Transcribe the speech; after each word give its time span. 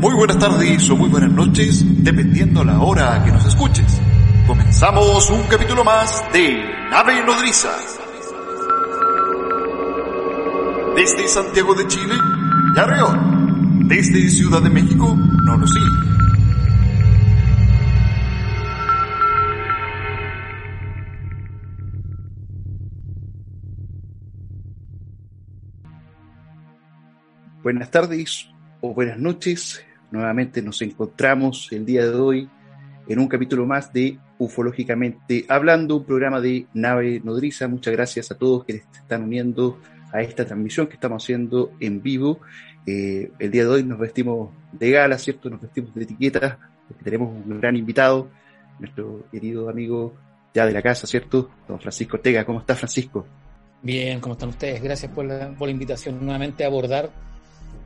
Muy 0.00 0.14
buenas 0.14 0.38
tardes 0.38 0.88
o 0.88 0.96
muy 0.96 1.10
buenas 1.10 1.30
noches, 1.30 1.84
dependiendo 2.02 2.64
la 2.64 2.80
hora 2.80 3.22
que 3.22 3.30
nos 3.30 3.44
escuches. 3.44 4.00
Comenzamos 4.46 5.28
un 5.28 5.42
capítulo 5.42 5.84
más 5.84 6.24
de 6.32 6.58
Nave 6.90 7.22
Nodriza. 7.22 7.68
Desde 10.96 11.28
Santiago 11.28 11.74
de 11.74 11.86
Chile, 11.86 12.14
Yarrión. 12.74 13.88
Desde 13.88 14.26
Ciudad 14.30 14.62
de 14.62 14.70
México, 14.70 15.14
Nolosí. 15.44 15.78
Buenas 27.62 27.90
tardes 27.90 28.48
o 28.80 28.94
buenas 28.94 29.18
noches. 29.18 29.84
Nuevamente 30.10 30.60
nos 30.62 30.82
encontramos 30.82 31.68
el 31.70 31.86
día 31.86 32.04
de 32.04 32.14
hoy 32.14 32.48
en 33.08 33.18
un 33.18 33.28
capítulo 33.28 33.66
más 33.66 33.92
de 33.92 34.18
Ufológicamente 34.38 35.44
Hablando, 35.48 35.96
un 35.96 36.04
programa 36.04 36.40
de 36.40 36.66
Nave 36.74 37.20
Nodriza. 37.22 37.68
Muchas 37.68 37.92
gracias 37.92 38.30
a 38.30 38.38
todos 38.38 38.64
que 38.64 38.82
están 38.92 39.22
uniendo 39.22 39.78
a 40.12 40.22
esta 40.22 40.44
transmisión 40.44 40.88
que 40.88 40.94
estamos 40.94 41.22
haciendo 41.22 41.72
en 41.78 42.02
vivo. 42.02 42.40
Eh, 42.86 43.30
el 43.38 43.50
día 43.50 43.64
de 43.64 43.68
hoy 43.68 43.84
nos 43.84 43.98
vestimos 43.98 44.50
de 44.72 44.90
gala, 44.90 45.18
¿cierto? 45.18 45.48
Nos 45.48 45.60
vestimos 45.60 45.94
de 45.94 46.02
etiqueta, 46.02 46.58
porque 46.88 47.04
tenemos 47.04 47.28
un 47.28 47.60
gran 47.60 47.76
invitado, 47.76 48.28
nuestro 48.78 49.26
querido 49.30 49.68
amigo 49.68 50.14
ya 50.54 50.66
de 50.66 50.72
la 50.72 50.82
casa, 50.82 51.06
¿cierto? 51.06 51.50
Don 51.68 51.78
Francisco 51.78 52.16
Ortega. 52.16 52.44
¿Cómo 52.44 52.60
está 52.60 52.74
Francisco? 52.74 53.26
Bien, 53.82 54.20
¿cómo 54.20 54.32
están 54.32 54.48
ustedes? 54.48 54.82
Gracias 54.82 55.12
por 55.12 55.24
la, 55.24 55.50
por 55.50 55.68
la 55.68 55.72
invitación 55.72 56.18
nuevamente 56.20 56.64
a 56.64 56.66
abordar 56.66 57.10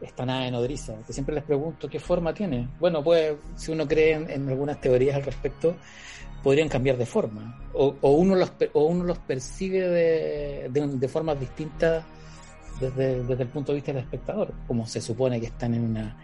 esta 0.04 0.24
nave 0.24 0.50
nodriza, 0.50 0.94
que 1.06 1.12
siempre 1.12 1.34
les 1.34 1.44
pregunto 1.44 1.88
qué 1.88 1.98
forma 1.98 2.32
tiene. 2.32 2.68
Bueno, 2.78 3.02
pues 3.02 3.34
si 3.56 3.72
uno 3.72 3.86
cree 3.86 4.12
en, 4.12 4.48
algunas 4.48 4.80
teorías 4.80 5.16
al 5.16 5.24
respecto, 5.24 5.76
podrían 6.42 6.68
cambiar 6.68 6.96
de 6.96 7.06
forma, 7.06 7.70
o, 7.72 7.94
uno, 8.02 8.34
los, 8.34 8.52
o 8.74 8.84
uno 8.84 9.04
los 9.04 9.18
percibe 9.18 9.88
de, 9.88 10.68
de, 10.70 11.08
formas 11.08 11.40
distintas 11.40 12.04
desde, 12.78 13.22
desde, 13.24 13.42
el 13.42 13.48
punto 13.48 13.72
de 13.72 13.76
vista 13.76 13.92
del 13.92 14.02
espectador, 14.02 14.52
como 14.66 14.86
se 14.86 15.00
supone 15.00 15.40
que 15.40 15.46
están 15.46 15.74
en 15.74 15.84
una 15.84 16.16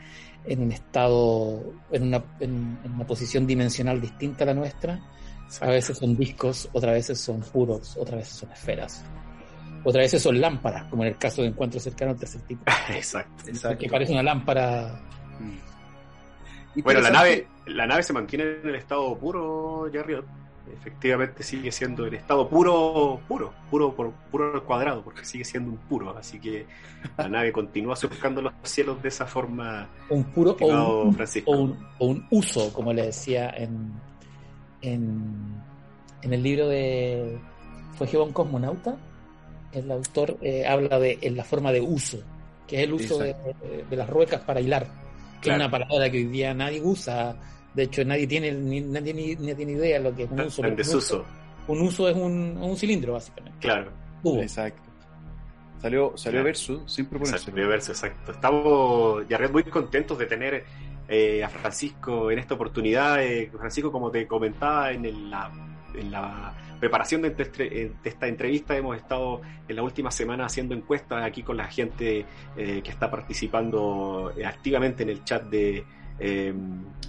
en 0.47 0.62
un 0.62 0.73
estado, 0.73 1.62
en 1.91 2.03
una, 2.05 2.23
en, 2.41 2.78
una 2.95 3.06
posición 3.06 3.47
dimensional 3.47 4.01
distinta 4.01 4.45
a 4.45 4.48
la 4.48 4.55
nuestra. 4.55 5.01
A 5.61 5.67
veces 5.67 5.98
son 5.98 6.17
discos, 6.17 6.69
otras 6.73 6.95
veces 6.95 7.20
son 7.20 7.41
puros, 7.41 7.97
otras 7.97 8.20
veces 8.20 8.34
son 8.34 8.53
esferas. 8.53 9.05
Otras 9.83 10.05
veces 10.05 10.23
son 10.23 10.41
lámparas, 10.41 10.84
como 10.84 11.05
en 11.05 11.11
el 11.11 11.17
caso 11.17 11.42
de 11.42 11.48
encuentro 11.48 11.81
cercano 11.81 12.12
al 12.12 12.19
tercer 12.19 12.41
tipo. 12.42 12.62
exacto, 12.91 13.78
Que 13.78 13.89
parece 13.89 14.12
una 14.12 14.23
lámpara. 14.23 15.00
Mm. 15.39 16.83
Bueno, 16.83 17.00
la 17.00 17.11
nave, 17.11 17.47
la 17.67 17.86
nave 17.86 18.03
se 18.03 18.12
mantiene 18.12 18.45
en 18.62 18.69
el 18.69 18.75
estado 18.75 19.17
puro, 19.19 19.89
Jarriot. 19.92 20.25
Efectivamente 20.73 21.42
sigue 21.42 21.73
siendo 21.73 22.06
el 22.06 22.14
estado 22.14 22.48
puro, 22.48 23.20
puro, 23.27 23.53
puro 23.70 23.92
por 23.92 24.12
puro 24.31 24.55
al 24.55 24.62
cuadrado, 24.62 25.03
porque 25.03 25.25
sigue 25.25 25.45
siendo 25.45 25.70
un 25.70 25.78
puro. 25.78 26.17
Así 26.17 26.39
que 26.39 26.67
la 27.17 27.28
nave 27.28 27.51
continúa 27.51 27.97
surcando 27.97 28.41
los 28.41 28.53
cielos 28.62 29.03
de 29.03 29.08
esa 29.08 29.27
forma. 29.27 29.89
Un 30.11 30.25
puro 30.25 30.56
o 30.61 30.67
un, 31.05 31.17
o 31.45 31.56
un, 31.56 31.86
o 31.98 32.06
un, 32.06 32.27
uso, 32.31 32.73
como 32.73 32.92
le 32.92 33.06
decía 33.06 33.51
en, 33.51 33.92
en, 34.83 35.61
en 36.23 36.33
el 36.33 36.42
libro 36.42 36.69
de. 36.69 37.39
¿Fue 37.97 38.06
un 38.19 38.33
cosmonauta? 38.33 38.97
El 39.73 39.91
autor 39.91 40.37
eh, 40.41 40.67
habla 40.67 40.99
de 40.99 41.19
en 41.21 41.37
la 41.37 41.45
forma 41.45 41.73
de 41.73 41.81
uso, 41.81 42.19
que 42.67 42.77
es 42.79 42.83
el 42.85 42.93
uso 42.93 43.19
de, 43.19 43.35
las 43.91 44.09
ruecas 44.09 44.41
para 44.43 44.61
hilar, 44.61 44.87
que 45.41 45.51
es 45.51 45.57
una 45.57 45.71
palabra 45.71 46.11
que 46.11 46.19
hoy 46.19 46.25
día 46.25 46.55
nadie 46.55 46.81
usa. 46.83 47.37
De 47.75 47.85
hecho, 47.85 48.05
nadie 48.05 48.27
tiene 48.27 48.53
ni, 48.53 48.80
nadie 48.80 49.14
ni, 49.14 49.36
tiene 49.36 49.73
idea 49.73 49.98
de 49.98 50.05
lo 50.11 50.17
que 50.17 50.25
es 50.25 50.30
un 50.30 50.41
uso. 50.41 50.63
desuso. 50.63 51.25
Un 51.69 51.80
uso 51.83 52.09
es 52.09 52.17
un, 52.17 52.59
un 52.61 52.77
cilindro, 52.77 53.13
básicamente. 53.13 53.59
Claro. 53.61 53.92
Exacto. 54.25 54.91
Salió, 55.80 56.13
salió 56.17 56.45
Verso, 56.45 56.86
sin 56.86 57.07
proponerse. 57.07 57.47
Salió 57.47 57.69
Verso, 57.69 57.92
exacto. 57.92 58.33
Estamos 58.33 59.27
ya 59.29 59.39
muy 59.48 59.64
contentos 59.64 60.19
de 60.19 60.27
tener 60.27 60.64
eh, 61.09 61.42
a 61.42 61.48
Francisco 61.48 62.30
en 62.30 62.39
esta 62.39 62.55
oportunidad. 62.55 63.23
Eh, 63.25 63.51
Francisco, 63.57 63.91
como 63.91 64.11
te 64.11 64.27
comentaba 64.27 64.92
en, 64.92 65.07
el, 65.07 65.30
la, 65.30 65.51
en 65.95 66.11
la 66.11 66.53
preparación 66.80 67.23
de, 67.23 67.92
esta 68.02 68.27
entrevista 68.27 68.77
hemos 68.77 68.96
estado 68.96 69.42
en 69.68 69.77
la 69.77 69.83
última 69.83 70.11
semana 70.11 70.46
haciendo 70.46 70.74
encuestas 70.74 71.23
aquí 71.23 71.42
con 71.42 71.57
la 71.57 71.67
gente 71.67 72.24
eh, 72.57 72.80
que 72.83 72.91
está 72.91 73.11
participando 73.11 74.33
eh, 74.36 74.46
activamente 74.46 75.02
en 75.02 75.11
el 75.11 75.23
chat 75.23 75.45
de, 75.45 75.85
eh, 76.18 76.52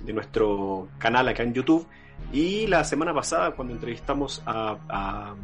de, 0.04 0.14
nuestro 0.14 0.90
canal 0.98 1.28
acá 1.30 1.44
en 1.44 1.54
YouTube. 1.54 1.88
Y 2.34 2.68
la 2.68 2.84
semana 2.84 3.14
pasada, 3.14 3.52
cuando 3.52 3.74
entrevistamos 3.74 4.44
a, 4.46 4.78
a, 4.90 5.36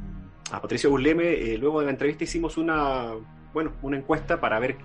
Patricio 0.62 0.90
Burleme, 0.90 1.58
luego 1.58 1.80
de 1.80 1.86
la 1.88 1.92
entrevista 1.92 2.24
hicimos 2.24 2.58
una, 2.58 3.12
bueno, 3.54 3.74
una 3.82 3.98
encuesta 3.98 4.40
para 4.40 4.60
ver 4.60 4.78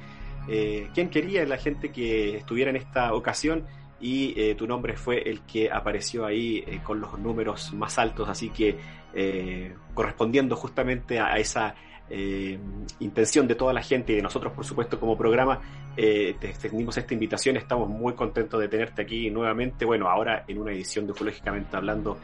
quién 0.93 1.09
quería 1.09 1.47
la 1.47 1.57
gente 1.57 1.93
que 1.93 2.37
estuviera 2.37 2.71
en 2.71 2.77
esta 2.77 3.15
ocasión 3.15 3.65
y 4.03 4.55
tu 4.57 4.67
nombre 4.67 4.97
fue 4.97 5.23
el 5.23 5.43
que 5.43 5.71
apareció 5.71 6.27
ahí 6.27 6.81
con 6.83 7.01
los 7.01 7.19
números 7.19 7.73
más 7.73 7.99
altos, 7.99 8.29
así 8.29 8.51
que 8.51 8.77
eh, 9.15 9.75
correspondiendo 9.93 10.57
justamente 10.57 11.21
a, 11.21 11.37
esa 11.37 11.75
eh, 12.09 12.59
intención 13.01 13.47
de 13.47 13.55
toda 13.55 13.75
la 13.75 13.83
gente 13.83 14.13
y 14.13 14.17
de 14.17 14.23
nosotros, 14.23 14.53
por 14.55 14.65
supuesto, 14.65 14.99
como 14.99 15.19
programa, 15.19 15.61
eh, 15.97 16.35
te 16.41 16.49
extendimos 16.49 16.97
esta 16.97 17.13
invitación. 17.13 17.57
Estamos 17.57 17.89
muy 17.89 18.15
contentos 18.15 18.59
de 18.59 18.69
tenerte 18.69 19.03
aquí 19.03 19.31
nuevamente. 19.31 19.85
Bueno, 19.85 20.09
ahora 20.09 20.45
en 20.49 20.59
una 20.59 20.73
edición 20.73 21.07
de 21.07 21.13
Ufológicamente 21.13 21.77
Hablando, 21.77 22.19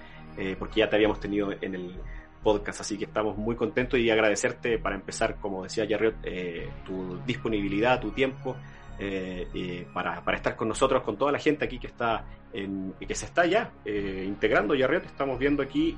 porque 0.58 0.80
ya 0.80 0.88
te 0.88 0.94
habíamos 0.94 1.18
tenido 1.18 1.50
en 1.60 1.74
el 1.74 1.96
podcast, 2.44 2.80
así 2.80 2.96
que 2.96 3.06
estamos 3.06 3.36
muy 3.36 3.56
contentos 3.56 3.98
y 3.98 4.08
agradecerte 4.08 4.78
para 4.78 4.94
empezar, 4.94 5.34
como 5.40 5.64
decía 5.64 5.84
Jarriot, 5.88 6.14
tu 6.86 7.18
disponibilidad, 7.26 8.00
tu 8.00 8.12
tiempo. 8.12 8.54
Para, 9.92 10.22
para, 10.22 10.36
estar 10.36 10.56
con 10.56 10.68
nosotros, 10.68 11.02
con 11.02 11.16
toda 11.16 11.32
la 11.32 11.38
gente 11.38 11.64
aquí 11.64 11.78
que 11.78 11.86
está 11.86 12.24
en, 12.52 12.94
que 12.98 13.14
se 13.14 13.26
está 13.26 13.46
ya 13.46 13.70
integrando. 13.86 14.76
Jarriot, 14.78 15.04
estamos 15.06 15.38
viendo 15.38 15.62
aquí 15.62 15.96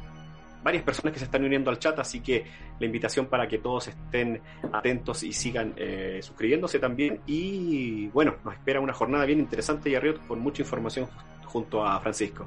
varias 0.62 0.83
personas 0.83 1.12
que 1.12 1.19
se 1.19 1.25
están 1.25 1.44
uniendo 1.44 1.71
al 1.71 1.78
chat, 1.78 1.99
así 1.99 2.21
que 2.21 2.44
la 2.78 2.87
invitación 2.87 3.27
para 3.27 3.49
que 3.49 3.59
todos 3.59 3.88
estén 3.88 4.41
atentos 4.72 5.22
y 5.22 5.33
sigan 5.33 5.75
eh, 5.77 6.21
suscribiéndose 6.22 6.78
también. 6.78 7.21
Y 7.27 8.09
bueno, 8.09 8.37
nos 8.44 8.55
espera 8.55 8.81
una 8.81 8.93
jornada 8.93 9.25
bien 9.25 9.41
interesante 9.41 9.91
y 9.91 9.94
arriba 9.94 10.19
con 10.27 10.41
mucha 10.41 10.62
información 10.62 11.09
junto 11.44 11.84
a 11.84 11.99
Francisco. 12.00 12.47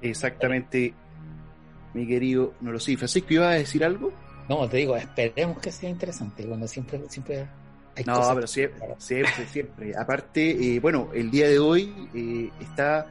Exactamente, 0.00 0.94
mi 1.94 2.06
querido 2.06 2.54
no 2.60 2.72
lo 2.72 2.80
sé. 2.80 2.96
Francisco, 2.96 3.34
¿iba 3.34 3.50
a 3.50 3.54
decir 3.54 3.84
algo? 3.84 4.12
No, 4.48 4.68
te 4.68 4.78
digo, 4.78 4.96
esperemos 4.96 5.58
que 5.58 5.72
sea 5.72 5.90
interesante, 5.90 6.46
cuando 6.46 6.68
siempre, 6.68 7.00
siempre 7.08 7.48
hay 7.96 8.04
No, 8.04 8.34
pero 8.34 8.46
siempre, 8.46 8.80
siempre, 8.98 9.46
siempre. 9.46 9.96
Aparte, 9.96 10.76
eh, 10.76 10.80
bueno, 10.80 11.10
el 11.14 11.30
día 11.30 11.48
de 11.48 11.58
hoy 11.58 11.92
eh, 12.14 12.50
está, 12.60 13.06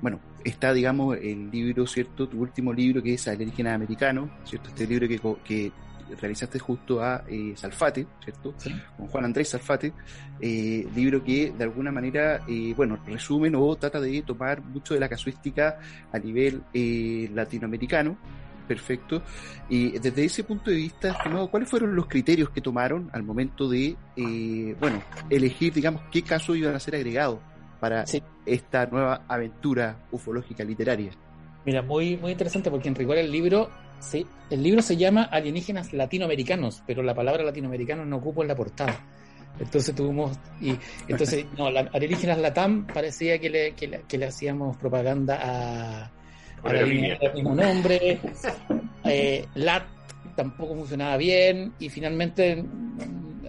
bueno, 0.00 0.18
está, 0.44 0.72
digamos, 0.72 1.16
el 1.18 1.50
libro, 1.50 1.86
¿cierto? 1.86 2.28
Tu 2.28 2.40
último 2.40 2.72
libro 2.72 3.02
que 3.02 3.14
es 3.14 3.28
Alienígenas 3.28 3.74
Americano, 3.74 4.30
¿cierto? 4.44 4.70
Este 4.70 4.86
libro 4.86 5.06
que, 5.06 5.20
que 5.44 5.72
realizaste 6.20 6.58
justo 6.58 7.02
a 7.02 7.24
eh, 7.28 7.54
Salfate, 7.56 8.06
¿cierto? 8.22 8.54
Con 8.96 9.06
Juan 9.08 9.24
Andrés 9.24 9.50
Salfate, 9.50 9.92
eh, 10.40 10.86
libro 10.94 11.22
que 11.22 11.52
de 11.56 11.64
alguna 11.64 11.90
manera, 11.90 12.42
eh, 12.48 12.74
bueno, 12.76 12.98
resumen 13.06 13.54
o 13.54 13.76
trata 13.76 14.00
de 14.00 14.22
tomar 14.22 14.62
mucho 14.62 14.94
de 14.94 15.00
la 15.00 15.08
casuística 15.08 15.78
a 16.12 16.18
nivel 16.18 16.62
eh, 16.74 17.30
latinoamericano, 17.32 18.16
perfecto. 18.62 19.22
Y 19.68 19.98
desde 19.98 20.24
ese 20.24 20.44
punto 20.44 20.70
de 20.70 20.76
vista, 20.76 21.10
estimado, 21.10 21.50
¿cuáles 21.50 21.68
fueron 21.68 21.94
los 21.94 22.06
criterios 22.06 22.50
que 22.50 22.60
tomaron 22.60 23.10
al 23.12 23.22
momento 23.22 23.68
de, 23.68 23.96
bueno, 24.80 25.02
elegir, 25.30 25.72
digamos, 25.72 26.02
qué 26.10 26.22
casos 26.22 26.56
iban 26.56 26.74
a 26.74 26.80
ser 26.80 26.94
agregados 26.94 27.38
para 27.82 28.04
esta 28.46 28.86
nueva 28.86 29.24
aventura 29.26 30.06
ufológica 30.12 30.62
literaria. 30.62 31.10
Mira, 31.64 31.82
muy, 31.82 32.16
muy 32.16 32.30
interesante 32.30 32.70
porque 32.70 32.86
en 32.86 32.94
rigor 32.94 33.18
el 33.18 33.28
libro, 33.28 33.70
sí, 33.98 34.24
el 34.50 34.62
libro 34.62 34.82
se 34.82 34.96
llama 34.96 35.24
Alienígenas 35.24 35.92
Latinoamericanos, 35.92 36.84
pero 36.86 37.02
la 37.02 37.12
palabra 37.12 37.42
latinoamericano 37.42 38.04
no 38.04 38.18
ocupa 38.18 38.42
en 38.42 38.48
la 38.48 38.54
portada. 38.54 39.04
Entonces 39.58 39.96
tuvimos, 39.96 40.38
y 40.60 40.76
entonces, 41.08 41.44
no, 41.58 41.72
la, 41.72 41.90
Alienígenas 41.92 42.38
Latam 42.38 42.86
parecía 42.86 43.40
que 43.40 43.50
le, 43.50 43.74
que 43.74 44.16
le, 44.16 44.26
hacíamos 44.26 44.76
propaganda 44.76 45.40
a, 45.42 46.10
a 46.64 46.72
la 46.72 46.82
línea 46.82 47.18
del 47.18 47.34
mismo 47.34 47.54
nombre. 47.54 48.20
Eh, 49.04 49.44
Lat 49.56 49.82
tampoco 50.36 50.76
funcionaba 50.76 51.16
bien 51.16 51.72
y 51.80 51.88
finalmente, 51.88 52.64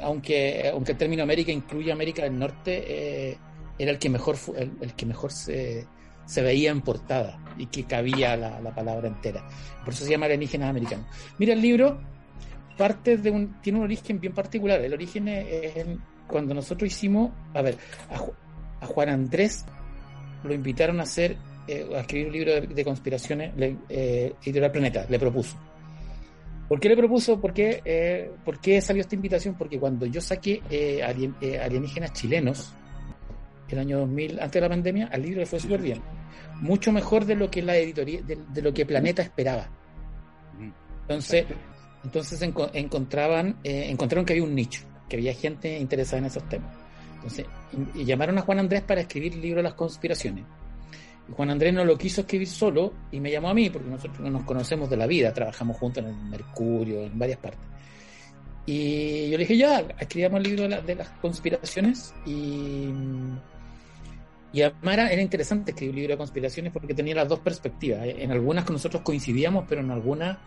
aunque, 0.01 0.67
aunque 0.73 0.93
el 0.93 0.97
término 0.97 1.21
América 1.21 1.51
incluye 1.51 1.91
América 1.91 2.23
del 2.23 2.39
Norte, 2.39 2.83
eh, 2.87 3.37
era 3.77 3.91
el 3.91 3.99
que 3.99 4.09
mejor, 4.09 4.35
el, 4.57 4.93
que 4.95 5.05
mejor 5.05 5.31
se, 5.31 5.85
se, 6.25 6.41
veía 6.41 6.71
en 6.71 6.81
portada 6.81 7.39
y 7.55 7.67
que 7.67 7.83
cabía 7.83 8.35
la, 8.35 8.59
la, 8.59 8.73
palabra 8.73 9.07
entera. 9.07 9.47
Por 9.85 9.93
eso 9.93 10.05
se 10.05 10.09
llama 10.09 10.25
Alienígenas 10.25 10.71
Americanos. 10.71 11.05
Mira, 11.37 11.53
el 11.53 11.61
libro 11.61 12.01
parte 12.77 13.17
de 13.17 13.31
un, 13.31 13.61
tiene 13.61 13.79
un 13.79 13.85
origen 13.85 14.19
bien 14.19 14.33
particular. 14.33 14.81
El 14.81 14.93
origen 14.93 15.27
es, 15.27 15.85
cuando 16.27 16.53
nosotros 16.53 16.91
hicimos, 16.91 17.31
a 17.53 17.61
ver, 17.61 17.77
a 18.81 18.85
Juan 18.85 19.09
Andrés 19.09 19.65
lo 20.43 20.53
invitaron 20.53 20.99
a 20.99 21.03
hacer, 21.03 21.37
eh, 21.67 21.87
a 21.95 21.99
escribir 22.01 22.27
un 22.27 22.33
libro 22.33 22.51
de, 22.53 22.61
de 22.67 22.83
conspiraciones, 22.85 23.55
le, 23.55 23.77
eh, 23.89 24.33
Editorial 24.43 24.71
Planeta, 24.71 25.05
le 25.09 25.19
propuso. 25.19 25.57
¿Por 26.67 26.79
qué 26.79 26.89
le 26.89 26.97
propuso? 26.97 27.39
¿Por 27.39 27.53
qué, 27.53 27.81
eh, 27.85 28.31
¿por 28.43 28.59
qué 28.59 28.81
salió 28.81 29.01
esta 29.01 29.15
invitación? 29.15 29.55
Porque 29.55 29.79
cuando 29.79 30.05
yo 30.05 30.21
saqué 30.21 30.61
eh, 30.69 31.01
alien- 31.03 31.35
eh, 31.41 31.59
alienígenas 31.59 32.13
chilenos, 32.13 32.73
el 33.69 33.79
año 33.79 33.99
2000, 33.99 34.39
antes 34.39 34.53
de 34.53 34.61
la 34.61 34.69
pandemia, 34.69 35.07
al 35.11 35.21
libro 35.21 35.39
le 35.41 35.45
fue 35.45 35.59
súper 35.59 35.81
bien. 35.81 36.01
Mucho 36.61 36.91
mejor 36.91 37.25
de 37.25 37.35
lo 37.35 37.49
que 37.51 37.61
la 37.61 37.75
editoría, 37.77 38.21
de, 38.21 38.37
de 38.53 38.61
lo 38.61 38.73
que 38.73 38.85
Planeta 38.85 39.21
esperaba. 39.21 39.69
Entonces, 41.01 41.45
entonces 42.03 42.41
enco- 42.41 42.69
encontraban, 42.73 43.57
eh, 43.63 43.87
encontraron 43.89 44.25
que 44.25 44.33
había 44.33 44.43
un 44.43 44.55
nicho, 44.55 44.81
que 45.09 45.17
había 45.17 45.33
gente 45.33 45.77
interesada 45.79 46.19
en 46.19 46.25
esos 46.25 46.47
temas. 46.47 46.73
Entonces, 47.15 47.45
y, 47.95 48.01
y 48.01 48.05
llamaron 48.05 48.37
a 48.37 48.41
Juan 48.41 48.59
Andrés 48.59 48.81
para 48.83 49.01
escribir 49.01 49.33
el 49.33 49.41
libro 49.41 49.57
de 49.57 49.63
las 49.63 49.73
conspiraciones. 49.73 50.45
Juan 51.31 51.49
Andrés 51.49 51.73
no 51.73 51.85
lo 51.85 51.97
quiso 51.97 52.21
escribir 52.21 52.47
solo 52.47 52.93
y 53.11 53.19
me 53.19 53.31
llamó 53.31 53.49
a 53.49 53.53
mí, 53.53 53.69
porque 53.69 53.89
nosotros 53.89 54.19
no 54.19 54.29
nos 54.29 54.43
conocemos 54.43 54.89
de 54.89 54.97
la 54.97 55.07
vida, 55.07 55.33
trabajamos 55.33 55.77
juntos 55.77 56.03
en 56.03 56.09
el 56.09 56.15
Mercurio, 56.25 57.01
en 57.01 57.17
varias 57.17 57.39
partes. 57.39 57.61
Y 58.65 59.29
yo 59.29 59.37
le 59.37 59.43
dije, 59.43 59.57
ya, 59.57 59.79
escribamos 59.99 60.37
el 60.37 60.43
libro 60.43 60.63
de, 60.63 60.69
la- 60.69 60.81
de 60.81 60.95
las 60.95 61.09
conspiraciones 61.21 62.13
y, 62.25 62.87
y 64.53 64.61
además 64.61 64.93
era, 65.11 65.21
interesante 65.21 65.71
escribir 65.71 65.91
un 65.91 65.95
libro 65.99 66.13
de 66.13 66.17
conspiraciones 66.17 66.71
porque 66.71 66.93
tenía 66.93 67.15
las 67.15 67.27
dos 67.27 67.39
perspectivas. 67.39 68.01
En 68.05 68.31
algunas 68.31 68.69
nosotros 68.69 69.01
coincidíamos, 69.01 69.65
pero 69.67 69.81
en 69.81 69.91
algunas 69.91 70.37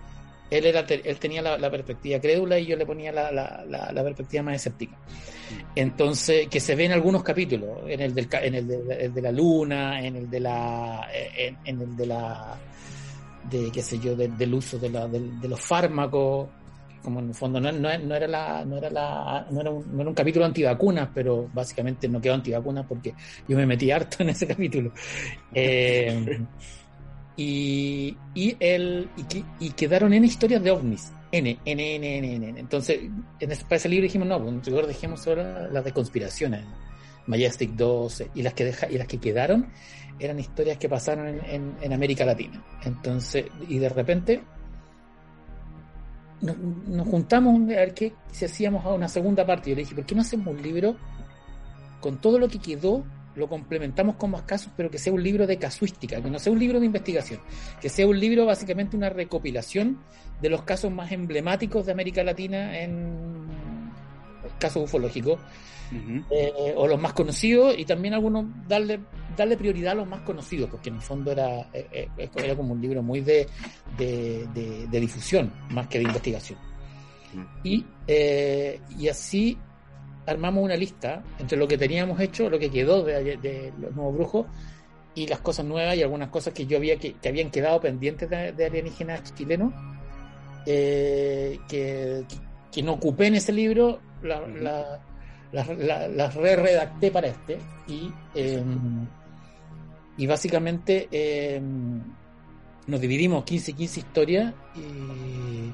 él, 0.51 0.67
era, 0.67 0.81
él 0.81 1.19
tenía 1.19 1.43
la, 1.43 1.71
perspectiva 1.71 2.21
crédula 2.21 2.59
y 2.59 2.67
yo 2.67 2.77
le 2.77 2.87
ponía 2.87 3.13
la, 3.13 4.03
perspectiva 4.05 4.43
más 4.43 4.57
escéptica. 4.57 4.97
Entonces, 5.75 6.49
que 6.49 6.61
se 6.61 6.75
ve 6.75 6.87
en 6.87 6.93
algunos 6.93 7.23
capítulos, 7.23 7.81
en 7.87 8.01
el, 8.01 8.15
del, 8.15 8.29
de, 8.29 9.23
la 9.23 9.33
luna, 9.33 10.05
en 10.05 10.17
el 10.17 10.31
de 10.31 10.41
la, 10.41 11.07
de 13.51 13.71
qué 13.73 13.83
sé 13.83 13.99
yo, 13.99 14.17
de- 14.17 14.29
del 14.29 14.55
uso 14.55 14.79
de, 14.79 14.91
los 15.49 15.61
fármacos, 15.61 16.49
como 17.03 17.21
en 17.21 17.29
el 17.29 17.35
fondo 17.35 17.61
no, 17.61 17.69
era 17.69 17.99
no 17.99 18.15
era 18.17 18.65
no 18.65 18.79
era 19.61 19.71
un, 19.71 19.97
no 19.97 20.01
era 20.01 20.09
un 20.11 20.15
capítulo 20.15 20.45
antivacunas, 20.45 21.09
pero 21.15 21.49
básicamente 21.53 22.09
no 22.09 22.21
quedó 22.21 22.35
antivacunas 22.35 22.85
porque 22.87 23.15
yo 23.47 23.57
me 23.57 23.65
metí 23.65 23.93
harto 23.93 24.17
en 24.21 24.31
ese 24.31 24.47
capítulo. 24.47 24.93
Eh, 25.55 26.45
y, 27.37 28.17
y, 28.35 28.57
el, 28.61 29.09
y, 29.17 29.23
que- 29.25 29.45
y 29.61 29.71
quedaron 29.71 30.13
en 30.13 30.25
historias 30.25 30.63
de 30.63 30.71
ovnis. 30.71 31.13
N, 31.33 31.59
N, 31.65 31.95
N, 31.97 32.19
N, 32.19 32.49
N. 32.49 32.61
Entonces, 32.61 33.01
en 33.41 33.51
ese, 33.53 33.63
para 33.65 33.77
ese 33.77 33.89
libro 33.89 34.05
dijimos, 34.05 34.29
no, 34.29 34.41
pues 34.43 34.67
mejor 34.69 34.87
dejemos 34.87 35.21
solo 35.21 35.43
las 35.71 35.85
de 35.85 35.93
conspiraciones. 35.93 36.65
Majestic 37.27 37.73
2 37.73 38.23
y 38.35 38.43
las 38.43 38.55
que 38.55 38.65
deja, 38.67 38.89
y 38.91 38.97
las 38.97 39.09
que 39.09 39.19
quedaron 39.19 39.67
eran 40.19 40.39
historias 40.39 40.79
que 40.79 40.89
pasaron 40.89 41.27
en, 41.29 41.41
en- 41.45 41.75
en 41.83 41.93
América 41.93 42.25
Latina. 42.25 42.65
Entonces, 42.85 43.47
y 43.69 43.79
de 43.79 43.89
repente 43.89 44.41
nos, 46.41 46.57
nos 46.59 47.09
juntamos 47.09 47.61
a 47.61 47.65
ver 47.67 47.95
qué 47.95 48.13
si 48.31 48.45
hacíamos 48.45 48.85
a 48.85 48.91
una 48.95 49.09
segunda 49.09 49.45
parte. 49.45 49.71
Yo 49.71 49.77
le 49.77 49.83
dije, 49.83 49.95
¿por 49.95 50.07
qué 50.07 50.15
no 50.15 50.21
hacemos 50.23 50.47
un 50.49 50.63
libro 50.63 50.97
con 52.01 52.19
todo 52.19 52.39
lo 52.39 52.49
que 52.49 52.59
quedó? 52.59 53.05
Lo 53.37 53.49
complementamos 53.49 54.17
con 54.17 54.31
más 54.31 54.43
casos, 54.43 54.73
pero 54.77 54.91
que 54.91 54.99
sea 54.99 55.13
un 55.13 55.23
libro 55.23 55.47
de 55.47 55.59
casuística, 55.59 56.21
que 56.23 56.31
no 56.31 56.39
sea 56.39 56.53
un 56.53 56.59
libro 56.59 56.81
de 56.81 56.87
investigación, 56.87 57.41
que 57.81 57.89
sea 57.89 58.07
un 58.07 58.19
libro 58.19 58.47
básicamente 58.47 58.97
una 58.97 59.11
recopilación 59.11 59.99
de 60.41 60.49
los 60.51 60.63
casos 60.63 60.91
más 60.91 61.13
emblemáticos 61.13 61.87
de 61.87 61.93
América 61.93 62.25
Latina 62.25 62.79
en 62.81 63.47
casos 64.59 64.85
ufológicos, 64.85 65.39
eh, 66.31 66.75
o 66.77 66.89
los 66.89 67.01
más 67.01 67.13
conocidos, 67.13 67.75
y 67.79 67.85
también 67.85 68.15
algunos 68.15 68.47
darle, 68.67 69.01
darle 69.37 69.57
prioridad 69.57 69.93
a 69.93 69.97
los 69.97 70.09
más 70.09 70.23
conocidos, 70.23 70.69
porque 70.71 70.89
en 70.89 70.97
el 70.97 71.03
fondo 71.03 71.31
era, 71.31 71.69
eh, 71.73 72.09
eh, 72.19 72.29
era 72.37 72.57
como 72.57 72.73
un 72.73 72.81
libro 72.81 73.03
muy 73.03 73.21
de, 73.21 73.47
de, 73.99 74.47
de- 74.55 74.87
de 74.89 75.01
difusión, 75.01 75.53
más 75.71 75.87
que 75.89 75.99
de 75.99 76.05
investigación. 76.05 76.59
Y, 77.63 77.85
eh, 78.07 78.81
y 78.99 79.09
así 79.09 79.59
armamos 80.27 80.65
una 80.65 80.77
lista 80.77 81.23
entre 81.39 81.57
lo 81.57 81.69
que 81.69 81.79
teníamos 81.79 82.21
hecho, 82.21 82.51
lo 82.51 82.59
que 82.59 82.71
quedó 82.71 83.05
de, 83.05 83.37
de 83.37 83.73
los 83.81 83.95
nuevos 83.95 84.15
brujos, 84.15 84.47
y 85.15 85.27
las 85.27 85.41
cosas 85.41 85.65
nuevas 85.65 85.97
y 85.97 86.03
algunas 86.03 86.29
cosas 86.29 86.53
que 86.53 86.67
yo 86.67 86.77
había 86.77 86.99
que, 86.99 87.15
que 87.15 87.29
habían 87.29 87.51
quedado 87.51 87.81
pendientes 87.81 88.29
de, 88.29 88.53
de 88.53 88.67
alienígenas 88.67 89.35
chilenos, 89.35 89.73
eh, 90.67 91.59
que, 91.69 92.25
que 92.73 92.83
no 92.83 92.93
ocupé 92.95 93.27
en 93.29 93.37
ese 93.37 93.53
libro, 93.53 94.01
la- 94.23 94.43
Ujú. 94.43 94.57
la- 94.63 95.01
las 95.53 95.69
la, 95.79 96.29
re-redacté 96.29 97.11
para 97.11 97.29
este 97.29 97.59
y, 97.87 98.11
eh, 98.35 98.63
y 100.19 100.27
básicamente 100.27 101.09
eh, 101.11 101.61
nos 102.87 103.01
dividimos 103.01 103.45
15 103.45 103.73
15 103.73 104.01
historias 104.01 104.55
y, 104.75 105.73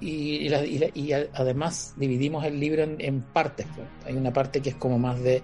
y, 0.00 0.36
y 0.36 0.48
la- 0.48 0.64
y 0.64 0.78
la- 0.78 0.90
y 0.94 1.12
a- 1.12 1.28
además 1.34 1.94
dividimos 1.96 2.44
el 2.44 2.58
libro 2.60 2.82
en, 2.82 2.96
en 3.00 3.22
partes. 3.22 3.66
pues. 3.74 3.88
Hay 4.04 4.16
una 4.16 4.32
parte 4.32 4.60
que 4.62 4.70
es 4.70 4.76
como 4.76 4.98
más 4.98 5.20
de, 5.22 5.42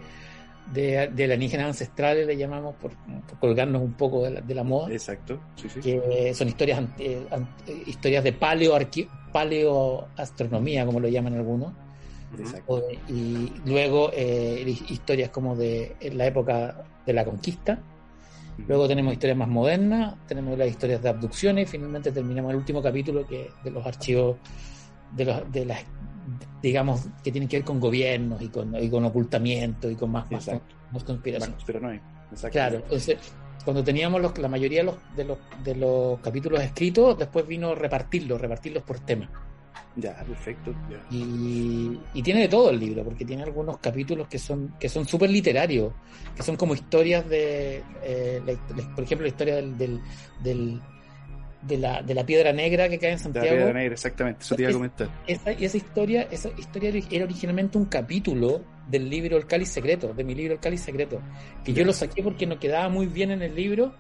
de, 0.73 1.09
de 1.09 1.25
alienígenas 1.25 1.67
ancestrales, 1.67 2.27
le 2.27 2.37
llamamos, 2.37 2.75
por, 2.77 2.93
por 3.29 3.39
colgarnos 3.39 3.83
un 3.83 3.95
poco 3.95 4.25
de 4.25 4.31
la, 4.31 4.41
de 4.41 4.55
la 4.55 4.63
moda 4.65 4.93
Exacto. 4.93 5.41
Sí, 5.57 5.69
sí. 5.69 5.81
que 5.81 6.33
son 6.35 6.49
historias 6.49 6.81
ant- 6.81 6.95
eh, 6.99 7.27
ant- 7.31 7.47
eh, 7.67 7.83
historias 7.87 8.23
de 8.25 8.33
paleo 8.33 8.79
paleoastronomía 9.33 10.85
como 10.87 11.01
lo 11.01 11.09
llaman 11.09 11.35
algunos 11.35 11.73
Exacto. 12.39 12.83
y 13.09 13.53
luego 13.65 14.11
eh, 14.15 14.65
hi- 14.67 14.93
historias 14.93 15.31
como 15.31 15.57
de 15.57 15.97
la 16.13 16.27
época 16.27 16.85
de 17.07 17.13
la 17.13 17.25
conquista 17.25 17.79
luego 18.67 18.89
tenemos 18.89 19.13
historias 19.13 19.39
más 19.39 19.49
modernas 19.49 20.15
tenemos 20.27 20.59
las 20.59 20.69
historias 20.69 21.03
de 21.03 21.09
abducciones 21.09 21.69
y 21.69 21.71
finalmente 21.71 22.13
terminamos 22.13 22.51
el 22.51 22.57
último 22.59 22.83
capítulo 22.83 23.27
que 23.27 23.51
de 23.65 23.71
los 23.71 23.85
archivos 23.87 24.37
de 25.13 25.25
los 25.25 25.53
de 25.53 25.65
las 25.65 25.85
digamos 26.63 27.09
que 27.25 27.33
tienen 27.33 27.49
que 27.49 27.59
ver 27.59 27.65
con 27.65 27.81
gobiernos 27.81 28.41
y 28.43 28.49
con, 28.49 28.75
y 28.77 28.89
con 28.89 29.05
ocultamiento 29.05 29.91
y 29.91 29.97
con 29.97 30.11
más, 30.11 30.31
más, 30.31 30.47
más. 30.49 30.61
Exacto. 32.31 32.53
Claro, 32.53 32.77
entonces 32.77 33.19
cuando 33.65 33.85
teníamos 33.85 34.21
los, 34.21 34.37
la 34.39 34.49
mayoría 34.49 34.81
de 34.81 34.85
los, 34.85 34.97
de, 35.17 35.25
los, 35.25 35.39
de 35.65 35.75
los 35.75 36.21
capítulos 36.21 36.63
escritos, 36.63 37.19
después 37.19 37.47
vino 37.47 37.75
repartirlos, 37.75 38.41
repartirlos 38.41 38.83
por 38.83 39.01
tema. 39.01 39.31
Ya, 40.01 40.15
perfecto. 40.25 40.75
Ya. 40.91 41.05
Y, 41.11 41.99
y 42.15 42.23
tiene 42.23 42.41
de 42.43 42.49
todo 42.49 42.71
el 42.71 42.81
libro, 42.81 43.05
porque 43.05 43.25
tiene 43.25 43.43
algunos 43.43 43.79
capítulos 43.79 44.29
que 44.29 44.39
son 44.39 44.75
que 44.81 44.89
son 44.89 45.07
súper 45.07 45.31
literarios, 45.31 45.93
que 46.35 46.43
son 46.43 46.57
como 46.57 46.75
historias 46.75 47.29
de, 47.29 47.83
eh, 48.03 48.41
la- 48.45 48.53
la- 48.77 48.95
por 48.95 49.05
ejemplo, 49.05 49.25
la 49.25 49.29
historia 49.29 49.57
del, 49.57 49.77
del, 49.79 50.01
del- 50.43 50.81
de, 51.63 51.77
la, 51.77 52.03
de 52.03 52.15
la 52.15 52.25
piedra 52.25 52.53
negra 52.55 52.89
que 52.89 52.99
cae 52.99 53.11
en 53.11 53.17
La 53.17 53.23
Santiago. 53.23 53.49
Piedra 53.49 53.73
Negra, 53.75 53.93
exactamente. 53.93 54.41
Eso 54.43 54.57
te 54.57 54.63
iba 54.63 54.69
a 54.69 54.71
Es- 54.71 54.77
comentar. 54.77 55.09
Esa, 55.27 55.53
y 55.53 55.65
esa 55.67 55.77
historia, 55.77 56.23
esa 56.31 56.49
historia 56.57 56.91
era 57.11 57.25
originalmente 57.27 57.77
un 57.77 57.85
capítulo 57.85 58.63
del 58.89 59.11
libro 59.11 59.37
El 59.37 59.47
Cáliz 59.47 59.69
Secreto, 59.69 60.15
de 60.15 60.25
mi 60.25 60.35
libro 60.35 60.55
El 60.55 60.61
Cáliz 60.61 60.81
Secreto, 60.81 61.21
que 61.63 61.75
yo 61.75 61.85
lo 61.85 61.93
saqué 61.93 62.23
porque 62.23 62.47
no 62.47 62.59
quedaba 62.59 62.89
muy 62.89 63.07
bien 63.07 63.31
en 63.31 63.43
el 63.43 63.55
libro 63.55 63.93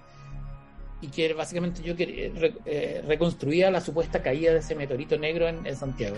y 1.01 1.09
que 1.09 1.33
básicamente 1.35 1.83
yo 1.83 1.97
quería- 1.97 2.31
eh, 2.67 3.03
reconstruía 3.07 3.71
la 3.71 3.81
supuesta 3.81 4.23
caída 4.23 4.53
de 4.53 4.59
ese 4.59 4.75
meteorito 4.75 5.17
negro 5.19 5.49
en, 5.49 5.67
en 5.67 5.77
Santiago. 5.77 6.17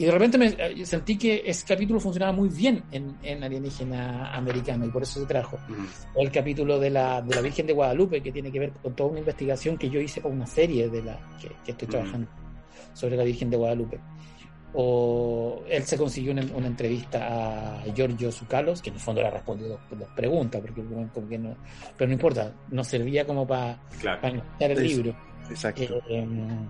Y 0.00 0.04
de 0.04 0.12
repente 0.12 0.38
me 0.38 0.46
eh, 0.46 0.86
sentí 0.86 1.18
que 1.18 1.42
ese 1.44 1.66
capítulo 1.66 1.98
funcionaba 1.98 2.30
muy 2.30 2.48
bien 2.48 2.84
en, 2.92 3.16
en 3.20 3.42
alienígena 3.42 4.32
americano 4.32 4.86
y 4.86 4.90
por 4.90 5.02
eso 5.02 5.18
se 5.18 5.26
trajo. 5.26 5.58
O 6.14 6.22
el 6.22 6.30
capítulo 6.30 6.78
de 6.78 6.90
la, 6.90 7.20
de 7.20 7.34
la 7.34 7.40
Virgen 7.40 7.66
de 7.66 7.72
Guadalupe, 7.72 8.22
que 8.22 8.30
tiene 8.30 8.52
que 8.52 8.60
ver 8.60 8.70
con 8.80 8.94
toda 8.94 9.10
una 9.10 9.18
investigación 9.18 9.76
que 9.76 9.90
yo 9.90 10.00
hice 10.00 10.20
para 10.20 10.32
una 10.32 10.46
serie 10.46 10.88
de 10.88 11.02
la 11.02 11.18
que, 11.40 11.48
que 11.64 11.72
estoy 11.72 11.88
Mm. 11.88 11.90
trabajando 11.90 12.28
sobre 12.94 13.16
la 13.16 13.24
Virgen 13.24 13.50
de 13.50 13.56
Guadalupe. 13.56 13.98
O 14.74 15.62
él 15.68 15.82
se 15.84 15.96
consiguió 15.96 16.32
una, 16.32 16.42
una 16.54 16.66
entrevista 16.66 17.78
a 17.80 17.84
Giorgio 17.94 18.30
Zucalos, 18.30 18.82
que 18.82 18.90
en 18.90 18.96
el 18.96 19.00
fondo 19.00 19.22
le 19.22 19.30
respondió 19.30 19.68
dos, 19.68 19.80
dos 19.90 20.08
preguntas, 20.14 20.60
porque 20.60 20.82
como 20.82 21.28
que 21.28 21.38
no, 21.38 21.56
pero 21.96 22.08
no 22.08 22.12
importa, 22.12 22.52
nos 22.70 22.86
servía 22.86 23.26
como 23.26 23.46
para 23.46 23.78
Claro. 24.00 24.28
iniciar 24.28 24.70
el 24.72 24.82
libro. 24.86 25.16
Exacto. 25.48 25.82
Eh, 25.82 26.02
em, 26.10 26.66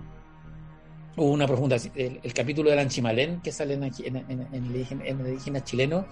hubo 1.17 1.31
una 1.31 1.45
profunda. 1.45 1.75
El, 1.95 2.19
el 2.23 2.33
capítulo 2.33 2.69
del 2.69 2.79
Anchimalén 2.79 3.41
que 3.41 3.51
sale 3.51 3.73
en, 3.73 3.83
aquí- 3.83 4.05
en, 4.07 4.15
en, 4.15 4.29
en 4.29 4.53
el 4.53 4.65
indígena- 4.65 5.05
en 5.05 5.19
el 5.19 5.27
indígena 5.27 5.61
chileno, 5.63 6.05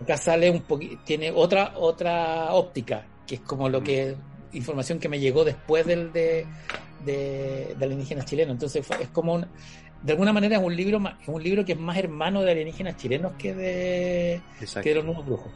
acá 0.00 0.16
sale 0.16 0.48
un 0.50 0.60
poquito. 0.62 1.02
Tiene 1.04 1.32
otra, 1.32 1.72
otra 1.76 2.54
óptica, 2.54 3.04
que 3.26 3.34
es 3.36 3.40
como 3.40 3.68
lo 3.68 3.82
que. 3.82 4.14
Información 4.52 5.00
que 5.00 5.08
me 5.08 5.18
llegó 5.18 5.44
después 5.44 5.84
del 5.84 6.12
de, 6.12 6.46
de, 7.04 7.74
del 7.76 7.90
indígena 7.92 8.24
chileno. 8.24 8.52
Entonces 8.52 8.86
fue- 8.86 9.02
es 9.02 9.08
como 9.08 9.34
un. 9.34 9.46
De 10.04 10.12
alguna 10.12 10.32
manera 10.32 10.56
es 10.58 10.62
un 10.62 10.76
libro 10.76 11.00
más- 11.00 11.14
es 11.22 11.28
un 11.28 11.42
libro 11.42 11.64
que 11.64 11.72
es 11.72 11.78
más 11.80 11.96
hermano 11.96 12.42
de 12.42 12.52
alienígenas 12.52 12.96
chilenos 12.96 13.32
que 13.38 13.54
de, 13.54 14.40
que 14.82 14.88
de 14.90 14.94
los 14.96 15.04
nuevos 15.04 15.24
brujos. 15.26 15.50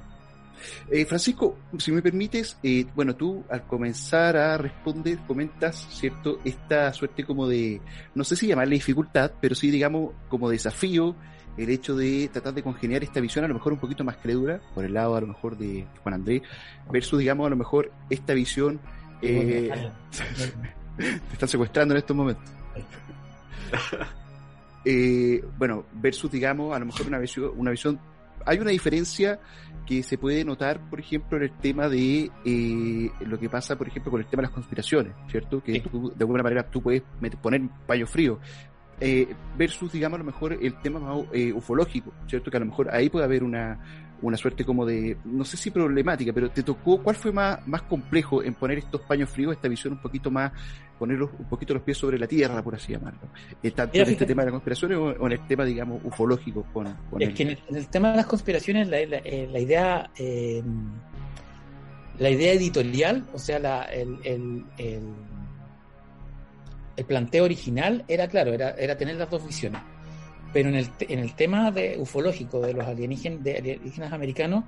Eh, 0.91 1.05
Francisco, 1.05 1.57
si 1.79 1.93
me 1.93 2.03
permites, 2.03 2.59
eh, 2.65 2.85
bueno, 2.95 3.15
tú 3.15 3.45
al 3.49 3.65
comenzar 3.67 4.37
a 4.37 4.57
responder 4.59 5.19
comentas, 5.27 5.87
¿cierto? 5.91 6.41
Esta 6.45 6.93
suerte 6.93 7.25
como 7.25 7.47
de, 7.47 7.81
no 8.15 8.25
sé 8.25 8.35
si 8.35 8.49
llamarle 8.49 8.75
dificultad, 8.75 9.31
pero 9.41 9.55
sí 9.55 9.71
digamos 9.71 10.15
como 10.29 10.49
desafío 10.51 11.15
el 11.57 11.69
hecho 11.71 11.95
de 11.95 12.29
tratar 12.33 12.55
de 12.55 12.63
congeniar 12.63 13.03
esta 13.05 13.21
visión 13.21 13.45
a 13.45 13.49
lo 13.49 13.55
mejor 13.55 13.73
un 13.73 13.79
poquito 13.81 14.03
más 14.03 14.17
crédula, 14.17 14.61
por 14.75 14.85
el 14.85 14.95
lado 14.95 15.15
a 15.15 15.21
lo 15.21 15.27
mejor 15.29 15.57
de 15.59 15.87
Juan 16.03 16.15
Andrés, 16.15 16.43
versus 16.91 17.19
digamos 17.21 17.47
a 17.47 17.51
lo 17.51 17.57
mejor 17.57 17.93
esta 18.11 18.33
visión... 18.35 18.81
Eh, 19.23 19.71
te 20.97 21.33
están 21.35 21.49
secuestrando 21.49 21.95
en 21.95 21.99
estos 21.99 22.17
momentos. 22.17 22.45
Eh, 24.91 25.45
bueno, 25.59 25.85
versus 25.93 26.31
digamos 26.31 26.75
a 26.75 26.79
lo 26.79 26.87
mejor 26.87 27.07
una 27.09 27.19
visión, 27.19 27.53
una 27.59 27.73
visión 27.73 28.01
hay 28.47 28.59
una 28.59 28.71
diferencia 28.71 29.39
que 29.87 30.03
se 30.03 30.17
puede 30.17 30.43
notar, 30.47 30.81
por 30.89 30.99
ejemplo, 30.99 31.37
en 31.37 31.43
el 31.43 31.53
tema 31.59 31.91
de 31.91 32.31
eh, 32.47 33.11
lo 33.21 33.39
que 33.39 33.51
pasa, 33.51 33.77
por 33.77 33.87
ejemplo, 33.87 34.11
con 34.11 34.21
el 34.23 34.27
tema 34.27 34.41
de 34.41 34.47
las 34.47 34.55
conspiraciones, 34.55 35.13
¿cierto? 35.31 35.63
Que 35.63 35.81
tú, 35.81 36.11
de 36.17 36.23
alguna 36.23 36.43
manera 36.43 36.71
tú 36.71 36.81
puedes 36.81 37.03
poner 37.43 37.69
paño 37.87 38.07
frío. 38.07 38.39
Eh, 38.99 39.29
versus, 39.59 39.93
digamos, 39.93 40.17
a 40.17 40.21
lo 40.21 40.25
mejor 40.25 40.55
el 40.55 40.81
tema 40.81 40.99
más 40.99 41.19
eh, 41.35 41.53
ufológico, 41.53 42.11
¿cierto? 42.27 42.51
Que 42.51 42.57
a 42.57 42.61
lo 42.61 42.67
mejor 42.67 42.89
ahí 42.91 43.11
puede 43.11 43.27
haber 43.27 43.45
una, 43.45 43.79
una 44.23 44.37
suerte 44.37 44.65
como 44.65 44.85
de, 44.85 45.17
no 45.25 45.45
sé 45.45 45.57
si 45.57 45.71
problemática, 45.71 46.33
pero 46.33 46.51
te 46.51 46.63
tocó, 46.63 47.03
¿cuál 47.03 47.17
fue 47.17 47.33
más, 47.33 47.67
más 47.67 47.83
complejo 47.83 48.43
en 48.43 48.55
poner 48.55 48.79
estos 48.79 49.01
paños 49.03 49.31
fríos, 49.31 49.53
esta 49.53 49.69
visión 49.69 49.93
un 49.95 50.01
poquito 50.01 50.31
más, 50.31 50.53
poner 50.99 51.23
un 51.23 51.49
poquito 51.49 51.75
los 51.75 51.83
pies 51.83 51.99
sobre 51.99 52.19
la 52.19 52.27
tierra, 52.27 52.63
por 52.63 52.75
así 52.75 52.93
llamarlo? 52.93 53.21
Eh, 53.63 53.71
tanto 53.71 53.97
en 53.97 54.09
este 54.09 54.27
tema 54.27 54.43
de 54.43 54.47
las 54.47 54.53
conspiraciones 54.53 54.99
o, 54.99 55.27
en 55.27 55.33
el 55.33 55.47
tema, 55.47 55.65
digamos, 55.65 56.01
ufológico. 56.05 56.65
Con, 56.73 56.87
es 57.19 57.35
que 57.35 57.43
en 57.43 57.77
el, 57.77 57.89
tema 57.89 58.11
de 58.11 58.17
las 58.17 58.27
conspiraciones, 58.27 58.89
la, 58.89 59.05
la, 59.07 59.19
eh, 59.19 59.49
la 59.51 59.59
idea, 59.61 60.11
eh, 60.17 60.63
la 62.19 62.31
idea 62.31 62.53
editorial, 62.53 63.25
o 63.33 63.39
sea, 63.39 63.59
la, 63.59 63.83
el, 63.85 64.19
el, 64.25 64.65
el, 64.79 65.03
el 66.97 67.05
planteo 67.05 67.45
original 67.45 68.05
era 68.09 68.27
claro, 68.27 68.53
era, 68.53 68.71
era 68.71 68.97
tener 68.97 69.17
las 69.17 69.31
dos 69.31 69.47
visiones 69.47 69.81
pero 70.53 70.69
en 70.69 70.77
el, 70.77 70.91
en 71.01 71.19
el 71.19 71.35
tema 71.35 71.71
de 71.71 71.97
ufológico 71.99 72.61
de 72.61 72.75
los 72.75 72.87
alienígenas, 72.87 73.43
de 73.43 73.59
alienígenas 73.59 74.13
americanos, 74.13 74.65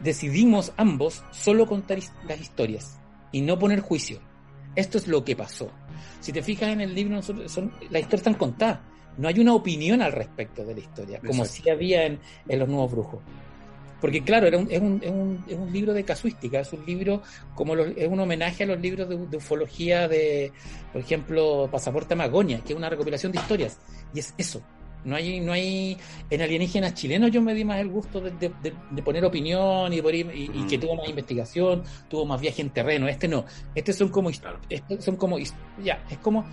decidimos 0.00 0.72
ambos 0.76 1.24
solo 1.30 1.66
contar 1.66 1.98
las 2.26 2.40
historias 2.40 2.98
y 3.32 3.40
no 3.40 3.58
poner 3.58 3.80
juicio. 3.80 4.20
Esto 4.76 4.98
es 4.98 5.08
lo 5.08 5.24
que 5.24 5.34
pasó. 5.34 5.70
Si 6.20 6.32
te 6.32 6.42
fijas 6.42 6.70
en 6.70 6.80
el 6.80 6.94
libro, 6.94 7.20
son, 7.22 7.38
las 7.38 7.52
historias 8.02 8.12
están 8.12 8.34
contadas. 8.34 8.80
No 9.18 9.28
hay 9.28 9.40
una 9.40 9.54
opinión 9.54 10.00
al 10.02 10.12
respecto 10.12 10.64
de 10.64 10.74
la 10.74 10.80
historia, 10.80 11.20
como 11.20 11.44
si 11.44 11.68
había 11.68 12.06
en, 12.06 12.20
en 12.48 12.58
Los 12.58 12.68
Nuevos 12.68 12.92
Brujos. 12.92 13.20
Porque 14.00 14.22
claro, 14.22 14.46
era 14.46 14.58
un, 14.58 14.70
es, 14.70 14.80
un, 14.80 15.00
es, 15.02 15.10
un, 15.10 15.44
es, 15.46 15.56
un, 15.56 15.72
libro 15.72 15.92
de 15.92 16.04
casuística, 16.04 16.60
es 16.60 16.72
un 16.72 16.84
libro 16.86 17.22
como 17.54 17.74
los, 17.74 17.88
es 17.96 18.08
un 18.08 18.20
homenaje 18.20 18.64
a 18.64 18.66
los 18.66 18.80
libros 18.80 19.08
de, 19.08 19.16
de, 19.16 19.36
ufología 19.36 20.08
de, 20.08 20.52
por 20.92 21.02
ejemplo, 21.02 21.68
Pasaporte 21.70 22.14
a 22.14 22.16
Magonia, 22.16 22.60
que 22.60 22.72
es 22.72 22.78
una 22.78 22.88
recopilación 22.88 23.32
de 23.32 23.38
historias. 23.38 23.78
Y 24.14 24.20
es 24.20 24.34
eso. 24.38 24.62
No 25.04 25.16
hay, 25.16 25.40
no 25.40 25.52
hay, 25.52 25.96
en 26.28 26.42
alienígenas 26.42 26.92
chilenos 26.94 27.30
yo 27.30 27.40
me 27.40 27.54
di 27.54 27.64
más 27.64 27.80
el 27.80 27.88
gusto 27.88 28.20
de, 28.20 28.30
de, 28.32 28.52
de 28.90 29.02
poner 29.02 29.24
opinión 29.24 29.92
y, 29.92 29.98
y, 29.98 30.50
y, 30.52 30.66
que 30.68 30.76
tuvo 30.76 30.94
más 30.94 31.08
investigación, 31.08 31.82
tuvo 32.08 32.26
más 32.26 32.40
viaje 32.40 32.60
en 32.60 32.70
terreno. 32.70 33.08
Este 33.08 33.26
no. 33.26 33.46
Este 33.74 33.92
son 33.94 34.10
como, 34.10 34.30
este 34.30 35.00
son 35.00 35.16
como, 35.16 35.38
ya, 35.82 36.04
es 36.10 36.18
como 36.18 36.44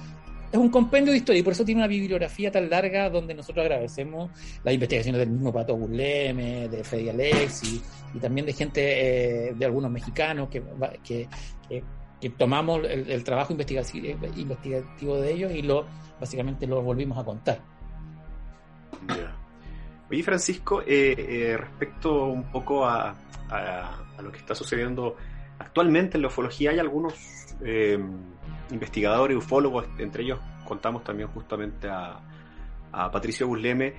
es 0.58 0.64
un 0.64 0.70
compendio 0.70 1.12
de 1.12 1.18
historia 1.20 1.40
y 1.40 1.44
por 1.44 1.54
eso 1.54 1.64
tiene 1.64 1.82
una 1.82 1.88
bibliografía 1.88 2.52
tan 2.52 2.70
larga 2.70 3.10
donde 3.10 3.34
nosotros 3.34 3.64
agradecemos 3.64 4.32
las 4.64 4.74
investigaciones 4.74 5.20
del 5.20 5.30
mismo 5.30 5.54
Pato 5.54 5.76
Burleme, 5.76 6.68
de 6.68 6.84
Freddy 6.84 7.10
Alexi 7.10 7.82
y 8.14 8.20
también 8.20 8.46
de 8.46 8.54
gente, 8.54 9.50
eh, 9.50 9.54
de 9.54 9.66
algunos 9.66 9.92
mexicanos 9.92 10.50
que, 10.50 10.64
que, 11.04 11.28
que, 12.20 12.30
tomamos 12.32 12.82
el, 12.86 13.24
trabajo 13.24 13.54
investigativo, 13.54 14.28
investigativo 14.36 15.18
de 15.18 15.34
ellos 15.34 15.52
y 15.54 15.62
lo 15.62 15.86
básicamente 16.20 16.66
lo 16.66 16.82
volvimos 16.82 17.18
a 17.18 17.24
contar. 17.24 17.60
Yeah. 19.08 19.38
Oye, 20.10 20.24
Francisco, 20.24 20.82
eh, 20.82 21.16
eh, 21.18 21.58
respecto 21.58 22.26
un 22.26 22.44
poco 22.46 22.86
a, 22.86 23.14
a, 23.50 24.22
lo 24.22 24.32
que 24.32 24.40
está 24.40 24.56
sucediendo 24.56 25.16
actualmente 25.60 26.18
en 26.18 26.22
la 26.22 26.30
ufología, 26.30 26.72
hay 26.72 26.80
algunos 26.80 27.14
eh, 27.64 28.00
investigadores, 28.72 29.38
ufólogos, 29.38 29.86
entre 29.98 30.24
ellos 30.24 30.40
contamos 30.66 31.04
también 31.04 31.30
justamente 31.30 31.88
a, 31.88 32.20
a 32.92 33.12
Patricio 33.12 33.48
Busleme, 33.48 33.94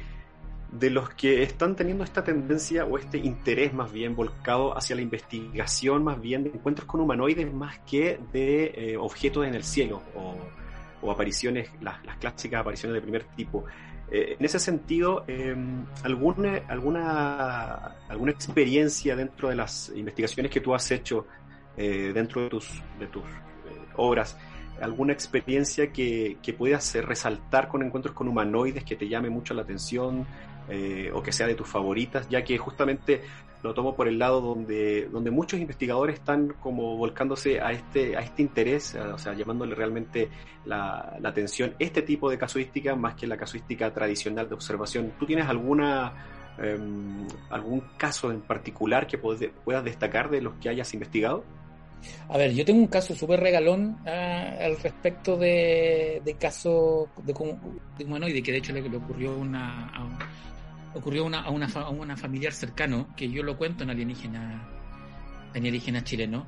de 0.70 0.90
los 0.90 1.10
que 1.10 1.42
están 1.42 1.74
teniendo 1.74 2.04
esta 2.04 2.22
tendencia 2.22 2.84
o 2.84 2.98
este 2.98 3.18
interés 3.18 3.72
más 3.72 3.90
bien 3.90 4.14
volcado 4.14 4.76
hacia 4.76 4.96
la 4.96 5.02
investigación, 5.02 6.04
más 6.04 6.20
bien 6.20 6.44
de 6.44 6.50
encuentros 6.50 6.86
con 6.86 7.00
humanoides, 7.00 7.52
más 7.52 7.78
que 7.80 8.20
de 8.32 8.72
eh, 8.74 8.96
objetos 8.98 9.46
en 9.46 9.54
el 9.54 9.64
cielo 9.64 10.02
o, 10.14 10.36
o 11.00 11.10
apariciones, 11.10 11.70
las, 11.80 12.04
las, 12.04 12.18
clásicas 12.18 12.60
apariciones 12.60 12.94
de 12.94 13.00
primer 13.00 13.24
tipo. 13.24 13.64
Eh, 14.10 14.36
en 14.38 14.44
ese 14.44 14.58
sentido, 14.58 15.24
eh, 15.26 15.56
¿alguna, 16.02 16.62
alguna, 16.68 17.96
¿alguna 18.08 18.32
experiencia 18.32 19.16
dentro 19.16 19.48
de 19.48 19.56
las 19.56 19.90
investigaciones 19.94 20.50
que 20.50 20.60
tú 20.60 20.74
has 20.74 20.90
hecho 20.90 21.26
eh, 21.76 22.10
dentro 22.12 22.42
de 22.42 22.48
tus, 22.50 22.82
de 22.98 23.06
tus 23.06 23.24
obras 23.96 24.36
alguna 24.80 25.12
experiencia 25.12 25.92
que, 25.92 26.36
que 26.42 26.52
puedas 26.52 26.94
resaltar 26.94 27.68
con 27.68 27.82
encuentros 27.82 28.14
con 28.14 28.28
humanoides 28.28 28.84
que 28.84 28.96
te 28.96 29.08
llame 29.08 29.30
mucho 29.30 29.54
la 29.54 29.62
atención 29.62 30.26
eh, 30.68 31.10
o 31.14 31.22
que 31.22 31.32
sea 31.32 31.46
de 31.46 31.54
tus 31.54 31.66
favoritas, 31.66 32.28
ya 32.28 32.44
que 32.44 32.58
justamente 32.58 33.22
lo 33.62 33.74
tomo 33.74 33.96
por 33.96 34.06
el 34.06 34.18
lado 34.18 34.40
donde, 34.40 35.08
donde 35.10 35.30
muchos 35.30 35.58
investigadores 35.58 36.16
están 36.16 36.54
como 36.60 36.96
volcándose 36.96 37.60
a 37.60 37.72
este, 37.72 38.16
a 38.16 38.20
este 38.20 38.42
interés, 38.42 38.94
o 38.94 39.18
sea, 39.18 39.34
llamándole 39.34 39.74
realmente 39.74 40.28
la, 40.64 41.16
la 41.20 41.28
atención 41.30 41.74
este 41.78 42.02
tipo 42.02 42.30
de 42.30 42.38
casuística 42.38 42.94
más 42.94 43.14
que 43.14 43.26
la 43.26 43.36
casuística 43.36 43.92
tradicional 43.92 44.48
de 44.48 44.54
observación. 44.54 45.12
¿Tú 45.18 45.26
tienes 45.26 45.46
alguna 45.48 46.12
eh, 46.60 46.78
algún 47.50 47.82
caso 47.96 48.30
en 48.30 48.40
particular 48.40 49.06
que 49.06 49.18
puedas 49.18 49.84
destacar 49.84 50.30
de 50.30 50.42
los 50.42 50.54
que 50.54 50.68
hayas 50.68 50.92
investigado? 50.94 51.44
A 52.28 52.38
ver, 52.38 52.52
yo 52.52 52.64
tengo 52.64 52.80
un 52.80 52.86
caso 52.86 53.14
súper 53.14 53.40
regalón 53.40 53.98
uh, 54.04 54.64
al 54.64 54.78
respecto 54.80 55.36
de, 55.36 56.22
de 56.24 56.34
caso 56.34 57.08
de, 57.22 57.32
de 57.98 58.04
humanoide, 58.04 58.42
que 58.42 58.52
de 58.52 58.58
hecho 58.58 58.72
le, 58.72 58.80
ocurrió 58.96 59.36
una, 59.36 59.88
a, 59.88 60.18
ocurrió 60.94 61.24
una, 61.24 61.40
a, 61.40 61.50
una, 61.50 62.16
familiar 62.16 62.52
cercano, 62.52 63.08
que 63.16 63.30
yo 63.30 63.42
lo 63.42 63.56
cuento 63.56 63.84
en 63.84 63.90
alienígena, 63.90 64.68
alienígena 65.54 66.04
chileno, 66.04 66.46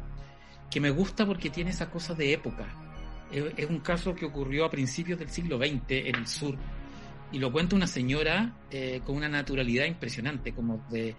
que 0.71 0.81
me 0.81 0.91
gusta 0.91 1.27
porque 1.27 1.51
tiene 1.51 1.71
esa 1.71 1.91
cosa 1.91 2.15
de 2.15 2.33
época. 2.33 2.67
Es, 3.33 3.45
es 3.57 3.71
un 3.71 3.81
caso 3.81 4.15
que 4.15 4.27
ocurrió 4.27 4.65
a 4.65 4.71
principios 4.71 5.19
del 5.19 5.31
siglo 5.31 5.59
XX 5.59 5.83
en 5.89 6.15
el 6.17 6.27
sur, 6.27 6.57
y 7.33 7.39
lo 7.39 7.53
cuenta 7.53 7.77
una 7.77 7.87
señora 7.87 8.53
eh, 8.71 9.01
con 9.05 9.17
una 9.17 9.29
naturalidad 9.29 9.87
impresionante, 9.87 10.53
como 10.53 10.85
de, 10.91 11.15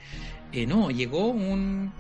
eh, 0.52 0.66
no, 0.66 0.92
llegó 0.92 1.28
un 1.28 1.92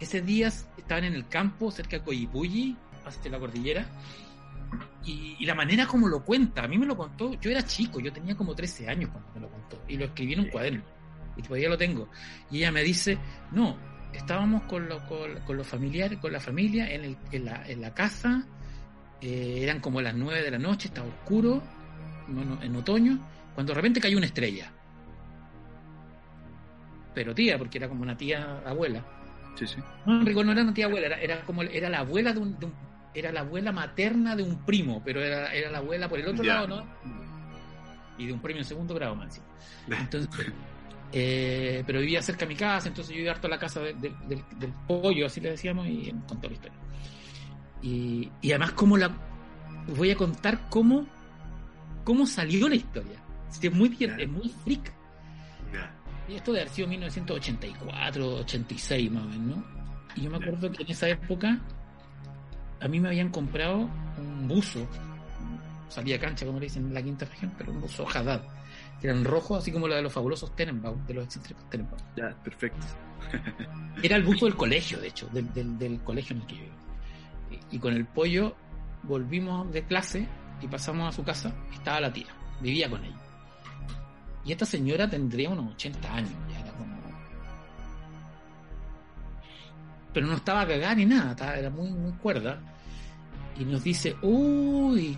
ese 0.00 0.20
día 0.22 0.48
estaban 0.48 1.04
en 1.04 1.14
el 1.14 1.28
campo 1.28 1.70
cerca 1.70 1.98
de 1.98 2.04
Coyipulli, 2.04 2.76
hacia 3.04 3.30
la 3.30 3.38
cordillera, 3.38 3.86
y, 5.04 5.36
y, 5.38 5.46
la 5.46 5.54
manera 5.54 5.86
como 5.86 6.08
lo 6.08 6.24
cuenta, 6.24 6.64
a 6.64 6.68
mí 6.68 6.78
me 6.78 6.86
lo 6.86 6.96
contó, 6.96 7.34
yo 7.40 7.50
era 7.50 7.64
chico, 7.64 8.00
yo 8.00 8.12
tenía 8.12 8.36
como 8.36 8.54
13 8.54 8.88
años 8.88 9.10
cuando 9.10 9.30
me 9.34 9.40
lo 9.40 9.50
contó, 9.50 9.82
y 9.88 9.96
lo 9.96 10.04
escribí 10.06 10.34
en 10.34 10.40
un 10.40 10.48
cuaderno, 10.48 10.82
y 11.36 11.42
todavía 11.42 11.68
lo 11.68 11.76
tengo. 11.76 12.08
Y 12.50 12.58
ella 12.58 12.72
me 12.72 12.82
dice, 12.82 13.18
no, 13.50 13.76
estábamos 14.12 14.62
con, 14.64 14.88
lo, 14.88 15.06
con, 15.06 15.40
con 15.40 15.56
los 15.56 15.66
familiares, 15.66 16.18
con 16.18 16.32
la 16.32 16.40
familia 16.40 16.90
en, 16.90 17.04
el, 17.04 17.16
en, 17.32 17.44
la, 17.44 17.68
en 17.68 17.80
la 17.80 17.92
casa, 17.94 18.46
eh, 19.20 19.58
eran 19.62 19.80
como 19.80 20.00
las 20.00 20.14
9 20.14 20.42
de 20.42 20.50
la 20.50 20.58
noche, 20.58 20.88
estaba 20.88 21.08
oscuro, 21.08 21.62
en 22.62 22.76
otoño, 22.76 23.18
cuando 23.54 23.72
de 23.72 23.74
repente 23.74 24.00
cayó 24.00 24.16
una 24.16 24.26
estrella. 24.26 24.72
Pero 27.14 27.34
tía, 27.34 27.58
porque 27.58 27.78
era 27.78 27.88
como 27.88 28.02
una 28.02 28.16
tía 28.16 28.62
abuela 28.64 29.04
Sí, 29.54 29.66
sí. 29.66 29.76
No, 30.06 30.24
Rico 30.24 30.42
no 30.44 30.52
era 30.52 30.62
una 30.62 30.74
tía 30.74 30.86
abuela, 30.86 31.06
era, 31.06 31.20
era 31.20 31.40
como 31.42 31.62
era 31.62 31.88
la 31.88 32.00
abuela 32.00 32.32
de 32.32 32.38
un, 32.38 32.58
de 32.58 32.66
un, 32.66 32.74
era 33.14 33.32
la 33.32 33.40
abuela 33.40 33.72
materna 33.72 34.34
de 34.34 34.42
un 34.42 34.64
primo, 34.64 35.02
pero 35.04 35.22
era, 35.22 35.52
era 35.52 35.70
la 35.70 35.78
abuela 35.78 36.08
por 36.08 36.18
el 36.18 36.28
otro 36.28 36.44
lado, 36.44 36.66
¿no? 36.66 36.86
Y 38.18 38.26
de 38.26 38.32
un 38.32 38.40
primo 38.40 38.58
en 38.58 38.64
segundo 38.64 38.94
grado, 38.94 39.14
más 39.14 39.40
Entonces, 39.88 40.30
eh, 41.12 41.82
pero 41.86 42.00
vivía 42.00 42.22
cerca 42.22 42.40
de 42.40 42.46
mi 42.46 42.56
casa, 42.56 42.88
entonces 42.88 43.14
yo 43.14 43.20
iba 43.22 43.32
harto 43.32 43.46
a 43.46 43.50
la 43.50 43.58
casa 43.58 43.80
de, 43.80 43.92
de, 43.94 44.14
de, 44.28 44.42
del 44.56 44.72
pollo, 44.86 45.26
así 45.26 45.40
le 45.40 45.50
decíamos, 45.50 45.86
y 45.86 46.14
contó 46.26 46.48
la 46.48 46.54
historia. 46.54 46.78
Y, 47.82 48.30
y 48.40 48.50
además, 48.50 48.72
como 48.72 48.96
la 48.96 49.10
voy 49.96 50.10
a 50.10 50.16
contar 50.16 50.68
cómo, 50.70 51.06
cómo 52.04 52.26
salió 52.26 52.68
la 52.68 52.76
historia. 52.76 53.18
Es 53.60 53.72
muy, 53.72 53.94
es 54.00 54.28
muy 54.28 54.48
freak. 54.64 54.92
Y 56.28 56.34
esto 56.34 56.52
de 56.52 56.60
haber 56.60 56.72
sido 56.72 56.88
1984, 56.88 58.36
86 58.36 59.10
más 59.10 59.24
o 59.24 59.28
menos, 59.28 59.56
¿no? 59.56 59.64
Y 60.14 60.22
yo 60.22 60.30
me 60.30 60.36
acuerdo 60.36 60.70
que 60.70 60.82
en 60.82 60.90
esa 60.90 61.08
época 61.08 61.58
a 62.80 62.88
mí 62.88 63.00
me 63.00 63.08
habían 63.08 63.30
comprado 63.30 63.88
un 64.18 64.48
buzo 64.48 64.86
salía 65.92 66.18
cancha, 66.18 66.46
como 66.46 66.58
le 66.58 66.66
dicen 66.66 66.86
en 66.86 66.94
la 66.94 67.02
quinta 67.02 67.26
región, 67.26 67.52
pero 67.58 67.70
un 67.70 67.80
buzo 67.80 68.06
Haddad, 68.08 68.42
que 69.00 69.08
eran 69.08 69.24
rojos, 69.24 69.58
así 69.58 69.70
como 69.70 69.86
la 69.86 69.96
de 69.96 70.02
los 70.02 70.12
fabulosos 70.12 70.56
Tenenbaum, 70.56 71.06
de 71.06 71.14
los 71.14 71.24
excéntricos 71.24 71.68
Tenenbaum. 71.68 72.00
Ya, 72.16 72.30
perfecto. 72.42 72.86
Era 74.02 74.16
el 74.16 74.22
buzo 74.22 74.46
del 74.46 74.56
colegio, 74.56 74.98
de 74.98 75.08
hecho, 75.08 75.28
del, 75.28 75.52
del, 75.52 75.78
del 75.78 76.00
colegio 76.02 76.34
en 76.34 76.42
el 76.42 76.48
que 76.48 76.56
yo 76.56 76.64
iba. 76.64 76.74
Y, 77.70 77.76
y 77.76 77.78
con 77.78 77.92
el 77.92 78.06
pollo 78.06 78.56
volvimos 79.02 79.70
de 79.70 79.84
clase 79.84 80.26
y 80.62 80.66
pasamos 80.66 81.08
a 81.08 81.12
su 81.12 81.22
casa, 81.22 81.54
estaba 81.72 82.00
la 82.00 82.12
tía, 82.12 82.28
vivía 82.60 82.88
con 82.88 83.04
ella. 83.04 83.20
Y 84.44 84.52
esta 84.52 84.64
señora 84.66 85.08
tendría 85.08 85.50
unos 85.50 85.72
80 85.74 86.14
años, 86.14 86.32
ya 86.50 86.60
era 86.60 86.72
como... 86.72 86.92
Pero 90.12 90.26
no 90.26 90.34
estaba 90.34 90.66
cagada 90.66 90.94
ni 90.94 91.06
nada, 91.06 91.30
estaba- 91.30 91.56
era 91.56 91.70
muy, 91.70 91.90
muy 91.90 92.12
cuerda. 92.12 92.58
Y 93.58 93.64
nos 93.64 93.82
dice, 93.84 94.16
uy, 94.22 95.16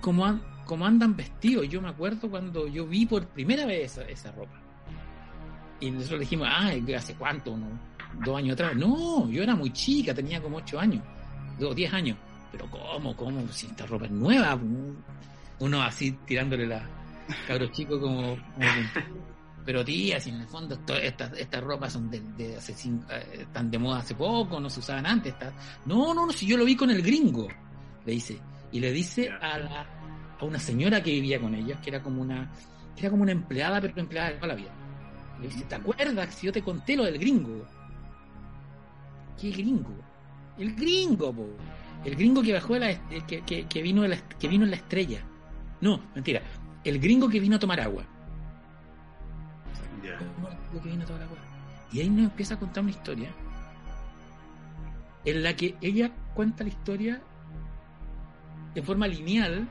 ¿cómo, 0.00 0.24
an- 0.26 0.42
cómo 0.66 0.84
andan 0.86 1.16
vestidos? 1.16 1.68
Yo 1.68 1.80
me 1.80 1.88
acuerdo 1.88 2.28
cuando 2.28 2.66
yo 2.66 2.86
vi 2.86 3.06
por 3.06 3.26
primera 3.28 3.64
vez 3.64 3.92
esa, 3.92 4.02
esa 4.08 4.32
ropa. 4.32 4.58
Y 5.80 5.90
nosotros 5.90 6.20
dijimos, 6.20 6.48
ah, 6.50 6.72
¿hace 6.96 7.14
cuánto? 7.14 7.52
Unos 7.52 7.70
dos 8.24 8.36
años 8.36 8.54
atrás. 8.54 8.74
No, 8.74 9.28
yo 9.30 9.42
era 9.42 9.54
muy 9.54 9.70
chica, 9.70 10.12
tenía 10.12 10.42
como 10.42 10.56
ocho 10.58 10.78
años, 10.80 11.02
o 11.60 11.72
diez 11.74 11.92
años. 11.94 12.16
Pero 12.50 12.68
¿cómo? 12.70 13.14
¿Cómo? 13.16 13.46
Si 13.52 13.66
esta 13.66 13.86
ropa 13.86 14.06
es 14.06 14.10
nueva. 14.10 14.58
Uno 15.60 15.82
así 15.82 16.12
tirándole 16.26 16.66
la 16.66 16.82
cabros 17.46 17.70
chico 17.72 18.00
como, 18.00 18.36
pero 19.64 19.84
tía, 19.84 20.18
si 20.20 20.30
en 20.30 20.40
el 20.40 20.46
fondo 20.46 20.74
esto- 20.74 20.96
estas 20.96 21.32
estas 21.38 21.62
ropas 21.62 21.92
son 21.92 22.10
de, 22.10 22.20
de 22.20 22.56
hace 22.56 22.72
cinco, 22.74 23.04
eh, 23.10 23.40
están 23.42 23.70
de 23.70 23.78
moda 23.78 23.98
hace 23.98 24.14
poco, 24.14 24.58
no 24.60 24.70
se 24.70 24.80
usaban 24.80 25.04
antes. 25.06 25.32
está- 25.32 25.52
No, 25.86 26.14
no, 26.14 26.26
no, 26.26 26.32
si 26.32 26.46
yo 26.46 26.56
lo 26.56 26.64
vi 26.64 26.74
con 26.76 26.90
el 26.90 27.02
gringo, 27.02 27.48
le 28.06 28.12
dice. 28.12 28.40
Y 28.72 28.80
le 28.80 28.92
dice 28.92 29.30
a, 29.30 29.58
la, 29.58 29.86
a 30.40 30.44
una 30.44 30.58
señora 30.58 31.02
que 31.02 31.10
vivía 31.10 31.40
con 31.40 31.54
ellos, 31.54 31.78
que 31.80 31.90
era 31.90 32.02
como 32.02 32.20
una, 32.22 32.50
que 32.94 33.00
era 33.02 33.10
como 33.10 33.22
una 33.22 33.32
empleada, 33.32 33.80
pero 33.80 33.94
empleada 33.98 34.28
de 34.30 34.34
toda 34.36 34.48
la 34.48 34.54
vida. 34.54 34.70
Le 35.40 35.46
dice, 35.48 35.64
¿te 35.64 35.74
acuerdas 35.74 36.34
si 36.34 36.46
yo 36.46 36.52
te 36.52 36.62
conté 36.62 36.96
lo 36.96 37.04
del 37.04 37.18
gringo? 37.18 37.64
¿Qué 39.40 39.50
gringo? 39.50 39.94
El 40.58 40.74
gringo, 40.74 41.32
po. 41.32 41.46
El 42.04 42.14
gringo 42.16 42.42
que 42.42 42.52
bajó 42.52 42.74
de 42.74 42.80
la, 42.80 42.90
est- 42.90 43.02
que, 43.26 43.40
que, 43.42 43.66
que 43.66 43.82
vino 43.82 44.02
de 44.02 44.08
la, 44.08 44.16
que 44.16 44.48
vino 44.48 44.64
en 44.64 44.70
la 44.70 44.76
estrella. 44.76 45.20
No, 45.80 46.00
mentira. 46.14 46.42
El 46.84 46.98
gringo 47.00 47.28
que 47.28 47.40
vino 47.40 47.56
a 47.56 47.58
tomar 47.58 47.80
agua. 47.80 48.04
Ya. 50.04 50.16
¿Cómo 50.18 50.48
el 50.48 50.56
gringo 50.56 50.82
que 50.82 50.88
vino 50.90 51.02
a 51.04 51.06
tomar 51.06 51.22
agua? 51.22 51.38
Y 51.92 52.00
ahí 52.00 52.10
nos 52.10 52.24
empieza 52.30 52.54
a 52.54 52.58
contar 52.58 52.82
una 52.82 52.90
historia 52.90 53.30
en 55.24 55.42
la 55.42 55.54
que 55.56 55.76
ella 55.80 56.10
cuenta 56.34 56.62
la 56.64 56.70
historia 56.70 57.20
de 58.74 58.82
forma 58.82 59.06
lineal, 59.08 59.66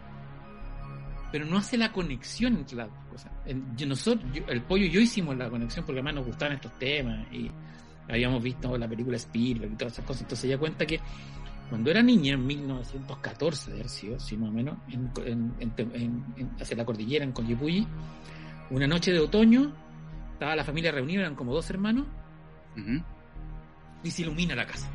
pero 1.31 1.45
no 1.45 1.57
hace 1.57 1.77
la 1.77 1.91
conexión 1.91 2.55
entre 2.57 2.75
las 2.77 2.87
dos 2.89 2.97
cosas. 3.11 3.31
Yo- 3.75 3.87
nosotros, 3.87 4.25
yo- 4.33 4.43
el 4.47 4.61
pollo 4.61 4.85
y 4.85 4.89
yo 4.89 4.99
hicimos 4.99 5.37
la 5.37 5.49
conexión 5.49 5.85
porque 5.85 5.99
además 5.99 6.15
nos 6.15 6.25
gustaban 6.25 6.55
estos 6.55 6.77
temas 6.79 7.25
y 7.31 7.49
habíamos 8.09 8.41
visto 8.43 8.77
la 8.77 8.87
película 8.87 9.17
Spielberg 9.17 9.71
y 9.73 9.75
todas 9.75 9.93
esas 9.93 10.05
cosas. 10.05 10.23
Entonces 10.23 10.45
ella 10.45 10.57
cuenta 10.57 10.85
que 10.85 10.99
cuando 11.69 11.91
era 11.91 12.01
niña, 12.01 12.33
en 12.33 12.45
1914, 12.47 13.71
de 13.73 13.87
sido, 13.89 14.19
sí, 14.19 14.37
más 14.37 14.49
o 14.49 14.53
menos, 14.53 14.77
en, 14.89 15.11
en- 15.25 15.53
en- 16.37 16.51
hacia 16.59 16.77
la 16.77 16.85
cordillera, 16.85 17.25
en 17.25 17.31
Coyipulli, 17.33 17.85
una 18.69 18.87
noche 18.87 19.11
de 19.11 19.19
otoño, 19.19 19.71
estaba 20.33 20.55
la 20.55 20.63
familia 20.63 20.91
reunida, 20.91 21.21
eran 21.21 21.35
como 21.35 21.53
dos 21.53 21.69
hermanos, 21.69 22.05
y 24.03 24.11
se 24.11 24.21
ilumina 24.21 24.55
la 24.55 24.65
casa. 24.65 24.87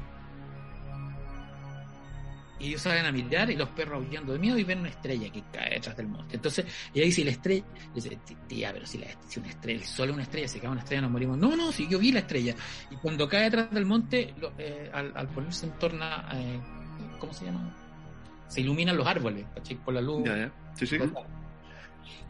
Y 2.63 2.69
ellos 2.69 2.81
salen 2.83 3.05
a 3.05 3.11
mirar 3.13 3.51
y 3.51 3.57
los 3.57 3.69
perros 3.71 4.05
aullando 4.05 4.33
de 4.33 4.39
miedo 4.39 4.57
y 4.57 4.63
ven 4.63 4.79
una 4.79 4.89
estrella 4.89 5.31
que 5.33 5.43
cae 5.53 5.71
detrás 5.75 5.97
del 5.97 6.07
monte. 6.07 6.37
Entonces 6.37 6.65
ella 6.95 7.05
dice, 7.05 7.25
la 7.25 7.33
estrella, 7.33 7.65
dice, 7.95 8.17
tía, 8.47 8.73
pero 8.73 8.87
si, 8.87 8.99
la, 8.99 9.07
si 9.29 9.41
una 9.41 9.49
estrella, 9.49 9.81
el 9.81 9.85
sol 9.87 10.09
es 10.11 10.15
una 10.15 10.23
estrella, 10.23 10.47
si 10.49 10.61
cae 10.61 10.71
una 10.71 10.81
estrella 10.81 11.03
nos 11.03 11.11
morimos. 11.11 11.37
No, 11.39 11.57
no, 11.57 11.73
si 11.73 11.89
yo 11.89 11.99
vi 11.99 12.13
la 12.13 12.21
estrella. 12.21 12.55
Y 12.91 12.95
cuando 12.97 13.29
cae 13.29 13.45
detrás 13.45 13.71
del 13.73 13.85
monte, 13.85 14.33
lo- 14.41 14.53
eh, 14.59 14.89
al, 14.95 15.13
al 15.17 15.27
ponerse 15.29 15.67
en 15.67 15.73
torno 15.73 16.05
eh, 16.33 16.61
¿cómo 17.19 17.33
se 17.35 17.45
llama? 17.47 17.75
Se 18.49 18.61
iluminan 18.61 18.97
los 18.97 19.07
árboles, 19.07 19.45
¿cachai? 19.55 19.77
Por 19.79 19.95
la 19.95 20.01
luz. 20.01 20.23
Ya, 20.25 20.37
ya. 20.37 20.53
Sí, 20.75 20.87
sí. 20.87 20.99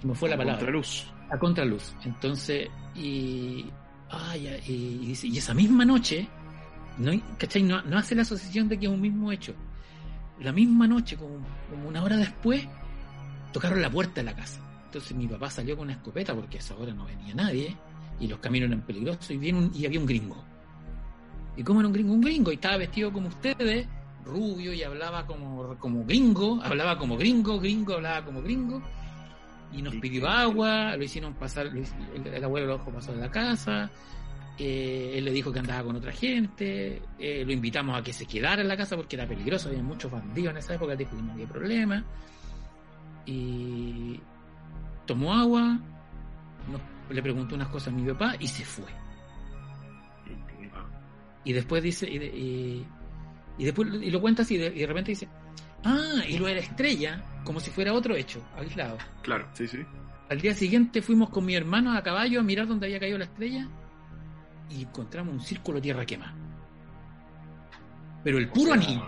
Se 0.00 0.06
me 0.06 0.14
fue 0.14 0.28
la 0.30 0.36
palabra 0.36 0.58
Contraluz. 0.58 1.06
a 1.30 1.38
contraluz. 1.38 1.94
Entonces, 2.04 2.68
y, 2.94 3.66
ah, 4.10 4.36
ya, 4.36 4.56
y, 4.66 5.00
y 5.02 5.06
dice, 5.08 5.26
y 5.26 5.38
esa 5.38 5.52
misma 5.54 5.84
noche, 5.84 6.26
no, 6.98 7.12
¿cachai? 7.38 7.62
No, 7.62 7.82
no 7.82 7.98
hace 7.98 8.14
la 8.14 8.22
asociación 8.22 8.68
de 8.68 8.78
que 8.78 8.86
es 8.86 8.92
un 8.92 9.00
mismo 9.00 9.30
hecho. 9.32 9.54
La 10.42 10.52
misma 10.52 10.86
noche, 10.86 11.16
como, 11.16 11.36
como 11.70 11.88
una 11.88 12.02
hora 12.02 12.16
después, 12.16 12.66
tocaron 13.52 13.80
la 13.82 13.90
puerta 13.90 14.20
de 14.20 14.24
la 14.24 14.34
casa. 14.34 14.60
Entonces 14.86 15.16
mi 15.16 15.26
papá 15.26 15.50
salió 15.50 15.76
con 15.76 15.84
una 15.86 15.94
escopeta 15.94 16.34
porque 16.34 16.56
a 16.58 16.60
esa 16.60 16.74
hora 16.76 16.92
no 16.92 17.04
venía 17.06 17.34
nadie 17.34 17.76
y 18.20 18.26
los 18.26 18.38
caminos 18.40 18.68
eran 18.68 18.82
peligrosos 18.82 19.30
y, 19.30 19.52
un- 19.52 19.70
y 19.74 19.86
había 19.86 20.00
un 20.00 20.06
gringo. 20.06 20.44
¿Y 21.56 21.62
cómo 21.62 21.80
era 21.80 21.86
un 21.88 21.92
gringo? 21.94 22.12
Un 22.14 22.20
gringo 22.20 22.50
y 22.50 22.54
estaba 22.56 22.76
vestido 22.78 23.12
como 23.12 23.28
ustedes, 23.28 23.86
rubio 24.24 24.72
y 24.72 24.82
hablaba 24.82 25.26
como, 25.26 25.76
como 25.78 26.04
gringo, 26.04 26.60
hablaba 26.62 26.98
como 26.98 27.16
gringo, 27.16 27.58
gringo, 27.60 27.94
hablaba 27.94 28.24
como 28.24 28.42
gringo 28.42 28.82
y 29.72 29.80
nos 29.82 29.94
pidió 29.96 30.28
agua, 30.28 30.96
lo 30.96 31.02
hicieron 31.04 31.34
pasar, 31.34 31.66
el, 31.66 32.26
el 32.26 32.44
abuelo 32.44 32.66
lo 32.66 32.78
dejó 32.78 32.90
pasar 32.90 33.14
a 33.14 33.18
la 33.18 33.30
casa, 33.30 33.90
eh, 34.64 35.18
él 35.18 35.24
le 35.24 35.32
dijo 35.32 35.50
que 35.52 35.58
andaba 35.58 35.82
con 35.82 35.96
otra 35.96 36.12
gente, 36.12 37.02
eh, 37.18 37.44
lo 37.44 37.52
invitamos 37.52 37.98
a 37.98 38.02
que 38.04 38.12
se 38.12 38.26
quedara 38.26 38.62
en 38.62 38.68
la 38.68 38.76
casa 38.76 38.94
porque 38.96 39.16
era 39.16 39.26
peligroso, 39.26 39.68
había 39.68 39.82
muchos 39.82 40.10
bandidos 40.12 40.52
en 40.52 40.58
esa 40.58 40.74
época, 40.74 40.94
dijo 40.94 41.16
que 41.16 41.22
no 41.22 41.32
había 41.32 41.46
problema, 41.48 42.04
y 43.26 44.20
tomó 45.04 45.34
agua, 45.34 45.80
nos- 46.70 46.80
le 47.14 47.22
preguntó 47.22 47.56
unas 47.56 47.68
cosas 47.68 47.88
a 47.92 47.96
mi 47.96 48.08
papá 48.12 48.36
y 48.38 48.46
se 48.46 48.64
fue. 48.64 48.86
Y 51.44 51.52
después 51.52 51.82
dice, 51.82 52.08
y, 52.08 52.18
de- 52.18 52.26
y- 52.26 52.86
y 53.58 53.64
después 53.64 53.88
y 54.00 54.10
lo 54.10 54.20
cuenta 54.20 54.42
así, 54.42 54.56
de- 54.56 54.68
y 54.74 54.78
de 54.78 54.86
repente 54.86 55.10
dice, 55.10 55.28
ah, 55.84 56.22
y 56.28 56.38
lo 56.38 56.46
de 56.46 56.54
la 56.54 56.60
estrella, 56.60 57.24
como 57.44 57.58
si 57.58 57.70
fuera 57.70 57.92
otro 57.92 58.14
hecho, 58.14 58.40
aislado. 58.56 58.96
Claro. 59.22 59.48
Sí, 59.54 59.66
sí. 59.66 59.78
Al 60.30 60.40
día 60.40 60.54
siguiente 60.54 61.02
fuimos 61.02 61.30
con 61.30 61.44
mi 61.44 61.54
hermano 61.56 61.92
a 61.96 62.02
caballo 62.02 62.38
a 62.40 62.42
mirar 62.44 62.68
dónde 62.68 62.86
había 62.86 63.00
caído 63.00 63.18
la 63.18 63.24
estrella 63.24 63.68
y 64.72 64.82
encontramos 64.82 65.34
un 65.34 65.40
círculo 65.40 65.76
de 65.76 65.82
tierra 65.82 66.06
quemada. 66.06 66.34
Pero 68.24 68.38
el 68.38 68.48
puro 68.48 68.72
O 68.72 68.74
sea, 68.74 68.84
anillo, 68.84 69.06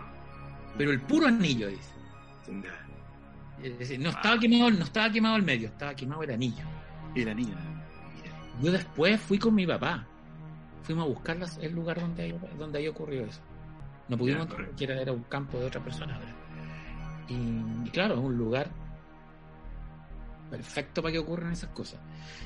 pero 0.76 0.90
el 0.90 1.00
puro 1.00 1.26
anillo, 1.26 1.68
dice. 1.68 1.94
Es 3.62 3.78
decir, 3.78 4.00
no 4.00 4.10
estaba 4.10 4.38
quemado, 4.38 4.70
no 4.70 4.84
estaba 4.84 5.10
quemado 5.10 5.36
el 5.36 5.42
medio, 5.42 5.68
estaba 5.68 5.94
quemado 5.94 6.22
el 6.22 6.30
anillo. 6.32 6.64
Y 7.14 7.24
la 7.24 7.32
niña. 7.34 7.54
Yo 8.62 8.72
después 8.72 9.20
fui 9.20 9.38
con 9.38 9.54
mi 9.54 9.66
papá. 9.66 10.04
Fuimos 10.82 11.04
a 11.06 11.08
buscar 11.08 11.36
las- 11.36 11.58
el 11.58 11.72
lugar 11.74 12.00
donde, 12.00 12.38
donde 12.58 12.78
había 12.78 12.90
ocurrido 12.90 13.24
eso. 13.24 13.40
No 14.08 14.18
pudimos 14.18 14.46
porque 14.46 14.84
era, 14.84 15.00
era 15.00 15.12
un 15.12 15.22
campo 15.24 15.58
de 15.58 15.66
otra 15.66 15.80
persona. 15.82 16.18
Y, 17.28 17.34
y 17.86 17.90
claro, 17.90 18.14
es 18.14 18.20
un 18.20 18.36
lugar 18.36 18.68
perfecto 20.56 21.02
para 21.02 21.12
que 21.12 21.18
ocurran 21.18 21.52
esas 21.52 21.70
cosas. 21.70 22.00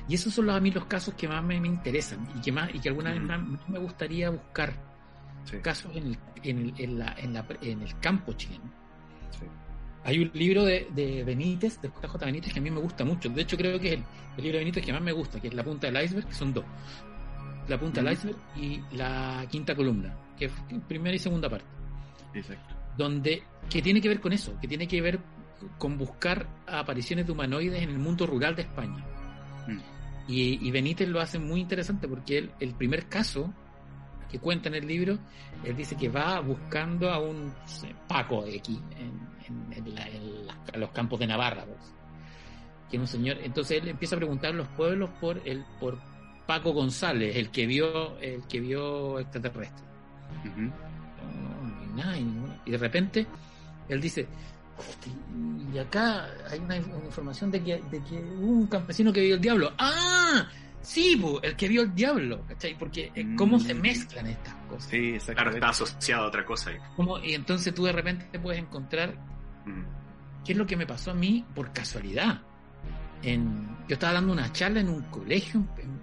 Y 0.07 0.15
esos 0.15 0.33
son 0.33 0.45
los, 0.47 0.55
a 0.55 0.59
mí 0.59 0.71
los 0.71 0.85
casos 0.85 1.13
que 1.15 1.27
más 1.27 1.43
me, 1.43 1.59
me 1.59 1.67
interesan 1.67 2.27
y 2.35 2.41
que 2.41 2.51
más 2.51 2.73
y 2.73 2.79
que 2.79 2.89
alguna 2.89 3.11
vez 3.11 3.21
más, 3.21 3.41
más 3.41 3.69
me 3.69 3.79
gustaría 3.79 4.29
buscar 4.29 4.73
Sí. 5.45 5.57
casos 5.59 5.95
en 5.95 6.07
el, 6.07 6.17
en 6.43 6.57
el, 6.59 6.73
en 6.77 6.99
la, 6.99 7.15
en 7.17 7.33
la- 7.33 7.45
en 7.61 7.81
el 7.81 7.99
campo 7.99 8.33
chileno. 8.33 8.65
Sí. 9.31 9.45
Hay 10.03 10.19
un 10.19 10.29
libro 10.33 10.63
de, 10.65 10.87
de 10.93 11.23
Benítez, 11.23 11.79
de 11.81 11.87
JJ 11.89 12.17
Benítez, 12.25 12.53
que 12.53 12.59
a 12.59 12.61
mí 12.61 12.69
me 12.69 12.79
gusta 12.79 13.03
mucho. 13.05 13.29
De 13.29 13.41
hecho, 13.41 13.55
creo 13.57 13.79
que 13.79 13.87
es 13.87 13.93
el, 13.93 14.03
el 14.37 14.43
libro 14.43 14.57
de 14.57 14.65
Benítez 14.65 14.85
que 14.85 14.93
más 14.93 15.01
me 15.01 15.11
gusta, 15.13 15.39
que 15.39 15.47
es 15.47 15.53
La 15.53 15.63
punta 15.63 15.89
del 15.89 16.03
iceberg, 16.03 16.27
que 16.27 16.33
son 16.33 16.53
dos. 16.53 16.65
La 17.67 17.79
punta 17.79 18.01
del 18.01 18.13
iceberg 18.13 18.37
y 18.57 18.81
la 18.95 19.45
quinta 19.49 19.75
columna, 19.75 20.13
que 20.37 20.45
es 20.45 20.51
primera 20.87 21.15
y 21.15 21.19
segunda 21.19 21.49
parte. 21.49 21.65
Exacto. 22.33 22.75
Donde, 22.97 23.43
que 23.69 23.81
tiene 23.81 24.01
que 24.01 24.09
ver 24.09 24.19
con 24.19 24.33
eso, 24.33 24.59
que 24.59 24.67
tiene 24.67 24.87
que 24.87 25.01
ver 25.01 25.19
con 25.77 25.97
buscar 25.97 26.47
apariciones 26.67 27.25
de 27.25 27.31
humanoides 27.31 27.81
en 27.83 27.89
el 27.89 27.99
mundo 27.99 28.25
rural 28.25 28.55
de 28.55 28.63
España. 28.63 29.03
Mm. 29.67 29.79
Y, 30.27 30.67
y 30.67 30.71
Benítez 30.71 31.07
lo 31.09 31.19
hace 31.21 31.39
muy 31.39 31.59
interesante 31.61 32.07
porque 32.07 32.37
él, 32.37 32.51
el 32.59 32.73
primer 32.75 33.07
caso 33.07 33.53
que 34.29 34.37
cuenta 34.39 34.69
en 34.69 34.75
el 34.75 34.85
libro, 34.87 35.17
él 35.63 35.75
dice 35.75 35.95
que 35.97 36.07
va 36.09 36.39
buscando 36.39 37.09
a 37.09 37.19
un 37.19 37.51
Paco 38.07 38.43
de 38.43 38.57
aquí, 38.59 38.79
en, 38.97 39.19
en- 39.47 39.73
en 39.73 39.95
la- 39.95 40.07
en 40.07 40.45
las- 40.47 40.57
en 40.73 40.79
los 40.79 40.91
campos 40.91 41.19
de 41.19 41.27
Navarra, 41.27 41.65
pues. 41.65 41.93
que 42.89 42.97
es 42.97 43.01
un 43.01 43.07
señor. 43.07 43.37
Entonces 43.43 43.81
él 43.81 43.87
empieza 43.89 44.15
a 44.15 44.19
preguntar 44.19 44.51
a 44.51 44.53
los 44.53 44.67
pueblos 44.69 45.09
por 45.21 45.39
el 45.45 45.63
por 45.79 45.99
Paco 46.47 46.73
González, 46.73 47.35
el 47.35 47.49
que 47.51 47.65
vio 47.67 48.17
el 48.19 48.41
que 48.47 48.59
vio 48.59 49.19
extraterrestre. 49.19 49.85
Ujú. 50.45 50.61
No, 50.61 51.67
no 51.67 51.81
hay 51.81 51.87
nada, 51.95 52.17
y, 52.17 52.23
ninguna- 52.23 52.61
y 52.65 52.71
de 52.71 52.77
repente 52.77 53.27
él 53.89 54.01
dice, 54.01 54.21
"Hostia, 54.21 54.48
y 55.73 55.77
acá 55.77 56.27
hay 56.49 56.59
una, 56.59 56.75
una 56.75 57.05
información 57.05 57.51
de 57.51 57.63
que, 57.63 57.81
de 57.91 58.03
que 58.03 58.15
hubo 58.39 58.51
un 58.51 58.67
campesino 58.67 59.11
que 59.13 59.21
vio 59.21 59.35
el 59.35 59.41
diablo. 59.41 59.71
¡Ah! 59.77 60.47
Sí, 60.81 61.17
po, 61.17 61.41
el 61.41 61.55
que 61.55 61.67
vio 61.67 61.81
el 61.83 61.93
diablo, 61.93 62.45
¿cachai? 62.47 62.77
Porque 62.77 63.11
eh, 63.13 63.35
cómo 63.37 63.59
se 63.59 63.73
Mm. 63.75 63.81
mezclan 63.81 64.27
estas 64.27 64.55
cosas. 64.69 64.89
Sí, 64.89 64.97
Claro, 64.97 65.15
exactamente. 65.17 65.57
está 65.57 65.69
asociado 65.69 66.23
a 66.23 66.27
otra 66.27 66.45
cosa 66.45 66.69
ahí. 66.71 66.77
Cómo- 66.95 67.19
y 67.19 67.33
entonces 67.33 67.73
tú 67.73 67.83
de 67.83 67.91
repente 67.91 68.25
te 68.31 68.39
puedes 68.39 68.61
encontrar 68.61 69.13
Mm. 69.65 69.83
¿qué 70.45 70.53
es 70.53 70.57
lo 70.57 70.65
que 70.65 70.77
me 70.77 70.87
pasó 70.87 71.11
a 71.11 71.13
mí 71.13 71.45
por 71.53 71.71
casualidad? 71.73 72.41
En, 73.21 73.67
yo 73.89 73.95
estaba 73.95 74.13
dando 74.13 74.31
una 74.31 74.51
charla 74.53 74.79
en 74.79 74.87
un 74.89 75.01
colegio 75.03 75.61
en, 75.77 76.01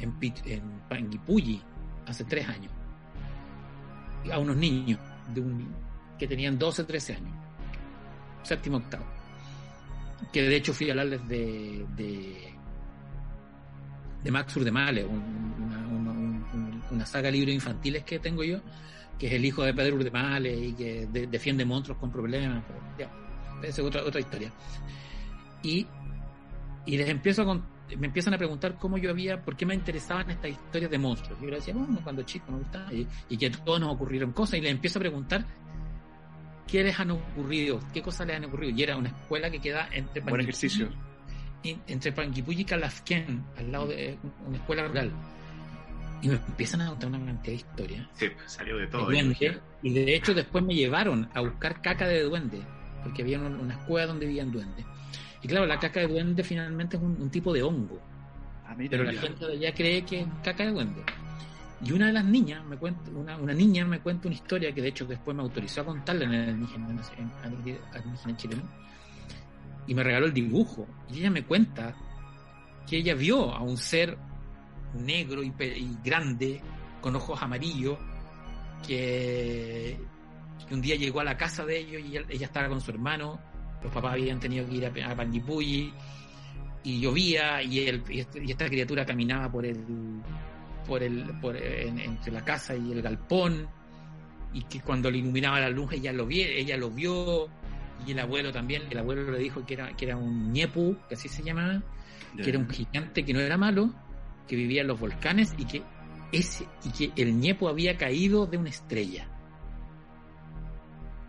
en, 0.00 0.12
en, 0.20 0.34
en 0.44 0.62
Panguipulli 0.90 1.62
hace 2.06 2.24
tres 2.24 2.46
años 2.48 2.70
a 4.30 4.38
unos 4.38 4.56
niños 4.56 5.00
de 5.34 5.40
un, 5.40 5.66
que 6.18 6.28
tenían 6.28 6.58
12, 6.58 6.84
13 6.84 7.14
años, 7.14 7.32
séptimo, 8.42 8.78
octavo. 8.78 9.04
Que 10.32 10.42
de 10.42 10.56
hecho 10.56 10.72
fui 10.72 10.88
a 10.88 10.92
hablarles 10.92 11.26
de, 11.28 11.86
de, 11.96 12.54
de 14.22 14.30
Max 14.30 14.56
Urdemale, 14.56 15.04
una, 15.04 15.86
una, 15.88 16.86
una, 16.90 17.06
saga 17.06 17.26
de 17.26 17.32
libros 17.32 17.54
infantiles 17.54 18.04
que 18.04 18.18
tengo 18.18 18.44
yo, 18.44 18.60
que 19.18 19.26
es 19.26 19.32
el 19.32 19.44
hijo 19.44 19.62
de 19.62 19.74
Pedro 19.74 19.96
Urdemale 19.96 20.54
y 20.54 20.72
que 20.72 21.06
de, 21.06 21.26
defiende 21.26 21.64
monstruos 21.64 21.98
con 21.98 22.10
problemas. 22.10 22.64
Pero, 22.66 22.80
ya, 22.98 23.66
esa 23.66 23.82
es 23.82 23.86
otra, 23.86 24.02
otra 24.04 24.20
historia. 24.20 24.52
Y, 25.62 25.86
y 26.86 26.96
les 26.96 27.08
empiezo 27.08 27.42
a 27.42 27.44
contar 27.44 27.72
me 27.96 28.06
empiezan 28.06 28.34
a 28.34 28.38
preguntar 28.38 28.76
cómo 28.78 28.98
yo 28.98 29.10
había, 29.10 29.42
por 29.42 29.56
qué 29.56 29.66
me 29.66 29.74
interesaban 29.74 30.30
estas 30.30 30.50
historias 30.50 30.90
de 30.90 30.98
monstruos. 30.98 31.38
Y 31.40 31.44
yo 31.44 31.50
le 31.50 31.56
decía, 31.56 31.74
bueno, 31.74 32.00
cuando 32.02 32.22
chico 32.22 32.50
me 32.50 32.58
gustaba, 32.58 32.92
y, 32.92 33.06
y, 33.28 33.36
que 33.36 33.50
todos 33.50 33.80
nos 33.80 33.92
ocurrieron 33.94 34.32
cosas, 34.32 34.58
y 34.58 34.62
les 34.62 34.70
empiezo 34.70 34.98
a 34.98 35.00
preguntar 35.00 35.44
qué 36.66 36.82
les 36.82 36.98
han 36.98 37.10
ocurrido, 37.10 37.80
qué 37.92 38.02
cosas 38.02 38.26
les 38.26 38.36
han 38.36 38.44
ocurrido. 38.44 38.76
Y 38.76 38.82
era 38.82 38.96
una 38.96 39.08
escuela 39.08 39.50
que 39.50 39.60
queda 39.60 39.88
entre 39.92 40.22
Buen 40.22 40.40
ejercicio. 40.40 40.88
entre 41.62 42.12
Panguipulli 42.12 42.62
y 42.62 42.64
Calafquén, 42.64 43.44
al 43.56 43.72
lado 43.72 43.88
de 43.88 44.18
una 44.46 44.56
escuela 44.56 44.86
rural. 44.86 45.12
Y 46.22 46.28
me 46.28 46.34
empiezan 46.34 46.82
a 46.82 46.88
contar 46.88 47.08
una 47.08 47.18
cantidad 47.18 47.52
de 47.52 47.54
historias. 47.54 48.06
Sí, 48.14 48.28
salió 48.46 48.76
de 48.76 48.86
todo. 48.86 49.08
De 49.08 49.22
duende, 49.22 49.60
y 49.82 49.92
de 49.92 50.14
hecho 50.14 50.34
después 50.34 50.64
me 50.64 50.74
llevaron 50.74 51.28
a 51.34 51.40
buscar 51.40 51.82
caca 51.82 52.06
de 52.06 52.22
duende, 52.22 52.60
porque 53.02 53.22
había 53.22 53.40
una, 53.40 53.74
escuela 53.74 54.06
donde 54.06 54.26
vivían 54.26 54.52
duendes. 54.52 54.86
Y 55.42 55.48
claro, 55.48 55.66
la 55.66 55.80
caca 55.80 56.00
de 56.00 56.06
duende 56.06 56.44
finalmente 56.44 56.96
es 56.96 57.02
un, 57.02 57.20
un 57.20 57.30
tipo 57.30 57.52
de 57.52 57.64
hongo. 57.64 58.00
Ah, 58.64 58.74
mira, 58.76 58.90
pero 58.92 59.04
la 59.04 59.20
gente 59.20 59.44
de 59.44 59.52
allá 59.54 59.74
cree 59.74 60.04
que 60.04 60.20
es 60.20 60.26
caca 60.44 60.64
de 60.64 60.70
duende. 60.70 61.02
Y 61.82 61.90
una 61.92 62.06
de 62.06 62.12
las 62.12 62.24
niñas 62.24 62.64
me 62.64 62.76
cuenta, 62.76 63.10
una, 63.10 63.36
una 63.36 63.52
niña 63.52 63.84
me 63.84 64.00
cuenta 64.00 64.28
una 64.28 64.36
historia 64.36 64.72
que 64.72 64.80
de 64.80 64.88
hecho 64.88 65.04
después 65.04 65.36
me 65.36 65.42
autorizó 65.42 65.80
a 65.80 65.84
contarla 65.84 66.24
en 66.24 66.32
el 66.34 66.50
indígena, 66.50 66.88
en 66.88 68.36
chileno. 68.36 68.62
Y 69.88 69.94
me 69.94 70.04
regaló 70.04 70.26
el 70.26 70.32
dibujo. 70.32 70.86
Y 71.10 71.18
ella 71.18 71.30
me 71.30 71.44
cuenta 71.44 71.94
que 72.88 72.98
ella 72.98 73.14
vio 73.14 73.52
a 73.52 73.60
un 73.62 73.76
ser 73.76 74.16
negro 74.94 75.42
y, 75.42 75.52
grande, 76.04 76.60
con 77.00 77.16
ojos 77.16 77.42
amarillos, 77.42 77.98
que, 78.86 79.98
un 80.70 80.80
día 80.80 80.94
llegó 80.94 81.20
a 81.20 81.24
la 81.24 81.36
casa 81.36 81.64
de 81.66 81.78
ellos 81.80 82.02
y 82.02 82.16
ella, 82.16 82.46
estaba 82.46 82.68
con 82.68 82.80
su 82.80 82.92
hermano. 82.92 83.40
Los 83.82 83.92
papás 83.92 84.12
habían 84.12 84.38
tenido 84.38 84.66
que 84.68 84.76
ir 84.76 84.86
a, 84.86 85.10
a 85.10 85.16
Panguipulli 85.16 85.92
y 86.84 87.00
llovía 87.00 87.60
este- 87.60 88.44
y 88.44 88.50
esta 88.50 88.66
criatura 88.66 89.04
caminaba 89.04 89.50
por 89.50 89.66
el 89.66 89.84
por 90.86 91.02
el 91.02 91.24
por 91.40 91.56
en- 91.56 91.98
entre 91.98 92.32
la 92.32 92.44
casa 92.44 92.74
y 92.74 92.92
el 92.92 93.02
galpón 93.02 93.66
y 94.52 94.62
que 94.64 94.80
cuando 94.80 95.10
le 95.10 95.18
iluminaba 95.18 95.60
la 95.60 95.70
luz 95.70 95.92
ella 95.92 96.12
lo 96.12 96.26
vio 96.26 96.44
ella 96.46 96.76
lo 96.76 96.90
vio 96.90 97.48
y 98.06 98.12
el 98.12 98.18
abuelo 98.18 98.52
también 98.52 98.82
el 98.90 98.98
abuelo 98.98 99.30
le 99.30 99.38
dijo 99.38 99.64
que 99.64 99.74
era 99.74 99.96
que 99.96 100.04
era 100.06 100.16
un 100.16 100.52
ñepu 100.52 100.96
que 101.08 101.14
así 101.14 101.28
se 101.28 101.42
llamaba 101.42 101.82
que 102.36 102.48
era 102.50 102.58
un 102.58 102.68
gigante 102.68 103.24
que 103.24 103.32
no 103.32 103.40
era 103.40 103.56
malo 103.56 103.90
que 104.48 104.56
vivía 104.56 104.82
en 104.82 104.88
los 104.88 104.98
volcanes 105.00 105.54
y 105.58 105.64
que 105.64 105.82
ese 106.32 106.66
y 106.84 106.90
que 106.90 107.22
el 107.22 107.38
ñepu 107.38 107.68
había 107.68 107.96
caído 107.96 108.46
de 108.46 108.56
una 108.58 108.70
estrella 108.70 109.28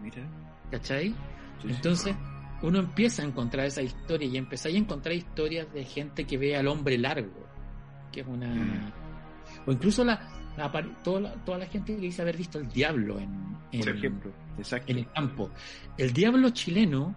Mira. 0.01 0.23
¿cachai? 0.71 1.09
Sí, 1.09 1.15
sí. 1.61 1.67
Entonces, 1.69 2.15
uno 2.61 2.79
empieza 2.79 3.21
a 3.21 3.25
encontrar 3.25 3.65
esa 3.65 3.81
historia 3.81 4.27
y 4.27 4.37
empezáis 4.37 4.75
a 4.75 4.79
encontrar 4.79 5.13
historias 5.15 5.71
de 5.73 5.83
gente 5.85 6.25
que 6.25 6.37
ve 6.37 6.55
al 6.57 6.67
hombre 6.67 6.97
largo, 6.97 7.45
que 8.11 8.21
es 8.21 8.27
una. 8.27 8.91
Mm. 9.65 9.69
O 9.69 9.73
incluso 9.73 10.03
la, 10.03 10.19
toda, 11.03 11.19
la, 11.19 11.33
toda 11.45 11.57
la 11.57 11.65
gente 11.65 11.95
que 11.95 12.01
dice 12.01 12.21
haber 12.21 12.37
visto 12.37 12.59
el 12.59 12.67
diablo 12.69 13.19
en, 13.19 13.57
en, 13.71 13.79
Por 13.79 13.89
ejemplo. 13.89 14.31
Exacto. 14.57 14.91
en 14.91 14.99
el 14.99 15.11
campo. 15.11 15.49
El 15.97 16.13
diablo 16.13 16.49
chileno 16.51 17.15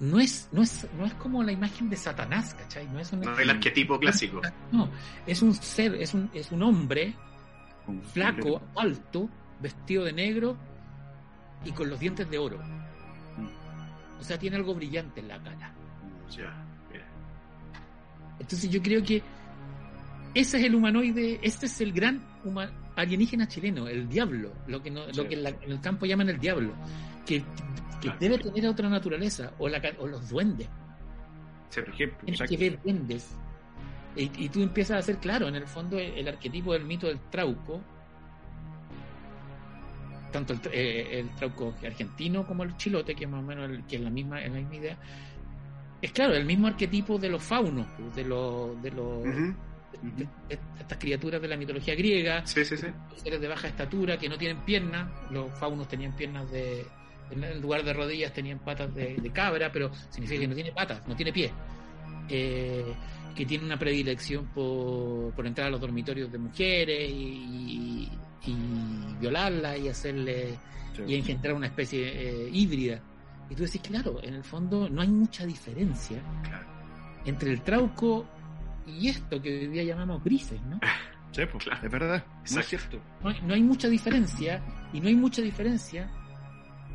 no 0.00 0.18
es, 0.18 0.48
no 0.52 0.62
es, 0.62 0.86
no 0.98 1.06
es 1.06 1.14
como 1.14 1.42
la 1.42 1.52
imagen 1.52 1.88
de 1.88 1.96
Satanás, 1.96 2.54
¿cachai? 2.54 2.86
No 2.88 3.00
es 3.00 3.12
un, 3.12 3.20
No 3.20 3.38
el 3.38 3.50
arquetipo 3.50 3.98
clásico. 3.98 4.40
no, 4.72 4.90
es 5.26 5.42
un 5.42 5.54
ser, 5.54 5.94
es 5.94 6.12
un, 6.14 6.30
es 6.34 6.52
un 6.52 6.62
hombre 6.62 7.14
flaco, 8.12 8.60
alto, 8.76 9.28
vestido 9.60 10.04
de 10.04 10.12
negro 10.12 10.56
y 11.64 11.72
con 11.72 11.88
los 11.88 11.98
dientes 11.98 12.28
de 12.30 12.38
oro. 12.38 12.58
O 14.20 14.24
sea, 14.24 14.38
tiene 14.38 14.56
algo 14.56 14.74
brillante 14.74 15.20
en 15.20 15.28
la 15.28 15.38
cara. 15.42 15.72
Ya, 16.30 16.64
mira. 16.90 17.06
Entonces 18.38 18.70
yo 18.70 18.82
creo 18.82 19.02
que 19.02 19.22
ese 20.40 20.58
es 20.58 20.64
el 20.64 20.74
humanoide, 20.74 21.40
este 21.42 21.66
es 21.66 21.80
el 21.80 21.92
gran 21.92 22.22
huma- 22.44 22.70
alienígena 22.94 23.48
chileno, 23.48 23.88
el 23.88 24.08
diablo, 24.08 24.52
lo 24.66 24.82
que, 24.82 24.90
no, 24.90 25.04
Sí. 25.06 25.16
lo 25.16 25.28
que 25.28 25.34
en, 25.34 25.42
la- 25.42 25.48
en 25.50 25.72
el 25.72 25.80
campo 25.80 26.06
llaman 26.06 26.28
el 26.28 26.38
diablo, 26.38 26.72
que, 27.26 27.42
debe 28.20 28.38
tener 28.38 28.66
otra 28.68 28.88
naturaleza, 28.88 29.52
o, 29.58 29.68
la, 29.68 29.80
ca- 29.80 29.94
o 29.98 30.06
los 30.06 30.28
duendes, 30.28 30.68
Sí, 31.70 31.80
Por 31.80 31.90
ejemplo. 31.94 32.18
tienes 32.24 32.42
que 32.48 32.56
ver 32.56 32.80
duendes. 32.82 33.36
Y, 34.14 34.30
y 34.44 34.48
tú 34.48 34.62
empiezas 34.62 34.96
a 34.96 34.98
hacer 35.00 35.16
claro, 35.18 35.48
en 35.48 35.56
el 35.56 35.66
fondo, 35.66 35.98
el, 35.98 36.12
el 36.18 36.28
arquetipo 36.28 36.72
del 36.72 36.84
mito 36.84 37.06
del 37.08 37.18
trauco, 37.30 37.82
tanto 40.32 40.52
el, 40.52 40.60
eh, 40.72 41.20
el 41.20 41.28
trauco 41.30 41.74
argentino 41.84 42.46
como 42.46 42.62
el 42.62 42.76
chilote, 42.76 43.14
que 43.14 43.24
es 43.24 43.30
más 43.30 43.40
o 43.40 43.46
menos 43.46 43.68
el- 43.70 43.84
que 43.84 43.96
es 43.96 44.02
la 44.02 44.10
misma, 44.10 44.40
es 44.42 44.50
la 44.52 44.58
misma 44.58 44.74
idea, 44.76 44.96
es 46.02 46.12
claro, 46.12 46.34
el 46.34 46.44
mismo 46.44 46.66
arquetipo 46.68 47.18
de 47.18 47.28
los 47.30 47.42
faunos, 47.42 47.86
pues, 47.98 48.14
de 48.14 48.24
los, 48.24 48.80
de 48.82 48.90
los 48.92 49.24
De- 50.02 50.24
de 50.48 50.58
estas 50.78 50.98
criaturas 50.98 51.40
de 51.40 51.48
la 51.48 51.56
mitología 51.56 51.94
griega, 51.94 52.44
sí, 52.46 52.64
sí. 52.64 52.76
sí. 52.76 52.86
seres 53.16 53.40
de 53.40 53.48
baja 53.48 53.68
estatura 53.68 54.18
que 54.18 54.28
no 54.28 54.36
tienen 54.38 54.58
piernas, 54.64 55.08
los 55.30 55.50
faunos 55.58 55.88
tenían 55.88 56.14
piernas 56.14 56.50
de, 56.50 56.86
en 57.30 57.60
lugar 57.60 57.82
de 57.84 57.92
rodillas 57.92 58.32
tenían 58.32 58.58
patas 58.60 58.94
de, 58.94 59.16
de 59.16 59.30
cabra, 59.30 59.70
pero 59.72 59.90
significa 60.10 60.40
que 60.40 60.48
no 60.48 60.54
tiene 60.54 60.72
patas, 60.72 61.06
no 61.08 61.16
tiene 61.16 61.32
pies. 61.32 61.50
Eh, 62.28 62.84
que 63.34 63.44
tiene 63.44 63.64
una 63.64 63.78
predilección 63.78 64.46
por, 64.46 65.32
por 65.34 65.46
entrar 65.46 65.66
a 65.66 65.70
los 65.70 65.80
dormitorios 65.80 66.32
de 66.32 66.38
mujeres 66.38 67.10
y, 67.10 68.08
y 68.46 68.56
violarlas 69.20 69.78
y 69.78 69.88
hacerle 69.88 70.58
Sí. 70.96 71.02
y 71.08 71.14
engendrar 71.16 71.52
una 71.54 71.66
especie 71.66 72.08
eh, 72.46 72.48
híbrida. 72.50 72.98
Y 73.50 73.54
tú 73.54 73.64
decís, 73.64 73.82
claro, 73.82 74.18
en 74.22 74.32
el 74.32 74.42
fondo 74.42 74.88
no 74.88 75.02
hay 75.02 75.08
mucha 75.08 75.44
diferencia 75.44 76.22
Claro. 76.42 76.66
entre 77.26 77.50
el 77.52 77.60
trauco 77.60 78.26
y 78.86 79.08
esto 79.08 79.40
que 79.42 79.58
hoy 79.60 79.66
día 79.68 79.84
llamamos 79.84 80.22
grises, 80.24 80.60
¿no? 80.62 80.80
Sí, 81.32 81.42
pues, 81.52 81.64
Claro. 81.64 81.84
es 81.84 81.92
verdad. 81.92 82.24
Muy 82.28 82.40
Exacto. 82.44 82.68
cierto. 82.68 83.00
No 83.22 83.28
hay, 83.28 83.40
no 83.42 83.54
hay 83.54 83.62
mucha 83.62 83.88
diferencia 83.88 84.62
y 84.94 85.00
no 85.00 85.08
hay 85.08 85.14
mucha 85.16 85.42
diferencia 85.42 86.08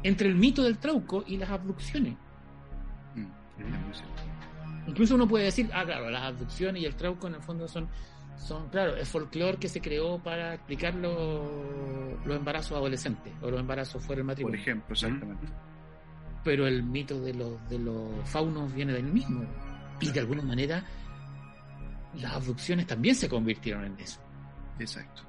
entre 0.02 0.30
el 0.30 0.36
mito 0.36 0.64
del 0.64 0.80
trauco 0.80 1.24
y 1.28 1.38
las 1.38 1.50
abducciones. 1.52 2.16
Mm, 3.14 3.22
es. 3.92 4.04
Incluso 4.88 5.14
uno 5.14 5.28
puede 5.28 5.46
decir, 5.46 5.70
ah, 5.74 5.84
claro, 5.86 6.10
las 6.10 6.24
abducciones 6.24 6.82
y 6.82 6.86
el 6.86 6.96
trauco 6.96 7.28
en 7.28 7.36
el 7.36 7.42
fondo 7.42 7.68
son, 7.68 7.88
son 8.36 8.68
claro, 8.70 8.96
es 8.96 9.08
folclore 9.10 9.58
que 9.60 9.70
se 9.70 9.80
creó 9.80 10.18
para 10.18 10.56
explicar 10.56 10.96
lo- 10.96 12.18
los 12.26 12.36
embarazos 12.38 12.72
adolescentes 12.78 13.32
o 13.44 13.52
los 13.52 13.60
embarazos 13.60 14.04
fuera 14.04 14.22
del 14.22 14.26
Por 14.26 14.32
matrimonio. 14.34 14.60
ejemplo, 14.60 14.94
exactamente. 14.94 15.46
Pero 16.44 16.66
el 16.66 16.82
mito 16.82 17.22
de 17.22 17.36
los, 17.36 17.70
de 17.70 17.78
los 17.78 18.28
faunos 18.28 18.74
viene 18.74 18.94
del 18.94 19.04
mismo. 19.06 19.46
Y 20.00 20.10
de 20.10 20.20
alguna 20.20 20.42
manera 20.42 20.84
las 22.16 22.34
abducciones 22.34 22.88
también 22.88 23.16
se 23.16 23.28
convirtieron 23.30 23.86
en 23.86 24.00
eso. 24.00 24.20
Exacto. 24.80 25.24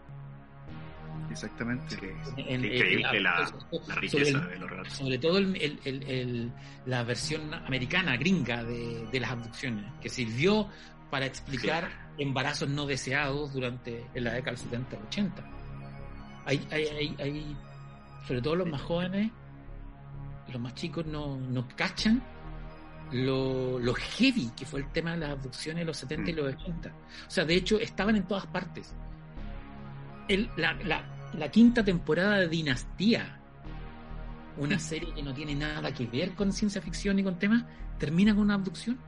Exactamente. 1.30 1.96
En- 2.36 2.64
Increíble 2.64 3.06
en- 3.16 3.22
la, 3.22 3.46
sobre 3.46 3.86
la 3.88 3.94
riqueza 3.94 4.38
el- 4.38 4.48
de 4.50 4.58
los 4.58 4.70
relatos. 4.70 4.92
sobre 4.92 5.18
todo 5.18 5.38
el- 5.38 6.52
la 6.86 7.02
versión 7.04 7.54
americana, 7.54 8.16
gringa, 8.16 8.64
de, 8.64 9.06
de 9.10 9.20
las 9.20 9.30
abducciones, 9.30 9.84
que 10.00 10.08
sirvió 10.08 10.68
para 11.10 11.26
explicar 11.26 11.90
embarazos 12.18 12.68
no 12.68 12.86
deseados 12.86 13.52
durante 13.52 14.06
en 14.14 14.24
la 14.24 14.32
década 14.32 14.52
del 14.56 14.64
70 14.64 14.96
80. 15.06 15.44
Hay, 16.44 16.66
hay, 16.70 16.84
hay, 16.86 17.16
hay- 17.18 17.56
sobre 18.26 18.42
todo 18.42 18.56
los 18.56 18.68
más 18.68 18.82
jóvenes, 18.82 19.30
los 20.52 20.60
más 20.60 20.74
chicos 20.74 21.06
no, 21.06 21.36
no 21.38 21.66
cachan 21.76 22.22
lo, 23.12 23.78
lo 23.78 23.94
heavy 23.94 24.50
que 24.56 24.64
fue 24.66 24.80
el 24.80 24.86
tema 24.92 25.12
de 25.12 25.18
las 25.18 25.30
abducciones 25.30 25.82
en 25.82 25.86
los 25.86 25.96
70 25.98 26.30
y 26.30 26.34
los 26.34 26.54
80. 26.54 26.88
O 26.90 27.30
sea, 27.30 27.44
de 27.44 27.54
hecho, 27.54 27.78
estaban 27.78 28.16
en 28.16 28.24
todas 28.24 28.46
partes. 28.46 28.94
El- 30.28 30.48
la, 30.56 30.72
la- 30.84 31.04
la 31.34 31.50
quinta 31.50 31.82
temporada 31.84 32.36
de 32.40 32.48
Dinastía, 32.48 33.38
una 34.58 34.78
serie 34.78 35.14
que 35.14 35.22
no 35.22 35.32
tiene 35.32 35.54
nada 35.54 35.92
que 35.94 36.06
ver 36.06 36.32
con 36.34 36.52
ciencia 36.52 36.80
ficción 36.82 37.16
ni 37.16 37.24
con 37.24 37.38
temas, 37.38 37.64
termina 37.98 38.34
con 38.34 38.42
una 38.44 38.54
abducción. 38.54 38.98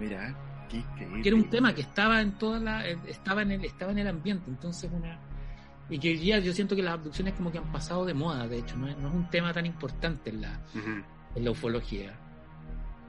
Mira, 0.00 0.34
qué 0.68 0.78
increíble. 0.78 1.22
Que 1.22 1.28
era 1.28 1.36
un 1.36 1.48
tema 1.50 1.74
que 1.74 1.80
estaba 1.80 2.20
en 2.20 2.32
toda 2.32 2.60
la, 2.60 2.86
eh, 2.88 2.98
estaba 3.08 3.42
en 3.42 3.52
el, 3.52 3.64
estaba 3.64 3.92
en 3.92 3.98
el 3.98 4.08
ambiente. 4.08 4.44
Entonces 4.50 4.90
una, 4.92 5.18
Y 5.88 5.98
que 5.98 6.10
hoy 6.10 6.16
día 6.18 6.38
yo 6.38 6.52
siento 6.52 6.76
que 6.76 6.82
las 6.82 6.94
abducciones 6.94 7.34
como 7.34 7.50
que 7.50 7.58
han 7.58 7.70
pasado 7.72 8.04
de 8.04 8.14
moda, 8.14 8.46
de 8.46 8.58
hecho, 8.58 8.76
no 8.76 8.88
es, 8.88 8.96
no 8.98 9.08
es 9.08 9.14
un 9.14 9.30
tema 9.30 9.52
tan 9.52 9.66
importante 9.66 10.30
en 10.30 10.42
la. 10.42 10.60
En 11.36 11.44
la 11.44 11.50
ufología. 11.52 12.12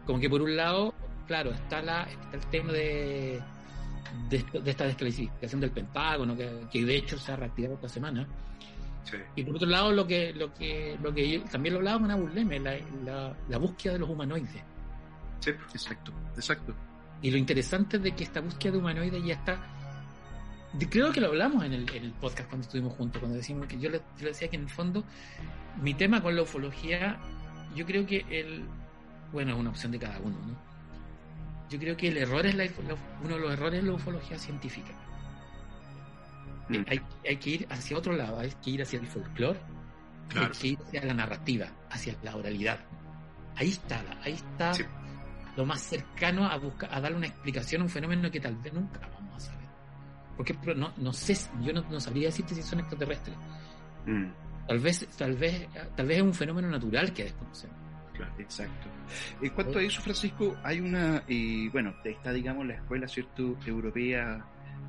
Como 0.05 0.19
que 0.19 0.29
por 0.29 0.41
un 0.41 0.55
lado, 0.55 0.93
claro, 1.25 1.51
está, 1.51 1.81
la, 1.81 2.03
está 2.03 2.37
el 2.37 2.45
tema 2.47 2.71
de, 2.71 3.41
de, 4.29 4.45
esta 4.65 4.85
desclasificación 4.85 5.61
del 5.61 5.71
Pentágono, 5.71 6.35
que, 6.37 6.49
que 6.71 6.85
de 6.85 6.95
hecho 6.97 7.17
se 7.17 7.31
ha 7.31 7.35
reactivado 7.35 7.75
esta 7.75 7.89
semana. 7.89 8.27
Sí. 9.03 9.17
Y 9.37 9.43
por 9.43 9.55
otro 9.55 9.67
lado, 9.69 9.91
lo 9.91 10.05
que, 10.05 10.33
lo 10.33 10.53
que, 10.53 10.97
lo 11.01 11.13
que 11.13 11.29
yo- 11.29 11.43
también 11.45 11.73
lo 11.73 11.79
hablaba 11.79 11.99
con 12.01 12.11
Abu 12.11 12.27
Leme, 12.27 12.59
la, 12.59 12.77
la, 13.05 13.35
la 13.49 13.57
búsqueda 13.57 13.93
de 13.93 13.99
los 13.99 14.09
humanoides. 14.09 14.63
Sí. 15.39 15.51
Exacto, 15.73 16.11
exacto. 16.35 16.73
Y 17.21 17.31
lo 17.31 17.37
interesante 17.37 17.97
es 17.97 18.03
de 18.03 18.11
que 18.13 18.23
esta 18.23 18.41
búsqueda 18.41 18.73
de 18.73 18.77
humanoides 18.79 19.23
ya 19.23 19.33
está. 19.35 19.57
Creo 20.89 21.11
que 21.11 21.21
lo 21.21 21.27
hablamos 21.27 21.63
en 21.63 21.73
el, 21.73 21.89
en 21.95 22.03
el 22.03 22.11
podcast 22.11 22.49
cuando 22.49 22.65
estuvimos 22.65 22.93
juntos, 22.93 23.19
cuando 23.19 23.37
decimos 23.37 23.65
que 23.67 23.79
yo 23.79 23.89
le, 23.89 23.97
yo 24.17 24.23
le 24.23 24.27
decía 24.27 24.49
que 24.49 24.57
en 24.57 24.63
el 24.63 24.69
fondo 24.69 25.03
mi 25.81 25.93
tema 25.93 26.21
con 26.21 26.35
la 26.35 26.41
ufología, 26.43 27.17
yo 27.75 27.85
creo 27.85 28.05
que 28.05 28.25
el. 28.29 28.65
Bueno, 29.31 29.53
es 29.53 29.59
una 29.59 29.69
opción 29.71 29.91
de 29.91 29.99
cada 29.99 30.19
uno, 30.19 30.37
¿no? 30.45 30.55
Yo 31.69 31.77
creo 31.79 31.97
que 31.97 32.07
el 32.07 32.17
error 32.17 32.45
es 32.45 32.55
la, 32.55 32.65
uno 33.23 33.35
de 33.35 33.41
los 33.41 33.51
errores 33.53 33.81
de 33.83 33.89
la 33.89 33.95
ufología 33.95 34.37
científica. 34.39 34.91
Mm. 36.69 36.83
Hay, 36.87 37.01
hay 37.27 37.37
que 37.37 37.49
ir 37.49 37.67
hacia 37.69 37.97
otro 37.97 38.13
lado, 38.13 38.39
hay 38.39 38.51
que 38.63 38.69
ir 38.71 38.81
hacia 38.81 38.99
el 38.99 39.07
folclore, 39.07 39.59
Claro. 40.29 40.47
hay 40.53 40.59
que 40.59 40.67
ir 40.69 40.79
hacia 40.85 41.05
la 41.05 41.13
narrativa, 41.13 41.67
hacia 41.89 42.15
la 42.23 42.35
oralidad. 42.35 42.79
Ahí 43.55 43.69
está, 43.69 44.01
ahí 44.23 44.33
está 44.33 44.73
Sí. 44.73 44.83
lo 45.55 45.65
más 45.65 45.81
cercano 45.81 46.45
a 46.45 46.57
buscar, 46.57 46.93
a 46.93 47.01
darle 47.01 47.17
una 47.17 47.27
explicación 47.27 47.81
a 47.81 47.85
un 47.85 47.89
fenómeno 47.89 48.29
que 48.29 48.39
tal 48.39 48.55
vez 48.57 48.73
nunca 48.73 48.99
vamos 49.13 49.35
a 49.35 49.39
saber. 49.51 49.65
Porque 50.35 50.53
no, 50.75 50.93
no 50.97 51.13
sé, 51.13 51.35
yo 51.61 51.73
no, 51.73 51.81
no 51.89 51.99
sabría 51.99 52.27
decirte 52.27 52.53
si 52.55 52.61
son 52.61 52.79
extraterrestres. 52.79 53.35
Mm. 54.05 54.25
Tal 54.67 54.79
vez, 54.79 55.07
tal 55.17 55.33
vez, 55.35 55.67
tal 55.95 56.07
vez 56.07 56.17
es 56.17 56.23
un 56.23 56.33
fenómeno 56.33 56.69
natural 56.69 57.13
que 57.13 57.23
desconocemos. 57.23 57.77
Claro, 58.13 58.33
exacto. 58.39 58.87
En 59.41 59.49
cuanto 59.51 59.79
a 59.79 59.83
eso, 59.83 60.01
Francisco, 60.01 60.57
hay 60.63 60.81
una, 60.81 61.23
eh, 61.27 61.69
bueno, 61.71 61.95
está, 62.03 62.33
digamos, 62.33 62.65
la 62.65 62.73
escuela, 62.73 63.07
¿cierto?, 63.07 63.57
europea 63.65 64.43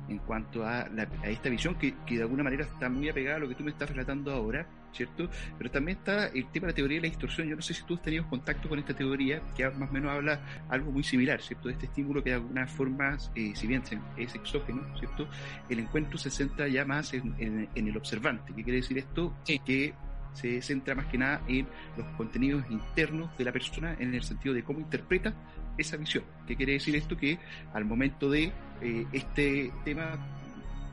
en 0.07 0.17
cuanto 0.19 0.65
a, 0.65 0.87
la- 0.89 1.07
a 1.23 1.27
esta 1.29 1.49
visión 1.49 1.75
que, 1.75 1.93
que 2.05 2.15
de 2.17 2.21
alguna 2.23 2.43
manera 2.43 2.63
está 2.63 2.89
muy 2.89 3.09
apegada 3.09 3.37
a 3.37 3.39
lo 3.39 3.47
que 3.47 3.55
tú 3.55 3.63
me 3.63 3.71
estás 3.71 3.89
relatando 3.89 4.31
ahora, 4.31 4.65
¿cierto? 4.91 5.29
Pero 5.57 5.69
también 5.69 5.97
está 5.99 6.27
el 6.29 6.47
tema 6.47 6.65
de 6.67 6.71
la 6.73 6.75
teoría 6.75 6.97
de 6.97 7.01
la 7.07 7.09
distorsión. 7.09 7.47
Yo 7.47 7.55
no 7.55 7.61
sé 7.61 7.75
si 7.75 7.83
tú 7.83 7.93
has 7.93 8.01
tenido 8.01 8.27
contacto 8.27 8.67
con 8.67 8.79
esta 8.79 8.95
teoría, 8.95 9.39
que 9.55 9.69
más 9.69 9.89
o 9.89 9.93
menos 9.93 10.11
habla 10.11 10.39
algo 10.69 10.91
muy 10.91 11.03
similar, 11.03 11.41
¿cierto? 11.41 11.67
De 11.67 11.75
este 11.75 11.85
estímulo 11.85 12.23
que 12.23 12.31
de 12.31 12.35
alguna 12.37 12.65
forma, 12.65 13.17
eh, 13.35 13.51
si 13.55 13.67
bien 13.67 13.83
es 14.17 14.33
exógeno, 14.35 14.81
¿cierto? 14.97 15.27
El 15.69 15.79
encuentro 15.79 16.17
se 16.17 16.31
centra 16.31 16.67
ya 16.67 16.85
más 16.85 17.13
en, 17.13 17.35
en- 17.37 17.69
en 17.75 17.87
el 17.87 17.95
observante. 17.95 18.51
¿Qué 18.55 18.63
quiere 18.63 18.77
decir 18.81 18.97
esto? 18.97 19.35
Sí. 19.43 19.59
Que 19.59 19.93
se 20.33 20.61
centra 20.61 20.95
más 20.95 21.05
que 21.07 21.17
nada 21.19 21.41
en 21.47 21.67
los 21.97 22.05
contenidos 22.15 22.63
internos 22.69 23.35
de 23.37 23.43
la 23.43 23.51
persona 23.51 23.95
en 23.99 24.13
el 24.13 24.23
sentido 24.23 24.53
de 24.55 24.63
cómo 24.63 24.79
interpreta 24.79 25.33
esa 25.81 25.97
visión. 25.97 26.23
¿Qué 26.47 26.55
quiere 26.55 26.73
decir 26.73 26.95
esto? 26.95 27.15
Que 27.17 27.39
al 27.73 27.85
momento 27.85 28.29
de 28.29 28.51
eh, 28.81 29.05
este 29.11 29.71
tema 29.83 30.17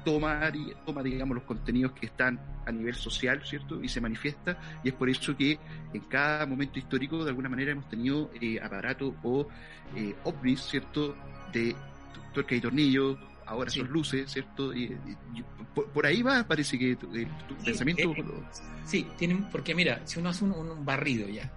toma, 0.04 0.52
toma, 0.84 1.02
digamos, 1.02 1.34
los 1.36 1.44
contenidos 1.44 1.92
que 1.92 2.06
están 2.06 2.38
a 2.64 2.70
nivel 2.72 2.94
social, 2.94 3.42
¿cierto? 3.44 3.82
Y 3.82 3.88
se 3.88 4.00
manifiesta, 4.00 4.56
y 4.84 4.88
es 4.88 4.94
por 4.94 5.08
eso 5.10 5.36
que 5.36 5.58
en 5.92 6.00
cada 6.02 6.46
momento 6.46 6.78
histórico, 6.78 7.24
de 7.24 7.30
alguna 7.30 7.48
manera, 7.48 7.72
hemos 7.72 7.88
tenido 7.88 8.30
eh, 8.40 8.58
aparatos 8.62 9.14
o 9.22 9.48
eh, 9.96 10.14
ovnis, 10.24 10.60
¿cierto? 10.62 11.16
De 11.52 11.74
tuerca 12.32 12.54
y 12.54 12.60
tornillo, 12.60 13.18
ahora 13.46 13.70
Sí. 13.70 13.80
son 13.80 13.88
luces, 13.88 14.30
¿cierto? 14.30 14.72
Y, 14.74 14.84
y- 14.84 15.38
y 15.40 15.44
por, 15.74 15.86
por 15.90 16.06
ahí 16.06 16.22
va, 16.22 16.44
parece 16.44 16.78
que 16.78 16.94
tu, 16.96 17.12
eh, 17.14 17.26
tu 17.48 17.54
Sí, 17.56 17.64
pensamiento... 17.64 18.12
eh, 18.12 18.24
Sí, 18.84 19.06
tienen, 19.18 19.44
porque 19.50 19.74
mira, 19.74 20.00
si 20.04 20.20
uno 20.20 20.28
hace 20.28 20.44
un, 20.44 20.52
un 20.52 20.84
barrido 20.84 21.28
ya. 21.28 21.50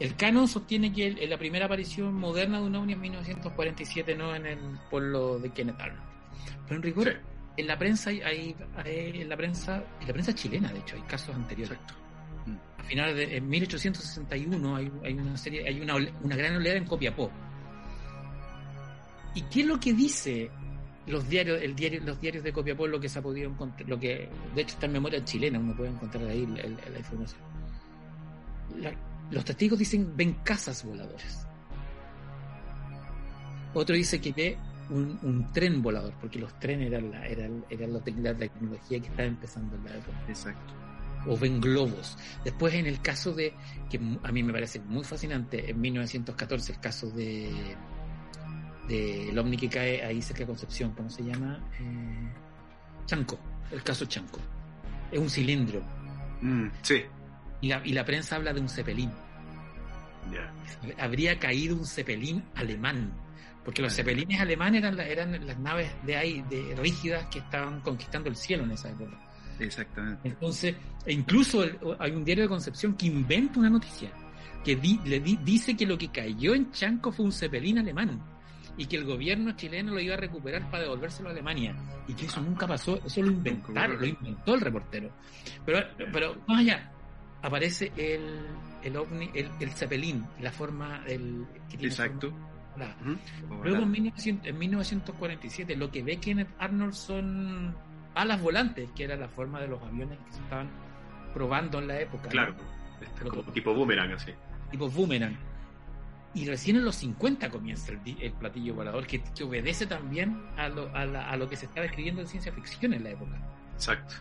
El 0.00 0.16
canon 0.16 0.48
sostiene 0.48 0.92
que 0.92 1.06
el- 1.08 1.28
la 1.30 1.36
primera 1.38 1.66
aparición 1.66 2.14
moderna 2.14 2.58
de 2.58 2.66
un 2.66 2.74
ovni 2.74 2.94
en 2.94 3.00
1947, 3.02 4.14
no 4.16 4.34
en 4.34 4.46
el 4.46 4.58
pueblo 4.90 5.38
de 5.38 5.50
Kenneth 5.50 5.78
Arnold. 5.78 6.02
Pero 6.64 6.76
en 6.76 6.82
rigor, 6.82 7.08
Sí. 7.08 7.16
en 7.58 7.66
la 7.66 7.78
prensa 7.78 8.10
hay, 8.10 8.20
hay- 8.22 8.56
en 9.20 9.28
la 9.28 9.36
prensa, 9.36 9.84
en 10.00 10.06
la 10.06 10.12
prensa 10.14 10.34
chilena, 10.34 10.72
de 10.72 10.78
hecho, 10.78 10.96
hay 10.96 11.02
casos 11.02 11.34
anteriores. 11.36 11.72
Exacto. 11.78 11.94
A 12.78 12.82
finales 12.84 13.14
de 13.14 13.36
en 13.36 13.48
1861 13.48 14.74
hay, 14.74 14.90
hay 15.04 15.12
una 15.12 15.36
serie, 15.36 15.68
hay 15.68 15.80
una, 15.80 15.96
una 16.22 16.34
gran 16.36 16.56
oleada 16.56 16.78
en 16.78 16.86
Copiapó. 16.86 17.30
¿Y 19.34 19.42
qué 19.42 19.60
es 19.60 19.66
lo 19.66 19.78
que 19.78 19.92
dice 19.92 20.50
los 21.06 21.28
diarios, 21.28 21.60
el 21.62 21.74
diario, 21.76 22.00
los 22.04 22.20
diarios 22.20 22.42
de 22.42 22.52
Copiapó, 22.52 22.86
lo 22.86 22.98
que 23.00 23.08
se 23.08 23.18
ha 23.18 23.22
podido 23.22 23.50
encontrar, 23.50 23.88
lo 23.88 23.98
que 23.98 24.28
de 24.54 24.62
hecho 24.62 24.74
está 24.74 24.86
en 24.86 24.92
memoria 24.92 25.24
chilena, 25.24 25.58
uno 25.58 25.74
puede 25.76 25.90
encontrar 25.90 26.24
ahí 26.26 26.46
la, 26.46 26.62
la- 26.62 26.88
la 26.90 26.98
información. 26.98 27.40
La- 28.78 28.94
los 29.30 29.44
testigos 29.44 29.78
dicen 29.78 30.16
ven 30.16 30.34
casas 30.44 30.84
voladoras. 30.84 31.46
Otro 33.74 33.94
dice 33.94 34.20
que 34.20 34.32
ve 34.32 34.58
un, 34.90 35.18
un 35.22 35.52
tren 35.52 35.80
volador, 35.82 36.12
porque 36.20 36.38
los 36.40 36.58
trenes 36.58 36.88
eran 36.88 37.10
la, 37.12 37.26
eran, 37.26 37.64
eran 37.70 37.92
la, 37.92 38.00
tec- 38.00 38.16
la 38.20 38.34
tecnología 38.34 39.00
que 39.00 39.06
estaba 39.06 39.28
empezando 39.28 39.76
en 39.76 39.84
la 39.84 39.90
época 39.96 40.18
Exacto. 40.28 40.74
o 41.28 41.36
ven 41.38 41.60
globos. 41.60 42.18
Después 42.44 42.74
en 42.74 42.86
el 42.86 43.00
caso 43.00 43.32
de, 43.32 43.54
que 43.88 44.00
a 44.24 44.32
mí 44.32 44.42
me 44.42 44.52
parece 44.52 44.80
muy 44.80 45.04
fascinante, 45.04 45.70
en 45.70 45.80
1914 45.80 46.72
el 46.72 46.80
caso 46.80 47.10
de 47.10 47.76
del 48.88 49.38
ovni 49.38 49.56
que 49.56 49.68
cae 49.68 50.02
ahí 50.04 50.20
cerca 50.20 50.40
de 50.40 50.46
Concepción, 50.48 50.90
¿cómo 50.96 51.08
se 51.08 51.22
llama? 51.22 51.60
Eh, 51.78 52.32
Chanco, 53.06 53.38
el 53.70 53.84
caso 53.84 54.04
Chanco. 54.06 54.40
Es 55.12 55.18
un 55.20 55.30
cilindro. 55.30 55.80
Mm, 56.40 56.66
sí. 56.82 57.02
Y 57.60 57.68
la, 57.68 57.82
y 57.84 57.92
la 57.92 58.04
prensa 58.04 58.36
habla 58.36 58.52
de 58.52 58.60
un 58.60 58.68
cepelín. 58.68 59.10
Ya. 60.32 60.52
Habría 61.02 61.38
caído 61.38 61.76
un 61.76 61.86
cepelín 61.86 62.42
alemán. 62.54 63.12
Porque 63.64 63.82
los 63.82 63.94
cepelines 63.94 64.40
alemanes 64.40 64.82
eran, 64.82 64.98
eran 65.00 65.46
las 65.46 65.58
naves 65.58 65.90
de 66.06 66.16
ahí, 66.16 66.42
de 66.48 66.74
rígidas 66.76 67.26
que 67.26 67.40
estaban 67.40 67.80
conquistando 67.80 68.28
el 68.30 68.36
cielo 68.36 68.64
en 68.64 68.70
esa 68.72 68.88
época. 68.90 69.18
Exactamente. 69.58 70.26
Entonces, 70.28 70.74
e 71.04 71.12
incluso 71.12 71.62
el- 71.64 71.78
hay 71.98 72.12
un 72.12 72.24
diario 72.24 72.44
de 72.44 72.48
Concepción 72.48 72.94
que 72.94 73.06
inventa 73.06 73.58
una 73.60 73.68
noticia 73.68 74.10
que 74.64 74.76
di- 74.76 75.00
le 75.04 75.20
di- 75.20 75.38
dice 75.44 75.76
que 75.76 75.84
lo 75.86 75.98
que 75.98 76.08
cayó 76.08 76.54
en 76.54 76.70
Chanco 76.72 77.12
fue 77.12 77.26
un 77.26 77.32
cepelín 77.32 77.78
alemán 77.78 78.18
y 78.78 78.86
que 78.86 78.96
el 78.96 79.04
gobierno 79.04 79.52
chileno 79.52 79.92
lo 79.92 80.00
iba 80.00 80.14
a 80.14 80.18
recuperar 80.18 80.70
para 80.70 80.84
devolvérselo 80.84 81.28
a 81.28 81.32
Alemania 81.32 81.76
y 82.08 82.14
que 82.14 82.24
eso 82.26 82.40
nunca 82.40 82.66
pasó, 82.66 82.98
eso 83.04 83.20
lo 83.22 83.30
inventaron, 83.30 83.98
lo 84.00 84.06
inventó 84.06 84.54
el 84.54 84.60
reportero. 84.62 85.10
Pero, 85.66 85.80
pero 86.12 86.36
más 86.46 86.60
allá, 86.60 86.90
aparece 87.42 87.92
el, 87.96 88.40
el 88.82 88.96
ovni, 88.96 89.30
el, 89.34 89.50
el 89.60 89.70
cepelín, 89.70 90.24
la 90.40 90.52
forma 90.52 91.00
del 91.00 91.46
que 91.70 91.76
tiene 91.76 91.86
Exacto. 91.92 92.30
forma 92.30 92.46
ovalada. 92.76 92.96
Ujú. 93.02 93.62
Luego 93.64 93.82
en, 93.82 93.90
1900 93.90 94.46
en 94.46 94.58
1947 94.58 95.76
lo 95.76 95.90
que 95.90 96.02
ve 96.02 96.16
Kenneth 96.18 96.48
Arnold 96.58 96.92
son 96.94 97.74
alas 98.14 98.40
volantes, 98.42 98.90
que 98.96 99.04
era 99.04 99.16
la 99.16 99.28
forma 99.28 99.60
de 99.60 99.68
los 99.68 99.82
aviones 99.82 100.18
que 100.26 100.32
se 100.32 100.40
estaban 100.42 100.68
probando 101.34 101.78
en 101.78 101.88
la 101.88 102.00
época. 102.00 102.24
¿no? 102.24 102.30
Claro. 102.30 102.54
Este, 103.00 103.28
como 103.28 103.42
tipo 103.52 103.72
boomerang, 103.74 104.12
así. 104.12 104.32
Tipo 104.70 104.88
boomerang. 104.90 105.36
Y 106.34 106.46
recién 106.46 106.76
en 106.76 106.84
los 106.84 106.94
50 106.96 107.50
comienza 107.50 107.90
el, 107.92 108.00
el 108.20 108.32
platillo 108.32 108.74
volador, 108.74 109.04
que, 109.06 109.20
que 109.22 109.42
obedece 109.42 109.86
también 109.86 110.40
a 110.56 110.68
lo, 110.68 110.94
a, 110.94 111.04
la- 111.04 111.28
a 111.28 111.36
lo 111.36 111.48
que 111.48 111.56
se 111.56 111.66
estaba 111.66 111.86
escribiendo 111.86 112.20
en 112.20 112.28
ciencia 112.28 112.52
ficción 112.52 112.92
en 112.94 113.02
la 113.02 113.10
época. 113.10 113.36
Exacto. 113.74 114.14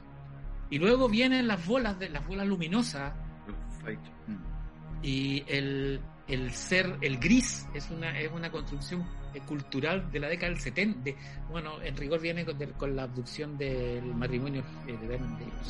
Y 0.70 0.78
luego 0.80 1.10
vienen 1.10 1.48
las 1.48 1.66
bolas 1.66 1.98
de 2.00 2.10
las 2.10 2.26
bolas 2.28 2.48
luminosas 2.48 3.14
Perfecto. 3.46 4.10
Y 5.02 5.44
el, 5.48 6.00
el 6.28 6.52
ser, 6.52 6.98
el 7.02 7.18
gris 7.18 7.66
es 7.74 7.90
una, 7.90 8.20
es 8.20 8.32
una 8.32 8.52
construcción 8.52 9.06
cultural 9.48 10.12
de 10.12 10.20
la 10.20 10.28
década 10.28 10.52
del 10.52 10.60
70. 10.60 11.02
de- 11.04 11.16
bueno, 11.50 11.82
en 11.82 11.96
rigor 11.96 12.20
viene 12.20 12.44
con, 12.46 12.58
del- 12.58 12.74
con 12.74 12.96
la 12.96 13.04
abducción 13.04 13.58
del 13.58 14.04
matrimonio 14.16 14.64
eh, 14.88 14.98
de, 14.98 15.08
de 15.08 15.20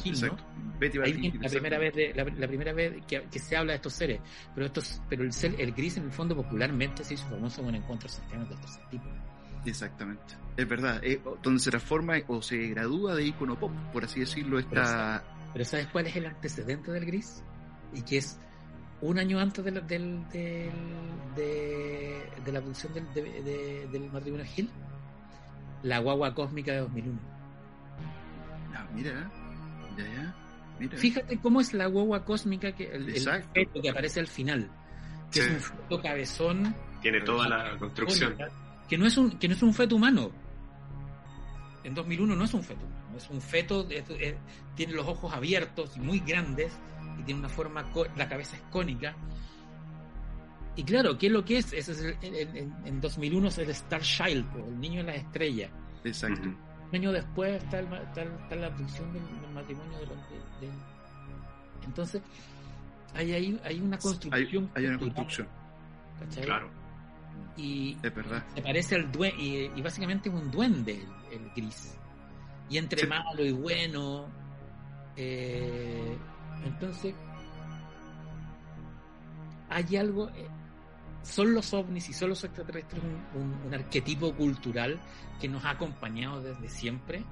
Hill, 0.04 0.22
¿no? 0.28 0.38
Betty 0.80 0.98
Ahí 1.00 1.32
la 1.40 1.50
primera 1.50 1.78
vez 1.78 1.94
de- 1.94 2.14
la, 2.16 2.24
la 2.24 2.48
primera 2.48 2.74
vez 2.74 3.06
que, 3.06 3.22
que 3.32 3.40
se 3.40 3.56
habla 3.58 3.74
de 3.74 3.76
estos 3.78 3.94
seres 3.94 4.22
pero 4.56 4.66
estos 4.68 5.02
pero 5.10 5.24
el 5.24 5.34
ser 5.34 5.56
el 5.60 5.74
gris 5.74 5.98
en 5.98 6.06
el 6.06 6.12
fondo 6.12 6.36
popularmente 6.38 7.04
se 7.04 7.16
hizo 7.16 7.28
famoso 7.28 7.62
con 7.62 7.76
encuentros 7.76 8.14
cercanos 8.14 8.48
del 8.50 8.60
tercer 8.60 8.82
tipo 8.90 9.06
Exactamente. 9.66 10.36
Es 10.58 10.68
verdad. 10.68 11.02
eh, 11.04 11.22
donde 11.44 11.60
se 11.60 11.70
transforma 11.70 12.16
o 12.28 12.42
se 12.42 12.58
gradúa 12.68 13.16
de 13.16 13.26
icono 13.26 13.58
pop, 13.60 13.72
por 13.94 14.04
así 14.04 14.20
decirlo, 14.22 14.60
esta. 14.60 15.24
pero 15.54 15.66
sabes 15.66 15.88
cuál 15.88 16.08
es 16.08 16.16
el 16.16 16.26
antecedente 16.26 16.92
del 16.92 17.06
gris 17.06 17.44
y 17.94 18.02
que 18.02 18.18
es 18.18 18.40
un 19.02 19.18
año 19.20 19.40
antes 19.40 19.64
del, 19.64 19.76
del, 19.88 20.28
del- 20.30 20.72
de, 21.36 22.24
de 22.44 22.52
la 22.52 22.60
abducción 22.60 22.94
del, 22.94 23.14
de- 23.14 23.42
de- 23.44 23.88
del 23.92 24.12
matrimonio 24.12 24.46
Hill 24.56 24.70
la 25.84 26.00
guagua 26.00 26.34
cósmica 26.36 26.74
de 26.74 26.80
2001 26.80 27.20
Ah, 28.76 28.86
mira. 28.94 29.30
Ya, 29.98 30.04
ya. 30.04 30.36
Mira. 30.80 30.98
fíjate 30.98 31.38
cómo 31.40 31.62
es 31.62 31.74
la 31.74 31.88
guagua 31.88 32.24
cósmica 32.26 32.72
que 32.74 32.86
el, 32.94 33.10
el 33.54 33.70
que 33.82 33.90
aparece 33.90 34.20
al 34.20 34.28
final 34.28 34.70
que 35.32 35.42
Sí. 35.42 35.48
es 35.50 35.70
un 35.72 35.78
feto 35.78 36.02
cabezón 36.02 36.76
Tiene 37.02 37.22
toda 37.22 37.48
la 37.48 37.78
construcción. 37.78 38.36
Que 38.90 38.98
no 38.98 39.06
es 39.06 39.16
un 39.18 39.32
que 39.38 39.48
no 39.48 39.54
es 39.54 39.62
un 39.64 39.74
feto 39.74 39.96
humano 39.96 40.32
en 41.84 41.94
2001 41.94 42.36
no 42.36 42.44
es 42.44 42.54
un 42.54 42.64
feto 42.64 42.86
humano, 42.86 43.18
es 43.18 43.30
un 43.30 43.40
feto, 43.42 43.88
es- 43.90 44.04
es- 44.10 44.36
tiene 44.76 44.94
los 44.94 45.08
ojos 45.08 45.34
abiertos 45.34 45.96
y 45.96 46.00
muy 46.02 46.20
grandes 46.20 46.74
y 47.18 47.24
tiene 47.24 47.40
una 47.40 47.50
forma, 47.50 47.90
co- 47.92 48.06
la 48.18 48.28
cabeza 48.28 48.56
es 48.58 48.62
cónica. 48.70 49.16
Y 50.76 50.84
claro, 50.84 51.18
¿qué 51.18 51.28
es 51.28 51.32
lo 51.34 51.44
que 51.44 51.58
es? 51.58 51.74
Ese 51.74 51.92
es 51.94 52.00
el- 52.02 52.18
el- 52.22 52.36
el- 52.58 52.74
en 52.86 53.02
2001 53.02 53.48
es 53.48 53.58
el 53.58 53.70
Star 53.72 54.02
Child, 54.02 54.46
pues, 54.52 54.66
el 54.68 54.80
niño 54.80 55.00
en 55.02 55.08
las 55.08 55.16
estrellas. 55.18 55.72
Exacto. 56.04 56.48
Un 56.50 56.96
año 56.96 57.12
después 57.12 57.62
está, 57.64 57.80
el 57.80 57.88
ma- 57.90 58.00
está, 58.02 58.24
está 58.24 58.56
la 58.56 58.68
abducción 58.68 59.12
del, 59.14 59.24
del 59.42 59.52
matrimonio 59.52 59.98
de, 60.00 60.06
de- 60.06 60.68
de- 60.68 60.74
Entonces, 61.86 62.22
hay, 63.16 63.32
hay, 63.34 63.60
hay 63.64 63.80
una 63.82 63.96
Hay, 63.98 64.02
construcción. 64.02 64.70
hay 64.76 64.86
una 64.86 64.98
cultural, 64.98 65.16
construcción, 65.26 65.48
¿cachai? 66.20 66.44
Claro. 66.44 66.70
Y 67.58 67.98
es 68.02 68.16
verdad. 68.16 68.44
se 68.56 68.62
parece 68.62 68.96
al 68.96 69.12
duende, 69.12 69.36
y, 69.42 69.72
y 69.76 69.82
básicamente 69.82 70.30
es 70.30 70.36
un 70.36 70.50
duende 70.50 71.04
el, 71.32 71.42
el 71.42 71.50
gris. 71.56 71.98
Y 72.70 72.78
entre 72.78 73.02
Sí. 73.02 73.08
malo 73.08 73.44
y 73.44 73.52
bueno, 73.52 74.28
eh, 75.18 76.18
entonces 76.64 77.14
hay 79.70 79.98
algo, 79.98 80.30
eh, 80.30 80.48
son 81.24 81.54
los 81.54 81.74
ovnis 81.74 82.10
y 82.10 82.14
son 82.14 82.30
los 82.30 82.44
extraterrestres 82.44 83.02
un, 83.04 83.42
un- 83.42 83.62
un 83.68 83.74
arquetipo 83.74 84.34
cultural 84.34 85.00
que 85.40 85.48
nos 85.48 85.64
ha 85.66 85.72
acompañado 85.72 86.42
desde 86.42 86.70
siempre 86.70 87.24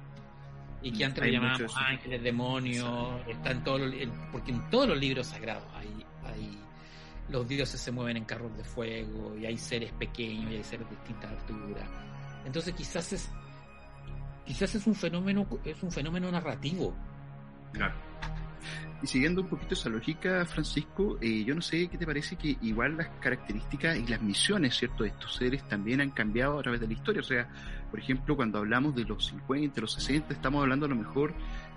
y 0.82 0.92
que 0.92 1.04
antes 1.04 1.18
lo 1.18 1.24
Hay 1.24 1.32
mucho 1.32 1.48
llamábamos 1.66 1.76
ángeles, 1.76 2.22
demonios, 2.22 3.26
está 3.26 3.50
en 3.50 3.64
en- 3.94 4.12
porque 4.30 4.52
en 4.52 4.70
todos 4.70 4.88
los 4.88 4.98
libros 4.98 5.26
sagrados 5.26 5.64
hay, 5.74 6.06
hay 6.24 6.58
los 7.28 7.46
dioses 7.46 7.80
se 7.80 7.92
mueven 7.92 8.16
en 8.16 8.24
carros 8.24 8.56
de 8.56 8.64
fuego 8.64 9.36
y 9.36 9.46
hay 9.46 9.58
seres 9.58 9.92
pequeños 9.92 10.52
y 10.52 10.56
hay 10.56 10.64
seres 10.64 10.88
de 10.88 10.96
distintas 10.96 11.30
alturas. 11.30 11.88
Entonces 12.44 12.74
quizás 12.74 13.12
es 13.12 13.30
quizás 14.44 14.74
es 14.74 14.86
un 14.86 14.94
fenómeno 14.94 15.46
es 15.64 15.82
un 15.82 15.92
fenómeno 15.92 16.30
narrativo. 16.30 16.94
Claro. 17.72 17.94
Y 19.00 19.06
siguiendo 19.06 19.42
un 19.42 19.48
poquito 19.48 19.74
esa 19.74 19.88
lógica, 19.88 20.44
Francisco, 20.44 21.18
eh, 21.20 21.44
yo 21.44 21.54
no 21.54 21.62
sé 21.62 21.86
qué 21.86 21.96
te 21.96 22.04
parece 22.04 22.34
que 22.34 22.56
igual 22.62 22.96
las 22.96 23.08
características 23.20 23.96
y 23.96 24.06
las 24.08 24.20
misiones, 24.20 24.76
¿cierto?, 24.76 25.04
de 25.04 25.10
estos 25.10 25.36
seres 25.36 25.62
también 25.68 26.00
han 26.00 26.10
cambiado 26.10 26.58
a 26.58 26.62
través 26.62 26.80
de 26.80 26.88
la 26.88 26.94
historia. 26.94 27.20
O 27.20 27.24
sea, 27.24 27.48
por 27.90 28.00
ejemplo, 28.00 28.34
cuando 28.34 28.58
hablamos 28.58 28.96
de 28.96 29.04
los 29.04 29.26
50, 29.26 29.80
los 29.80 29.92
60, 29.92 30.34
estamos 30.34 30.62
hablando 30.62 30.86
a 30.86 30.88
lo 30.88 30.96
mejor, 30.96 31.32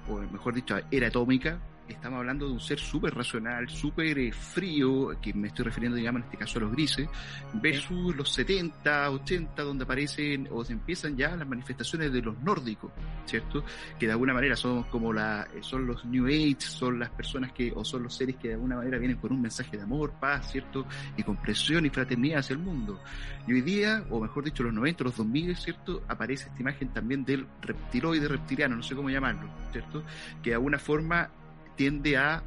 o 0.10 0.18
mejor 0.32 0.56
dicho, 0.56 0.76
era 0.90 1.10
atómica, 1.10 1.60
estamos 1.88 2.20
hablando 2.20 2.48
de 2.48 2.54
un 2.54 2.60
ser 2.60 2.80
súper 2.80 3.14
racional, 3.14 3.70
súper 3.70 4.18
eh, 4.20 4.32
frío, 4.32 5.16
que 5.22 5.34
me 5.34 5.48
estoy 5.48 5.66
refiriendo, 5.66 5.98
digamos, 5.98 6.22
en 6.22 6.26
este 6.26 6.38
caso 6.38 6.60
a 6.60 6.62
los 6.64 6.72
grises, 6.72 7.08
versus 7.54 8.16
los 8.16 8.32
70, 8.34 9.12
80, 9.12 9.64
donde 9.64 9.84
aparecen 9.84 10.48
o 10.52 10.64
se 10.64 10.74
empiezan 10.74 11.18
ya 11.18 11.36
las 11.36 11.48
manifestaciones 11.48 12.12
de 12.12 12.22
los 12.22 12.40
nórdicos, 12.40 12.92
¿cierto? 13.26 13.64
Que 14.00 14.06
de 14.06 14.12
alguna 14.14 14.34
manera 14.34 14.56
son 14.56 14.84
como 14.84 15.14
la, 15.14 15.48
eh, 15.54 15.60
son 15.62 15.86
los 15.88 16.06
New 16.06 16.28
Age, 16.28 16.62
son 16.62 17.00
las 17.00 17.10
personas 17.10 17.52
que, 17.52 17.72
o 17.76 17.84
son 17.84 18.04
los 18.04 18.16
seres 18.16 18.36
que 18.38 18.50
de 18.50 18.54
alguna 18.56 18.78
manera 18.78 18.98
vienen 18.98 19.18
con 19.18 19.32
un 19.32 19.42
mensaje 19.42 19.78
de 19.78 19.84
amor, 19.84 20.14
paz, 20.20 20.52
¿cierto? 20.52 20.86
Y 21.18 21.24
comprensión 21.24 21.86
y 21.86 21.90
fraternidad 21.90 22.40
hacia 22.40 22.54
el 22.54 22.60
mundo. 22.60 23.00
Y 23.48 23.54
hoy 23.54 23.62
día, 23.62 24.04
o 24.10 24.20
mejor 24.20 24.44
dicho, 24.44 24.64
los 24.64 24.74
90, 24.74 25.04
los 25.04 25.18
2000, 25.18 25.56
¿cierto? 25.58 26.04
Aparece 26.08 26.50
esta 26.50 26.62
imagen 26.62 26.90
también 26.90 27.26
del 27.26 27.48
reptiloide 27.62 28.28
reptiliano, 28.28 28.76
no 28.76 28.84
sé 28.84 28.96
cómo 28.96 29.10
llamarlo, 29.10 29.50
¿cierto? 29.72 30.04
Que 30.42 30.52
de 30.52 30.56
alguna 30.56 30.78
forma 30.78 31.30
tiende 31.76 32.18
a 32.18 32.44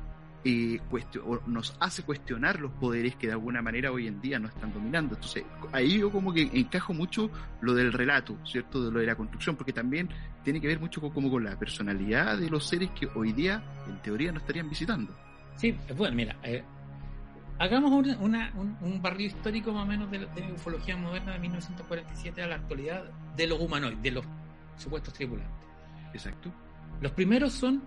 eh, 0.46 0.78
o 1.24 1.40
nos 1.46 1.74
hace 1.80 2.02
cuestionar 2.02 2.60
los 2.60 2.70
poderes 2.72 3.16
que 3.16 3.28
de 3.28 3.32
alguna 3.32 3.62
manera 3.62 3.90
hoy 3.90 4.06
en 4.06 4.20
día 4.20 4.38
nos 4.38 4.50
están 4.52 4.72
dominando. 4.74 5.14
Entonces, 5.14 5.42
ahí 5.72 5.98
yo 6.00 6.10
como 6.12 6.34
que 6.34 6.42
encajo 6.52 6.92
mucho 6.92 7.30
lo 7.62 7.72
del 7.74 7.92
relato, 7.94 8.36
¿cierto? 8.44 8.84
De 8.84 8.90
lo 8.90 9.00
de 9.00 9.06
la 9.06 9.14
construcción, 9.16 9.56
porque 9.56 9.72
también 9.72 10.10
tiene 10.42 10.60
que 10.60 10.66
ver 10.66 10.78
mucho 10.80 11.00
con, 11.00 11.10
como 11.12 11.30
con 11.30 11.44
la 11.44 11.58
personalidad 11.58 12.36
de 12.36 12.50
los 12.50 12.66
seres 12.66 12.90
que 12.90 13.08
hoy 13.14 13.32
día, 13.32 13.62
en 13.88 14.02
teoría, 14.02 14.32
nos 14.32 14.42
estarían 14.42 14.68
visitando. 14.68 15.16
Sí, 15.56 15.74
bueno, 15.96 16.14
mira, 16.14 16.36
eh, 16.42 16.62
hagamos 17.58 17.90
una- 17.92 18.18
una- 18.18 18.52
un, 18.54 18.76
un 18.82 19.00
barrio 19.00 19.28
histórico 19.28 19.72
más 19.72 19.84
o 19.84 19.86
menos 19.86 20.10
de, 20.10 20.18
de 20.26 20.52
ufología 20.52 20.96
moderna 20.96 21.32
de 21.32 21.38
1947 21.38 22.42
a 22.42 22.46
la 22.48 22.56
actualidad 22.56 23.04
de 23.36 23.46
los 23.46 23.58
humanoides, 23.60 24.02
de 24.02 24.10
los 24.10 24.26
supuestos 24.76 25.14
tripulantes. 25.14 25.54
Exacto. 26.12 26.52
Los 27.00 27.12
primeros 27.12 27.52
son 27.54 27.82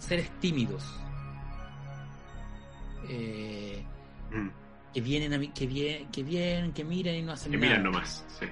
seres 0.00 0.28
tímidos. 0.40 0.84
Eh, 3.08 3.82
Mm. 4.32 4.48
que 4.92 5.00
vienen 5.00 5.32
a 5.34 5.38
mí, 5.38 5.48
que 5.48 5.66
vienen, 5.66 6.08
que 6.10 6.22
vienen, 6.22 6.72
que 6.72 6.84
miran 6.84 7.14
y 7.14 7.22
no 7.22 7.32
hacen 7.32 7.52
Que 7.52 7.58
nada. 7.58 7.68
miran 7.70 7.84
nomás. 7.84 8.24
Sí. 8.38 8.46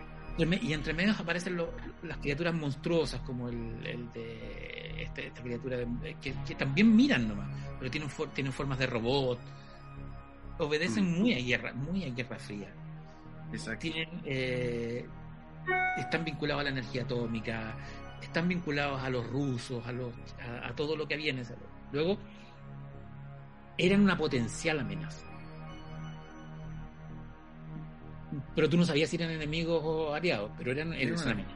Y 0.61 0.73
entre 0.73 0.95
medios 0.95 1.19
aparecen 1.19 1.57
lo- 1.57 1.73
las 2.05 2.19
criaturas 2.19 2.55
monstruosas, 2.55 3.21
como 3.23 3.49
el, 3.49 3.85
el 3.85 4.13
de 4.13 5.03
este- 5.03 5.27
esta 5.29 5.43
criatura 5.43 5.77
de- 5.79 6.15
que, 6.21 6.33
que 6.47 6.55
también 6.55 6.95
miran 6.95 7.27
nomás, 7.29 7.49
pero 7.79 7.91
tienen, 7.91 8.09
for- 8.09 8.29
tienen 8.33 8.53
formas 8.53 8.79
de 8.79 8.87
robot. 8.87 9.39
Obedecen 10.59 11.05
Mm. 11.05 11.19
muy 11.19 11.35
a 11.35 11.39
guerra, 11.39 11.73
muy 11.73 12.05
a 12.05 12.11
guerra 12.11 12.39
fría. 12.39 12.69
Exacto. 13.53 13.81
Tienen, 13.81 14.09
eh, 14.25 15.07
están 15.99 16.25
vinculados 16.25 16.61
a 16.61 16.65
la 16.65 16.71
energía 16.71 17.03
atómica, 17.03 17.75
están 18.23 18.49
vinculados 18.49 19.03
a 19.03 19.11
los 19.11 19.27
rusos, 19.29 19.87
a, 19.87 19.93
los, 19.93 20.13
a, 20.41 20.69
a 20.69 20.75
todo 20.77 20.97
lo 20.97 21.07
que 21.09 21.15
había 21.15 21.31
en 21.31 21.39
ese. 21.39 21.55
Luego, 21.93 22.19
eran 23.77 24.01
una 24.03 24.17
potencial 24.17 24.81
amenaza. 24.81 25.25
Pero 28.55 28.69
tú 28.69 28.77
no 28.77 28.85
sabías 28.85 29.09
si 29.09 29.17
eran 29.17 29.31
enemigos 29.31 29.81
o 29.83 30.15
aliados, 30.15 30.51
pero 30.59 30.73
eran, 30.73 30.93
eran 30.93 31.15
una 31.15 31.31
amenaza. 31.33 31.55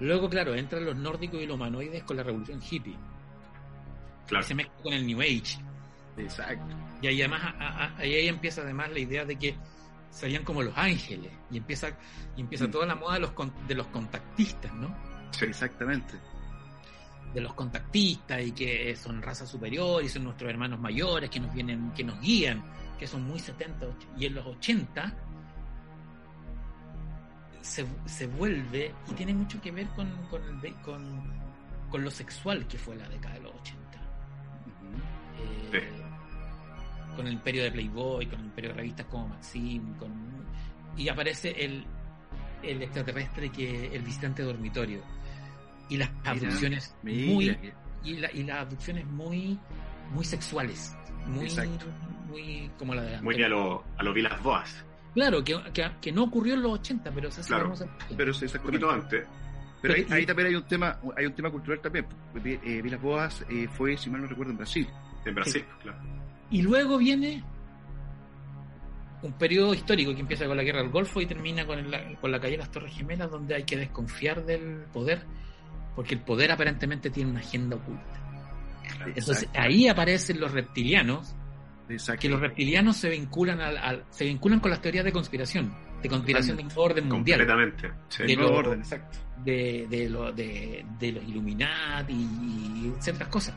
Luego, 0.00 0.28
claro, 0.28 0.54
entran 0.54 0.84
los 0.84 0.96
nórdicos 0.96 1.40
y 1.40 1.46
los 1.46 1.56
humanoides 1.56 2.02
con 2.04 2.16
la 2.16 2.22
revolución 2.22 2.60
hippie. 2.62 2.96
Claro. 4.26 4.44
Y 4.44 4.48
se 4.48 4.54
mezcla 4.54 4.74
con 4.82 4.92
el 4.92 5.06
New 5.06 5.20
Age. 5.20 5.58
Exacto. 6.18 6.74
Y 7.00 7.06
ahí 7.08 7.20
además, 7.20 7.42
a- 7.58 7.84
a- 7.84 7.96
ahí, 7.98 8.14
ahí 8.14 8.28
empieza 8.28 8.62
además 8.62 8.90
la 8.90 8.98
idea 9.00 9.24
de 9.24 9.36
que 9.36 9.54
serían 10.10 10.44
como 10.44 10.62
los 10.62 10.76
ángeles. 10.76 11.32
Y 11.50 11.56
empieza, 11.58 11.88
y 12.36 12.40
empieza 12.42 12.66
Mm. 12.66 12.70
toda 12.70 12.86
la 12.86 12.94
moda 12.94 13.14
de 13.14 13.20
los, 13.20 13.32
de 13.66 13.74
los 13.74 13.86
contactistas, 13.88 14.72
¿no? 14.74 14.94
Sí. 15.32 15.44
Exactamente. 15.46 16.14
De 17.34 17.40
los 17.40 17.54
contactistas 17.54 18.42
y 18.42 18.52
que 18.52 18.94
son 18.96 19.20
raza 19.22 19.46
superior 19.46 20.02
y 20.04 20.08
son 20.08 20.24
nuestros 20.24 20.50
hermanos 20.50 20.78
mayores 20.78 21.28
que 21.30 21.40
nos 21.40 21.52
vienen, 21.52 21.90
que 21.92 22.04
nos 22.04 22.20
guían, 22.20 22.62
que 22.98 23.06
son 23.06 23.24
muy 23.24 23.38
70. 23.40 23.86
och- 23.86 24.06
Y 24.18 24.26
en 24.26 24.34
los 24.34 24.46
80 24.46 25.12
se, 27.60 27.86
se 28.06 28.26
vuelve 28.26 28.92
y 29.10 29.14
tiene 29.14 29.32
mucho 29.34 29.60
que 29.60 29.70
ver 29.70 29.86
con, 29.88 30.10
con, 30.28 30.42
el 30.64 30.74
con, 30.82 31.22
con 31.90 32.02
lo 32.04 32.10
sexual 32.10 32.66
que 32.66 32.76
fue 32.78 32.96
la 32.96 33.08
década 33.08 33.34
de 33.36 33.40
los 33.40 33.54
80. 33.54 33.80
Ujú. 34.66 35.76
Eh, 35.76 35.90
con 37.16 37.26
el 37.26 37.34
imperio 37.34 37.62
de 37.64 37.72
Playboy, 37.72 38.26
con 38.26 38.40
el 38.40 38.46
imperio 38.46 38.70
de 38.70 38.76
revistas 38.76 39.06
como 39.06 39.28
Maxim, 39.28 39.94
con, 39.94 40.12
y 40.96 41.08
aparece 41.08 41.50
el, 41.64 41.84
el 42.62 42.82
extraterrestre 42.82 43.50
que 43.50 43.94
el 43.94 44.02
visitante 44.02 44.42
dormitorio 44.42 45.00
y 45.92 45.96
las 45.98 46.10
abducciones 46.24 46.94
Mira 47.02 47.32
muy 47.32 47.58
y, 48.04 48.16
la- 48.16 48.32
y 48.32 48.42
las 48.44 48.58
abducciones 48.60 49.06
muy 49.06 49.58
muy 50.14 50.24
sexuales, 50.24 50.94
muy 51.26 51.44
Exacto. 51.46 51.86
muy 52.28 52.70
como 52.78 52.94
la 52.94 53.02
de 53.02 53.20
Muy 53.22 53.42
a 53.42 53.48
lo, 53.48 53.84
a 53.96 54.02
lo 54.02 54.12
Vilas 54.12 54.42
Boas. 54.42 54.84
Claro, 55.14 55.44
que, 55.44 55.58
que, 55.74 55.90
que 56.00 56.10
no 56.12 56.24
ocurrió 56.24 56.54
en 56.54 56.62
los 56.62 56.72
80, 56.72 57.10
pero 57.12 57.30
se 57.30 57.40
hace 57.42 57.48
Claro. 57.50 57.74
Pero 58.16 58.32
sí, 58.32 58.40
Un 58.40 58.44
exactamente. 58.46 58.62
poquito 58.86 58.90
antes. 58.90 59.26
Pero 59.82 59.94
ahí, 60.14 60.24
también 60.26 60.48
hay 60.48 60.54
un 60.54 60.62
tema, 60.66 60.98
hay 61.16 61.26
un 61.26 61.32
tema 61.34 61.50
cultural 61.50 61.80
también. 61.80 62.06
Eh, 62.44 62.80
Vilas 62.82 63.00
Boas 63.02 63.44
eh, 63.50 63.68
fue, 63.72 63.96
si 63.96 64.08
mal 64.10 64.22
no 64.22 64.26
recuerdo, 64.28 64.52
en 64.52 64.56
Brasil. 64.58 64.88
En 65.24 65.34
Brasil, 65.34 65.64
claro. 65.82 65.98
Y 66.50 66.62
luego 66.62 66.98
viene 66.98 67.42
un 69.22 69.32
periodo 69.34 69.72
histórico 69.74 70.14
que 70.14 70.20
empieza 70.20 70.46
con 70.46 70.56
la 70.56 70.62
guerra 70.62 70.80
del 70.82 70.90
Golfo 70.90 71.20
y 71.20 71.26
termina 71.26 71.64
con, 71.66 71.78
el- 71.78 72.16
con 72.20 72.30
la 72.32 72.40
caída 72.40 72.52
de 72.52 72.58
las 72.58 72.70
Torres 72.70 72.94
Gemelas, 72.94 73.30
donde 73.30 73.54
hay 73.54 73.64
que 73.64 73.76
desconfiar 73.76 74.44
del 74.44 74.84
poder, 74.92 75.22
porque 75.94 76.14
el 76.14 76.20
poder 76.20 76.52
aparentemente 76.52 77.10
tiene 77.10 77.30
una 77.30 77.40
agenda 77.40 77.76
oculta. 77.76 78.04
Entonces 79.06 79.42
Exacto. 79.44 79.60
ahí 79.60 79.88
aparecen 79.88 80.40
los 80.40 80.52
reptilianos, 80.52 81.34
Exacto. 81.88 82.20
que 82.22 82.28
los 82.28 82.40
reptilianos 82.40 82.96
se 82.96 83.08
vinculan 83.10 83.60
al, 83.60 83.76
al- 83.76 84.04
se 84.10 84.24
vinculan 84.24 84.60
con 84.60 84.70
las 84.70 84.80
teorías 84.80 85.04
de 85.04 85.12
conspiración, 85.12 85.74
de 86.02 86.08
conspiración 86.08 86.56
de 86.56 86.62
un 86.64 86.70
orden 86.76 87.08
mundial, 87.08 87.38
Completamente. 87.46 87.90
Sí. 88.08 88.22
De 88.24 88.36
Nuevo 88.36 88.52
lo- 88.52 88.58
orden, 88.58 88.80
exacto. 88.80 89.18
de, 89.44 89.86
de, 89.90 90.08
lo- 90.08 90.32
de, 90.32 90.84
de 90.98 91.12
los 91.12 91.24
Illuminati 91.24 92.12
y 92.14 92.92
ciertas 93.00 93.28
cosas. 93.28 93.54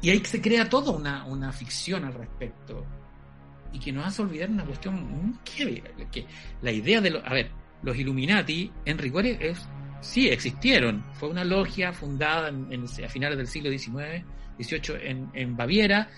Y 0.00 0.10
ahí 0.10 0.24
se 0.24 0.40
crea 0.40 0.68
toda 0.68 0.90
una, 0.92 1.24
una 1.26 1.52
ficción 1.52 2.04
al 2.04 2.14
respecto. 2.14 2.84
Y 3.72 3.78
que 3.78 3.92
nos 3.92 4.06
hace 4.06 4.20
olvidar 4.22 4.50
una 4.50 4.64
cuestión 4.66 5.38
heavy, 5.56 5.82
que 6.10 6.26
la 6.60 6.72
idea 6.72 7.00
de 7.00 7.10
los... 7.10 7.24
A 7.24 7.32
ver, 7.32 7.50
los 7.82 7.96
Illuminati 7.96 8.70
en 8.84 8.98
rigor 8.98 9.24
es... 9.26 9.66
Sí, 10.02 10.28
existieron. 10.28 11.02
Fue 11.14 11.28
una 11.30 11.44
logia 11.44 11.92
fundada 11.92 12.48
en- 12.48 12.70
en- 12.70 12.84
a 13.04 13.08
finales 13.08 13.38
del 13.38 13.46
siglo 13.46 13.70
XIX, 13.70 14.24
XVIII 14.58 14.96
en, 15.08 15.30
en 15.32 15.56
Baviera, 15.56 16.08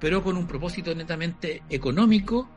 pero 0.00 0.22
con 0.22 0.36
un 0.36 0.46
propósito 0.46 0.92
netamente 0.94 1.62
económico 1.70 2.50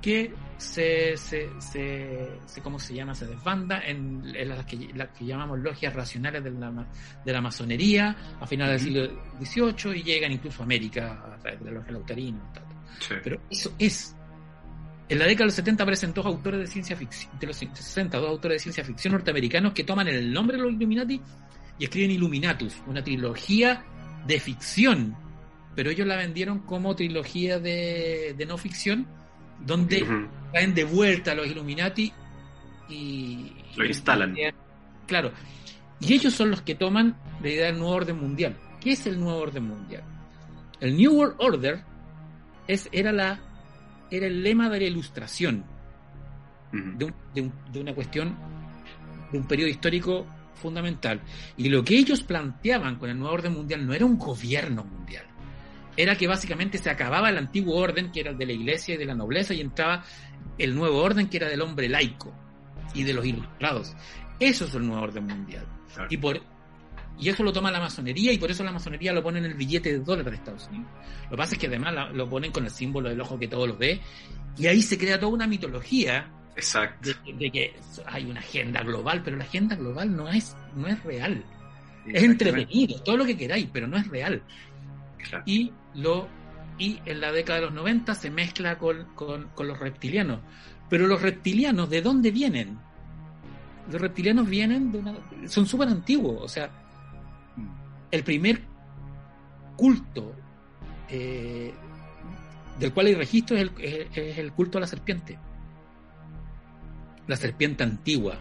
que 0.00 0.32
se, 0.56 1.14
se, 1.16 1.48
se, 1.60 2.60
¿cómo 2.62 2.78
se 2.78 2.94
llama? 2.94 3.14
Se 3.14 3.26
desbanda 3.26 3.82
en, 3.84 4.22
las, 4.48 4.64
que, 4.64 4.90
las 4.94 5.08
que 5.10 5.26
llamamos 5.26 5.58
logias 5.58 5.92
racionales 5.94 6.42
de 6.44 6.50
la, 6.52 6.86
de 7.24 7.32
la 7.32 7.40
masonería 7.42 8.16
a 8.40 8.46
finales 8.46 8.82
del 8.82 9.08
siglo 9.44 9.72
XVIII 9.74 9.98
y 9.98 10.02
llegan 10.02 10.32
incluso 10.32 10.62
a 10.62 10.64
América 10.64 11.12
a 11.34 11.36
través 11.38 11.60
de 11.60 11.66
la 11.66 11.72
logia 11.72 11.92
lautarina. 11.92 12.38
Pero 13.24 13.40
eso 13.50 13.72
es. 13.78 14.16
En 15.10 15.18
la 15.18 15.26
década 15.26 15.44
de 15.44 15.46
los 15.46 15.54
70 15.54 15.82
aparecen 15.82 16.14
dos 16.14 16.24
autores 16.24 16.60
de 16.60 16.66
ciencia 16.68 16.94
ficción, 16.94 17.36
de 17.40 17.48
los 17.48 17.56
60, 17.56 18.16
dos 18.16 18.28
autores 18.28 18.54
de 18.54 18.58
ciencia 18.60 18.84
ficción 18.84 19.12
norteamericanos 19.12 19.72
que 19.72 19.82
toman 19.82 20.06
el 20.06 20.32
nombre 20.32 20.56
de 20.56 20.62
los 20.62 20.72
Illuminati 20.72 21.20
y 21.80 21.84
escriben 21.84 22.12
Illuminatus, 22.12 22.80
una 22.86 23.02
trilogía 23.02 23.84
de 24.24 24.38
ficción, 24.38 25.16
pero 25.74 25.90
ellos 25.90 26.06
la 26.06 26.14
vendieron 26.14 26.60
como 26.60 26.94
trilogía 26.94 27.58
de, 27.58 28.36
de 28.38 28.46
no 28.46 28.56
ficción 28.56 29.08
donde 29.66 30.06
caen 30.52 30.74
de 30.74 30.84
vuelta 30.84 31.34
los 31.34 31.48
Illuminati 31.48 32.12
y... 32.88 33.52
Lo 33.74 33.84
instalan. 33.84 34.36
claro. 35.08 35.32
Y 35.98 36.14
ellos 36.14 36.32
son 36.32 36.52
los 36.52 36.62
que 36.62 36.76
toman 36.76 37.16
la 37.42 37.48
idea 37.48 37.66
del 37.66 37.78
nuevo 37.78 37.94
orden 37.94 38.16
mundial. 38.16 38.56
¿Qué 38.80 38.92
es 38.92 39.06
el 39.08 39.18
nuevo 39.18 39.40
orden 39.40 39.64
mundial? 39.64 40.04
El 40.80 40.96
New 40.96 41.12
World 41.12 41.34
Order 41.38 41.80
es, 42.68 42.88
era, 42.92 43.12
la, 43.12 43.40
era 44.10 44.26
el 44.26 44.42
lema 44.42 44.68
de 44.68 44.80
la 44.80 44.86
ilustración 44.86 45.64
de, 46.72 47.12
de 47.34 47.80
una 47.80 47.94
cuestión, 47.94 48.36
de 49.32 49.38
un 49.38 49.46
periodo 49.46 49.68
histórico 49.68 50.26
fundamental. 50.54 51.20
Y 51.56 51.68
lo 51.68 51.84
que 51.84 51.96
ellos 51.96 52.22
planteaban 52.22 52.96
con 52.96 53.10
el 53.10 53.18
nuevo 53.18 53.34
orden 53.34 53.54
mundial 53.54 53.86
no 53.86 53.94
era 53.94 54.04
un 54.04 54.18
gobierno 54.18 54.84
mundial 54.84 55.24
era 55.96 56.16
que 56.16 56.26
básicamente 56.26 56.78
se 56.78 56.90
acababa 56.90 57.28
el 57.30 57.38
antiguo 57.38 57.76
orden, 57.76 58.10
que 58.10 58.20
era 58.20 58.30
el 58.30 58.38
de 58.38 58.46
la 58.46 58.52
iglesia 58.52 58.94
y 58.94 58.98
de 58.98 59.04
la 59.04 59.14
nobleza, 59.14 59.54
y 59.54 59.60
entraba 59.60 60.04
el 60.58 60.74
nuevo 60.74 61.02
orden, 61.02 61.28
que 61.28 61.36
era 61.36 61.48
del 61.48 61.60
hombre 61.60 61.88
laico 61.88 62.32
y 62.94 63.02
de 63.04 63.12
los 63.12 63.24
ilustrados. 63.24 63.94
Eso 64.38 64.64
es 64.64 64.74
el 64.74 64.86
nuevo 64.86 65.02
orden 65.02 65.26
mundial. 65.26 65.66
Y, 66.08 66.16
por, 66.16 66.40
y 67.20 67.28
eso 67.28 67.42
lo 67.42 67.52
toma 67.52 67.70
la 67.70 67.80
masonería, 67.80 68.32
y 68.32 68.38
por 68.38 68.50
eso 68.50 68.64
la 68.64 68.72
masonería 68.72 69.12
lo 69.12 69.22
pone 69.22 69.38
en 69.38 69.44
el 69.44 69.54
billete 69.54 69.92
de 69.92 69.98
dólar 69.98 70.30
de 70.30 70.36
Estados 70.36 70.68
Unidos. 70.68 70.88
Lo 71.24 71.30
que 71.30 71.36
pasa 71.36 71.54
es 71.54 71.58
que 71.58 71.66
además 71.66 72.14
lo 72.14 72.28
ponen 72.28 72.50
con 72.50 72.64
el 72.64 72.70
símbolo 72.70 73.08
del 73.08 73.20
ojo 73.20 73.38
que 73.38 73.48
todo 73.48 73.66
lo 73.66 73.76
ve, 73.76 74.00
y 74.56 74.66
ahí 74.66 74.82
se 74.82 74.98
crea 74.98 75.18
toda 75.18 75.32
una 75.32 75.46
mitología 75.46 76.30
Exacto. 76.56 77.10
De, 77.38 77.50
que 77.50 77.74
hay 78.06 78.24
una 78.24 78.40
agenda 78.40 78.82
global, 78.82 79.22
pero 79.24 79.36
la 79.36 79.44
agenda 79.44 79.76
global 79.76 80.14
no 80.14 80.28
es, 80.28 80.56
no 80.74 80.88
es 80.88 81.02
real. 81.04 81.44
Es 82.06 82.22
entretenido, 82.22 83.00
todo 83.02 83.18
lo 83.18 83.24
que 83.24 83.36
queráis, 83.36 83.68
pero 83.72 83.86
no 83.86 83.96
es 83.96 84.06
real. 84.08 84.42
Y, 85.44 85.72
lo, 85.94 86.28
y 86.78 86.98
en 87.04 87.20
la 87.20 87.32
década 87.32 87.60
de 87.60 87.66
los 87.66 87.74
90 87.74 88.14
se 88.14 88.30
mezcla 88.30 88.78
con, 88.78 89.06
los 89.58 89.78
reptilianos. 89.78 90.40
Pero 90.88 91.06
los 91.06 91.22
reptilianos, 91.22 91.88
¿de 91.88 92.02
dónde 92.02 92.30
vienen? 92.30 92.78
Los 93.90 94.00
reptilianos 94.00 94.48
vienen 94.48 94.90
de 94.90 94.98
una... 94.98 95.14
Son 95.46 95.66
súper 95.66 95.88
antiguos. 95.88 96.42
O 96.42 96.48
sea, 96.48 96.70
el 98.10 98.24
primer 98.24 98.62
culto 99.76 100.34
eh, 101.08 101.72
del 102.78 102.92
cual 102.92 103.06
hay 103.06 103.14
registro 103.14 103.56
es 103.56 103.62
el, 103.62 103.72
es 103.80 104.38
el 104.38 104.52
culto 104.52 104.78
a 104.78 104.80
la 104.80 104.86
serpiente. 104.86 105.38
La 107.26 107.36
serpiente 107.36 107.84
antigua. 107.84 108.38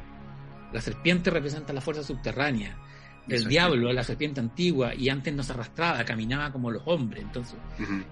La 0.74 0.82
serpiente 0.82 1.30
representa 1.30 1.74
la 1.74 1.82
fuerza 1.82 2.04
subterránea 2.04 2.78
el 3.30 3.48
diablo, 3.48 3.94
la 3.94 4.04
serpiente 4.04 4.40
antigua, 4.40 4.94
y 4.96 5.10
antes 5.10 5.34
no 5.34 5.44
se 5.44 5.54
arrastraba, 5.54 6.04
caminaba 6.04 6.52
como 6.52 6.72
los 6.72 6.84
hombres, 6.86 7.24
entonces, 7.24 7.58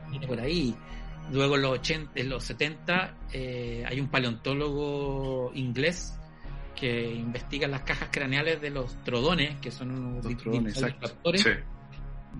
viene 0.09 0.27
por 0.27 0.39
ahí. 0.39 0.75
Luego 1.31 1.55
en 1.55 1.61
los, 1.63 1.71
80, 1.79 2.11
en 2.15 2.29
los 2.29 2.43
70 2.45 3.17
eh, 3.33 3.83
hay 3.85 3.99
un 3.99 4.07
paleontólogo 4.07 5.51
inglés 5.55 6.16
que 6.79 7.11
investiga 7.11 7.67
las 7.67 7.81
cajas 7.81 8.09
craneales 8.11 8.61
de 8.61 8.69
los 8.69 9.03
trodones, 9.03 9.59
que 9.59 9.71
son 9.71 9.91
unos 9.91 10.27
dinosaurios 10.27 11.01
raptores, 11.01 11.45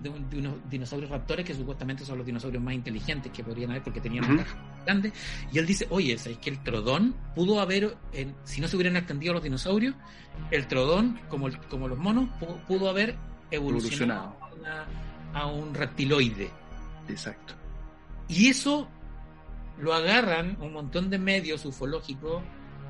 de, 0.02 0.10
unos 0.38 0.70
dinosaurios 0.70 1.10
raptores 1.10 1.44
que 1.44 1.56
supuestamente 1.56 2.06
son 2.06 2.20
los 2.20 2.28
dinosaurios 2.28 2.62
más 2.62 2.76
inteligentes 2.76 3.32
que 3.32 3.44
podrían 3.44 3.72
haber 3.72 3.82
porque 3.82 4.00
tenían 4.00 4.26
una 4.26 4.44
caja 4.44 4.58
grande. 4.86 5.12
Y 5.52 5.58
él 5.58 5.66
dice, 5.66 5.88
oye, 5.90 6.18
¿sabes 6.20 6.38
que 6.38 6.52
el 6.52 6.62
trodón 6.62 7.16
pudo 7.34 7.60
haber, 7.60 7.98
si 8.44 8.62
no 8.62 8.68
se 8.68 8.76
hubieran 8.76 8.96
extendido 8.96 9.34
los 9.34 9.42
dinosaurios, 9.42 9.96
el 10.52 10.68
trodón, 10.68 11.20
como, 11.30 11.50
como 11.70 11.88
los 11.88 11.98
monos, 11.98 12.30
pudo, 12.68 12.90
haber 12.90 13.18
evolucionado, 13.50 14.38
A, 15.34 15.48
un 15.48 15.74
reptiloide. 15.74 16.52
Exacto. 17.10 17.56
Y 18.28 18.50
eso 18.50 18.88
lo 19.80 19.94
agarran 19.94 20.58
un 20.62 20.74
montón 20.74 21.10
de 21.10 21.18
medios 21.18 21.66
ufológicos 21.66 22.44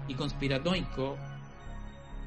y 0.07 0.13
conspiranoicos 0.13 1.17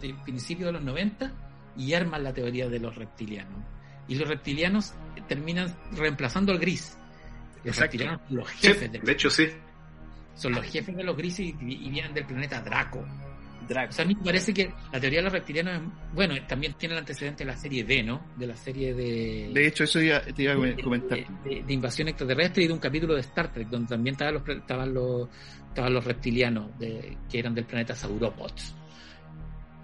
del 0.01 0.15
principio 0.23 0.67
de 0.67 0.73
los 0.73 0.83
90 0.83 1.33
y 1.77 1.95
arman 1.95 2.23
la 2.23 2.33
teoría 2.33 2.69
de 2.69 2.81
los 2.81 2.97
reptilianos. 2.97 3.63
Y 4.09 4.17
los 4.17 4.29
reptilianos 4.29 4.95
terminan 5.29 5.75
reemplazando 5.93 6.53
al 6.53 6.59
gris. 6.59 6.97
Los 7.65 7.77
reptilianos 7.77 8.21
son 8.27 8.37
los 8.39 8.49
jefes 8.51 8.91
de, 8.91 9.13
hecho, 9.13 9.31
sí. 9.31 9.49
Son 10.35 10.53
los 10.53 10.65
jefes 10.65 10.97
de 10.97 11.05
los 11.05 11.17
grises 11.17 11.41
y, 11.41 11.55
y 11.61 11.91
vienen 11.91 12.15
del 12.15 12.25
planeta 12.25 12.61
Draco. 12.61 13.07
O 13.71 13.93
sea, 13.93 14.05
a 14.05 14.09
mí 14.09 14.17
me 14.17 14.25
parece 14.25 14.53
que 14.53 14.73
la 14.93 14.99
teoría 14.99 15.21
de 15.21 15.25
los 15.25 15.33
reptilianos, 15.33 15.75
es, 15.75 15.81
bueno, 16.13 16.35
también 16.49 16.75
tiene 16.75 16.95
el 16.95 16.99
antecedente 16.99 17.45
de 17.45 17.51
la 17.53 17.57
serie 17.57 17.85
D, 17.85 18.03
¿no? 18.03 18.27
De 18.37 18.47
la 18.47 18.57
serie 18.57 18.95
de... 18.95 19.51
De 19.55 19.67
hecho, 19.67 19.85
eso 19.85 20.01
ya 20.01 20.21
te 20.23 20.43
iba 20.43 20.55
a 20.55 20.83
comentar. 20.83 21.19
De, 21.45 21.65
invasión 21.69 22.09
extraterrestre 22.09 22.65
y 22.65 22.67
de 22.67 22.73
un 22.73 22.81
capítulo 22.81 23.15
de 23.15 23.21
Star 23.21 23.53
Trek, 23.53 23.69
donde 23.69 23.89
también 23.89 24.15
estaban 24.15 24.35
los, 24.35 24.49
estaban 24.49 24.93
los, 24.93 25.29
estaban 25.69 25.95
los 25.95 26.05
reptilianos 26.05 26.77
de, 26.81 27.17
que 27.31 27.39
eran 27.39 27.55
del 27.55 27.65
planeta 27.65 27.95
Sauropods. 27.95 28.75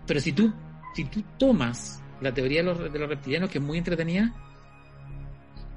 Pero 0.07 0.20
si 0.20 0.32
tú, 0.32 0.52
si 0.94 1.04
tú 1.04 1.22
tomas 1.38 2.02
la 2.20 2.32
teoría 2.32 2.62
de 2.62 2.64
los, 2.64 2.92
de 2.92 2.98
los 2.98 3.09
reptilianos, 3.09 3.50
que 3.50 3.59
es 3.59 3.64
muy 3.64 3.78
entretenida, 3.78 4.32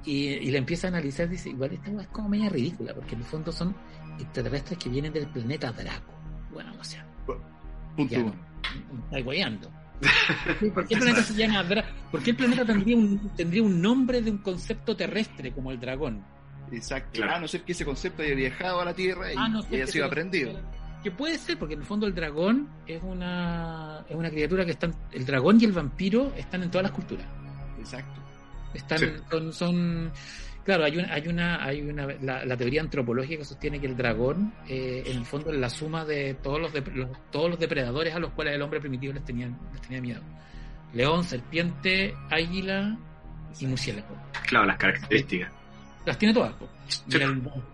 y, 0.05 0.27
y 0.27 0.51
la 0.51 0.57
empiezas 0.57 0.85
a 0.85 0.87
analizar, 0.89 1.27
dice, 1.29 1.49
igual 1.49 1.73
esta 1.73 1.91
es 1.91 2.07
como 2.07 2.29
media 2.29 2.49
ridícula, 2.49 2.93
porque 2.93 3.15
en 3.15 3.21
el 3.21 3.27
fondo 3.27 3.51
son 3.51 3.75
extraterrestres 4.19 4.79
que 4.79 4.89
vienen 4.89 5.13
del 5.13 5.27
planeta 5.27 5.71
Draco. 5.71 6.13
Bueno, 6.51 6.73
o 6.79 6.83
sea 6.83 7.05
Punto 7.95 8.33
¿Por 10.73 10.87
qué 10.87 10.93
el 10.93 10.99
planeta 10.99 11.23
se 11.23 11.33
llama 11.33 11.65
¿Por 12.09 12.23
qué 12.23 12.31
el 12.31 12.37
planeta 12.37 12.65
tendría 12.65 12.95
un, 12.95 13.29
tendría 13.35 13.63
un 13.63 13.81
nombre 13.81 14.21
de 14.21 14.31
un 14.31 14.37
concepto 14.37 14.95
terrestre 14.95 15.51
como 15.51 15.71
el 15.71 15.79
dragón? 15.79 16.23
Exacto. 16.71 17.23
A 17.23 17.39
no 17.39 17.47
ser 17.47 17.63
que 17.63 17.73
ese 17.73 17.83
concepto 17.83 18.21
haya 18.21 18.35
viajado 18.35 18.79
a 18.79 18.85
la 18.85 18.93
Tierra 18.93 19.33
y, 19.33 19.35
ah, 19.37 19.61
haya 19.71 19.87
sido 19.87 20.05
aprendido. 20.05 20.57
Que 21.03 21.11
puede 21.11 21.37
ser, 21.37 21.57
porque 21.57 21.75
en 21.75 21.81
el 21.81 21.85
fondo 21.85 22.05
el 22.07 22.13
dragón 22.13 22.67
es 22.85 23.01
una, 23.01 24.05
es 24.07 24.15
una 24.15 24.29
criatura 24.29 24.65
que 24.65 24.71
están. 24.71 24.93
El 25.11 25.25
dragón 25.25 25.59
y 25.61 25.65
el 25.65 25.71
vampiro 25.71 26.33
están 26.35 26.63
en 26.63 26.71
todas 26.71 26.83
las 26.83 26.91
culturas. 26.91 27.25
Exacto. 27.79 28.21
Están, 28.73 29.51
son 29.53 30.11
Claro, 30.69 30.85
hay 30.85 30.97
una, 30.97 31.13
hay 31.13 31.27
una, 31.27 31.65
hay 31.65 31.81
una 31.81 32.07
la, 32.21 32.55
teoría 32.55 32.81
antropológica 32.81 33.43
sostiene 33.43 33.79
que 33.79 33.87
el 33.87 33.97
dragón, 33.97 34.53
eh, 34.67 35.03
en 35.05 35.17
el 35.17 35.25
fondo, 35.25 35.51
es 35.51 35.57
la 35.57 35.67
suma 35.67 36.05
de 36.05 36.35
todos 36.35 36.59
los, 36.59 36.71
todos 37.31 37.49
los 37.49 37.59
depredadores 37.59 38.13
a 38.13 38.19
los 38.19 38.31
cuales 38.33 38.53
el 38.53 38.61
hombre 38.61 38.79
primitivo 38.79 39.13
les 39.13 39.25
tenía, 39.25 39.47
les 39.47 39.81
tenía 39.81 39.99
miedo. 39.99 40.21
León, 40.93 41.23
serpiente, 41.23 42.13
águila 42.29 42.97
y 43.59 43.65
murciélago. 43.65 44.15
Claro, 44.47 44.67
las 44.67 44.77
características. 44.77 45.51
Las 46.05 46.17
tiene 46.19 46.33
todas. 46.33 46.53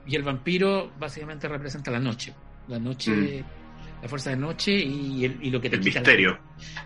Y, 0.05 0.15
el, 0.15 0.23
vampiro 0.23 0.91
básicamente 0.97 1.49
representa 1.49 1.91
la 1.91 1.99
noche. 1.99 2.34
La 2.68 2.80
noche, 2.80 3.11
mm. 3.11 4.01
la 4.01 4.09
fuerza 4.09 4.32
de 4.32 4.38
noche 4.38 4.72
y, 4.72 5.26
el, 5.26 5.38
y 5.41 5.49
lo 5.49 5.61
que 5.61 5.70
te 5.70 5.76
el 5.76 5.84
misterio. 5.84 6.39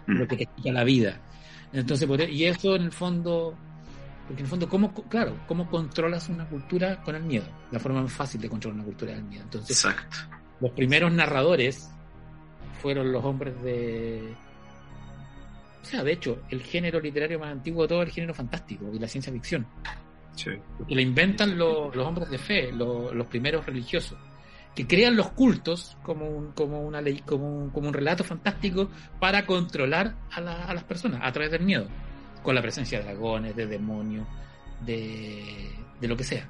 lo 0.07 0.27
que 0.27 0.37
te 0.37 0.45
quita 0.45 0.71
la 0.71 0.83
vida. 0.83 1.21
Entonces, 1.71 2.09
e, 2.09 2.31
y 2.31 2.45
eso 2.45 2.75
en 2.75 2.83
el 2.83 2.91
fondo 2.91 3.57
porque 4.29 4.41
en 4.41 4.45
el 4.45 4.49
fondo, 4.51 4.69
¿cómo, 4.69 4.93
claro, 4.93 5.39
¿cómo 5.47 5.67
controlas 5.67 6.29
una 6.29 6.47
cultura 6.47 7.01
con 7.01 7.15
el 7.15 7.23
miedo? 7.23 7.47
La 7.71 7.79
forma 7.79 8.03
más 8.03 8.13
fácil 8.13 8.39
de 8.39 8.47
controlar 8.47 8.75
una 8.75 8.85
cultura 8.85 9.13
es 9.13 9.17
el 9.17 9.23
miedo. 9.23 9.41
Entonces, 9.41 9.83
Exacto. 9.83 10.17
los 10.59 10.69
primeros 10.73 11.11
narradores 11.11 11.89
fueron 12.79 13.11
los 13.11 13.25
hombres 13.25 13.59
de... 13.63 14.35
O 15.81 15.83
sea, 15.83 16.03
de 16.03 16.11
hecho, 16.11 16.43
el 16.51 16.61
género 16.61 16.99
literario 16.99 17.39
más 17.39 17.51
antiguo 17.51 17.81
de 17.81 17.87
todo 17.87 18.03
es 18.03 18.09
el 18.09 18.13
género 18.13 18.35
fantástico 18.35 18.91
y 18.93 18.99
la 18.99 19.07
ciencia 19.07 19.33
ficción. 19.33 19.65
Sí. 20.35 20.51
Que 20.87 20.93
lo 20.93 21.01
inventan 21.01 21.57
los, 21.57 21.97
hombres 21.97 22.29
de 22.29 22.37
fe, 22.37 22.71
los, 22.71 23.25
primeros 23.25 23.65
religiosos, 23.65 24.19
que 24.79 24.87
crean 24.87 25.17
los 25.17 25.31
cultos 25.31 25.97
como 26.03 26.25
un, 26.25 26.53
como 26.53 26.81
una 26.81 27.01
ley, 27.01 27.21
como 27.25 27.63
un, 27.63 27.69
como 27.69 27.89
un 27.89 27.93
relato 27.93 28.23
fantástico 28.23 28.89
para 29.19 29.45
controlar 29.45 30.15
a, 30.31 30.37
a 30.37 30.73
las 30.73 30.85
personas 30.85 31.19
a 31.21 31.29
través 31.33 31.51
del 31.51 31.63
miedo 31.63 31.85
con 32.41 32.55
la 32.55 32.61
presencia 32.61 32.99
de 32.99 33.03
dragones, 33.03 33.57
de 33.57 33.67
demonios, 33.67 34.25
de, 34.85 35.69
de 35.99 36.07
lo 36.07 36.15
que 36.15 36.23
sea. 36.23 36.47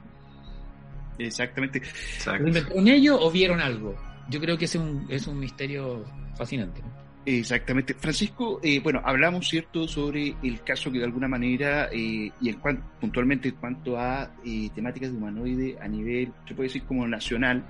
Exactamente. 1.18 1.82
¿Lo 2.28 2.48
inventaron 2.50 2.88
ellos 2.88 3.18
o 3.20 3.32
vieron 3.32 3.60
algo? 3.62 3.96
Yo 4.30 4.40
creo 4.40 4.60
que 4.60 4.66
es 4.66 4.76
un, 4.76 5.08
es 5.10 5.26
un 5.26 5.40
misterio 5.40 6.06
fascinante. 6.38 6.84
Exactamente. 7.26 7.96
Francisco, 7.96 8.60
eh, 8.62 8.80
bueno, 8.80 9.02
hablamos, 9.04 9.50
¿cierto?, 9.50 9.88
sobre 9.88 10.36
el 10.44 10.62
caso 10.62 10.92
que 10.92 11.00
de 11.00 11.06
alguna 11.06 11.28
manera, 11.28 11.90
eh, 11.92 12.32
y 12.40 12.50
en 12.50 12.60
cuanto, 12.60 12.84
puntualmente 13.02 13.50
en 13.50 13.56
cuanto 13.56 13.98
a 13.98 14.32
eh, 14.46 14.70
temáticas 14.76 15.12
de 15.12 15.18
humanoide 15.18 15.78
a 15.82 15.88
nivel, 15.88 16.32
se 16.48 16.54
puede 16.54 16.70
decir 16.70 16.84
como 16.84 17.08
nacional, 17.08 17.66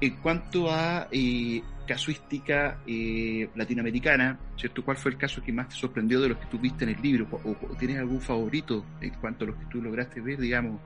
en 0.00 0.16
cuanto 0.16 0.70
a 0.70 1.08
eh, 1.10 1.62
casuística 1.86 2.78
eh, 2.86 3.48
latinoamericana, 3.54 4.38
¿cierto? 4.56 4.84
¿Cuál 4.84 4.96
fue 4.96 5.10
el 5.10 5.18
caso 5.18 5.42
que 5.42 5.52
más 5.52 5.68
te 5.68 5.74
sorprendió 5.74 6.20
de 6.20 6.30
los 6.30 6.38
que 6.38 6.46
tú 6.46 6.58
viste 6.58 6.84
en 6.84 6.90
el 6.90 7.02
libro? 7.02 7.26
¿O, 7.30 7.54
tienes 7.76 7.98
algún 7.98 8.20
favorito 8.20 8.84
en 9.00 9.10
cuanto 9.14 9.44
a 9.44 9.48
los 9.48 9.56
que 9.56 9.66
tú 9.66 9.82
lograste 9.82 10.20
ver, 10.20 10.38
digamos, 10.38 10.80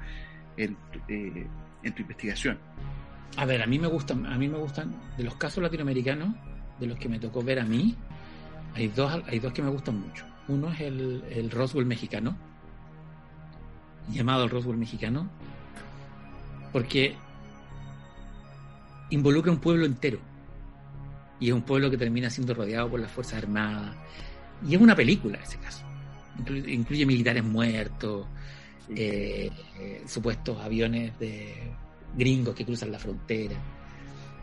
en, 0.57 0.77
eh, 1.09 1.47
en 1.83 1.93
tu 1.95 2.03
investigación? 2.03 2.59
A 3.37 3.45
ver, 3.45 3.63
a 3.63 3.67
mí 3.67 3.79
me 3.79 3.87
gustan, 3.87 4.27
a 4.27 4.37
mí 4.37 4.49
me 4.49 4.59
gustan 4.59 4.95
de 5.17 5.25
los 5.25 5.37
casos 5.37 5.63
latinoamericanos, 5.63 6.35
de 6.81 6.87
los 6.87 6.99
que 6.99 7.09
me 7.09 7.19
tocó 7.19 7.43
ver 7.43 7.61
a 7.61 7.65
mí, 7.65 7.95
hay 8.75 8.89
dos, 8.89 9.23
hay 9.27 9.39
dos 9.39 9.53
que 9.53 9.63
me 9.63 9.71
gustan 9.71 10.01
mucho. 10.01 10.25
Uno 10.49 10.73
es 10.73 10.81
el, 10.81 11.25
el 11.31 11.51
Roswell 11.51 11.87
mexicano, 11.87 12.37
llamado 14.09 14.45
el 14.45 14.51
Roswell 14.51 14.77
mexicano, 14.77 15.29
porque 16.73 17.17
involucra 19.11 19.53
un 19.53 19.59
pueblo 19.59 19.87
entero. 19.87 20.19
Y 21.41 21.49
es 21.49 21.55
un 21.55 21.63
pueblo 21.63 21.91
que 21.91 21.97
termina 21.97 22.31
siendo 22.31 22.55
rodeado 22.55 22.91
por 22.91 23.01
las 23.01 23.11
Fuerzas 23.11 23.43
Armadas. 23.43 23.95
Y 24.67 24.75
es 24.75 24.81
una 24.81 24.95
película 24.95 25.37
en 25.37 25.43
ese 25.43 25.59
caso. 25.59 25.85
Incluye, 26.49 27.07
militares 27.07 27.45
muertos, 27.45 28.27
eh, 28.95 29.51
supuestos 30.07 30.61
aviones 30.61 31.19
de 31.19 31.73
gringos 32.17 32.55
que 32.55 32.65
cruzan 32.65 32.93
la 32.93 32.99
frontera. 32.99 33.57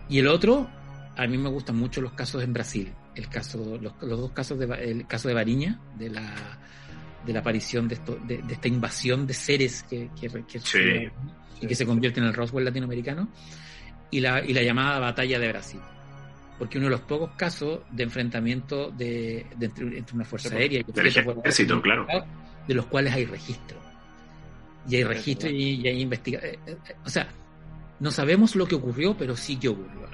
Y 0.09 0.19
el 0.19 0.27
otro, 0.27 0.69
a 1.15 1.27
mí 1.27 1.37
me 1.37 1.49
gustan 1.49 1.77
mucho 1.77 2.01
los 2.01 2.13
casos 2.13 2.43
en 2.43 2.53
Brasil. 2.53 2.93
El 3.15 3.27
caso, 3.29 3.79
los, 3.81 3.93
dos 3.99 4.31
casos 4.31 4.59
de, 4.59 4.65
el 4.65 5.07
caso 5.07 5.27
de 5.27 5.33
Bariña, 5.33 5.79
de 5.97 6.09
la, 6.09 6.33
de 7.25 7.33
la 7.33 7.39
aparición 7.39 7.87
de, 7.87 7.95
esto, 7.95 8.17
de, 8.25 8.43
esta 8.49 8.67
invasión 8.67 9.27
de 9.27 9.33
seres 9.33 9.83
que, 9.83 10.09
que, 10.19 10.29
y 11.61 11.67
que 11.67 11.75
se 11.75 11.85
convierte 11.85 12.19
en 12.19 12.27
el 12.27 12.33
Roswell 12.33 12.65
latinoamericano 12.65 13.29
y 14.11 14.19
la, 14.19 14.43
y 14.45 14.53
la 14.53 14.61
llamada 14.61 14.99
batalla 14.99 15.39
de 15.39 15.47
Brasil. 15.47 15.79
Porque 16.59 16.77
uno 16.77 16.87
de 16.87 16.91
los 16.91 17.01
pocos 17.01 17.31
casos 17.35 17.79
de 17.89 18.03
enfrentamiento 18.03 18.91
de, 18.91 19.47
entre, 19.59 20.03
una 20.13 20.25
fuerza 20.25 20.53
aérea 20.53 20.81
y 20.85 20.99
ejército, 20.99 21.81
claro. 21.81 22.05
de 22.67 22.73
los 22.75 22.85
cuales 22.85 23.13
hay 23.13 23.25
registro. 23.25 23.79
Y 24.87 24.97
hay 24.97 25.03
registro 25.03 25.49
y, 25.49 25.87
hay 25.87 26.01
investigación. 26.01 26.53
Eh, 26.53 26.59
eh, 26.67 26.95
o 27.03 27.09
sea, 27.09 27.27
no 27.99 28.11
sabemos 28.11 28.55
lo 28.55 28.67
que 28.67 28.75
ocurrió, 28.75 29.15
pero 29.17 29.35
sí 29.35 29.55
que 29.55 29.69
ocurrió 29.69 30.07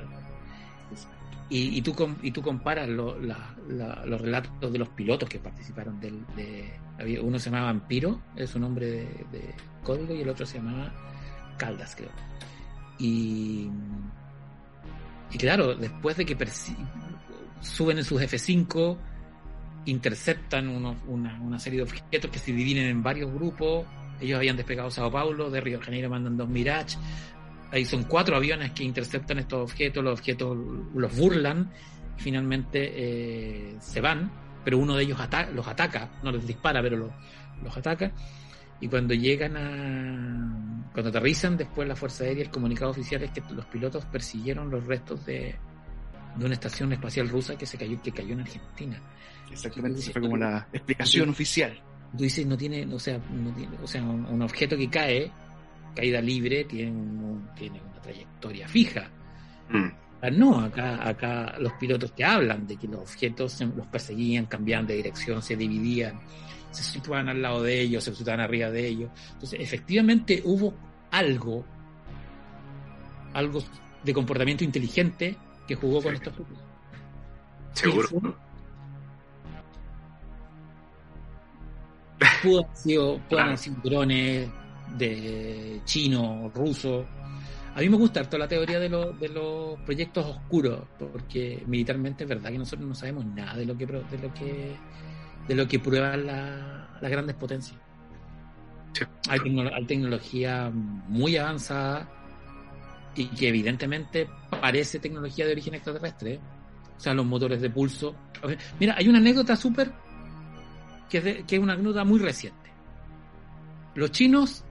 Y, 1.49 1.77
y, 1.77 1.81
tú, 1.81 1.95
y 2.21 2.31
tú 2.31 2.41
comparas 2.41 2.87
los 2.87 4.21
relatos 4.21 4.71
de 4.71 4.79
los 4.79 4.89
pilotos 4.89 5.27
que 5.27 5.39
participaron 5.39 5.99
del... 5.99 6.25
De, 6.35 7.19
uno 7.21 7.37
se 7.39 7.49
llamaba 7.49 7.67
Vampiro, 7.67 8.21
es 8.35 8.49
su 8.49 8.59
nombre 8.59 8.87
de, 8.87 9.01
de, 9.31 9.53
código, 9.83 10.15
y 10.15 10.21
el 10.21 10.29
otro 10.29 10.45
se 10.45 10.57
llamaba 10.57 10.91
Caldas, 11.57 11.95
creo. 11.95 12.09
Y, 12.99 13.69
y 15.31 15.37
claro, 15.37 15.75
después 15.75 16.17
de 16.17 16.25
que 16.25 16.37
suben 17.61 17.97
en 17.97 18.03
sus 18.03 18.21
F5, 18.21 18.97
interceptan 19.85 20.67
una, 20.69 21.59
serie 21.59 21.77
de 21.77 21.83
objetos 21.83 22.29
que 22.31 22.39
se 22.39 22.51
dividen 22.51 22.85
en 22.85 23.03
varios 23.03 23.31
grupos. 23.33 23.85
Ellos 24.19 24.37
habían 24.37 24.57
despegado 24.57 24.89
Sao 24.91 25.11
Paulo, 25.11 25.49
de 25.49 25.61
Río 25.61 25.79
de 25.79 25.85
Janeiro 25.85 26.09
mandan 26.09 26.37
dos 26.37 26.49
Mirage. 26.49 26.97
Ahí 27.71 27.85
son 27.85 28.03
cuatro 28.03 28.35
aviones 28.35 28.71
que 28.71 28.83
interceptan 28.83 29.39
estos 29.39 29.71
objetos, 29.71 30.03
los 30.03 30.19
objetos 30.19 30.57
los 30.93 31.17
burlan 31.17 31.69
y 32.17 32.21
finalmente 32.21 32.91
eh, 32.95 33.75
se 33.79 33.99
van, 33.99 34.31
pero 34.63 34.77
uno 34.77 34.95
de 34.95 35.03
ellos 35.03 35.19
los 35.53 35.67
ataca, 35.67 36.09
no 36.23 36.31
les 36.31 36.47
dispara, 36.47 36.81
pero 36.81 36.97
los, 36.97 37.11
los 37.63 37.75
ataca. 37.75 38.11
Y 38.79 38.87
cuando 38.87 39.13
llegan 39.13 39.57
a. 39.57 40.91
Cuando 40.93 41.09
aterrizan 41.09 41.57
después 41.57 41.87
la 41.87 41.95
Fuerza 41.95 42.23
Aérea, 42.23 42.43
el 42.43 42.49
comunicado 42.49 42.91
oficial 42.91 43.21
es 43.23 43.31
que 43.31 43.41
los 43.53 43.65
pilotos 43.65 44.05
persiguieron 44.05 44.71
los 44.71 44.85
restos 44.85 45.25
de, 45.25 45.55
de 46.35 46.45
una 46.45 46.53
estación 46.53 46.91
espacial 46.93 47.29
rusa 47.29 47.55
que 47.57 47.65
se 47.65 47.77
cayó, 47.77 48.01
que 48.01 48.11
cayó 48.11 48.33
en 48.33 48.41
Argentina. 48.41 49.01
Exactamente, 49.51 49.99
esa 49.99 50.11
fue 50.13 50.21
como 50.21 50.37
la 50.37 50.67
explicación 50.71 51.29
oficial. 51.29 51.79
Tú 52.15 52.23
dices, 52.23 52.45
no 52.45 52.57
tiene, 52.57 52.85
o 52.93 52.99
sea, 52.99 53.19
o 53.83 53.87
sea 53.87 54.01
un, 54.01 54.41
objeto 54.41 54.77
que 54.77 54.89
cae, 54.89 55.31
caída 55.95 56.21
libre, 56.21 56.63
tiene, 56.63 56.93
tiene 57.55 57.81
una 57.81 58.01
trayectoria 58.01 58.67
fija. 58.67 59.09
Mm. 59.69 59.87
Ah, 60.21 60.29
no, 60.31 60.59
acá, 60.61 61.07
acá 61.07 61.55
los 61.59 61.73
pilotos 61.73 62.15
te 62.15 62.23
hablan 62.23 62.65
de 62.65 62.77
que 62.77 62.87
los 62.87 63.01
objetos 63.01 63.61
los 63.61 63.87
perseguían, 63.87 64.47
cambiaban 64.47 64.87
de 64.87 64.95
dirección, 64.95 65.41
se 65.43 65.55
dividían 65.55 66.19
se 66.71 66.83
situaban 66.83 67.29
al 67.29 67.41
lado 67.41 67.63
de 67.63 67.81
ellos, 67.81 68.03
se 68.03 68.13
situaban 68.13 68.41
arriba 68.41 68.69
de 68.69 68.87
ellos. 68.87 69.09
Entonces, 69.33 69.59
efectivamente 69.59 70.41
hubo 70.45 70.73
algo, 71.11 71.65
algo 73.33 73.63
de 74.03 74.13
comportamiento 74.13 74.63
inteligente 74.63 75.37
que 75.67 75.75
jugó 75.75 76.01
con 76.01 76.13
estos 76.13 76.33
grupos. 76.35 76.57
Seguro. 77.73 78.37
Pudo 82.41 82.63
haber 82.63 82.77
sido, 82.77 83.21
haber 83.31 83.57
sido 83.57 83.77
drones 83.83 84.49
de 84.97 85.81
chino, 85.85 86.51
ruso. 86.53 87.05
A 87.75 87.79
mí 87.81 87.89
me 87.89 87.97
gusta 87.97 88.23
toda 88.23 88.39
la 88.39 88.47
teoría 88.47 88.79
de, 88.79 88.89
de 88.89 89.29
los 89.29 89.79
proyectos 89.81 90.25
oscuros, 90.25 90.81
porque 90.97 91.63
militarmente 91.67 92.23
es 92.23 92.29
verdad 92.29 92.49
que 92.49 92.57
nosotros 92.57 92.87
no 92.87 92.95
sabemos 92.95 93.25
nada 93.25 93.55
de 93.55 93.65
lo 93.65 93.77
que, 93.77 93.85
de 93.85 94.17
lo 94.17 94.33
que 94.33 94.75
de 95.47 95.55
lo 95.55 95.67
que 95.67 95.79
prueban 95.79 96.25
las 96.25 97.11
grandes 97.11 97.35
potencias. 97.35 97.79
Hay, 99.29 99.39
tecnología 99.85 100.71
muy 100.71 101.37
avanzada 101.37 102.09
y 103.15 103.27
que 103.27 103.49
evidentemente 103.49 104.27
parece 104.61 104.99
tecnología 104.99 105.45
de 105.45 105.51
origen 105.51 105.75
extraterrestre. 105.75 106.33
¿eh? 106.33 106.39
O 106.97 106.99
sea, 106.99 107.13
los 107.13 107.25
motores 107.25 107.61
de 107.61 107.69
pulso. 107.69 108.15
Mira, 108.79 108.95
hay 108.97 109.07
una 109.07 109.19
anécdota 109.19 109.55
súper 109.55 109.91
que, 111.09 111.43
que 111.45 111.55
es 111.55 111.61
una 111.61 111.73
anécdota 111.73 112.03
muy 112.03 112.19
reciente. 112.19 112.71
Los 113.95 114.11
chinos 114.11 114.63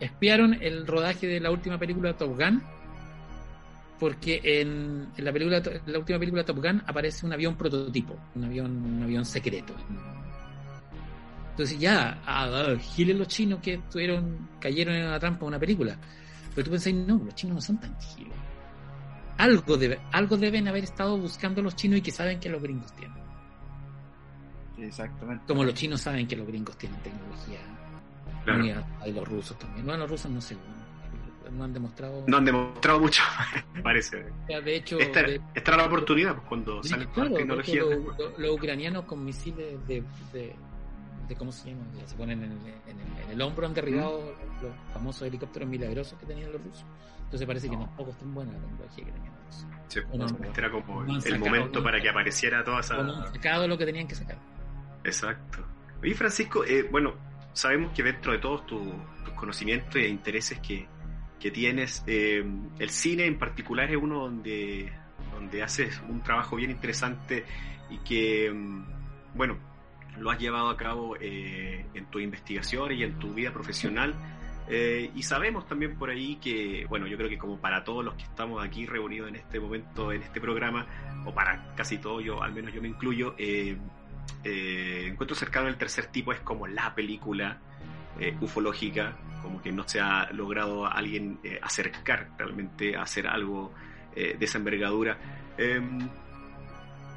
espiaron 0.00 0.54
el 0.60 0.86
rodaje 0.86 1.26
de 1.26 1.40
la 1.40 1.50
última 1.50 1.78
película 1.78 2.08
de 2.08 2.14
Top 2.14 2.36
Gun 2.38 2.62
porque 4.02 4.40
en, 4.42 5.12
la 5.18 5.32
película 5.32 5.62
la 5.86 5.98
última 6.00 6.18
película 6.18 6.44
Top 6.44 6.56
Gun 6.56 6.82
aparece 6.88 7.24
un 7.24 7.34
avión 7.34 7.54
prototipo, 7.54 8.18
un 8.34 8.42
avión, 8.42 8.76
un 8.84 9.04
avión 9.04 9.24
secreto. 9.24 9.72
Entonces 11.50 11.78
ya, 11.78 12.20
a, 12.26 12.76
giles 12.80 13.16
los 13.16 13.28
chinos 13.28 13.60
que 13.60 13.74
estuvieron, 13.74 14.48
cayeron 14.58 14.96
en 14.96 15.08
la 15.08 15.20
trampa 15.20 15.42
de 15.42 15.46
una 15.46 15.60
película. 15.60 15.96
Pero 16.52 16.64
tú 16.64 16.72
pensás, 16.72 16.92
no, 16.92 17.22
los 17.24 17.32
chinos 17.36 17.54
no 17.54 17.60
son 17.60 17.78
tan 17.78 17.96
giles. 18.00 18.34
Algo, 19.38 19.76
debe, 19.76 20.00
algo 20.10 20.36
deben 20.36 20.66
haber 20.66 20.82
estado 20.82 21.16
buscando 21.16 21.62
los 21.62 21.76
chinos 21.76 22.00
y 22.00 22.02
que 22.02 22.10
saben 22.10 22.40
que 22.40 22.48
los 22.48 22.60
gringos 22.60 22.92
tienen. 22.96 23.22
Exactamente. 24.78 25.44
Como 25.46 25.62
los 25.62 25.74
chinos 25.74 26.00
saben 26.00 26.26
que 26.26 26.34
los 26.34 26.48
gringos 26.48 26.76
tienen 26.76 27.00
tecnología. 27.02 27.60
Claro. 28.44 28.84
Y 29.06 29.12
los 29.12 29.28
rusos 29.28 29.56
también. 29.60 29.86
Bueno, 29.86 30.00
los 30.00 30.10
rusos 30.10 30.28
no 30.28 30.40
sé 30.40 30.56
no 31.52 31.64
han 31.64 31.72
demostrado. 31.72 32.24
No 32.26 32.36
han 32.36 32.44
demostrado 32.44 33.00
mucho, 33.00 33.22
parece. 33.82 34.24
de 34.48 34.76
hecho, 34.76 34.98
esta, 34.98 35.20
era 35.20 35.76
la 35.76 35.86
oportunidad 35.86 36.34
pues, 36.34 36.48
cuando 36.48 36.82
sale 36.82 37.06
claro, 37.06 37.34
tecnología. 37.34 37.82
Los 38.38 38.50
ucranianos 38.50 39.04
con 39.04 39.24
misiles 39.24 39.86
de, 39.86 40.02
de, 40.32 40.54
¿Cómo 41.38 41.50
se 41.50 41.70
llama? 41.70 41.82
Se 42.04 42.14
ponen 42.14 42.44
en 42.44 42.52
el, 42.52 42.58
en 42.88 43.30
el, 43.30 43.40
hombro, 43.40 43.66
han 43.66 43.72
derribado 43.72 44.34
los 44.60 44.72
famosos 44.92 45.26
helicópteros 45.26 45.68
milagrosos 45.68 46.18
que 46.18 46.26
tenían 46.26 46.52
los 46.52 46.62
rusos. 46.62 46.84
Entonces 47.24 47.46
parece 47.46 47.70
que 47.70 47.76
no 47.76 47.88
poco 47.96 48.10
están 48.10 48.34
buena 48.34 48.52
la 48.52 48.58
tecnología 48.58 49.04
que 49.04 49.12
tenían 49.12 49.32
los 49.34 49.46
rusos. 49.46 49.66
Sí, 49.88 50.00
este 50.44 50.60
era 50.60 50.70
como 50.70 51.02
el 51.02 51.38
momento 51.38 51.82
para 51.82 52.00
que 52.00 52.08
apareciera 52.10 52.62
toda 52.62 52.80
esa. 52.80 52.98
han 52.98 53.32
sacado 53.32 53.66
lo 53.66 53.78
que 53.78 53.86
tenían 53.86 54.06
que 54.06 54.14
sacar. 54.14 54.36
Exacto. 55.04 55.64
Y 56.02 56.14
Francisco, 56.14 56.64
eh, 56.64 56.88
bueno, 56.90 57.14
sabemos 57.52 57.92
que 57.92 58.02
dentro 58.02 58.32
de 58.32 58.38
todos 58.38 58.66
tus 58.66 58.82
conocimientos 59.36 59.96
e 59.96 60.08
intereses 60.08 60.58
que, 60.60 60.86
que 61.42 61.50
tienes. 61.50 62.04
Eh, 62.06 62.44
el 62.78 62.90
cine 62.90 63.26
en 63.26 63.36
particular 63.36 63.90
es 63.90 63.96
uno 63.96 64.20
donde, 64.20 64.92
donde 65.34 65.62
haces 65.64 66.00
un 66.08 66.22
trabajo 66.22 66.54
bien 66.54 66.70
interesante 66.70 67.44
y 67.90 67.98
que, 67.98 68.48
mm, 68.52 68.84
bueno, 69.34 69.58
lo 70.18 70.30
has 70.30 70.38
llevado 70.38 70.70
a 70.70 70.76
cabo 70.76 71.16
eh, 71.20 71.84
en 71.94 72.06
tu 72.06 72.20
investigación 72.20 72.92
y 72.92 73.02
en 73.02 73.18
tu 73.18 73.34
vida 73.34 73.52
profesional. 73.52 74.14
Eh, 74.68 75.10
y 75.16 75.24
sabemos 75.24 75.66
también 75.66 75.98
por 75.98 76.10
ahí 76.10 76.36
que, 76.36 76.86
bueno, 76.88 77.08
yo 77.08 77.16
creo 77.16 77.28
que 77.28 77.38
como 77.38 77.60
para 77.60 77.82
todos 77.82 78.04
los 78.04 78.14
que 78.14 78.22
estamos 78.22 78.64
aquí 78.64 78.86
reunidos 78.86 79.28
en 79.28 79.34
este 79.34 79.58
momento, 79.58 80.12
en 80.12 80.22
este 80.22 80.40
programa, 80.40 80.86
o 81.26 81.34
para 81.34 81.74
casi 81.74 81.98
todos, 81.98 82.22
yo 82.22 82.40
al 82.40 82.52
menos 82.52 82.72
yo 82.72 82.80
me 82.80 82.88
incluyo, 82.88 83.34
Encuentro 84.44 85.36
cercano 85.36 85.68
el 85.68 85.76
tercer 85.76 86.06
tipo 86.06 86.32
es 86.32 86.40
como 86.40 86.68
la 86.68 86.94
película 86.94 87.60
ufológica 88.40 89.16
como 89.42 89.60
que 89.60 89.72
no 89.72 89.86
se 89.86 90.00
ha 90.00 90.30
logrado 90.32 90.86
a 90.86 90.92
alguien 90.92 91.38
eh, 91.42 91.58
acercar 91.60 92.30
realmente 92.38 92.96
a 92.96 93.02
hacer 93.02 93.26
algo 93.26 93.74
eh, 94.14 94.36
de 94.38 94.44
esa 94.44 94.58
envergadura. 94.58 95.18
Em, 95.58 96.08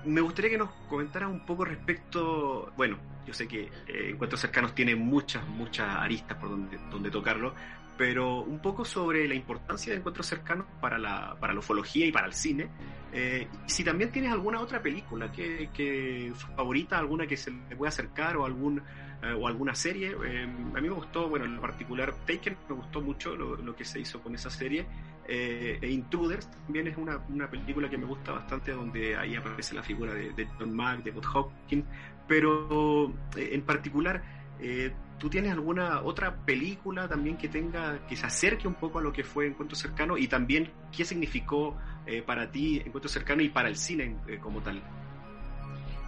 me 0.05 0.21
gustaría 0.21 0.51
que 0.51 0.57
nos 0.57 0.71
comentara 0.89 1.27
un 1.27 1.45
poco 1.45 1.63
respecto, 1.65 2.73
bueno, 2.75 2.97
yo 3.25 3.33
sé 3.33 3.47
que 3.47 3.71
eh, 3.87 4.09
Encuentros 4.11 4.41
Cercanos 4.41 4.75
tiene 4.75 4.95
muchas, 4.95 5.47
muchas 5.47 5.95
aristas 5.95 6.37
por 6.37 6.49
donde, 6.49 6.77
donde 6.89 7.09
tocarlo, 7.09 7.53
pero 7.97 8.41
un 8.41 8.59
poco 8.59 8.83
sobre 8.83 9.27
la 9.27 9.35
importancia 9.35 9.93
de 9.93 9.99
encuentros 9.99 10.27
cercanos 10.27 10.65
para 10.81 10.97
la, 10.97 11.35
para 11.39 11.53
la 11.53 11.59
ufología 11.59 12.05
y 12.05 12.11
para 12.11 12.27
el 12.27 12.33
cine. 12.33 12.67
Eh, 13.13 13.47
si 13.65 13.83
también 13.83 14.11
tienes 14.11 14.31
alguna 14.31 14.59
otra 14.59 14.81
película 14.81 15.31
que, 15.31 15.69
que 15.73 16.33
favorita, 16.55 16.97
alguna 16.97 17.25
que 17.25 17.37
se 17.37 17.51
le 17.51 17.75
pueda 17.75 17.89
acercar 17.89 18.35
o 18.35 18.45
algún 18.45 18.81
eh, 19.23 19.33
o 19.39 19.47
alguna 19.47 19.73
serie, 19.73 20.15
eh, 20.25 20.43
a 20.43 20.81
mí 20.81 20.89
me 20.89 20.95
gustó, 20.95 21.29
bueno, 21.29 21.45
en 21.45 21.59
particular 21.59 22.13
Taken, 22.25 22.57
me 22.67 22.75
gustó 22.75 23.01
mucho 23.01 23.35
lo, 23.35 23.55
lo 23.55 23.75
que 23.75 23.85
se 23.85 23.99
hizo 24.01 24.21
con 24.21 24.35
esa 24.35 24.49
serie. 24.49 24.85
e 25.27 25.89
Intruders 25.89 26.51
también 26.51 26.87
es 26.87 26.97
una, 26.97 27.17
una, 27.29 27.49
película 27.49 27.89
que 27.89 27.97
me 27.97 28.05
gusta 28.05 28.33
bastante, 28.33 28.73
donde 28.73 29.15
ahí 29.15 29.35
aparece 29.35 29.73
la 29.73 29.81
figura 29.81 30.13
de, 30.13 30.33
de 30.33 30.47
John 30.59 30.75
Mack, 30.75 31.03
de 31.03 31.11
Bob 31.11 31.25
Hopkins, 31.33 31.85
pero 32.27 33.13
en 33.35 33.61
particular 33.61 34.21
eh, 34.59 34.93
¿Tú 35.17 35.29
tienes 35.29 35.53
alguna 35.53 36.01
otra 36.01 36.35
película 36.35 37.07
también 37.07 37.37
que 37.37 37.47
tenga, 37.47 38.05
que 38.07 38.17
se 38.17 38.25
acerque 38.25 38.67
un 38.67 38.75
poco 38.75 38.99
a 38.99 39.01
lo 39.01 39.13
que 39.13 39.23
fue 39.23 39.47
Encuentro 39.47 39.75
Cercano 39.75 40.17
y 40.17 40.27
también 40.27 40.69
qué 40.91 41.05
significó 41.05 41.77
eh, 42.05 42.21
para 42.21 42.51
ti 42.51 42.81
Encuentro 42.85 43.07
Cercano 43.09 43.41
y 43.41 43.49
para 43.49 43.69
el 43.69 43.77
cine 43.77 44.17
eh, 44.27 44.39
como 44.39 44.59
tal? 44.61 44.81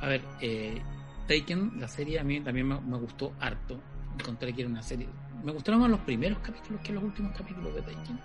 A 0.01 0.07
ver, 0.07 0.21
eh, 0.41 0.81
Taken, 1.27 1.79
la 1.79 1.87
serie 1.87 2.19
a 2.19 2.23
mí 2.23 2.41
también 2.41 2.67
me, 2.67 2.79
me, 2.81 2.97
gustó 2.97 3.33
harto. 3.39 3.79
Encontré 4.19 4.53
que 4.53 4.61
era 4.61 4.69
una 4.69 4.83
serie. 4.83 5.07
Me 5.43 5.53
gustaron 5.53 5.79
más 5.79 5.89
los 5.89 6.01
primeros 6.01 6.39
capítulos 6.39 6.81
que 6.81 6.91
los 6.91 7.03
últimos 7.03 7.35
capítulos 7.35 7.73
de 7.75 7.81
Taken. 7.81 8.19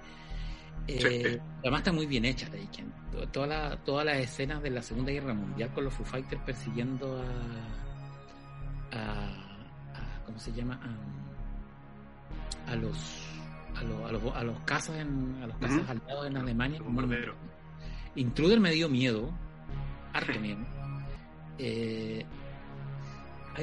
Eh. 0.88 1.40
Además 1.60 1.80
está 1.80 1.92
muy 1.92 2.06
bien 2.06 2.24
hecha 2.24 2.46
Taken. 2.46 2.92
Toda 3.30 3.46
la, 3.46 3.76
todas 3.84 4.04
las 4.04 4.16
escenas 4.16 4.62
de 4.62 4.70
la 4.70 4.82
Segunda 4.82 5.12
Guerra 5.12 5.32
Mundial 5.32 5.70
con 5.72 5.84
los 5.84 5.94
Foo 5.94 6.04
Fighters 6.04 6.42
persiguiendo 6.42 7.22
a, 8.92 8.98
a 8.98 9.51
¿cómo 10.32 10.40
se 10.40 10.52
llama? 10.52 10.80
A, 12.66 12.72
a 12.72 12.76
los 12.76 12.96
a, 13.76 13.82
lo, 13.82 14.06
a, 14.06 14.12
los 14.12 14.36
a 14.36 14.42
los 14.44 14.58
casas 14.60 14.96
en, 14.96 15.38
a 15.42 15.46
los 15.46 15.56
casas 15.58 15.90
aliados 15.90 16.26
en 16.26 16.36
Alemania. 16.38 16.80
Un 16.80 16.94
bombardero. 16.94 17.34
Intruder 18.14 18.58
me 18.60 18.70
dio 18.70 18.88
miedo, 18.88 19.30
harto 20.14 20.40
miedo. 20.40 20.60
Eh, 21.58 22.24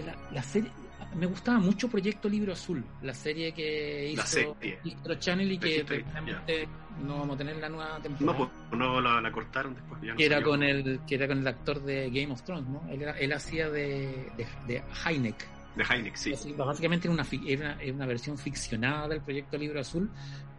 la, 0.05 0.15
la, 0.31 0.43
serie, 0.43 0.71
me 1.15 1.25
gustaba 1.25 1.57
mucho 1.57 1.89
Proyecto 1.89 2.29
Libro 2.29 2.53
Azul, 2.53 2.85
la 3.01 3.15
serie 3.15 3.51
que 3.51 4.11
hizo 4.11 4.55
Distro 4.83 5.15
Channel 5.15 5.51
y 5.51 5.57
que 5.57 5.83
realmente 5.83 6.67
no 7.03 7.17
vamos 7.19 7.35
a 7.35 7.37
tener 7.39 7.57
la 7.57 7.69
nueva 7.69 7.99
temporada. 7.99 8.37
No, 8.37 8.45
pues 8.69 8.79
no 8.79 9.01
la, 9.01 9.19
la 9.21 9.31
cortaron 9.31 9.73
después. 9.73 9.99
Ya 10.03 10.11
no 10.11 10.17
que, 10.17 10.25
era 10.25 10.43
con 10.43 10.61
el, 10.61 10.99
que 11.07 11.15
era 11.15 11.27
con 11.27 11.39
el 11.39 11.47
actor 11.47 11.81
de 11.81 12.11
Game 12.11 12.31
of 12.31 12.43
Thrones, 12.43 12.67
¿no? 12.69 12.87
Él 12.89 13.33
hacía 13.33 13.71
de, 13.71 14.31
de, 14.37 14.47
de 14.67 14.83
Heineck 15.03 15.58
de 15.79 15.85
Heineck, 15.85 16.15
sí. 16.15 16.53
básicamente 16.57 17.07
era 17.07 17.13
una, 17.13 17.25
era, 17.47 17.77
una, 17.93 18.05
versión 18.05 18.37
ficcionada 18.37 19.07
del 19.07 19.21
proyecto 19.21 19.57
Libro 19.57 19.79
Azul, 19.79 20.11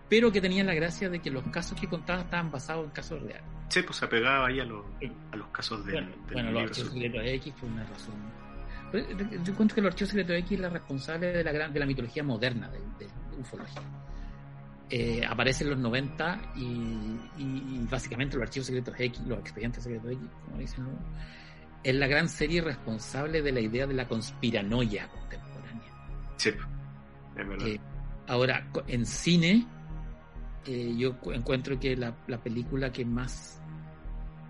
pero 0.08 0.32
que 0.32 0.40
tenía 0.40 0.64
la 0.64 0.72
gracia 0.72 1.10
de 1.10 1.20
que 1.20 1.30
los 1.30 1.44
casos 1.48 1.78
que 1.78 1.86
contaba 1.86 2.22
estaban 2.22 2.50
basados 2.50 2.86
en 2.86 2.90
casos 2.90 3.22
reales. 3.22 3.46
Sí, 3.68 3.82
pues 3.82 3.98
se 3.98 4.06
apegaba 4.06 4.48
ahí 4.48 4.58
a, 4.60 4.64
lo, 4.64 4.86
a 5.30 5.36
los 5.36 5.48
casos 5.48 5.84
del, 5.84 6.04
bueno, 6.04 6.10
del 6.24 6.32
bueno, 6.32 6.50
los 6.52 6.62
archivos 6.62 6.92
secretos 6.92 7.22
X 7.24 7.54
por 7.60 7.68
una 7.68 7.84
razón. 7.84 8.14
Pero 8.90 9.06
yo 9.44 9.52
encuentro 9.52 9.74
que 9.74 9.82
los 9.82 9.92
archivos 9.92 10.08
secretos 10.08 10.36
X 10.36 10.52
es 10.52 10.60
la 10.60 10.68
responsable 10.70 11.32
de 11.32 11.44
la, 11.44 11.52
gran, 11.52 11.72
de 11.72 11.80
la 11.80 11.86
mitología 11.86 12.24
moderna 12.24 12.70
de, 12.70 12.78
de, 12.78 13.06
de 13.06 13.36
ufología. 13.38 13.82
Eh, 14.88 15.24
aparece 15.24 15.64
en 15.64 15.70
los 15.70 15.78
90 15.78 16.52
y, 16.56 16.62
y, 16.62 17.18
y, 17.38 17.86
básicamente 17.88 18.36
los 18.36 18.42
archivos 18.42 18.66
secretos 18.66 18.94
X, 18.98 19.20
los 19.26 19.38
expedientes 19.38 19.84
secretos 19.84 20.10
X, 20.12 20.28
como 20.44 20.58
dicen. 20.58 20.84
Es 21.82 21.94
la 21.94 22.06
gran 22.06 22.28
serie 22.28 22.60
responsable 22.60 23.42
de 23.42 23.52
la 23.52 23.60
idea 23.60 23.86
de 23.86 23.94
la 23.94 24.06
conspiranoia 24.06 25.08
contemporánea. 25.08 25.92
Sí, 26.36 26.50
es 27.36 27.48
verdad. 27.48 27.66
Eh, 27.66 27.80
ahora, 28.26 28.66
en 28.86 29.06
cine, 29.06 29.66
eh, 30.66 30.94
yo 30.96 31.16
encuentro 31.32 31.78
que 31.80 31.96
la, 31.96 32.14
la, 32.26 32.42
película 32.42 32.92
que 32.92 33.04
más 33.04 33.60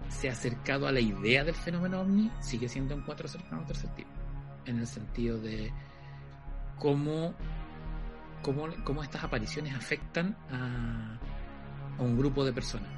se 0.08 0.28
ha 0.28 0.32
acercado 0.32 0.88
a 0.88 0.92
la 0.92 1.00
idea 1.00 1.44
del 1.44 1.54
fenómeno 1.54 2.00
ovni 2.00 2.30
sigue 2.40 2.68
siendo 2.68 2.94
en 2.94 3.02
cuatro 3.02 3.28
cercanos 3.28 3.66
tercer 3.66 3.90
tipo. 3.94 4.10
En 4.66 4.80
el 4.80 4.86
sentido 4.86 5.38
de 5.38 5.72
cómo, 6.78 7.34
cómo, 8.42 8.66
cómo 8.82 9.04
estas 9.04 9.22
apariciones 9.22 9.74
afectan 9.74 10.36
a, 10.50 11.18
a 11.96 12.02
un 12.02 12.18
grupo 12.18 12.44
de 12.44 12.52
personas. 12.52 12.88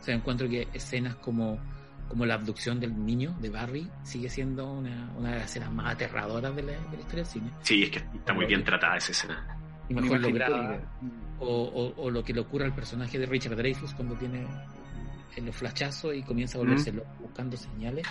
O 0.00 0.04
sea, 0.04 0.14
encuentro 0.14 0.48
que 0.48 0.66
escenas 0.72 1.14
como 1.16 1.58
como 2.08 2.26
la 2.26 2.34
abducción 2.34 2.78
del 2.78 3.04
niño 3.04 3.36
de 3.40 3.50
Barry 3.50 3.90
sigue 4.02 4.28
siendo 4.28 4.70
una, 4.70 5.10
una 5.16 5.30
de 5.30 5.36
las 5.36 5.44
escenas 5.46 5.72
más 5.72 5.94
aterradoras 5.94 6.54
de 6.54 6.62
la, 6.62 6.72
de 6.72 6.96
la, 6.96 7.00
historia 7.00 7.24
del 7.24 7.26
cine. 7.26 7.50
Sí, 7.62 7.82
es 7.84 7.90
que 7.90 7.98
está 7.98 8.34
muy 8.34 8.46
bien 8.46 8.62
tratada 8.64 8.96
esa 8.96 9.12
escena. 9.12 9.58
Y 9.88 9.94
mejor 9.94 10.20
lograda. 10.20 10.80
O, 11.38 11.46
o, 11.46 12.02
o, 12.02 12.10
lo 12.10 12.22
que 12.22 12.32
le 12.32 12.40
ocurre 12.40 12.66
al 12.66 12.74
personaje 12.74 13.18
de 13.18 13.26
Richard 13.26 13.56
Dreyfus 13.56 13.94
cuando 13.94 14.14
tiene 14.14 14.46
el 15.36 15.52
flachazo 15.52 16.12
y 16.12 16.22
comienza 16.22 16.58
a 16.58 16.60
volverse 16.60 16.92
mm. 16.92 16.96
loco 16.96 17.10
buscando 17.20 17.56
señales. 17.56 18.06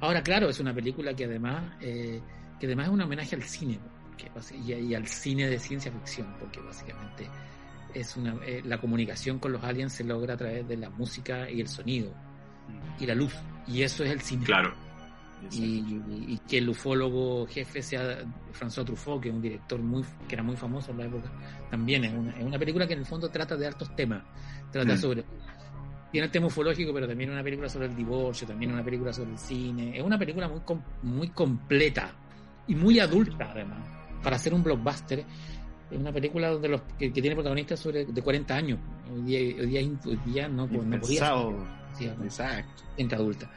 Ahora, 0.00 0.22
claro, 0.22 0.48
es 0.48 0.58
una 0.60 0.74
película 0.74 1.14
que 1.14 1.24
además, 1.24 1.72
eh, 1.80 2.20
que 2.58 2.66
además 2.66 2.86
es 2.86 2.92
un 2.92 3.00
homenaje 3.00 3.36
al 3.36 3.42
cine 3.42 3.78
porque, 4.08 4.30
y, 4.56 4.72
y, 4.72 4.94
al 4.94 5.06
cine 5.06 5.48
de 5.48 5.58
ciencia 5.58 5.92
ficción, 5.92 6.34
porque 6.40 6.60
básicamente 6.60 7.28
es 7.94 8.16
una, 8.16 8.36
eh, 8.44 8.62
la 8.64 8.78
comunicación 8.78 9.38
con 9.38 9.52
los 9.52 9.62
aliens 9.62 9.92
se 9.92 10.04
logra 10.04 10.34
a 10.34 10.36
través 10.36 10.66
de 10.66 10.76
la 10.76 10.90
música 10.90 11.50
y 11.50 11.60
el 11.60 11.68
sonido 11.68 12.12
y 12.98 13.06
la 13.06 13.14
luz. 13.14 13.34
Y 13.66 13.82
eso 13.82 14.04
es 14.04 14.10
el 14.10 14.20
cine. 14.20 14.44
Claro. 14.44 14.74
Y, 15.52 16.38
que 16.48 16.58
el 16.58 16.68
ufólogo 16.68 17.46
jefe 17.46 17.80
sea 17.80 18.18
François 18.52 18.84
Truffaut, 18.84 19.22
que 19.22 19.28
es 19.28 19.34
un 19.34 19.40
director 19.40 19.80
muy 19.80 20.02
que 20.26 20.34
era 20.34 20.42
muy 20.42 20.56
famoso 20.56 20.90
en 20.90 20.98
la 20.98 21.04
época, 21.04 21.30
también 21.70 22.04
es 22.04 22.12
una, 22.12 22.30
es 22.36 22.44
una 22.44 22.58
película 22.58 22.86
que 22.86 22.94
en 22.94 23.00
el 23.00 23.06
fondo 23.06 23.28
trata 23.30 23.56
de 23.56 23.66
altos 23.66 23.94
temas. 23.94 24.22
Trata 24.72 24.94
mm. 24.94 24.98
sobre. 24.98 25.24
Tiene 26.10 26.26
el 26.26 26.30
tema 26.30 26.46
ufológico, 26.46 26.92
pero 26.92 27.06
también 27.06 27.30
una 27.30 27.42
película 27.42 27.68
sobre 27.68 27.86
el 27.86 27.94
divorcio, 27.94 28.46
también 28.46 28.72
una 28.72 28.82
película 28.82 29.12
sobre 29.12 29.32
el 29.32 29.38
cine. 29.38 29.96
Es 29.96 30.02
una 30.02 30.18
película 30.18 30.48
muy, 30.48 30.60
muy 31.02 31.28
completa 31.28 32.12
y 32.66 32.74
muy 32.74 32.98
adulta, 32.98 33.50
además. 33.52 33.78
Para 34.22 34.38
ser 34.38 34.54
un 34.54 34.62
blockbuster, 34.62 35.24
es 35.90 35.98
una 35.98 36.12
película 36.12 36.50
donde 36.50 36.68
los 36.68 36.82
que, 36.98 37.12
que 37.12 37.20
tiene 37.20 37.34
protagonistas 37.36 37.78
sobre 37.78 38.06
de 38.06 38.22
40 38.22 38.54
años. 38.54 38.78
Hoy 39.12 39.22
día, 39.22 39.38
hoy 39.38 39.66
día, 39.66 39.80
hoy 39.80 40.18
día 40.24 40.48
no, 40.48 40.66
pues, 40.66 40.84
no 40.84 40.98
podía. 40.98 41.32
Exacto. 42.06 42.84
Gente 42.96 43.14
adulta. 43.14 43.50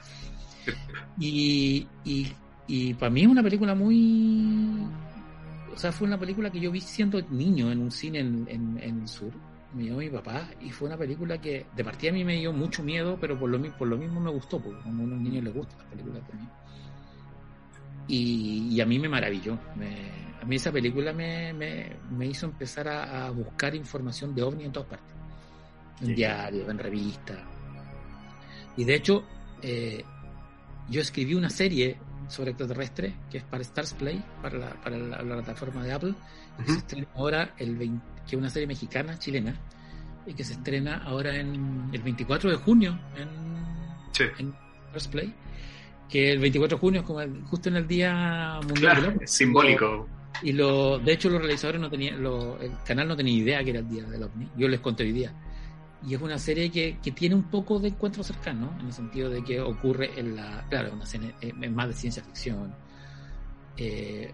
Y, 1.19 1.87
y, 2.05 2.31
y 2.67 2.93
para 2.93 3.09
mí 3.09 3.21
es 3.21 3.27
una 3.27 3.43
película 3.43 3.75
muy. 3.75 4.77
O 5.73 5.77
sea, 5.77 5.91
fue 5.91 6.07
una 6.07 6.17
película 6.19 6.49
que 6.49 6.59
yo 6.59 6.71
vi 6.71 6.79
siendo 6.79 7.21
niño 7.29 7.71
en 7.71 7.81
un 7.81 7.91
cine 7.91 8.19
en, 8.19 8.47
en, 8.47 8.79
en 8.81 9.01
el 9.01 9.07
sur. 9.07 9.31
Me 9.73 9.83
llevó 9.83 9.99
mi 9.99 10.09
papá 10.09 10.49
y 10.61 10.69
fue 10.69 10.87
una 10.87 10.97
película 10.97 11.39
que 11.39 11.65
de 11.75 11.83
partida 11.83 12.11
a 12.11 12.13
mí 12.13 12.23
me 12.23 12.35
dio 12.37 12.53
mucho 12.53 12.83
miedo, 12.83 13.17
pero 13.19 13.39
por 13.39 13.49
lo, 13.49 13.61
por 13.77 13.87
lo 13.87 13.97
mismo 13.97 14.19
me 14.19 14.29
gustó, 14.29 14.59
porque 14.59 14.81
como 14.83 15.03
a 15.03 15.05
unos 15.05 15.19
niños 15.19 15.43
les 15.43 15.53
gustan 15.53 15.79
las 15.79 15.87
películas 15.87 16.27
también. 16.27 16.49
Y, 18.07 18.69
y 18.75 18.81
a 18.81 18.85
mí 18.85 18.99
me 18.99 19.09
maravilló. 19.09 19.57
Me, 19.75 20.11
a 20.41 20.45
mí 20.45 20.55
esa 20.55 20.71
película 20.71 21.13
me, 21.13 21.53
me, 21.53 21.97
me 22.09 22.25
hizo 22.27 22.47
empezar 22.47 22.87
a, 22.87 23.27
a, 23.27 23.29
buscar 23.31 23.75
información 23.75 24.33
de 24.33 24.43
ovni 24.43 24.65
en 24.65 24.71
todas 24.71 24.89
partes. 24.89 25.15
En 26.01 26.07
sí. 26.07 26.13
diarios, 26.15 26.67
en 26.67 26.79
revistas. 26.79 27.37
Y 28.77 28.83
de 28.83 28.95
hecho, 28.95 29.23
eh, 29.61 30.03
yo 30.89 31.01
escribí 31.01 31.33
una 31.35 31.49
serie 31.49 31.97
sobre 32.27 32.51
extraterrestres 32.51 33.13
que 33.29 33.39
es 33.39 33.43
para 33.43 33.61
Stars 33.61 33.93
Play, 33.93 34.23
para 34.41 34.57
la, 34.57 34.69
para 34.81 34.97
la, 34.97 35.21
la 35.21 35.35
plataforma 35.35 35.83
de 35.83 35.91
Apple, 35.91 36.11
uh 36.11 36.13
-huh. 36.61 36.65
que 36.65 36.71
se 36.71 36.77
estrena 36.79 37.07
ahora, 37.15 37.53
el 37.57 37.75
20, 37.75 38.05
que 38.25 38.35
es 38.35 38.39
una 38.39 38.49
serie 38.49 38.67
mexicana, 38.67 39.19
chilena, 39.19 39.59
y 40.25 40.33
que 40.33 40.43
se 40.43 40.53
estrena 40.53 41.03
ahora 41.03 41.35
en 41.35 41.89
el 41.91 42.01
24 42.01 42.51
de 42.51 42.55
junio 42.57 42.97
en, 43.17 43.27
sí. 44.11 44.23
en 44.37 44.53
Stars 44.87 45.07
Play. 45.07 45.33
Que 46.09 46.33
el 46.33 46.39
24 46.39 46.77
de 46.77 46.81
junio 46.81 47.01
es 47.01 47.07
como 47.07 47.21
el, 47.21 47.41
justo 47.43 47.69
en 47.69 47.77
el 47.77 47.87
Día 47.87 48.59
Mundial 48.67 48.97
claro, 48.97 49.17
del 49.17 49.27
simbólico. 49.27 50.07
Y 50.43 50.51
lo, 50.53 50.99
de 50.99 51.13
hecho, 51.13 51.29
los 51.29 51.41
realizadores 51.41 51.79
no 51.79 51.89
tenían, 51.89 52.21
lo, 52.21 52.59
el 52.59 52.71
canal 52.85 53.07
no 53.07 53.15
tenía 53.15 53.33
idea 53.33 53.63
que 53.63 53.69
era 53.69 53.79
el 53.79 53.89
Día 53.89 54.03
del 54.03 54.23
OVNI. 54.23 54.49
Yo 54.57 54.67
les 54.67 54.79
conté 54.81 55.03
hoy 55.03 55.11
día 55.13 55.33
y 56.07 56.15
es 56.15 56.21
una 56.21 56.39
serie 56.39 56.71
que, 56.71 56.97
que, 57.01 57.11
tiene 57.11 57.35
un 57.35 57.43
poco 57.43 57.79
de 57.79 57.89
encuentro 57.89 58.23
cercano, 58.23 58.75
en 58.79 58.87
el 58.87 58.93
sentido 58.93 59.29
de 59.29 59.43
que 59.43 59.59
ocurre 59.61 60.19
en 60.19 60.35
la, 60.35 60.65
claro, 60.69 60.93
una 60.93 61.05
serie 61.05 61.35
es 61.39 61.71
más 61.71 61.87
de 61.89 61.93
ciencia 61.93 62.23
ficción, 62.23 62.73
eh, 63.77 64.33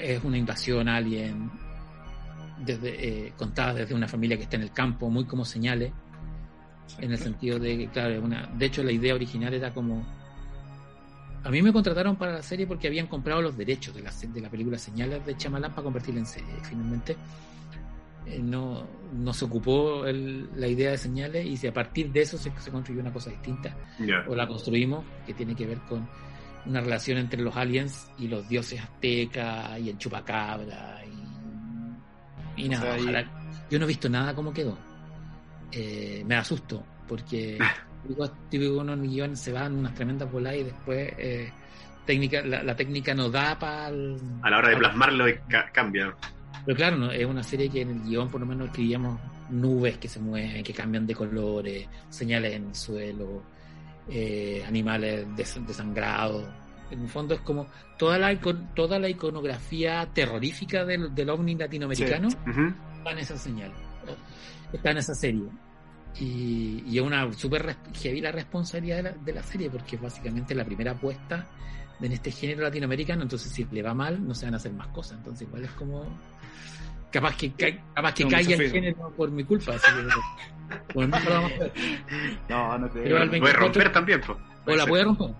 es 0.00 0.22
una 0.22 0.38
invasión 0.38 0.88
alien, 0.88 1.50
desde, 2.64 3.26
eh, 3.26 3.32
contada 3.36 3.74
desde 3.74 3.94
una 3.94 4.06
familia 4.06 4.36
que 4.36 4.44
está 4.44 4.56
en 4.56 4.62
el 4.62 4.72
campo, 4.72 5.10
muy 5.10 5.24
como 5.24 5.44
señales, 5.44 5.92
en 6.98 7.10
el 7.10 7.18
sentido 7.18 7.58
de 7.58 7.78
que, 7.78 7.88
claro, 7.88 8.22
una, 8.22 8.46
de 8.46 8.66
hecho 8.66 8.84
la 8.84 8.92
idea 8.92 9.14
original 9.14 9.52
era 9.54 9.74
como, 9.74 10.06
a 11.42 11.50
mí 11.50 11.60
me 11.60 11.72
contrataron 11.72 12.14
para 12.14 12.34
la 12.34 12.42
serie 12.42 12.68
porque 12.68 12.86
habían 12.86 13.08
comprado 13.08 13.42
los 13.42 13.56
derechos 13.56 13.94
de 13.94 14.02
la, 14.02 14.12
de 14.12 14.40
la 14.40 14.48
película 14.48 14.78
Señales 14.78 15.26
de 15.26 15.36
Chamalán 15.36 15.72
para 15.72 15.82
convertirla 15.82 16.20
en 16.20 16.26
serie, 16.26 16.54
finalmente. 16.62 17.12
eh, 17.12 17.16
no, 18.40 18.86
no 19.12 19.32
se 19.32 19.44
ocupó 19.44 20.06
el, 20.06 20.48
la 20.56 20.66
idea 20.68 20.90
de 20.92 20.98
señales 20.98 21.44
y 21.46 21.56
si 21.56 21.66
a 21.66 21.72
partir 21.72 22.10
de 22.12 22.22
eso 22.22 22.38
se, 22.38 22.52
se 22.58 22.70
construyó 22.70 23.00
una 23.00 23.12
cosa 23.12 23.30
distinta 23.30 23.76
yeah. 23.98 24.24
o 24.28 24.34
la 24.34 24.46
construimos 24.46 25.04
que 25.26 25.34
tiene 25.34 25.54
que 25.54 25.66
ver 25.66 25.78
con 25.88 26.08
una 26.64 26.80
relación 26.80 27.18
entre 27.18 27.42
los 27.42 27.56
aliens 27.56 28.08
y 28.18 28.28
los 28.28 28.48
dioses 28.48 28.80
aztecas 28.80 29.78
y 29.80 29.90
el 29.90 29.98
chupacabra 29.98 31.00
y, 32.56 32.64
y 32.64 32.68
nada, 32.68 32.94
sea, 32.94 33.02
ojalá, 33.02 33.24
Yo 33.70 33.78
no 33.78 33.84
he 33.84 33.88
visto 33.88 34.08
nada 34.08 34.34
cómo 34.34 34.52
quedó. 34.52 34.78
Eh, 35.72 36.22
me 36.26 36.36
asusto, 36.36 36.84
porque 37.08 37.58
típico, 38.50 38.80
uno 38.80 38.92
en 38.92 39.02
guion 39.02 39.36
se 39.36 39.52
van 39.52 39.74
unas 39.74 39.94
tremendas 39.94 40.30
bolas 40.30 40.54
y 40.56 40.62
después 40.64 41.12
eh, 41.18 41.50
técnica, 42.06 42.42
la, 42.42 42.62
la 42.62 42.76
técnica 42.76 43.14
no 43.14 43.30
da 43.30 43.58
para... 43.58 43.86
A 43.88 44.50
la 44.50 44.58
hora 44.58 44.68
de 44.68 44.76
plasmarlo 44.76 45.26
eh, 45.26 45.40
ca- 45.48 45.70
cambia. 45.72 46.14
Pero 46.64 46.76
claro, 46.76 46.96
¿no? 46.96 47.10
es 47.10 47.24
una 47.26 47.42
serie 47.42 47.68
que 47.68 47.80
en 47.82 47.90
el 47.90 48.02
guion 48.04 48.28
por 48.30 48.40
lo 48.40 48.46
menos 48.46 48.68
escribíamos 48.68 49.18
nubes 49.50 49.98
que 49.98 50.08
se 50.08 50.20
mueven, 50.20 50.62
que 50.62 50.72
cambian 50.72 51.06
de 51.06 51.14
colores, 51.14 51.86
señales 52.08 52.54
en 52.54 52.68
el 52.68 52.74
suelo, 52.74 53.42
eh, 54.08 54.62
animales 54.66 55.26
des- 55.36 55.66
desangrados. 55.66 56.44
En 56.90 57.00
el 57.02 57.08
fondo 57.08 57.34
es 57.34 57.40
como 57.40 57.66
toda 57.98 58.18
la, 58.18 58.32
icon- 58.32 58.68
toda 58.74 58.98
la 58.98 59.08
iconografía 59.08 60.06
terrorífica 60.12 60.84
del, 60.84 61.14
del 61.14 61.30
ovni 61.30 61.54
latinoamericano 61.54 62.28
está 62.98 63.10
en 63.12 63.18
esa 63.18 63.36
señal, 63.38 63.72
está 64.72 64.90
en 64.90 64.96
esa 64.98 65.14
serie. 65.14 65.44
Y, 66.20 66.84
y 66.86 66.98
es 66.98 67.02
una 67.02 67.32
súper 67.32 67.74
heavy 67.94 68.20
la 68.20 68.32
responsabilidad 68.32 68.96
de 68.98 69.02
la, 69.04 69.10
de 69.12 69.32
la 69.32 69.42
serie, 69.42 69.70
porque 69.70 69.96
es 69.96 70.02
básicamente 70.02 70.54
la 70.54 70.64
primera 70.64 70.92
apuesta 70.92 71.46
en 72.00 72.12
este 72.12 72.30
género 72.30 72.62
latinoamericano, 72.62 73.22
entonces 73.22 73.50
si 73.52 73.64
le 73.70 73.80
va 73.82 73.94
mal, 73.94 74.26
no 74.26 74.34
se 74.34 74.44
van 74.44 74.54
a 74.54 74.56
hacer 74.58 74.72
más 74.72 74.88
cosas. 74.88 75.18
Entonces 75.18 75.46
igual 75.48 75.64
es 75.64 75.70
como... 75.72 76.04
Capaz 77.12 77.36
que, 77.36 77.52
ca- 77.52 77.84
capaz 77.94 78.14
que 78.14 78.24
Un 78.24 78.30
caiga 78.30 78.54
el 78.56 78.70
género 78.70 79.10
por 79.16 79.30
mi 79.30 79.44
culpa. 79.44 79.74
Así 79.74 79.86
que, 79.86 80.82
bueno, 80.94 81.16
no 81.18 81.30
a. 81.36 81.50
No, 82.48 82.78
no 82.78 82.88
creo. 82.90 83.02
Pero 83.04 83.16
Puede 83.16 83.30
24 83.30 83.60
romper 83.60 83.92
también, 83.92 84.20
pues. 84.26 84.38
O 84.66 84.74
la 84.74 84.86
puede 84.86 85.04
romper. 85.04 85.30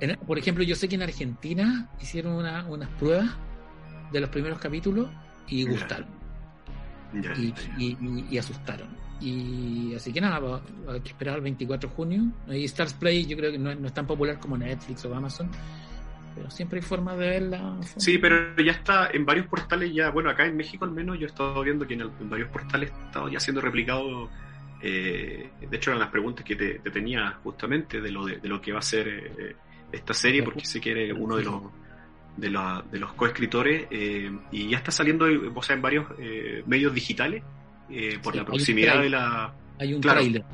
En- 0.00 0.16
por 0.18 0.38
ejemplo, 0.38 0.62
yo 0.64 0.76
sé 0.76 0.88
que 0.88 0.94
en 0.94 1.02
Argentina 1.02 1.88
hicieron 2.00 2.34
una- 2.34 2.64
unas 2.66 2.88
pruebas 2.90 3.28
de 4.12 4.20
los 4.20 4.30
primeros 4.30 4.58
capítulos 4.60 5.08
y 5.48 5.64
gustaron. 5.66 6.06
Y, 7.12 7.20
ya. 7.22 7.32
y- 7.78 7.96
y- 8.00 8.26
y 8.30 8.38
asustaron. 8.38 8.88
Y 9.20 9.94
así 9.96 10.12
que 10.12 10.20
nada, 10.20 10.60
hay 10.88 11.00
que 11.00 11.08
esperar 11.08 11.34
al 11.36 11.40
24 11.40 11.88
de 11.90 11.94
junio. 11.96 12.22
Y 12.48 12.64
Stars 12.66 12.92
Play 12.94 13.26
yo 13.26 13.36
creo 13.36 13.50
que 13.50 13.58
no, 13.58 13.74
no 13.74 13.86
es 13.88 13.92
tan 13.94 14.06
popular 14.06 14.38
como 14.38 14.56
Netflix 14.56 15.04
o 15.06 15.14
Amazon, 15.14 15.50
pero 16.38 16.50
siempre 16.50 16.78
hay 16.78 16.82
formas 16.84 17.18
de 17.18 17.28
verla. 17.28 17.76
Sí, 17.96 18.18
pero 18.18 18.56
ya 18.56 18.72
está 18.72 19.10
en 19.12 19.26
varios 19.26 19.46
portales 19.46 19.92
ya, 19.92 20.10
bueno, 20.10 20.30
acá 20.30 20.46
en 20.46 20.56
México 20.56 20.84
al 20.84 20.92
menos 20.92 21.18
yo 21.18 21.26
he 21.26 21.28
estado 21.28 21.62
viendo 21.62 21.86
que 21.86 21.94
en, 21.94 22.02
el- 22.02 22.10
en 22.20 22.30
varios 22.30 22.48
portales 22.48 22.92
ha 22.92 23.06
estado 23.06 23.28
ya 23.28 23.40
siendo 23.40 23.60
replicado, 23.60 24.30
eh, 24.80 25.50
de 25.60 25.76
hecho 25.76 25.90
eran 25.90 26.00
las 26.00 26.10
preguntas 26.10 26.44
que 26.44 26.54
te, 26.56 26.78
te 26.78 26.90
tenía 26.90 27.32
justamente 27.42 28.00
de 28.00 28.10
lo, 28.12 28.24
de, 28.24 28.36
de 28.36 28.48
lo 28.48 28.60
que 28.60 28.72
va 28.72 28.78
a 28.78 28.82
ser 28.82 29.08
eh, 29.08 29.56
esta 29.92 30.14
serie, 30.14 30.42
porque 30.42 30.64
sé 30.64 30.80
que 30.80 30.92
eres 30.92 31.14
uno 31.18 31.36
de 31.36 31.44
los 31.44 31.62
de, 32.36 32.50
la- 32.50 32.84
de 32.90 32.98
los 33.00 33.12
coescritores 33.14 33.86
eh, 33.90 34.30
y 34.52 34.68
ya 34.68 34.78
está 34.78 34.92
saliendo 34.92 35.26
o 35.54 35.62
sea, 35.62 35.74
en 35.74 35.82
varios 35.82 36.06
eh, 36.18 36.62
medios 36.66 36.94
digitales 36.94 37.42
por 38.22 38.34
Sí, 38.34 38.38
la 38.38 38.44
proximidad 38.44 39.00
de 39.02 39.08
la 39.10 39.52
Hay 39.78 39.94
un 39.94 40.00
Claro. 40.02 40.20
trailer. 40.20 40.44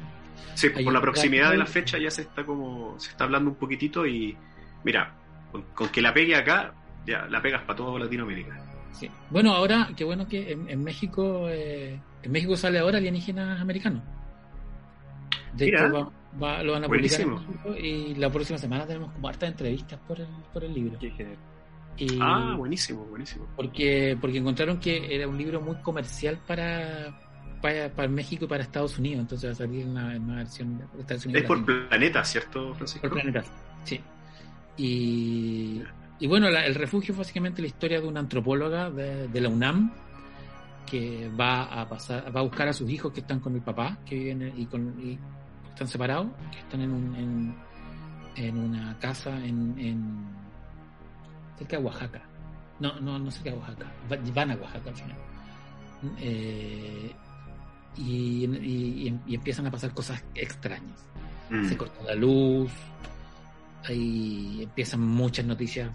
Sí, 0.55 0.69
por 0.71 0.93
la 0.93 1.01
proximidad 1.01 1.51
de 1.51 1.57
la 1.59 1.67
fecha 1.67 1.99
ya 1.99 2.11
se 2.11 2.23
está 2.23 2.45
como 2.45 2.99
se 3.01 3.11
está 3.11 3.25
hablando 3.25 3.51
un 3.51 3.57
poquitito 3.57 4.07
y 4.07 4.37
mira, 4.85 5.13
con, 5.55 5.63
con 5.73 5.89
que 5.91 6.03
la 6.03 6.13
pegue 6.13 6.35
acá, 6.35 6.75
ya 7.07 7.27
la 7.27 7.41
pegas 7.41 7.63
para 7.63 7.77
toda 7.77 8.01
Latinoamérica. 8.01 8.61
Sí. 8.91 9.09
Bueno, 9.31 9.53
ahora, 9.55 9.89
qué 9.97 10.03
bueno 10.03 10.27
que 10.27 10.51
en, 10.51 10.69
en 10.69 10.83
México 10.83 11.49
eh, 11.49 12.01
en 12.25 12.33
México 12.33 12.57
sale 12.57 12.81
ahora 12.81 12.99
alienígenas 12.99 13.61
americanos. 13.61 14.03
De 15.53 15.67
Mira. 15.67 15.87
hecho, 15.87 15.95
va- 15.95 16.11
va- 16.43 16.63
lo 16.65 16.73
van 16.73 16.85
a 16.85 16.89
publicar 16.89 17.21
en 17.21 17.31
Buenísimo. 17.31 17.55
México 17.63 17.77
y 17.87 18.15
la 18.17 18.31
próxima 18.31 18.59
semana 18.59 18.85
tenemos 18.85 19.13
como 19.13 19.29
hartas 19.29 19.49
entrevistas 19.51 20.01
por 20.09 20.21
el, 20.21 20.27
por 20.53 20.65
el 20.65 20.75
libro. 20.75 20.99
Qué 20.99 21.11
genial. 21.11 21.37
Y- 21.97 22.19
Ah, 22.21 22.55
buenísimo, 22.59 23.05
buenísimo. 23.05 23.47
porque 23.55 24.19
porque 24.21 24.39
encontraron 24.39 24.81
que 24.81 25.15
era 25.15 25.29
un 25.29 25.39
libro 25.39 25.61
muy 25.61 25.77
comercial 25.77 26.41
para 26.45 27.17
para, 27.63 27.89
para 27.91 28.09
México 28.09 28.47
y 28.47 28.49
para 28.49 28.65
Estados 28.65 28.99
Unidos 28.99 29.21
entonces 29.21 29.49
va 29.49 29.53
a 29.53 29.57
salir 29.57 29.87
una, 29.87 30.17
una 30.19 30.37
versión 30.37 30.77
de 30.77 30.85
Estados 31.01 31.25
Unidos 31.25 31.43
Es 31.43 31.49
por 31.49 31.65
planeta, 31.65 32.25
¿cierto, 32.25 32.75
Francisco? 32.75 33.09
por 33.09 33.13
planetas 33.23 33.51
sí 33.85 34.01
y, 34.77 35.83
y 36.19 36.27
bueno 36.27 36.51
la- 36.51 36.67
el 36.67 36.75
refugio 36.75 37.13
es 37.13 37.19
básicamente 37.19 37.61
la 37.63 37.69
historia 37.69 38.01
de 38.01 38.07
una 38.09 38.21
antropóloga 38.21 38.91
de, 38.91 39.29
de 39.29 39.41
la 39.41 39.49
UNAM 39.49 39.93
que 40.87 41.31
va 41.39 41.65
a 41.65 41.89
pasar 41.89 42.35
va 42.35 42.41
a 42.41 42.43
buscar 42.43 42.69
a 42.69 42.73
sus 42.73 42.89
hijos 42.91 43.13
que 43.13 43.21
están 43.21 43.41
con 43.41 43.55
el 43.55 43.63
papá 43.63 43.99
que 44.07 44.17
viven 44.17 44.43
en- 44.43 44.61
y, 44.61 44.67
con, 44.67 44.95
y 45.01 45.19
están 45.71 45.89
separados 45.89 46.27
que 46.53 46.59
están 46.59 46.81
en 46.83 46.91
un, 46.93 47.15
en, 47.17 47.55
en 48.37 48.59
una 48.59 48.99
casa 48.99 49.31
en, 49.45 49.79
en 49.79 50.25
cerca 51.59 51.79
de 51.79 51.85
Oaxaca. 51.85 52.23
No 52.81 52.99
no 53.01 53.19
no 53.19 53.31
cerca 53.31 53.51
de 53.51 53.57
Oaxaca 53.59 53.87
Va- 54.11 54.19
van 54.35 54.51
a 54.51 54.55
Oaxaca 54.57 54.91
al 54.91 54.97
final. 54.97 55.17
Eh, 56.19 57.13
y, 57.97 58.45
y- 58.45 59.21
y 59.27 59.35
empiezan 59.37 59.67
a 59.67 59.71
pasar 59.71 59.95
cosas 59.95 60.23
extrañas. 60.35 61.09
Mm. 61.51 61.65
se 61.69 61.77
corta 61.77 62.03
la 62.05 62.15
luz, 62.15 62.73
ahí 63.87 64.61
empiezan 64.63 65.01
muchas 65.01 65.45
noticias 65.45 65.91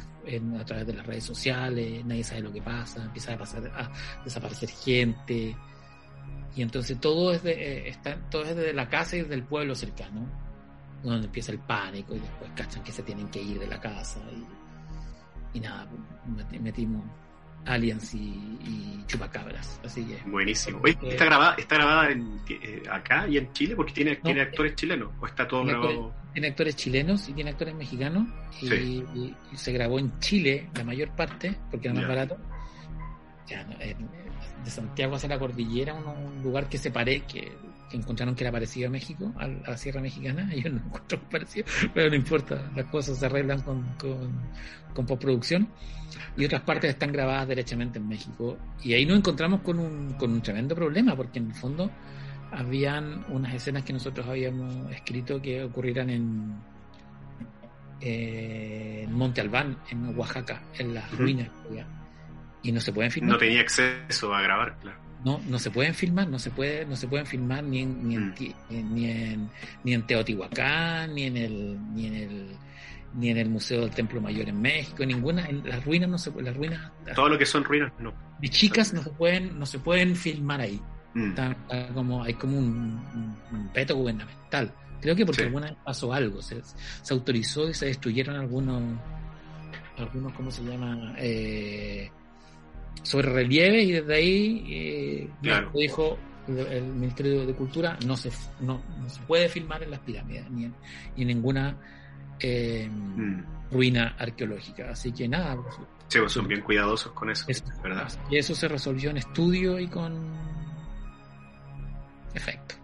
a 0.59 0.65
través 0.65 0.85
de 0.87 0.93
las 0.93 1.05
redes 1.05 1.23
sociales, 1.23 2.05
nadie 2.05 2.23
sabe 2.23 2.41
lo 2.41 2.51
que 2.53 2.61
pasa, 2.61 3.03
empieza 3.03 3.33
a, 3.33 3.37
pasar, 3.37 3.65
a 3.67 3.91
desaparecer 4.23 4.69
gente, 4.69 5.55
y 6.55 6.61
entonces 6.61 6.99
todo 6.99 7.31
es, 7.33 7.41
de, 7.43 7.51
eh, 7.51 7.89
está, 7.89 8.15
todo 8.29 8.43
es 8.43 8.55
de 8.55 8.73
la 8.73 8.87
casa 8.89 9.15
y 9.17 9.21
del 9.23 9.43
pueblo 9.43 9.73
cercano, 9.75 10.27
donde 11.03 11.27
empieza 11.27 11.51
el 11.51 11.59
pánico 11.59 12.15
y 12.15 12.19
después 12.19 12.51
cachan 12.55 12.83
que 12.83 12.91
se 12.91 13.03
tienen 13.03 13.27
que 13.29 13.41
ir 13.41 13.57
de 13.59 13.67
la 13.67 13.79
casa 13.79 14.19
y, 15.53 15.57
y 15.57 15.61
nada, 15.61 15.87
meti- 16.27 16.59
metimos 16.59 17.03
aliens 17.65 18.13
y, 18.13 18.17
y 18.19 19.03
chupacabras, 19.07 19.79
así 19.83 20.03
que... 20.05 20.17
Buenísimo. 20.29 20.79
Oye, 20.83 20.97
Eh, 21.03 21.09
¿está 21.09 21.25
grabada, 21.25 21.55
está 21.57 21.75
grabada 21.75 22.11
en, 22.11 22.39
eh, 22.49 22.83
acá 22.91 23.27
y 23.27 23.37
en 23.37 23.51
Chile? 23.53 23.75
Porque 23.75 23.93
tiene, 23.93 24.15
tiene 24.17 24.41
actores 24.41 24.75
chilenos. 24.75 25.11
¿O 25.19 25.25
está 25.25 25.47
todo 25.47 25.63
tiene 25.63 25.79
grabado? 25.79 26.13
tiene 26.33 26.47
actores 26.49 26.75
chilenos 26.75 27.27
y 27.27 27.33
tiene 27.33 27.49
actores 27.49 27.73
mexicanos 27.75 28.27
y, 28.61 28.67
Sí. 28.67 29.03
y- 29.15 29.35
y 29.51 29.57
se 29.57 29.71
grabó 29.71 29.97
en 29.99 30.19
Chile 30.19 30.69
la 30.75 30.83
mayor 30.83 31.09
parte 31.15 31.55
porque 31.71 31.87
era 31.87 31.95
más 31.95 32.03
Ya. 32.03 32.07
barato 32.07 32.37
Ya, 33.47 33.61
en- 33.79 34.07
de 34.63 34.69
Santiago 34.69 35.15
hacia 35.15 35.29
la 35.29 35.39
cordillera 35.39 35.93
un, 35.95 36.05
un 36.07 36.43
lugar 36.43 36.69
que 36.69 36.77
se 36.77 36.91
pare 36.91 37.21
que, 37.21 37.51
que 37.89 37.97
encontraron 37.97 38.35
que 38.35 38.43
era 38.43 38.51
parecido 38.51 38.87
a 38.87 38.91
México 38.91 39.33
a, 39.37 39.47
la 39.47 39.77
Sierra 39.77 40.01
Mexicana 40.01 40.49
yo 40.55 40.69
no 40.69 40.77
encuentro 40.77 41.17
muy 41.17 41.27
parecido 41.31 41.65
pero 41.93 42.09
no 42.09 42.15
importa 42.15 42.71
las 42.75 42.85
cosas 42.85 43.17
se 43.17 43.25
arreglan 43.25 43.61
con, 43.61 43.83
con, 43.95 44.31
con 44.93 45.05
postproducción 45.05 45.67
y 46.37 46.45
otras 46.45 46.61
partes 46.61 46.91
están 46.91 47.11
grabadas 47.11 47.47
derechamente 47.47 47.99
en 47.99 48.07
México 48.07 48.57
y 48.83 48.93
ahí 48.93 49.05
nos 49.05 49.17
encontramos 49.17 49.61
con 49.61 49.79
un, 49.79 50.13
con 50.13 50.31
un 50.31 50.41
tremendo 50.41 50.75
problema 50.75 51.15
porque 51.15 51.39
en 51.39 51.47
el 51.47 51.55
fondo 51.55 51.91
habían 52.51 53.25
unas 53.29 53.53
escenas 53.53 53.83
que 53.83 53.93
nosotros 53.93 54.27
habíamos 54.27 54.91
escrito 54.91 55.41
que 55.41 55.63
ocurrieran 55.63 56.09
en, 56.09 56.55
eh, 58.01 59.01
en 59.03 59.13
Monte 59.13 59.41
Albán, 59.41 59.77
en 59.89 60.17
Oaxaca, 60.17 60.61
en 60.77 60.93
las 60.93 61.11
ruinas. 61.17 61.49
ya. 61.73 61.87
Y 62.61 62.71
no 62.71 62.81
se 62.81 62.91
pueden 62.91 63.11
filmar. 63.11 63.33
No 63.33 63.37
tenía 63.37 63.61
acceso 63.61 64.33
a 64.33 64.41
grabar, 64.41 64.77
claro. 64.79 64.99
No, 65.25 65.41
no 65.49 65.59
se 65.59 65.69
pueden 65.69 65.93
filmar, 65.93 66.27
no 66.29 66.39
se 66.39 66.49
puede, 66.49 66.85
no 66.85 66.95
se 66.95 67.07
pueden 67.07 67.25
filmar 67.25 67.63
ni 67.63 67.79
en, 67.81 68.07
ni 68.07 68.15
en, 68.15 68.29
Mm. 68.29 68.33
Eh, 68.69 68.83
ni 68.89 69.05
en, 69.09 69.49
ni 69.83 69.93
en 69.93 70.07
Teotihuacán, 70.07 71.13
ni 71.13 71.23
en 71.23 71.35
el, 71.37 71.77
ni 71.93 72.07
en 72.07 72.15
el, 72.15 72.47
ni 73.15 73.29
en 73.29 73.37
el 73.37 73.49
Museo 73.49 73.81
del 73.81 73.89
Templo 73.91 74.21
Mayor 74.21 74.47
en 74.47 74.61
México, 74.61 75.05
ninguna, 75.05 75.45
en 75.47 75.67
las 75.67 75.83
ruinas 75.83 76.09
no 76.09 76.17
se 76.17 76.31
las 76.41 76.55
ruinas 76.55 76.91
Todo 77.15 77.27
lo 77.29 77.37
que 77.37 77.45
son 77.45 77.63
ruinas, 77.65 77.91
no. 77.99 78.13
de 78.39 78.47
chicas 78.49 78.93
no 78.93 79.01
se 79.03 79.09
pueden, 79.09 79.59
no 79.59 79.65
se 79.65 79.79
pueden 79.79 80.15
filmar 80.15 80.61
ahí. 80.61 80.79
Mm. 81.15 81.29
Está- 81.29 81.51
está 81.51 81.87
como, 81.93 82.23
hay 82.23 82.35
como 82.35 82.57
un, 82.57 82.65
un, 82.67 83.35
un 83.51 83.73
veto 83.73 83.95
gubernamental. 83.97 84.71
Creo 85.01 85.15
que 85.15 85.25
porque 85.25 85.41
Sí. 85.41 85.47
alguna 85.47 85.67
vez 85.67 85.77
pasó 85.83 86.13
algo, 86.13 86.41
se, 86.41 86.61
se 87.01 87.13
autorizó 87.13 87.69
y 87.69 87.73
se 87.73 87.87
destruyeron 87.87 88.35
algunos, 88.35 88.81
algunos, 89.97 90.33
¿cómo 90.33 90.51
se 90.51 90.63
llama? 90.63 91.13
Eh, 91.17 92.09
sobre 93.03 93.29
relieves 93.31 93.85
y 93.85 93.91
desde 93.93 94.15
ahí 94.15 94.65
eh, 94.69 95.29
Claro. 95.41 95.71
Dijo 95.73 96.17
el, 96.47 96.57
el 96.59 96.83
Ministerio 96.85 97.45
de 97.45 97.53
Cultura 97.53 97.97
no 98.05 98.17
se, 98.17 98.31
no, 98.61 98.81
no 98.99 99.09
se 99.09 99.21
puede 99.21 99.47
filmar 99.49 99.83
en 99.83 99.91
las 99.91 99.99
pirámides 99.99 100.49
ni 100.51 100.65
en, 100.65 100.73
ni 101.15 101.21
en 101.23 101.27
ninguna 101.27 101.77
eh, 102.39 102.89
Mm. 102.89 103.43
ruina 103.71 104.15
arqueológica. 104.17 104.89
Así 104.91 105.11
que 105.11 105.27
nada, 105.27 105.55
pues, 105.55 105.75
Sí, 106.07 106.17
pues 106.19 106.31
son 106.31 106.47
bien 106.47 106.61
cuidadosos 106.61 107.11
con 107.11 107.29
eso, 107.29 107.45
eso, 107.47 107.63
¿verdad? 107.83 108.11
y 108.31 108.37
eso 108.37 108.55
se 108.55 108.67
resolvió 108.67 109.11
en 109.11 109.17
estudio 109.17 109.77
y 109.79 109.87
con 109.87 110.17
efecto. 112.33 112.75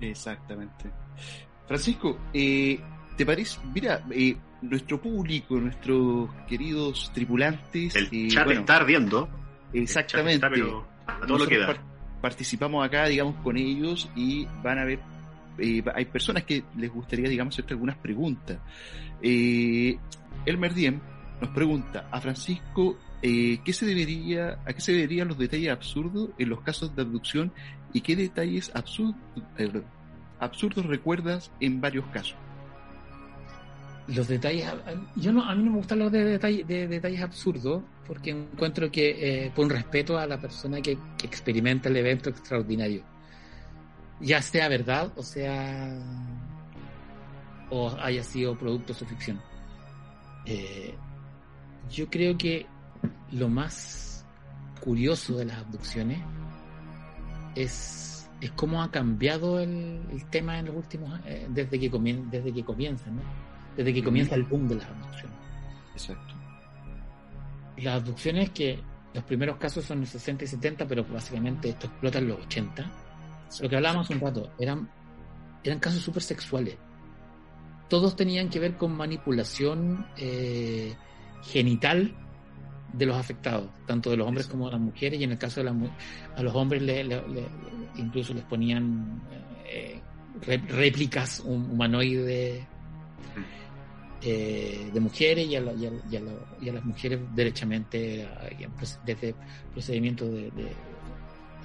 Exactamente. 0.00 0.90
Francisco, 1.66 2.18
eh, 2.32 2.78
¿te 3.16 3.24
parece? 3.24 3.58
Mira, 3.72 4.04
eh, 4.10 4.36
nuestro 4.68 5.00
público, 5.00 5.58
nuestros 5.60 6.30
queridos 6.48 7.10
tripulantes, 7.14 7.94
El 7.96 8.08
eh, 8.12 8.28
chat 8.28 8.44
bueno, 8.44 8.60
está 8.60 8.76
ardiendo. 8.76 9.28
exactamente. 9.72 10.34
El 10.34 10.40
chat 10.40 10.52
está, 10.52 10.66
pero 10.66 10.86
a 11.06 11.26
todo 11.26 11.38
lo 11.38 11.46
que 11.46 11.56
Nosotros 11.58 11.60
da. 11.60 11.66
par- 11.82 12.20
participamos 12.20 12.84
acá, 12.86 13.06
digamos, 13.06 13.36
con 13.42 13.56
ellos 13.56 14.08
y 14.16 14.46
van 14.62 14.78
a 14.78 14.84
ver, 14.84 15.00
eh, 15.58 15.82
hay 15.94 16.04
personas 16.06 16.44
que 16.44 16.64
les 16.76 16.90
gustaría, 16.90 17.28
digamos, 17.28 17.54
hacerte 17.54 17.74
algunas 17.74 17.96
preguntas. 17.98 18.58
Eh, 19.22 19.98
Elmer 20.46 20.74
Diem 20.74 21.00
nos 21.40 21.50
pregunta 21.50 22.08
a 22.10 22.20
Francisco 22.20 22.96
eh, 23.22 23.58
¿qué 23.64 23.72
se 23.72 23.86
debería, 23.86 24.58
a 24.66 24.72
qué 24.74 24.80
se 24.80 24.92
deberían 24.92 25.28
los 25.28 25.38
detalles 25.38 25.70
absurdos 25.70 26.30
en 26.38 26.48
los 26.50 26.60
casos 26.60 26.94
de 26.94 27.02
abducción 27.02 27.52
y 27.94 28.00
qué 28.02 28.16
detalles 28.16 28.70
absurdos, 28.74 29.16
eh, 29.56 29.70
absurdos 30.40 30.84
recuerdas 30.86 31.50
en 31.60 31.80
varios 31.80 32.04
casos. 32.06 32.36
Los 34.06 34.28
detalles, 34.28 34.66
yo 35.16 35.32
no, 35.32 35.42
a 35.42 35.54
mí 35.54 35.62
no 35.62 35.70
me 35.70 35.78
gustan 35.78 36.00
los 36.00 36.12
de 36.12 36.24
detalles, 36.24 36.66
de 36.66 36.86
detalles 36.88 37.22
absurdos 37.22 37.82
porque 38.06 38.30
encuentro 38.30 38.90
que 38.90 39.46
eh, 39.46 39.52
por 39.54 39.64
un 39.64 39.70
respeto 39.70 40.18
a 40.18 40.26
la 40.26 40.38
persona 40.38 40.80
que, 40.80 40.98
experimenta 41.22 41.88
el 41.88 41.96
evento 41.96 42.28
extraordinario, 42.28 43.02
ya 44.20 44.42
sea 44.42 44.68
verdad 44.68 45.10
o 45.16 45.22
sea 45.22 45.98
o 47.70 47.90
haya 47.98 48.22
sido 48.22 48.56
producto 48.58 48.92
de 48.92 48.98
su 48.98 49.06
ficción. 49.06 49.40
Eh, 50.44 50.94
yo 51.90 52.08
creo 52.10 52.36
que 52.36 52.66
lo 53.32 53.48
más 53.48 54.26
curioso 54.80 55.38
de 55.38 55.46
las 55.46 55.58
abducciones 55.58 56.20
es, 57.54 58.28
es 58.40 58.50
cómo 58.52 58.82
ha 58.82 58.90
cambiado 58.90 59.60
el, 59.60 60.02
tema 60.30 60.58
en 60.58 60.66
los 60.66 60.76
últimos 60.76 61.18
eh, 61.24 61.46
desde 61.48 61.80
que 61.80 61.90
comien, 61.90 62.30
desde 62.30 62.52
que 62.52 62.62
comienza, 62.62 63.10
¿no? 63.10 63.22
Desde 63.76 63.92
que 63.92 64.02
comienza 64.02 64.34
el 64.34 64.44
boom 64.44 64.68
de 64.68 64.76
las 64.76 64.86
abducciones. 64.86 65.36
Exacto. 65.94 66.34
Las 67.76 67.94
abducciones 68.02 68.50
que 68.50 68.78
los 69.14 69.24
primeros 69.24 69.56
casos 69.58 69.84
son 69.84 70.00
los 70.00 70.08
60 70.08 70.44
y 70.44 70.46
70, 70.48 70.86
pero 70.86 71.04
básicamente 71.04 71.68
esto 71.70 71.86
explota 71.86 72.18
en 72.18 72.28
los 72.28 72.40
80. 72.40 72.90
Lo 73.60 73.68
que 73.68 73.76
hablábamos 73.76 74.10
un 74.10 74.20
rato, 74.20 74.52
eran, 74.58 74.88
eran 75.62 75.78
casos 75.78 76.02
súper 76.02 76.22
sexuales. 76.22 76.76
Todos 77.88 78.16
tenían 78.16 78.48
que 78.48 78.58
ver 78.58 78.76
con 78.76 78.96
manipulación 78.96 80.06
eh, 80.16 80.94
genital 81.42 82.14
de 82.92 83.06
los 83.06 83.16
afectados, 83.16 83.70
tanto 83.86 84.10
de 84.10 84.16
los 84.16 84.26
hombres 84.26 84.46
como 84.46 84.66
de 84.66 84.72
las 84.72 84.80
mujeres, 84.80 85.20
y 85.20 85.24
en 85.24 85.32
el 85.32 85.38
caso 85.38 85.60
de 85.60 85.64
las 85.64 85.74
a 86.36 86.42
los 86.42 86.54
hombres 86.54 86.82
le, 86.82 87.04
le, 87.04 87.28
le, 87.28 87.46
incluso 87.96 88.34
les 88.34 88.44
ponían 88.44 89.20
eh, 89.66 90.00
réplicas 90.42 91.40
humanoides 91.40 92.64
eh, 94.24 94.90
de 94.92 95.00
mujeres 95.00 95.46
y 95.46 95.56
a, 95.56 95.60
la, 95.60 95.72
y, 95.74 95.86
a, 95.86 95.90
y, 96.10 96.16
a 96.16 96.20
la, 96.20 96.32
y 96.60 96.68
a, 96.70 96.72
las 96.72 96.84
mujeres 96.84 97.20
derechamente 97.34 98.26
desde 99.04 99.34
procedimientos 99.72 100.30
de, 100.30 100.50
de 100.50 100.72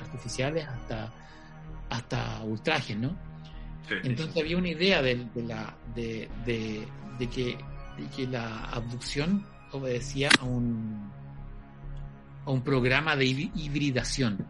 artificiales 0.02 0.68
hasta 0.68 1.12
hasta 1.90 2.42
ultrajes, 2.44 2.98
¿no? 2.98 3.18
Sí, 3.88 3.96
Entonces 4.04 4.34
sí. 4.34 4.40
había 4.42 4.58
una 4.58 4.68
idea 4.70 5.02
de, 5.02 5.26
de 5.34 5.44
la 5.44 5.76
de, 5.96 6.30
de, 6.46 6.88
de, 7.18 7.28
que, 7.30 8.28
la 8.28 8.66
abducción 8.66 9.46
obedecía 9.72 10.30
a 10.40 10.46
un 10.46 11.10
a 12.46 12.52
un 12.52 12.62
programa 12.62 13.16
de 13.16 13.26
hibridación 13.26 14.46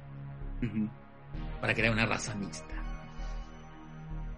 uh 0.61 0.65
-huh. 0.65 0.89
para 1.61 1.73
crear 1.73 1.93
una 1.93 2.05
raza 2.05 2.35
mixta. 2.35 2.75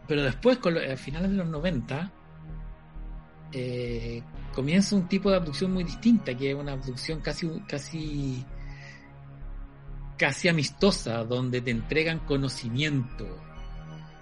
Pero 0.07 0.23
después, 0.23 0.57
con 0.57 0.73
lo, 0.73 0.81
a 0.81 0.97
finales 0.97 1.31
de 1.31 1.37
los 1.37 1.47
90, 1.47 2.11
eh, 3.51 4.21
comienza 4.53 4.95
un 4.95 5.07
tipo 5.07 5.29
de 5.29 5.37
abducción 5.37 5.73
muy 5.73 5.83
distinta, 5.83 6.35
que 6.35 6.51
es 6.51 6.55
una 6.55 6.73
abducción 6.73 7.21
casi, 7.21 7.49
casi, 7.67 8.45
casi 10.17 10.47
amistosa, 10.47 11.23
donde 11.23 11.61
te 11.61 11.71
entregan 11.71 12.19
conocimiento. 12.19 13.27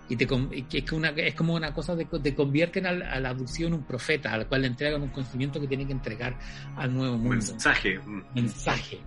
Y, 0.08 0.16
te, 0.16 0.26
que 0.26 0.80
es, 0.80 0.92
una, 0.92 1.10
es 1.10 1.36
como 1.36 1.54
una 1.54 1.72
cosa 1.72 1.96
de 1.96 2.06
te 2.06 2.34
convierten 2.34 2.88
a, 2.88 2.90
a, 2.90 3.20
la 3.20 3.30
abducción 3.30 3.74
un 3.74 3.84
profeta, 3.84 4.34
al 4.34 4.48
cual 4.48 4.62
le 4.62 4.68
entregan 4.68 5.04
un 5.04 5.10
conocimiento 5.10 5.62
que 5.62 5.68
tiene 5.68 5.86
que 5.86 5.94
entregar 5.94 6.38
al 6.76 6.92
nuevo 6.94 7.16
mundo. 7.16 7.30
Mensaje. 7.30 8.00
Mensaje. 8.34 9.00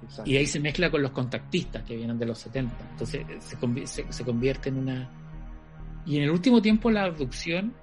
Exacto. 0.00 0.30
Y 0.30 0.36
ahí 0.36 0.46
se 0.46 0.60
mezcla 0.60 0.92
con 0.92 1.02
los 1.02 1.10
contactistas 1.10 1.82
que 1.82 1.96
vienen 1.96 2.16
de 2.20 2.26
los 2.26 2.38
70. 2.38 2.72
Entonces 2.92 3.26
se, 3.40 3.86
se, 3.86 4.12
se 4.12 4.24
convierte 4.24 4.68
en 4.68 4.78
una... 4.78 5.10
Y 6.06 6.18
en 6.18 6.22
el 6.22 6.30
último 6.30 6.62
tiempo 6.62 6.88
la 6.88 7.02
abducción 7.02 7.74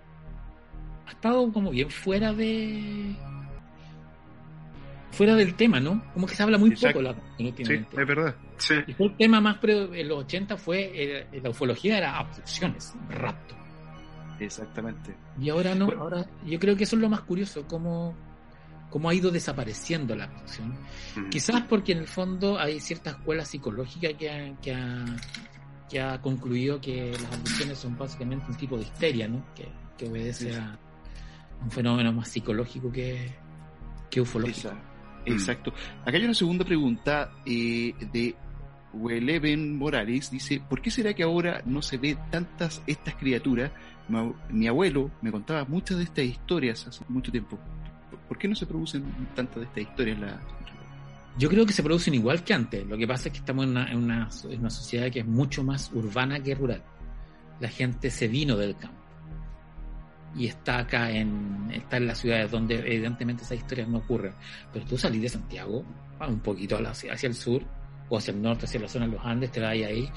ha 1.07 1.11
estado 1.11 1.51
como 1.51 1.71
bien 1.71 1.89
fuera 1.89 2.33
de 2.33 3.15
fuera 5.15 5.35
del 5.35 5.55
tema, 5.55 5.79
¿no? 5.79 6.03
Como 6.13 6.27
que 6.27 6.35
se 6.35 6.43
habla 6.43 6.57
muy 6.57 6.71
Exacto. 6.71 6.99
poco 6.99 7.13
la, 7.13 7.15
últimamente. 7.39 7.89
Sí, 7.95 8.01
es 8.01 8.07
verdad. 8.07 8.35
Sí. 8.57 8.73
Y 8.85 9.03
el 9.03 9.15
tema 9.15 9.39
más 9.41 9.57
pre, 9.57 10.01
en 10.01 10.07
los 10.07 10.19
80 10.19 10.57
fue 10.57 10.91
eh, 10.93 11.41
la 11.41 11.49
ufología 11.49 11.97
era 11.97 12.17
abducciones, 12.17 12.93
rapto. 13.09 13.55
Exactamente. 14.39 15.15
Y 15.39 15.49
ahora 15.49 15.73
no, 15.73 15.85
bueno. 15.85 16.01
ahora 16.01 16.25
yo 16.45 16.59
creo 16.59 16.75
que 16.75 16.83
eso 16.83 16.97
es 16.97 17.01
lo 17.01 17.09
más 17.09 17.21
curioso, 17.21 17.65
cómo, 17.67 18.13
cómo 18.89 19.09
ha 19.09 19.13
ido 19.13 19.31
desapareciendo 19.31 20.15
la 20.15 20.25
abducción. 20.25 20.77
Mm. 21.15 21.29
Quizás 21.29 21.61
porque 21.61 21.93
en 21.93 21.99
el 21.99 22.07
fondo 22.07 22.59
hay 22.59 22.81
cierta 22.81 23.11
escuela 23.11 23.45
psicológica 23.45 24.13
que 24.17 24.29
ha, 24.29 24.55
que 24.61 24.73
ha, 24.73 25.05
que 25.89 26.01
ha 26.01 26.21
concluido 26.21 26.81
que 26.81 27.11
las 27.13 27.33
abducciones 27.33 27.77
son 27.77 27.97
básicamente 27.97 28.45
un 28.49 28.57
tipo 28.57 28.75
de 28.75 28.83
histeria, 28.83 29.29
¿no? 29.29 29.45
Que, 29.55 29.69
que 29.97 30.09
obedece 30.09 30.51
sí. 30.51 30.59
a 30.59 30.77
un 31.63 31.71
fenómeno 31.71 32.13
más 32.13 32.29
psicológico 32.29 32.91
que, 32.91 33.31
que 34.09 34.21
ufológico. 34.21 34.69
Exacto. 34.69 34.95
Exacto. 35.25 35.73
Acá 36.05 36.17
hay 36.17 36.25
una 36.25 36.33
segunda 36.33 36.63
pregunta 36.63 37.31
eh, 37.45 37.93
de 38.11 38.35
Weleven 38.93 39.77
Morales. 39.77 40.31
Dice, 40.31 40.61
¿por 40.67 40.81
qué 40.81 40.91
será 40.91 41.13
que 41.13 41.23
ahora 41.23 41.61
no 41.65 41.81
se 41.81 41.97
ve 41.97 42.17
tantas 42.29 42.81
estas 42.85 43.15
criaturas? 43.15 43.71
Mi 44.49 44.67
abuelo 44.67 45.11
me 45.21 45.31
contaba 45.31 45.65
muchas 45.65 45.97
de 45.97 46.03
estas 46.03 46.25
historias 46.25 46.87
hace 46.87 47.03
mucho 47.07 47.31
tiempo. 47.31 47.57
¿Por 48.27 48.37
qué 48.37 48.47
no 48.47 48.55
se 48.55 48.65
producen 48.65 49.03
tantas 49.35 49.57
de 49.57 49.63
estas 49.63 49.83
historias? 49.83 50.19
La... 50.19 50.39
Yo 51.37 51.49
creo 51.49 51.65
que 51.65 51.73
se 51.73 51.83
producen 51.83 52.13
igual 52.13 52.43
que 52.43 52.53
antes. 52.53 52.85
Lo 52.87 52.97
que 52.97 53.07
pasa 53.07 53.29
es 53.29 53.33
que 53.33 53.39
estamos 53.39 53.65
en 53.65 53.71
una, 53.71 53.91
en 53.91 53.97
una, 53.97 54.29
en 54.49 54.59
una 54.59 54.69
sociedad 54.69 55.11
que 55.11 55.19
es 55.19 55.25
mucho 55.25 55.63
más 55.63 55.91
urbana 55.91 56.39
que 56.41 56.53
rural. 56.55 56.83
La 57.59 57.69
gente 57.69 58.11
se 58.11 58.27
vino 58.27 58.55
del 58.55 58.75
campo 58.77 59.04
y 60.35 60.47
está 60.47 60.79
acá 60.79 61.11
en 61.11 61.71
está 61.73 61.97
en 61.97 62.07
las 62.07 62.19
ciudades 62.19 62.51
donde 62.51 62.75
evidentemente 62.75 63.43
esas 63.43 63.57
historias 63.57 63.87
no 63.87 63.99
ocurren 63.99 64.33
pero 64.71 64.85
tú 64.85 64.97
salís 64.97 65.21
de 65.21 65.29
Santiago 65.29 65.83
un 66.27 66.39
poquito 66.39 66.77
hacia, 66.77 67.13
hacia 67.13 67.27
el 67.27 67.35
sur 67.35 67.63
o 68.09 68.17
hacia 68.17 68.31
el 68.31 68.41
norte 68.41 68.65
hacia 68.65 68.79
la 68.79 68.87
zona 68.87 69.07
de 69.07 69.13
los 69.13 69.25
Andes 69.25 69.51
te 69.51 69.59
vas 69.59 69.71
ahí 69.71 70.09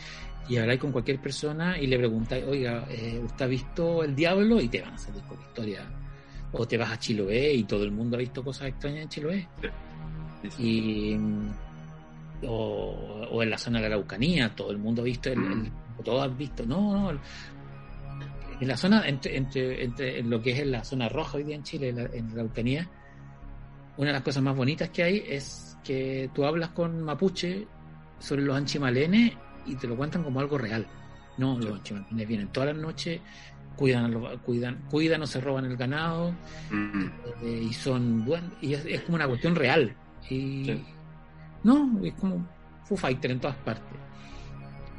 y 0.49 0.57
habláis 0.57 0.81
con 0.81 0.93
cualquier 0.93 1.21
persona 1.21 1.79
y 1.79 1.87
le 1.87 1.99
preguntáis 1.99 2.45
oiga 2.45 2.87
eh, 2.91 3.21
¿usted 3.25 3.45
ha 3.45 3.49
visto 3.49 4.03
el 4.03 4.15
diablo? 4.15 4.61
y 4.61 4.69
te 4.69 4.81
van 4.83 4.95
a 4.95 4.99
salir 4.99 5.23
con 5.23 5.39
historia 5.41 5.83
o 6.53 6.67
te 6.67 6.79
vas 6.79 6.93
a 6.93 6.99
Chiloé 6.99 7.55
y 7.55 7.65
todo 7.65 7.85
el 7.85 7.93
mundo 7.93 8.17
ha 8.17 8.21
visto 8.21 8.43
cosas 8.43 8.69
extrañas 8.69 9.03
en 9.03 9.09
Chiloé 9.09 9.49
sí. 10.43 10.49
Sí. 10.51 10.63
y 10.63 12.47
o, 12.47 13.27
o, 13.31 13.43
en 13.43 13.51
la 13.51 13.59
zona 13.59 13.81
de 13.81 13.89
la 13.89 13.97
Araucanía 13.97 14.55
todo 14.55 14.71
el 14.71 14.79
mundo 14.79 15.03
ha 15.03 15.05
visto 15.05 15.29
el, 15.29 15.39
el 15.39 15.73
todos 16.05 16.23
han 16.23 16.39
visto 16.39 16.65
no, 16.65 17.13
no 17.13 17.21
en 18.61 18.69
la 18.69 18.77
zona, 18.77 19.07
entre, 19.09 19.37
entre, 19.37 19.85
entre 19.85 20.23
lo 20.23 20.43
que 20.43 20.51
es 20.51 20.61
en 20.61 20.73
la 20.73 20.85
zona 20.85 21.09
roja 21.09 21.37
hoy 21.37 21.45
día 21.45 21.57
en 21.57 21.63
Chile, 21.63 21.91
en 21.91 21.97
la, 21.97 22.03
en 22.05 22.37
la 22.37 22.43
una 23.99 24.07
de 24.07 24.13
las 24.13 24.23
cosas 24.23 24.43
más 24.43 24.57
bonitas 24.57 24.91
que 24.91 25.03
hay 25.03 25.25
es 25.29 25.77
que 25.85 26.31
tú 26.33 26.45
hablas 26.45 26.71
con 26.71 27.03
mapuche 27.03 27.67
sobre 28.21 28.43
los 28.43 28.57
anchimalenes 28.57 29.33
y 29.67 29.75
te 29.75 29.89
lo 29.89 29.97
cuentan 29.97 30.23
como 30.23 30.39
algo 30.41 30.57
real. 30.57 30.87
No, 31.37 31.59
los 31.59 31.79
anchimalenes 31.79 32.29
vienen 32.29 32.49
todas 32.49 32.75
las 32.75 32.79
noches, 32.83 33.21
cuidan, 33.77 34.13
cuidan, 34.45 34.85
cuidan 34.89 35.23
o 35.23 35.27
se 35.27 35.41
roban 35.41 35.65
el 35.65 35.77
ganado 35.77 36.33
mm. 36.71 37.07
eh, 37.43 37.67
y 37.71 37.73
son 37.73 38.25
buenos, 38.25 38.53
y 38.61 38.75
es, 38.75 38.85
es, 38.87 39.03
como 39.03 39.17
una 39.17 39.27
cuestión 39.27 39.57
real. 39.57 39.95
Y 40.31 40.65
sí. 40.65 40.85
no, 41.65 42.01
es 42.05 42.15
como 42.15 42.47
Foo 42.85 42.97
Fighter 42.97 43.33
en 43.33 43.41
todas 43.41 43.57
partes. 43.57 43.99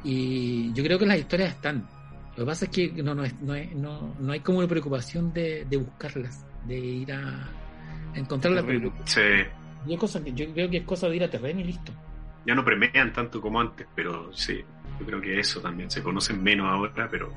Y 0.04 0.72
yo 0.74 0.84
creo 0.84 0.98
que 0.98 1.06
las 1.06 1.18
historias 1.18 1.54
están 1.54 1.88
lo 2.40 2.46
que 2.46 2.52
pasa 2.52 2.64
es 2.64 2.70
que 2.70 2.90
no, 3.02 3.14
no, 3.14 3.22
no, 3.42 3.54
no, 3.74 4.14
no 4.18 4.32
hay 4.32 4.40
como 4.40 4.60
una 4.60 4.66
preocupación 4.66 5.30
de, 5.30 5.66
de 5.68 5.76
buscarlas, 5.76 6.42
de 6.66 6.78
ir 6.78 7.12
a, 7.12 7.46
a 8.14 8.18
encontrarlas. 8.18 8.64
Sí. 9.04 9.20
Yo, 9.86 9.98
cosa, 9.98 10.20
yo 10.24 10.50
creo 10.54 10.70
que 10.70 10.78
es 10.78 10.84
cosa 10.84 11.06
de 11.10 11.16
ir 11.16 11.24
a 11.24 11.28
terreno 11.28 11.60
y 11.60 11.64
listo. 11.64 11.92
Ya 12.46 12.54
no 12.54 12.64
premian 12.64 13.12
tanto 13.12 13.42
como 13.42 13.60
antes, 13.60 13.86
pero 13.94 14.32
sí, 14.32 14.58
yo 14.98 15.04
creo 15.04 15.20
que 15.20 15.38
eso 15.38 15.60
también. 15.60 15.90
Se 15.90 16.02
conocen 16.02 16.42
menos 16.42 16.66
ahora, 16.66 17.06
pero 17.10 17.30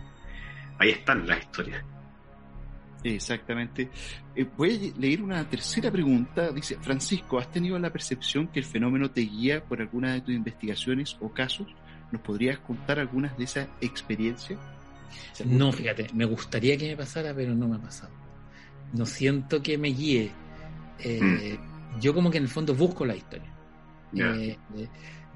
ahí 0.79 0.91
están 0.91 1.27
las 1.27 1.39
historias. 1.39 1.83
Exactamente. 3.03 3.89
Eh, 4.33 4.47
voy 4.55 4.93
a 4.95 4.99
leer 5.01 5.21
una 5.21 5.43
tercera 5.49 5.91
pregunta. 5.91 6.49
Dice, 6.53 6.77
Francisco, 6.79 7.39
¿has 7.39 7.51
tenido 7.51 7.77
la 7.77 7.91
percepción 7.91 8.47
que 8.47 8.59
el 8.59 8.65
fenómeno 8.65 9.11
te 9.11 9.19
guía 9.19 9.65
por 9.65 9.81
alguna 9.81 10.13
de 10.13 10.21
tus 10.21 10.33
investigaciones 10.33 11.17
o 11.19 11.27
casos? 11.27 11.67
¿Nos 12.13 12.21
podrías 12.21 12.57
contar 12.59 12.99
algunas 12.99 13.37
de 13.37 13.43
esas 13.43 13.67
experiencias? 13.81 14.57
No, 15.45 15.71
fíjate, 15.71 16.07
me 16.13 16.25
gustaría 16.25 16.77
que 16.77 16.87
me 16.87 16.97
pasara, 16.97 17.33
pero 17.33 17.53
no 17.53 17.67
me 17.67 17.75
ha 17.75 17.81
pasado. 17.81 18.11
No 18.93 19.05
siento 19.05 19.61
que 19.61 19.77
me 19.77 19.89
guíe. 19.89 20.31
Eh, 20.99 21.57
mm. 21.59 21.99
Yo 21.99 22.13
como 22.13 22.29
que 22.29 22.37
en 22.37 22.43
el 22.43 22.49
fondo 22.49 22.73
busco 22.75 23.05
la 23.05 23.15
historia. 23.15 23.51
Yeah. 24.11 24.35
Eh, 24.35 24.57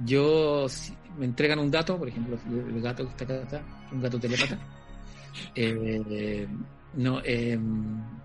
yo, 0.05 0.67
si 0.69 0.93
me 1.17 1.25
entregan 1.25 1.59
un 1.59 1.71
dato, 1.71 1.97
por 1.97 2.07
ejemplo, 2.07 2.37
el 2.47 2.81
gato 2.81 3.03
que 3.05 3.23
está 3.23 3.41
acá, 3.41 3.63
un 3.91 4.01
gato 4.01 4.19
telepata. 4.19 4.57
Eh, 5.53 6.47
no, 6.95 7.21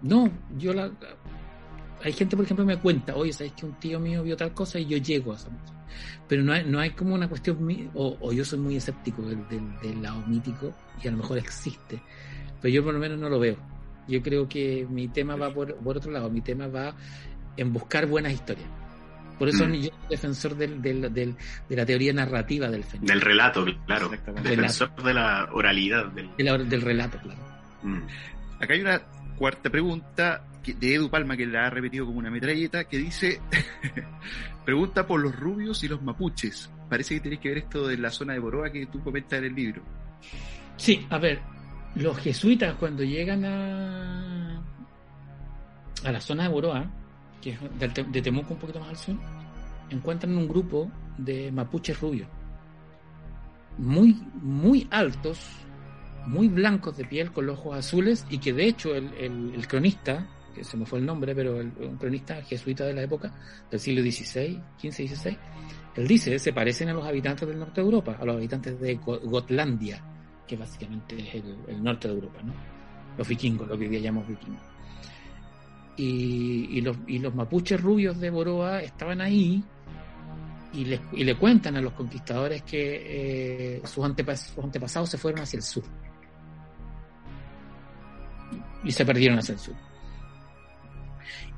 no, 0.01 0.31
yo 0.57 0.73
la, 0.73 0.91
hay 2.03 2.13
gente, 2.13 2.37
por 2.37 2.45
ejemplo, 2.45 2.65
me 2.65 2.77
cuenta, 2.79 3.15
oye, 3.15 3.33
¿sabes 3.33 3.53
que 3.53 3.67
un 3.67 3.75
tío 3.79 3.99
mío 4.01 4.23
vio 4.23 4.37
tal 4.37 4.53
cosa 4.53 4.79
y 4.79 4.87
yo 4.87 4.97
llego 4.99 5.33
a 5.33 5.37
esa 5.37 5.49
cosa? 5.49 5.75
Pero 6.29 6.43
no 6.43 6.53
hay, 6.53 6.65
no 6.65 6.81
hay 6.81 6.91
como 6.91 7.15
una 7.15 7.29
cuestión, 7.29 7.59
o, 7.95 8.17
o 8.21 8.33
yo 8.33 8.45
soy 8.45 8.59
muy 8.59 8.77
escéptico 8.77 9.23
del, 9.23 9.47
del- 9.49 9.79
del 9.83 10.03
lado 10.03 10.25
mítico 10.27 10.73
y 11.03 11.09
a 11.09 11.11
lo 11.11 11.19
mejor 11.19 11.39
existe, 11.39 12.01
pero 12.61 12.73
yo 12.73 12.83
por 12.85 12.95
lo 12.95 13.01
menos 13.01 13.19
no 13.19 13.29
lo 13.29 13.39
veo. 13.39 13.57
Yo 14.09 14.21
creo 14.23 14.49
que 14.49 14.87
mi 14.91 15.09
tema 15.09 15.37
va 15.37 15.53
por, 15.53 15.75
por 15.77 15.97
otro 15.97 16.11
lado, 16.11 16.29
mi 16.31 16.41
tema 16.41 16.67
va 16.69 16.95
en 17.57 17.73
buscar 17.73 18.07
buenas 18.07 18.33
historias. 18.33 18.67
Por 19.39 19.49
eso 19.49 19.67
Mm. 19.67 19.73
yo 19.75 19.81
soy 19.91 19.93
defensor 20.09 20.57
del, 20.57 20.81
del- 20.81 21.13
del- 21.13 21.35
de 21.69 21.77
la 21.77 21.85
teoría 21.85 22.13
narrativa 22.13 22.69
del 22.71 22.85
fenómeno, 22.85 23.13
Del 23.13 23.21
relato, 23.21 23.65
claro. 23.87 24.07
Exactamente. 24.07 24.49
Defensor 24.51 24.95
de 25.03 25.15
la 25.15 25.49
oralidad. 25.53 26.07
Del... 26.07 26.31
del, 26.37 26.69
del 26.69 26.81
relato, 26.81 27.19
claro. 27.19 27.41
Mm. 27.83 27.99
Acá 28.61 28.75
hay 28.75 28.81
una 28.81 29.01
cuarta 29.37 29.69
pregunta 29.71 30.45
de 30.65 30.95
Edu 30.95 31.11
Palma 31.11 31.37
que 31.37 31.47
la 31.47 31.67
ha 31.67 31.71
repetido 31.71 32.07
como 32.07 32.19
una 32.19 32.31
metralleta 32.31 32.85
que 32.85 32.99
dice 32.99 33.41
pregunta 34.65 35.07
por 35.07 35.21
los 35.21 35.35
rubios 35.35 35.83
y 35.83 35.89
los 35.89 36.03
mapuches. 36.03 36.71
Parece 36.89 37.15
que 37.15 37.21
tenéis 37.21 37.41
que 37.41 37.49
ver 37.49 37.59
esto 37.59 37.89
de 37.89 37.99
la 37.99 38.11
zona 38.11 38.35
de 38.35 38.39
Boroa 38.39 38.71
que 38.71 38.87
tú 38.87 39.03
comentas 39.03 39.39
en 39.39 39.47
el 39.47 39.55
libro. 39.55 39.83
Sí, 40.77 41.07
a 41.11 41.19
ver, 41.19 41.41
los 41.97 42.17
jesuitas 42.19 42.75
cuando 42.77 43.03
llegan 43.03 43.45
a, 43.45 44.63
a 46.05 46.13
la 46.13 46.21
zona 46.21 46.45
de 46.45 46.49
Boroa, 46.49 46.91
que 47.41 47.51
es 47.51 47.59
de 47.81 48.23
Temuco 48.23 48.55
un 48.55 48.61
poquito 48.61 48.81
más 48.81 48.91
al 48.91 48.97
sur, 48.97 49.17
encuentran 49.91 50.37
un 50.37 50.49
grupo 50.49 50.91
de 51.19 51.51
mapuches 51.51 52.01
rubios, 52.01 52.29
muy, 53.79 54.23
muy 54.41 54.87
altos, 54.91 55.41
muy 56.27 56.49
blancos 56.49 56.97
de 56.97 57.05
piel, 57.05 57.33
con 57.33 57.47
los 57.47 57.59
ojos 57.59 57.79
azules, 57.79 58.27
y 58.31 58.39
que 58.39 58.53
de 58.53 58.67
hecho 58.67 58.95
el 58.95 59.67
cronista, 59.67 60.27
que 60.53 60.65
se 60.65 60.77
me 60.77 60.87
fue 60.87 60.99
el 60.99 61.07
nombre, 61.07 61.35
pero 61.35 61.57
un 61.57 61.97
cronista 61.99 62.43
jesuita 62.43 62.85
de 62.87 62.95
la 62.95 63.03
época, 63.03 63.33
del 63.71 63.81
siglo 63.81 64.03
XVI, 64.03 64.61
XV, 64.79 64.93
XVI, 65.09 65.39
él 65.97 66.07
dice, 66.09 66.39
se 66.39 66.53
parecen 66.53 66.89
a 66.89 66.95
los 66.95 67.05
habitantes 67.05 67.47
del 67.49 67.59
norte 67.59 67.81
de 67.81 67.85
Europa, 67.87 68.17
a 68.21 68.25
los 68.25 68.37
habitantes 68.37 68.81
de 68.81 68.95
Go- 68.97 69.21
Gotlandia, 69.21 70.03
que 70.47 70.57
básicamente 70.57 71.17
es 71.19 71.43
el, 71.69 71.83
norte 71.83 72.09
de 72.09 72.15
Europa, 72.15 72.41
¿no? 72.43 72.53
Los 73.19 73.29
vikingos, 73.29 73.69
lo 73.69 73.77
que 73.77 73.85
hoy 73.85 73.91
día 73.91 74.01
llamamos 74.01 74.29
vikingos. 74.29 74.63
Y, 75.97 76.81
los, 76.81 77.35
mapuches 77.35 77.81
rubios 77.81 78.19
de 78.19 78.31
Boroa 78.31 78.81
estaban 78.83 79.21
ahí 79.21 79.63
y 80.73 80.87
le, 80.87 81.01
y 81.13 81.23
le 81.25 81.37
cuentan 81.37 81.77
a 81.77 81.83
los 81.83 81.93
conquistadores 81.93 82.63
que 82.63 83.77
eh, 83.77 83.83
sus, 83.85 84.03
antepas- 84.05 84.53
sus 84.55 84.65
antepasados 84.65 85.11
se 85.11 85.19
fueron 85.19 85.43
hacia 85.43 85.59
el 85.59 85.63
sur. 85.63 85.85
Y 88.85 88.91
se 88.91 89.05
perdieron 89.05 89.39
hacia 89.39 89.53
el 89.53 89.59
sur. 89.59 89.75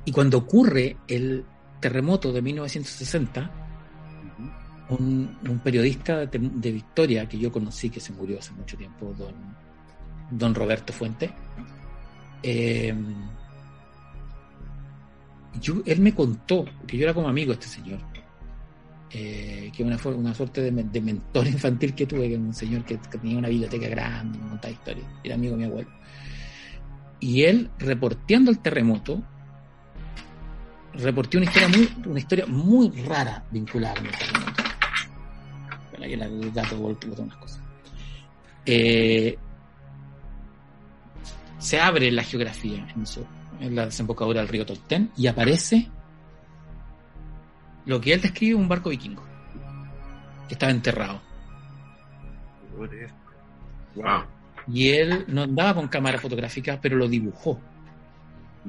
Y 0.05 0.11
cuando 0.11 0.37
ocurre 0.37 0.97
el 1.07 1.45
terremoto 1.79 2.31
de 2.31 2.41
1960, 2.41 3.51
un, 4.89 5.37
un 5.49 5.59
periodista 5.59 6.25
de, 6.27 6.39
de 6.39 6.71
Victoria 6.71 7.27
que 7.27 7.37
yo 7.39 7.51
conocí, 7.51 7.89
que 7.89 7.99
se 7.99 8.13
murió 8.13 8.37
hace 8.39 8.51
mucho 8.53 8.77
tiempo, 8.77 9.13
don, 9.17 9.33
don 10.31 10.53
Roberto 10.53 10.93
Fuente, 10.93 11.31
eh, 12.43 12.93
yo- 15.61 15.81
él 15.85 15.99
me 16.01 16.13
contó, 16.13 16.65
que 16.85 16.97
yo 16.97 17.03
era 17.05 17.13
como 17.13 17.27
amigo 17.27 17.53
de 17.53 17.59
este 17.59 17.67
señor, 17.67 17.99
eh, 19.11 19.71
que 19.75 19.83
una, 19.83 19.97
una 20.05 20.33
suerte 20.33 20.61
de, 20.61 20.71
men- 20.71 20.91
de 20.91 21.01
mentor 21.01 21.47
infantil 21.55 21.95
que 21.95 22.05
tuve, 22.05 22.29
que 22.29 22.35
un 22.37 22.53
señor 22.53 22.83
que, 22.85 22.99
que 22.99 23.17
tenía 23.17 23.37
una 23.37 23.49
biblioteca 23.49 23.87
grande, 23.87 24.37
me 24.37 24.49
contaba 24.49 24.71
historias, 24.73 25.07
era 25.23 25.35
amigo 25.35 25.53
de 25.53 25.57
mi 25.57 25.63
abuelo. 25.65 25.89
Y 27.19 27.43
él, 27.43 27.71
reporteando 27.79 28.51
el 28.51 28.59
terremoto, 28.59 29.23
reportó 30.97 31.37
una 31.37 31.45
historia 31.45 31.67
muy, 31.69 31.93
una 32.05 32.19
historia 32.19 32.45
muy 32.47 32.89
rara 33.03 33.43
vinculada 33.51 33.95
con 33.95 34.05
el 34.05 34.11
terremoto. 34.11 34.63
Bueno, 35.91 36.05
aquí 36.05 36.13
el 36.13 36.51
gato 36.51 36.77
volteó 36.77 37.13
unas 37.17 37.37
cosas. 37.37 37.59
Eh, 38.65 39.37
se 41.59 41.79
abre 41.79 42.11
la 42.11 42.23
geografía 42.23 42.87
en, 42.95 43.05
su- 43.07 43.25
en 43.59 43.75
la 43.75 43.85
desembocadura 43.85 44.41
del 44.41 44.49
río 44.49 44.65
Tolten 44.65 45.11
y 45.15 45.27
aparece 45.27 45.89
lo 47.85 48.01
que 48.01 48.13
él 48.13 48.21
describe 48.21 48.55
un 48.55 48.67
barco 48.67 48.89
vikingo 48.89 49.23
que 50.47 50.53
estaba 50.55 50.71
enterrado. 50.71 51.21
Wow. 53.95 54.23
Y 54.67 54.89
él 54.89 55.25
no 55.27 55.43
andaba 55.43 55.75
con 55.75 55.87
cámara 55.87 56.17
fotográfica, 56.19 56.79
pero 56.81 56.97
lo 56.97 57.07
dibujó. 57.07 57.59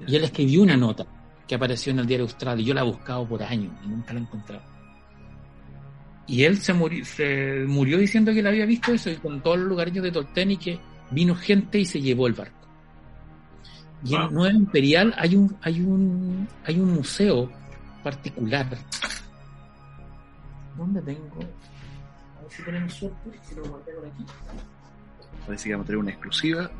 Y 0.06 0.14
él 0.14 0.24
escribió 0.24 0.62
una 0.62 0.76
nota 0.76 1.06
que 1.46 1.54
apareció 1.54 1.92
en 1.92 2.00
el 2.00 2.06
diario 2.06 2.24
Austral 2.24 2.60
y 2.60 2.64
yo 2.64 2.74
la 2.74 2.80
he 2.80 2.84
buscado 2.84 3.26
por 3.28 3.42
años 3.42 3.72
y 3.84 3.88
nunca 3.88 4.12
la 4.12 4.20
he 4.20 4.22
encontrado. 4.22 4.62
Y 6.26 6.42
él 6.44 6.58
se 6.58 6.72
murió, 6.72 7.04
se 7.04 7.64
murió 7.68 7.98
diciendo 7.98 8.32
que 8.32 8.40
él 8.40 8.46
había 8.48 8.66
visto 8.66 8.92
eso 8.92 9.10
y 9.10 9.16
con 9.16 9.40
todos 9.42 9.58
los 9.58 9.68
lugareños 9.68 10.02
de 10.02 10.10
Tolten 10.10 10.50
y 10.50 10.56
que 10.56 10.80
vino 11.12 11.34
gente 11.36 11.78
y 11.78 11.84
se 11.84 12.00
llevó 12.00 12.26
el 12.26 12.32
barco. 12.32 12.54
Y 14.04 14.10
Wow. 14.10 14.26
en 14.28 14.34
Nueva 14.34 14.54
Imperial 14.54 15.14
hay 15.16 15.36
un, 15.36 15.56
hay 15.62 15.80
un, 15.80 16.48
hay 16.64 16.80
un 16.80 16.94
museo 16.94 17.50
particular. 18.02 18.66
¿Dónde 20.76 21.00
tengo? 21.02 21.38
A 22.38 22.42
ver 22.42 22.50
si 22.50 22.62
tenemos 22.64 22.92
suerte, 22.92 23.30
si 23.42 23.54
lo 23.54 23.64
guardé 23.64 23.92
por 23.92 24.06
aquí. 24.06 24.24
Parece 25.46 25.64
que 25.68 25.72
vamos 25.74 25.84
a 25.84 25.86
tener 25.86 25.98
una 25.98 26.10
exclusiva. 26.10 26.70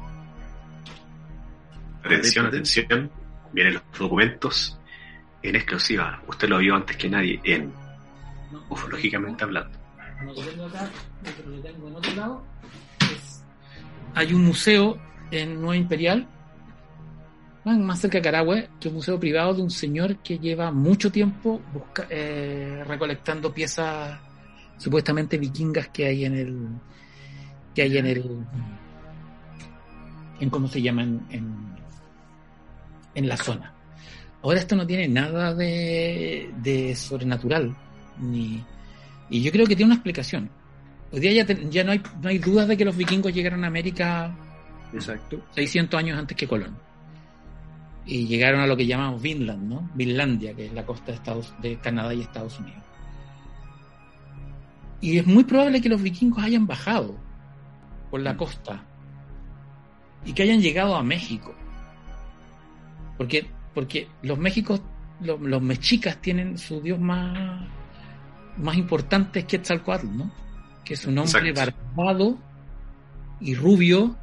Atención, 2.05 2.47
atención. 2.47 3.11
Vienen 3.57 3.73
los 3.75 3.83
documentos 3.99 4.79
en 5.43 5.57
exclusiva. 5.57 6.23
Usted 6.29 6.47
lo 6.47 6.59
vio 6.59 6.77
antes 6.77 6.95
que 6.99 7.09
nadie 7.09 7.41
en 7.43 7.73
ufológicamente 8.69 9.45
hablando. 9.45 9.79
Lo 10.27 10.35
que 10.35 10.43
tengo 10.43 10.65
acá, 10.67 10.91
lo 11.47 11.53
que 11.63 11.69
tengo 11.73 11.89
en 11.89 11.97
otro 11.97 12.15
lado, 12.15 12.45
es- 13.01 13.43
hay 14.15 14.35
un 14.35 14.45
museo 14.45 14.99
en 15.31 15.55
Nueva 15.59 15.77
Imperial, 15.77 16.27
más- 17.65 17.79
más 17.79 17.99
cerca 17.99 18.19
de 18.19 18.23
Carahue, 18.23 18.69
que 18.79 18.89
es 18.89 18.93
un 18.93 18.97
museo 18.97 19.19
privado 19.19 19.55
de 19.55 19.63
un 19.63 19.71
señor 19.71 20.17
que 20.19 20.39
lleva 20.39 20.71
mucho 20.71 21.11
tiempo 21.11 21.63
busca- 21.73 22.07
eh, 22.11 22.85
recolectando 22.87 23.55
piezas 23.55 24.21
supuestamente 24.77 25.39
vikingas 25.39 25.89
que 25.89 26.05
hay 26.07 26.27
en 26.27 26.35
el 26.37 26.69
que 27.75 27.81
hay 27.83 27.97
en 27.97 28.07
el 28.07 28.47
en 30.41 30.51
cómo 30.51 30.69
se 30.69 30.83
llaman 30.83 31.27
en, 31.31 31.75
en 33.17 33.29
la 33.29 33.37
zona. 33.37 33.73
Ahora 34.43 34.61
esto 34.61 34.77
no 34.77 34.87
tiene 34.87 35.09
nada 35.09 35.53
de, 35.55 36.51
de 36.63 36.95
sobrenatural, 36.95 37.75
ni, 38.21 38.63
y 39.29 39.43
yo 39.43 39.51
creo 39.51 39.67
que 39.67 39.75
tiene 39.75 39.87
una 39.91 39.95
explicación. 39.97 40.49
Hoy 41.11 41.19
día 41.21 41.33
ya, 41.33 41.47
te- 41.47 41.69
ya 41.69 41.83
no, 41.83 41.91
hay, 41.93 42.03
no 42.23 42.29
hay 42.29 42.39
dudas 42.39 42.69
de 42.69 42.77
que 42.77 42.85
los 42.85 42.97
vikingos 42.97 43.33
llegaron 43.35 43.65
a 43.65 43.67
América 43.67 44.33
Exacto. 44.93 45.41
600 45.55 45.99
años 45.99 46.19
antes 46.19 46.37
que 46.37 46.47
Colón. 46.47 46.77
Y 48.05 48.27
llegaron 48.27 48.61
a 48.61 48.67
lo 48.69 48.77
que 48.77 48.87
llamamos 48.87 49.21
Vinland, 49.21 49.69
¿no? 49.69 49.91
Vinlandia, 49.95 50.55
que 50.55 50.67
es 50.67 50.73
la 50.73 50.87
costa 50.87 51.07
de, 51.07 51.15
Estados, 51.15 51.53
de 51.61 51.77
Canadá 51.79 52.15
y 52.15 52.21
Estados 52.21 52.59
Unidos. 52.61 52.83
Y 55.01 55.19
es 55.19 55.27
muy 55.27 55.45
probable 55.45 55.81
que 55.81 55.89
los 55.89 56.01
vikingos 56.03 56.43
hayan 56.43 56.67
bajado 56.67 57.17
por 58.11 58.21
la 58.21 58.37
costa 58.37 58.83
y 60.25 60.33
que 60.33 60.43
hayan 60.45 60.61
llegado 60.61 60.95
a 60.97 61.03
México. 61.03 61.55
Porque, 63.17 63.47
porque 63.75 64.09
los 64.23 64.39
Méxicos, 64.39 64.83
los, 65.21 65.41
los 65.41 65.63
mexicas 65.63 66.21
tienen 66.21 66.59
su 66.59 66.81
dios 66.81 66.99
más, 67.01 67.67
más 68.59 68.77
importante 68.77 69.41
es 69.41 69.45
Quetzalcoatl, 69.47 70.07
¿no? 70.17 70.31
Que 70.85 70.95
es 70.95 71.07
un 71.07 71.19
hombre 71.19 71.51
Exacto. 71.51 71.75
barbado 71.97 72.39
y 73.41 73.55
rubio 73.55 74.17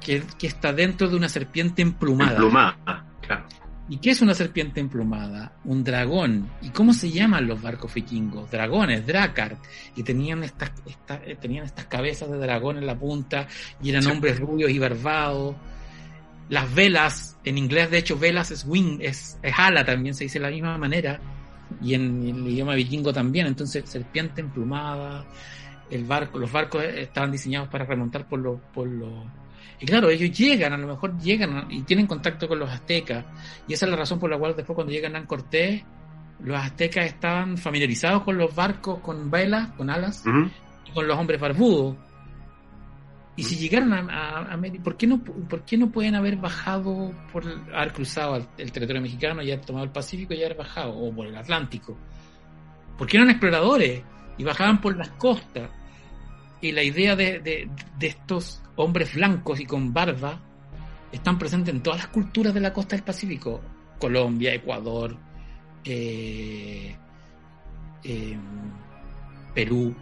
que, 0.00 0.22
que 0.38 0.46
está 0.46 0.72
dentro 0.72 1.08
de 1.08 1.16
una 1.16 1.28
serpiente 1.28 1.82
emplumada. 1.82 2.32
Emplumada, 2.32 3.04
claro. 3.20 3.44
¿Y 3.88 3.96
qué 3.98 4.10
es 4.10 4.22
una 4.22 4.34
serpiente 4.34 4.78
emplumada? 4.80 5.52
Un 5.64 5.82
dragón. 5.82 6.48
¿Y 6.62 6.70
cómo 6.70 6.92
se 6.92 7.10
llaman 7.10 7.46
los 7.48 7.60
barcos 7.60 7.92
vikingos? 7.92 8.48
Dragones, 8.50 9.04
Drakkar. 9.04 9.56
Y 9.96 10.04
tenían 10.04 10.44
estas, 10.44 10.70
esta- 10.86 11.20
eh, 11.24 11.36
tenían 11.40 11.64
estas 11.66 11.86
cabezas 11.86 12.30
de 12.30 12.38
dragón 12.38 12.78
en 12.78 12.86
la 12.86 12.96
punta 12.96 13.48
y 13.82 13.90
eran 13.90 14.02
Sí. 14.04 14.10
hombres 14.10 14.38
rubios 14.38 14.70
y 14.70 14.78
barbados. 14.78 15.56
Las 16.50 16.74
velas, 16.74 17.38
en 17.44 17.56
inglés 17.56 17.90
de 17.90 17.98
hecho 17.98 18.18
velas 18.18 18.50
es 18.50 18.66
wing, 18.66 18.98
es, 19.00 19.38
es 19.42 19.54
ala 19.56 19.84
también, 19.84 20.14
se 20.14 20.24
dice 20.24 20.38
de 20.38 20.44
la 20.44 20.50
misma 20.50 20.76
manera. 20.76 21.18
Y 21.80 21.94
en 21.94 22.22
el 22.22 22.48
idioma 22.48 22.74
vikingo 22.74 23.12
también. 23.12 23.46
Entonces, 23.46 23.88
serpiente 23.88 24.42
emplumada. 24.42 25.24
El 25.90 26.04
barco, 26.04 26.38
los 26.38 26.52
barcos 26.52 26.84
eh, 26.84 27.02
estaban 27.02 27.32
diseñados 27.32 27.68
para 27.68 27.86
remontar 27.86 28.28
por 28.28 28.38
los, 28.38 28.60
por 28.72 28.86
los, 28.86 29.24
y 29.80 29.86
claro, 29.86 30.10
ellos 30.10 30.36
llegan, 30.36 30.74
a 30.74 30.76
lo 30.76 30.86
mejor 30.86 31.18
llegan 31.18 31.66
y 31.70 31.82
tienen 31.82 32.06
contacto 32.06 32.46
con 32.46 32.58
los 32.58 32.70
aztecas. 32.70 33.24
Y 33.66 33.72
esa 33.72 33.86
es 33.86 33.90
la 33.90 33.96
razón 33.96 34.20
por 34.20 34.30
la 34.30 34.38
cual 34.38 34.54
después 34.54 34.74
cuando 34.74 34.92
llegan 34.92 35.16
a 35.16 35.24
Cortés, 35.24 35.82
los 36.40 36.56
aztecas 36.60 37.06
estaban 37.06 37.56
familiarizados 37.56 38.22
con 38.22 38.36
los 38.36 38.54
barcos 38.54 39.00
con 39.00 39.30
velas, 39.30 39.70
con 39.72 39.88
alas, 39.88 40.22
y 40.86 40.92
con 40.92 41.06
los 41.06 41.18
hombres 41.18 41.40
barbudos. 41.40 41.96
Y 43.40 43.42
si 43.42 43.56
llegaron 43.56 43.94
a, 43.94 44.52
América, 44.52 44.84
¿por 44.84 44.98
qué, 44.98 45.06
no, 45.06 45.18
¿por 45.24 45.64
qué 45.64 45.78
no 45.78 45.90
pueden 45.90 46.14
haber 46.14 46.36
bajado 46.36 47.10
por 47.32 47.42
haber 47.74 47.90
cruzado 47.94 48.46
el, 48.58 48.70
territorio 48.70 49.00
mexicano 49.00 49.40
y 49.40 49.50
haber 49.50 49.64
tomado 49.64 49.86
el 49.86 49.90
Pacífico 49.90 50.34
y 50.34 50.44
haber 50.44 50.58
bajado, 50.58 50.94
o 50.94 51.10
por 51.10 51.26
el 51.26 51.34
Atlántico? 51.34 51.96
Porque 52.98 53.16
eran 53.16 53.30
exploradores 53.30 54.02
y 54.36 54.44
bajaban 54.44 54.82
por 54.82 54.94
las 54.94 55.08
costas. 55.12 55.70
Y 56.60 56.72
la 56.72 56.82
idea 56.82 57.16
de, 57.16 57.40
de 57.40 58.06
estos 58.06 58.62
hombres 58.76 59.14
blancos 59.14 59.58
y 59.58 59.64
con 59.64 59.94
barba 59.94 60.38
están 61.10 61.38
presentes 61.38 61.74
en 61.74 61.82
todas 61.82 62.00
las 62.00 62.08
culturas 62.08 62.52
de 62.52 62.60
la 62.60 62.74
costa 62.74 62.94
del 62.94 63.06
Pacífico. 63.06 63.62
Colombia, 63.98 64.52
Ecuador, 64.52 65.16
eh, 65.82 66.94
em, 68.04 68.40
Perú. 69.54 69.96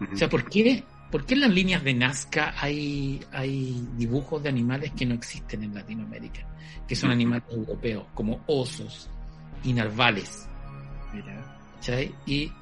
O 0.00 0.16
sea, 0.16 0.28
¿por 0.28 0.48
qué, 0.48 0.84
¿por 1.10 1.26
qué 1.26 1.34
en 1.34 1.40
las 1.40 1.50
líneas 1.50 1.82
de 1.82 1.94
Nazca 1.94 2.54
hay, 2.58 3.20
hay 3.32 3.86
dibujos 3.96 4.42
de 4.42 4.48
animales 4.48 4.92
que 4.92 5.06
no 5.06 5.14
existen 5.14 5.64
en 5.64 5.74
Latinoamérica? 5.74 6.46
Que 6.86 6.94
son 6.94 7.10
animales 7.10 7.44
europeos, 7.50 8.06
como 8.14 8.42
osos 8.46 9.10
y 9.64 9.72
narvales. 9.72 10.48
Y 12.26 12.52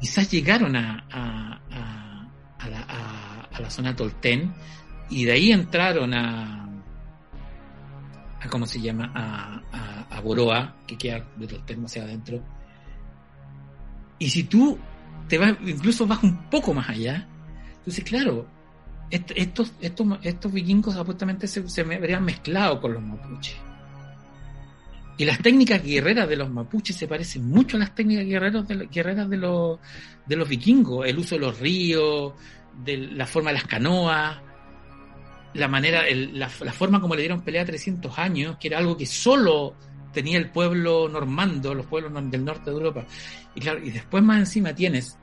quizás 0.00 0.30
llegaron 0.30 0.76
a, 0.76 1.04
a, 1.10 2.28
a, 2.58 2.68
la, 2.68 2.80
a, 3.52 3.60
la, 3.60 3.70
zona 3.70 3.94
Tolten 3.94 4.52
y 5.08 5.24
de 5.24 5.32
ahí 5.32 5.52
entraron 5.52 6.14
a, 6.14 6.68
a 8.40 8.48
¿cómo 8.48 8.66
se 8.66 8.80
llama? 8.80 9.12
A, 9.14 10.06
a, 10.10 10.20
Boroa, 10.20 10.76
que 10.86 10.98
queda 10.98 11.26
de 11.36 11.46
Tolten 11.46 11.84
hacia 11.84 12.02
adentro. 12.02 12.42
Y 14.18 14.28
si 14.28 14.44
tú 14.44 14.78
te 15.28 15.38
vas, 15.38 15.54
incluso 15.64 16.06
vas 16.06 16.22
un 16.22 16.50
poco 16.50 16.74
más 16.74 16.88
allá, 16.90 17.26
entonces 17.90 18.04
claro, 18.04 18.46
estos, 19.10 19.72
estos, 19.80 20.06
estos 20.22 20.52
vikingos 20.52 20.94
supuestamente 20.94 21.48
se, 21.48 21.68
se 21.68 21.80
habrían 21.80 22.24
mezclado 22.24 22.80
con 22.80 22.94
los 22.94 23.02
mapuches. 23.02 23.56
Y 25.18 25.24
las 25.24 25.38
técnicas 25.40 25.82
guerreras 25.82 26.28
de 26.28 26.36
los 26.36 26.48
mapuches 26.48 26.96
se 26.96 27.08
parecen 27.08 27.48
mucho 27.48 27.76
a 27.76 27.80
las 27.80 27.94
técnicas 27.94 28.24
guerreras 28.24 28.66
de, 28.68 28.86
guerreras 28.86 29.28
de, 29.28 29.36
los, 29.36 29.78
de 30.24 30.36
los 30.36 30.48
vikingos. 30.48 31.04
El 31.06 31.18
uso 31.18 31.34
de 31.34 31.40
los 31.40 31.58
ríos, 31.58 32.32
de 32.84 32.96
la 32.96 33.26
forma 33.26 33.50
de 33.50 33.54
las 33.54 33.66
canoas, 33.66 34.38
la 35.54 35.68
manera, 35.68 36.04
la, 36.10 36.48
forma 36.48 37.00
como 37.00 37.16
le 37.16 37.22
dieron 37.22 37.42
pelea 37.42 37.62
a 37.62 37.66
300 37.66 38.18
años, 38.18 38.56
que 38.58 38.68
era 38.68 38.78
algo 38.78 38.96
que 38.96 39.04
solo 39.04 39.74
tenía 40.12 40.38
el 40.38 40.50
pueblo 40.50 41.08
normando, 41.08 41.74
los 41.74 41.86
pueblos 41.86 42.12
del 42.30 42.44
norte 42.44 42.70
de 42.70 42.76
Europa. 42.76 43.04
Y 43.54 43.60
claro, 43.60 43.84
y 43.84 43.90
después 43.90 44.22
más 44.22 44.38
encima 44.38 44.74
tienes, 44.74 45.18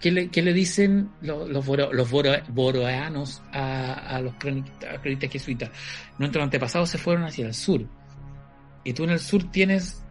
¿qué 0.00 0.10
le, 0.10 0.28
qué 0.28 0.42
le 0.42 0.52
dicen 0.52 1.10
los, 1.20 1.48
los, 1.48 1.66
los 1.66 2.10
boroeanos 2.10 3.42
a, 3.52 4.16
a 4.16 4.20
los 4.20 4.34
cronistas 4.34 5.30
jesuitas? 5.30 5.70
Nuestros 6.18 6.42
antepasados 6.42 6.90
se 6.90 6.98
fueron 6.98 7.24
hacia 7.24 7.46
el 7.46 7.54
sur. 7.54 7.86
Y 8.82 8.92
tú 8.94 9.04
en 9.04 9.10
el 9.10 9.20
sur 9.20 9.50
tienes, 9.50 10.02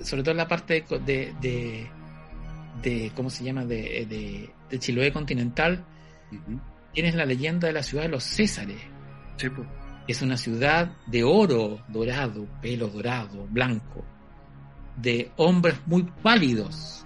sobre 0.00 0.22
todo 0.22 0.30
en 0.30 0.38
la 0.38 0.48
parte 0.48 0.84
de, 1.04 1.34
de, 1.40 1.90
de, 2.82 3.12
¿cómo 3.14 3.30
se 3.30 3.44
llama?, 3.44 3.64
de, 3.64 4.06
de, 4.08 4.50
de 4.70 4.78
Chiloé 4.78 5.12
continental, 5.12 5.84
tienes 6.92 7.14
la 7.14 7.26
leyenda 7.26 7.66
de 7.66 7.74
la 7.74 7.82
ciudad 7.82 8.04
de 8.04 8.10
los 8.10 8.24
Césares. 8.24 8.80
Es 10.08 10.22
una 10.22 10.36
ciudad 10.36 10.92
de 11.06 11.24
oro 11.24 11.84
dorado, 11.88 12.46
pelo 12.62 12.86
dorado, 12.88 13.46
blanco, 13.50 14.04
de 14.96 15.32
hombres 15.36 15.80
muy 15.86 16.04
pálidos 16.22 17.04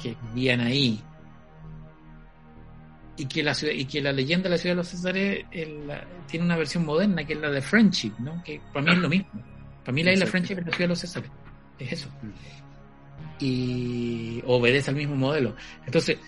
que, 0.00 0.16
vivían 0.32 0.60
ahí. 0.60 1.02
Y 3.20 3.26
que, 3.26 3.42
la 3.42 3.52
ciudad, 3.52 3.74
y 3.74 3.84
que 3.84 4.00
la 4.00 4.12
leyenda 4.12 4.44
de 4.44 4.50
la 4.50 4.58
ciudad 4.58 4.74
de 4.74 4.76
los 4.78 4.88
Césares 4.88 5.44
tiene 6.26 6.44
una 6.44 6.56
versión 6.56 6.86
moderna 6.86 7.24
que 7.24 7.34
es 7.34 7.38
la 7.38 7.50
de 7.50 7.60
Friendship, 7.60 8.12
¿no? 8.18 8.42
que 8.42 8.60
para 8.72 8.86
mí 8.86 8.92
es 8.92 8.98
lo 8.98 9.08
mismo. 9.10 9.28
Para 9.84 9.92
mí 9.92 10.02
la 10.02 10.12
isla 10.12 10.26
Friendship 10.26 10.54
es 10.54 10.66
la 10.66 10.72
ciudad 10.72 10.78
de 10.78 10.88
los 10.88 10.98
Césares. 11.00 11.30
Es 11.78 11.92
eso. 11.92 12.08
Y 13.40 14.42
obedece 14.46 14.90
al 14.90 14.96
mismo 14.96 15.16
modelo. 15.16 15.54
Entonces, 15.84 16.18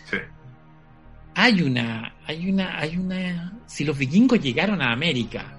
hay 1.35 1.63
una, 1.63 2.15
hay 2.27 2.51
una, 2.51 2.79
hay 2.79 2.97
una, 2.97 3.59
si 3.67 3.85
los 3.85 3.97
vikingos 3.97 4.41
llegaron 4.41 4.83
a 4.83 4.93
América 4.93 5.59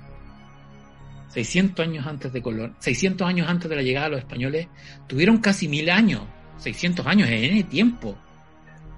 600 1.34 1.88
años 1.88 2.05
antes 2.05 2.31
de 2.31 2.41
Colón, 2.43 2.75
600 2.77 3.27
años 3.27 3.49
antes 3.49 3.67
de 3.67 3.75
la 3.75 3.81
llegada 3.81 4.05
de 4.05 4.11
los 4.11 4.19
españoles, 4.19 4.67
tuvieron 5.07 5.39
casi 5.39 5.67
mil 5.67 5.89
años, 5.89 6.21
600 6.57 7.05
años 7.07 7.27
en 7.27 7.43
ese 7.43 7.63
tiempo 7.63 8.15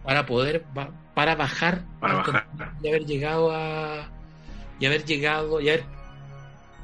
para 0.03 0.25
poder, 0.25 0.65
para 1.15 1.35
bajar, 1.35 1.83
para 1.99 2.15
bajar. 2.15 2.47
y 2.83 2.89
haber 2.89 3.05
llegado 3.05 3.51
a, 3.51 4.09
y 4.79 4.85
haber 4.85 5.05
llegado, 5.05 5.61
y 5.61 5.69
haber 5.69 5.85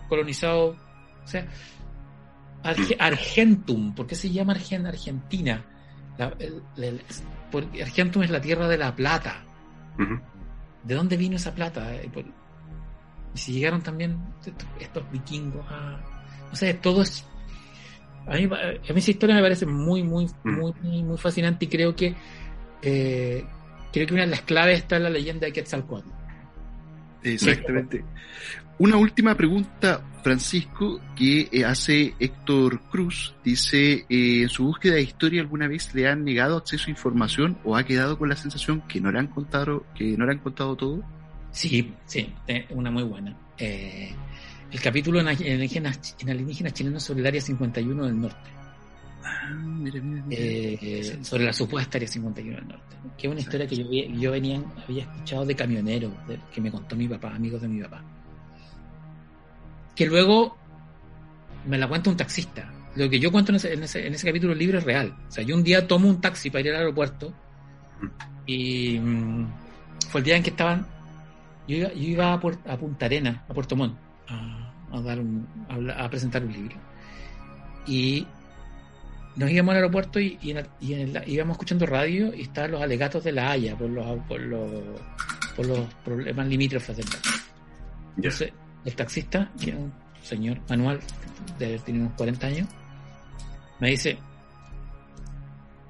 colonizado, 0.07 0.77
o 1.23 1.27
sea, 1.27 1.45
Argentum, 2.99 3.93
¿por 3.93 4.07
qué 4.07 4.15
se 4.15 4.31
llama 4.31 4.53
Argentina? 4.53 5.65
porque 7.51 7.81
Argentum 7.81 8.23
es 8.23 8.29
la 8.29 8.41
tierra 8.41 8.67
de 8.67 8.77
la 8.77 8.95
plata. 8.95 9.43
¿De 10.83 10.95
dónde 10.95 11.17
vino 11.17 11.35
esa 11.35 11.53
plata? 11.53 11.93
Eh, 11.95 12.09
y 13.33 13.37
si 13.37 13.53
llegaron 13.53 13.81
también 13.81 14.19
estos 14.79 15.11
vikingos 15.11 15.65
a... 15.69 15.99
No 16.49 16.55
sé, 16.55 16.73
todo 16.75 17.01
es... 17.01 17.25
A 18.27 18.35
mí, 18.35 18.43
a 18.43 18.93
mí 18.93 18.99
esa 18.99 19.11
historia 19.11 19.35
me 19.35 19.41
parece 19.41 19.65
muy, 19.65 20.03
muy, 20.03 20.27
muy, 20.43 20.73
muy 21.03 21.17
fascinante 21.17 21.65
y 21.65 21.67
creo 21.67 21.95
que 21.95 22.15
eh, 22.83 23.43
creo 23.91 24.07
que 24.07 24.13
una 24.13 24.23
de 24.23 24.29
las 24.29 24.41
claves 24.41 24.79
está 24.79 24.97
en 24.97 25.03
la 25.03 25.09
leyenda 25.09 25.45
de 25.45 25.53
Quetzalcoatl. 25.53 26.09
Exactamente. 27.23 28.03
Una 28.79 28.97
última 28.97 29.35
pregunta, 29.35 30.01
Francisco, 30.23 30.99
que 31.15 31.47
eh, 31.51 31.65
hace 31.65 32.15
Héctor 32.19 32.81
Cruz. 32.89 33.35
Dice, 33.43 34.05
eh, 34.09 34.41
en 34.41 34.49
su 34.49 34.65
búsqueda 34.65 34.95
de 34.95 35.03
historia 35.03 35.41
alguna 35.41 35.67
vez 35.67 35.93
le 35.93 36.07
han 36.07 36.23
negado 36.23 36.57
acceso 36.57 36.87
a 36.87 36.89
información 36.89 37.59
o 37.63 37.75
ha 37.75 37.83
quedado 37.83 38.17
con 38.17 38.29
la 38.29 38.35
sensación 38.35 38.81
que 38.87 38.99
no 38.99 39.11
le 39.11 39.19
han 39.19 39.27
contado, 39.27 39.85
que 39.95 40.17
no 40.17 40.25
le 40.25 40.31
han 40.31 40.39
contado 40.39 40.75
todo. 40.75 41.03
Sí, 41.51 41.93
sí, 42.05 42.33
eh, 42.47 42.65
una 42.71 42.89
muy 42.89 43.03
buena. 43.03 43.35
el 43.59 44.81
capítulo 44.81 45.19
en 45.19 45.27
alienígenas, 45.27 46.15
en 46.19 46.29
alienígenas 46.31 46.73
chilenos 46.73 47.03
sobre 47.03 47.19
el 47.19 47.27
área 47.27 47.41
51 47.41 48.05
del 48.05 48.19
norte. 48.19 48.60
Ah, 49.23 49.49
sobre 51.21 51.45
la 51.45 51.53
supuesta 51.53 51.97
área 51.97 52.07
51 52.07 52.55
del 52.55 52.67
norte. 52.67 52.95
Que 53.17 53.27
es 53.27 53.31
una 53.31 53.41
historia 53.41 53.67
que 53.67 53.75
yo, 53.75 53.85
yo 54.19 54.31
venía, 54.31 54.61
había 54.87 55.03
escuchado 55.03 55.45
de 55.45 55.55
camioneros, 55.55 56.11
que 56.53 56.61
me 56.61 56.71
contó 56.71 56.95
mi 56.95 57.07
papá, 57.07 57.35
amigos 57.35 57.61
de 57.61 57.67
mi 57.67 57.81
papá 57.81 58.03
que 59.95 60.05
luego 60.05 60.57
me 61.67 61.77
la 61.77 61.87
cuenta 61.87 62.09
un 62.09 62.17
taxista. 62.17 62.71
Lo 62.95 63.09
que 63.09 63.19
yo 63.19 63.31
cuento 63.31 63.51
en 63.51 63.57
ese, 63.57 63.73
en 63.73 63.83
ese, 63.83 64.27
capítulo 64.27 64.49
del 64.49 64.59
libro 64.59 64.79
es 64.79 64.83
real. 64.83 65.15
O 65.27 65.31
sea, 65.31 65.43
yo 65.43 65.55
un 65.55 65.63
día 65.63 65.87
tomo 65.87 66.09
un 66.09 66.19
taxi 66.19 66.49
para 66.49 66.61
ir 66.61 66.69
al 66.71 66.77
aeropuerto 66.77 67.33
y 68.45 68.99
mm, 68.99 69.47
fue 70.09 70.21
el 70.21 70.25
día 70.25 70.37
en 70.37 70.43
que 70.43 70.49
estaban. 70.49 70.85
Yo 71.67 71.87
iba, 71.93 72.33
a, 72.33 72.39
Punta 72.39 73.05
Arena, 73.05 73.45
a 73.47 73.53
Puerto 73.53 73.75
Montt, 73.75 73.95
a, 74.27 75.01
dar 75.01 75.21
a, 75.95 76.09
presentar 76.09 76.43
un 76.43 76.51
libro. 76.51 76.75
Y 77.85 78.25
nos 79.35 79.49
íbamos 79.49 79.71
al 79.71 79.77
aeropuerto 79.77 80.19
y, 80.19 80.37
íbamos 80.79 81.55
escuchando 81.55 81.85
radio 81.85 82.33
y 82.33 82.41
estaban 82.41 82.71
los 82.71 82.81
alegatos 82.81 83.23
de 83.23 83.31
la 83.31 83.51
Haya 83.51 83.77
por 83.77 83.89
los, 83.89 84.19
por 84.27 84.39
los, 84.41 84.71
por 85.55 85.65
los 85.65 85.93
problemas 86.03 86.47
limítrofes 86.47 86.97
del 86.97 87.05
Entonces, 88.17 88.51
el 88.85 88.95
taxista, 88.95 89.51
que 89.59 89.71
es 89.71 89.75
un 89.75 89.93
señor 90.21 90.59
manual, 90.69 90.99
de 91.57 91.81
unos 91.87 92.13
40 92.13 92.47
años, 92.47 92.67
me 93.79 93.89
dice, 93.89 94.17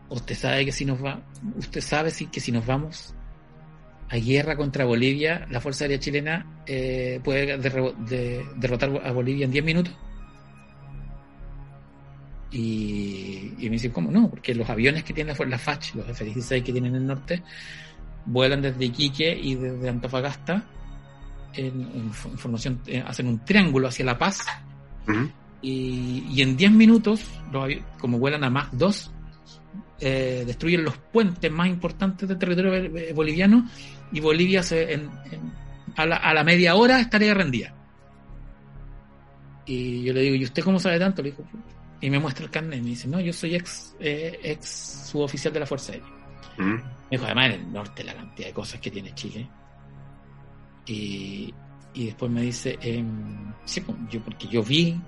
usted 0.09 0.35
sabe 0.35 0.65
que 0.65 0.71
si 0.71 0.85
nos 0.85 1.03
va, 1.03 1.21
usted 1.57 1.81
sabe 1.81 2.11
que 2.31 2.39
si 2.39 2.51
nos 2.51 2.65
vamos 2.65 3.13
a 4.09 4.17
guerra 4.17 4.57
contra 4.57 4.85
Bolivia, 4.85 5.47
la 5.49 5.61
Fuerza 5.61 5.85
Aérea 5.85 5.99
Chilena 5.99 6.63
eh, 6.65 7.21
puede 7.23 7.57
derrotar 7.57 9.01
a 9.05 9.11
Bolivia 9.11 9.45
en 9.45 9.51
10 9.51 9.63
minutos. 9.63 9.93
Y, 12.51 13.53
me 13.59 13.69
dice, 13.69 13.91
¿cómo 13.91 14.11
no? 14.11 14.29
Porque 14.29 14.53
los 14.53 14.69
aviones 14.69 15.03
que 15.03 15.13
tiene 15.13 15.33
la, 15.33 15.45
la 15.45 15.57
FACH, 15.57 15.95
los 15.95 16.09
F-16 16.09 16.63
que 16.63 16.71
tienen 16.71 16.95
en 16.95 17.01
el 17.01 17.07
norte, 17.07 17.43
vuelan 18.25 18.61
desde 18.61 18.85
Iquique 18.85 19.31
y 19.31 19.55
desde 19.55 19.89
Antofagasta 19.89 20.63
en, 21.53 22.11
información, 22.25 22.81
eh, 22.87 23.03
hacen 23.05 23.27
un 23.27 23.43
triángulo 23.43 23.87
hacia 23.87 24.05
La 24.05 24.17
Paz 24.17 24.45
y, 25.61 26.41
en 26.41 26.57
10 26.57 26.71
minutos, 26.71 27.23
como 27.99 28.17
vuelan 28.19 28.43
a 28.43 28.49
Mach 28.49 28.71
2, 28.71 29.11
eh, 29.99 30.43
destruyen 30.45 30.83
los 30.83 30.97
puentes 30.97 31.51
más 31.51 31.67
importantes 31.67 32.27
del 32.27 32.37
territorio 32.37 32.73
eh, 32.73 33.13
boliviano 33.13 33.67
y 34.11 34.19
Bolivia 34.19 34.63
se, 34.63 34.93
en, 34.93 35.09
a, 35.95 36.33
la, 36.33 36.43
media 36.43 36.75
hora 36.75 36.99
estaría 36.99 37.33
rendida. 37.33 37.73
Y 39.65 40.03
yo 40.03 40.13
le 40.13 40.21
digo, 40.21 40.35
¿y 40.35 40.43
usted 40.43 40.63
cómo 40.63 40.79
sabe 40.79 40.97
tanto? 40.97 41.21
Le 41.21 41.31
digo, 41.31 41.43
y 42.01 42.09
me 42.09 42.19
muestra 42.19 42.45
el 42.45 42.51
carnet 42.51 42.79
y 42.79 42.81
me 42.81 42.89
dice, 42.89 43.07
no, 43.07 43.19
yo 43.19 43.31
soy 43.31 43.55
ex, 43.55 43.95
ex 43.99 45.09
suboficial 45.11 45.53
de 45.53 45.59
la 45.59 45.65
Fuerza 45.67 45.93
Aérea. 45.93 46.09
Me 46.57 46.83
dijo, 47.11 47.25
además 47.25 47.45
en 47.45 47.51
el 47.51 47.71
norte 47.73 48.03
la 48.03 48.13
cantidad 48.13 48.47
de 48.47 48.53
cosas 48.53 48.79
que 48.79 48.91
tiene 48.91 49.15
Chile 49.15 49.49
Y, 50.85 51.53
y 51.93 52.05
después 52.05 52.31
me 52.31 52.41
dice, 52.41 52.77
em, 52.81 53.53
sí, 53.65 53.81
pues, 53.81 53.97
yo, 54.09 54.21
porque 54.21 54.47
yo 54.47 54.63
vi, 54.63 54.99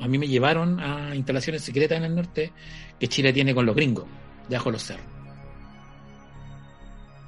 a 0.00 0.08
mí 0.08 0.18
me 0.18 0.26
llevaron 0.26 0.80
a 0.80 1.14
instalaciones 1.14 1.62
secretas 1.62 1.98
en 1.98 2.04
el 2.04 2.14
norte 2.14 2.52
que 2.98 3.08
Chile 3.08 3.32
tiene 3.32 3.54
con 3.54 3.66
los 3.66 3.76
gringos, 3.76 4.06
debajo 4.48 4.70
de 4.70 4.72
los 4.72 4.82
cerros. 4.82 5.06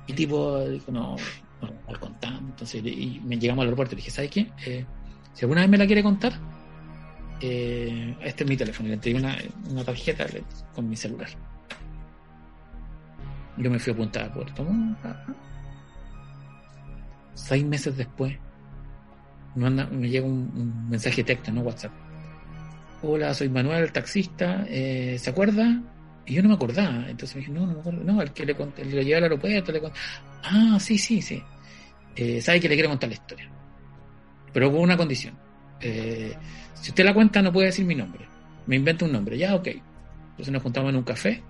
Y 0.06 0.12
tipo 0.14 0.58
dijo, 0.68 0.90
no, 0.90 1.16
no, 1.60 1.68
no 1.88 2.00
contando. 2.00 2.40
Entonces, 2.40 2.82
y 2.84 3.20
me 3.24 3.38
llegamos 3.38 3.62
al 3.62 3.68
aeropuerto 3.68 3.94
y 3.94 3.96
dije, 3.96 4.10
¿sabes 4.10 4.30
qué? 4.30 4.50
Eh, 4.66 4.84
si 5.32 5.44
alguna 5.44 5.60
vez 5.60 5.70
me 5.70 5.78
la 5.78 5.86
quiere 5.86 6.02
contar, 6.02 6.32
eh, 7.42 8.16
este 8.22 8.44
es 8.44 8.50
mi 8.50 8.56
teléfono. 8.56 8.88
Le 8.88 8.94
entregué 8.94 9.18
una, 9.18 9.84
tarjeta 9.84 10.24
le- 10.26 10.44
con 10.74 10.88
mi 10.88 10.96
celular. 10.96 11.28
Yo 13.58 13.70
me 13.70 13.78
fui 13.78 13.92
a 13.92 13.96
Punta 13.96 14.22
de 14.24 14.30
Puerto. 14.30 14.66
Seis 17.34 17.64
meses 17.64 17.96
después, 17.96 18.36
me, 19.54 19.70
me 19.70 20.08
llega 20.08 20.26
un, 20.26 20.50
un 20.54 20.88
mensaje 20.90 21.24
texto, 21.24 21.50
no 21.52 21.62
WhatsApp. 21.62 21.92
Hola, 23.02 23.34
soy 23.34 23.48
Manuel, 23.48 23.90
taxista. 23.92 24.64
eh, 24.68 25.16
¿Se 25.18 25.30
acuerda? 25.30 25.80
Y 26.26 26.34
yo 26.34 26.42
no 26.42 26.50
me 26.50 26.54
acordaba. 26.54 27.08
Entonces 27.08 27.34
me 27.36 27.40
dije, 27.40 27.52
no, 27.52 27.66
no 27.66 27.74
me 27.74 27.80
acuerdo. 27.80 28.04
No, 28.04 28.22
el 28.22 28.32
que 28.32 28.46
le, 28.46 28.54
conté, 28.54 28.84
lo 28.84 29.02
llevé 29.02 29.16
al 29.16 29.24
aeropuerto. 29.24 29.72
Le 29.72 29.80
conté. 29.80 29.98
Ah, 30.44 30.78
sí, 30.78 30.96
sí, 30.98 31.20
sí. 31.20 31.42
Eh, 32.14 32.40
sabe 32.40 32.60
que 32.60 32.68
le 32.68 32.74
quiero 32.76 32.90
contar 32.90 33.08
la 33.08 33.14
historia. 33.14 33.50
Pero 34.52 34.70
con 34.70 34.80
una 34.82 34.96
condición. 34.96 35.34
Eh, 35.80 36.32
si 36.82 36.90
usted 36.90 37.04
la 37.04 37.14
cuenta, 37.14 37.40
no 37.40 37.52
puede 37.52 37.66
decir 37.66 37.84
mi 37.84 37.94
nombre. 37.94 38.26
Me 38.66 38.74
inventa 38.74 39.04
un 39.04 39.12
nombre. 39.12 39.38
Ya, 39.38 39.54
ok. 39.54 39.68
Entonces 39.68 40.52
nos 40.52 40.62
juntamos 40.64 40.90
en 40.90 40.96
un 40.96 41.04
café. 41.04 41.40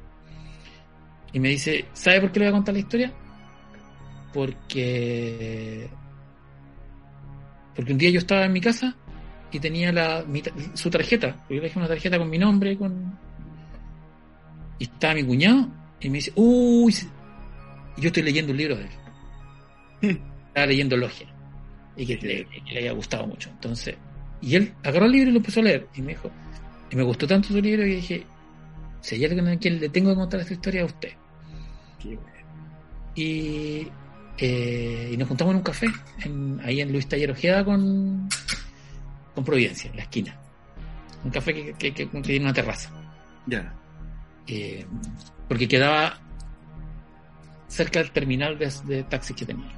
Y 1.33 1.41
me 1.41 1.49
dice, 1.49 1.87
¿sabe 1.95 2.21
por 2.21 2.33
qué 2.33 2.41
le 2.41 2.47
voy 2.47 2.51
a 2.51 2.57
contar 2.57 2.75
la 2.75 2.81
historia? 2.81 3.13
Porque. 4.35 5.89
Porque 7.75 7.93
un 7.93 7.99
día 7.99 8.11
yo 8.11 8.19
estaba 8.19 8.45
en 8.45 8.53
mi 8.53 8.61
casa 8.61 8.95
y 9.51 9.59
tenía 9.59 9.91
la, 9.91 10.23
mi 10.29 10.43
su 10.75 10.91
tarjeta. 10.91 11.47
Yo 11.49 11.57
le 11.57 11.63
dejé 11.63 11.79
una 11.79 11.89
tarjeta 11.89 12.19
con 12.19 12.29
mi 12.29 12.37
nombre, 12.37 12.77
con. 12.77 13.19
Y 14.79 14.85
estaba 14.85 15.15
mi 15.15 15.25
cuñado 15.25 15.67
y 15.99 16.11
me 16.11 16.17
dice, 16.17 16.33
uy, 16.35 16.95
y 17.97 18.01
yo 18.03 18.09
estoy 18.09 18.23
leyendo 18.23 18.53
un 18.53 18.59
libro 18.59 18.77
de 18.77 18.83
él. 20.03 20.21
Estaba 20.49 20.67
leyendo 20.67 20.95
Logia. 20.99 21.29
Y 21.97 22.05
que 22.05 22.17
le, 22.17 22.45
que 22.45 22.73
le 22.73 22.79
había 22.81 22.93
gustado 22.93 23.27
mucho. 23.27 23.49
Entonces, 23.49 23.97
y 24.43 24.57
él 24.57 24.75
agarró 24.83 25.07
el 25.07 25.13
libro 25.13 25.31
y 25.31 25.33
lo 25.33 25.39
empezó 25.39 25.61
a 25.61 25.63
leer. 25.63 25.87
Y 25.95 26.03
me 26.03 26.09
dijo, 26.09 26.31
y 26.91 26.97
me 26.97 27.03
gustó 27.05 27.27
tanto 27.27 27.49
su 27.49 27.61
libro 27.61 27.83
que 27.85 27.89
dije, 27.97 28.27
si 29.01 29.15
hay 29.15 29.25
alguien 29.25 29.49
a 29.49 29.57
quien 29.57 29.81
le 29.81 29.89
tengo 29.89 30.11
que 30.11 30.17
contar 30.17 30.41
esta 30.41 30.53
historia 30.53 30.83
a 30.83 30.87
usted. 30.87 31.13
Y, 33.15 33.87
eh, 34.39 35.11
y 35.13 35.17
nos 35.17 35.29
juntamos 35.29 35.53
en 35.53 35.57
un 35.59 35.63
café, 35.63 35.87
en- 36.25 36.61
ahí 36.65 36.81
en 36.81 36.91
Luis 36.93 37.07
Taller 37.09 37.31
Ojeda 37.31 37.65
con, 37.65 38.29
con 39.35 39.45
Providencia, 39.45 39.91
en 39.91 39.97
la 39.97 40.03
esquina. 40.03 40.37
Un 41.25 41.31
café 41.31 41.55
que, 41.55 41.73
que- 41.75 41.93
que- 41.95 42.09
que 42.09 42.21
tiene 42.23 42.45
una 42.45 42.55
terraza. 42.55 42.91
Ya. 43.47 43.75
Eh, 44.47 44.85
porque 45.49 45.69
quedaba 45.69 46.19
cerca 47.69 48.01
del 48.01 48.11
terminal 48.13 48.59
de, 48.59 48.73
de 48.87 49.05
taxis 49.05 49.37
que 49.37 49.45
tenía. 49.47 49.71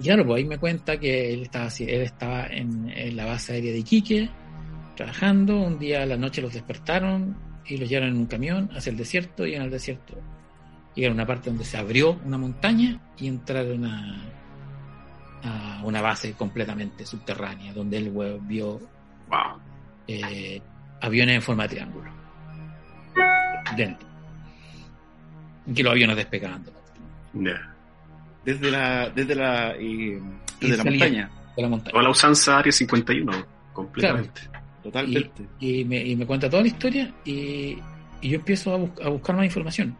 Y 0.00 0.04
claro, 0.04 0.26
pues 0.26 0.38
ahí 0.38 0.44
me 0.46 0.58
cuenta 0.58 0.98
que 0.98 1.32
él 1.34 1.42
estaba, 1.42 1.68
él 1.78 2.00
estaba 2.00 2.46
en, 2.46 2.88
en 2.90 3.16
la 3.16 3.26
base 3.26 3.52
aérea 3.52 3.72
de 3.72 3.78
Iquique, 3.80 4.30
trabajando. 4.96 5.58
Un 5.60 5.78
día 5.78 6.02
a 6.02 6.06
la 6.06 6.16
noche 6.16 6.40
los 6.42 6.54
despertaron 6.54 7.36
y 7.66 7.76
los 7.76 7.88
llevaron 7.88 8.14
en 8.14 8.16
un 8.20 8.26
camión 8.26 8.70
hacia 8.74 8.90
el 8.90 8.96
desierto. 8.96 9.46
Y 9.46 9.54
en 9.54 9.62
el 9.62 9.70
desierto 9.70 10.14
llegaron 10.94 11.18
a 11.18 11.22
una 11.22 11.26
parte 11.26 11.50
donde 11.50 11.64
se 11.64 11.76
abrió 11.76 12.18
una 12.24 12.38
montaña 12.38 12.98
y 13.18 13.28
entraron 13.28 13.84
a, 13.84 14.22
a 15.44 15.82
una 15.84 16.00
base 16.00 16.32
completamente 16.32 17.04
subterránea, 17.04 17.72
donde 17.74 17.98
él 17.98 18.10
vio 18.42 18.80
Wow. 19.28 19.60
eh, 20.08 20.60
aviones 21.02 21.36
en 21.36 21.42
forma 21.42 21.64
de 21.64 21.68
triángulo. 21.68 22.10
Dentro. 23.76 24.08
Y 25.66 25.74
que 25.74 25.82
los 25.82 25.92
aviones 25.92 26.16
despegando 26.16 26.72
Ya. 27.34 27.69
Desde 28.44 28.70
la, 28.70 29.10
desde 29.10 29.34
la, 29.34 29.72
eh, 29.76 30.20
Y 30.60 30.66
desde 30.68 30.76
la 30.78 30.84
montaña, 30.90 31.30
de 31.56 31.62
la 31.62 31.68
montaña. 31.68 31.90
Toda 31.92 32.02
la 32.04 32.10
usanza 32.10 32.58
Área 32.58 32.72
51, 32.72 33.32
completamente. 33.72 34.40
totalmente. 34.82 35.46
Y 35.60 35.84
me, 35.84 36.02
y 36.04 36.16
me 36.16 36.24
cuenta 36.26 36.48
toda 36.48 36.62
la 36.62 36.68
historia 36.68 37.12
y, 37.24 37.76
y 38.22 38.28
yo 38.30 38.36
empiezo 38.36 38.74
a, 38.74 38.76
bus- 38.78 39.00
a 39.04 39.08
buscar 39.10 39.36
más 39.36 39.44
información. 39.44 39.96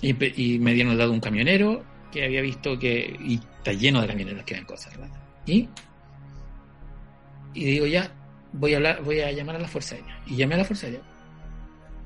Y, 0.00 0.58
me 0.58 0.74
dieron 0.74 0.92
el 0.92 0.98
dato 0.98 1.10
de 1.10 1.14
un 1.14 1.20
camionero 1.20 1.84
que 2.10 2.24
había 2.24 2.40
visto 2.42 2.76
que. 2.78 3.16
Y 3.24 3.34
está 3.36 3.72
lleno 3.72 4.00
de 4.00 4.08
camioneros 4.08 4.44
que 4.44 4.54
ven 4.54 4.64
cosas 4.64 4.96
raras. 4.96 5.16
Y, 5.46 5.68
y 7.54 7.64
digo, 7.64 7.86
ya, 7.86 8.10
voy 8.52 8.74
a 8.74 8.78
hablar, 8.78 9.02
voy 9.04 9.20
a 9.20 9.30
llamar 9.30 9.56
a 9.56 9.58
la 9.60 9.68
Fuerza 9.68 9.94
Aérea. 9.94 10.18
Y 10.26 10.34
llamé 10.36 10.54
a 10.56 10.58
la 10.58 10.64
Fuerza 10.64 10.86
Aérea 10.86 11.02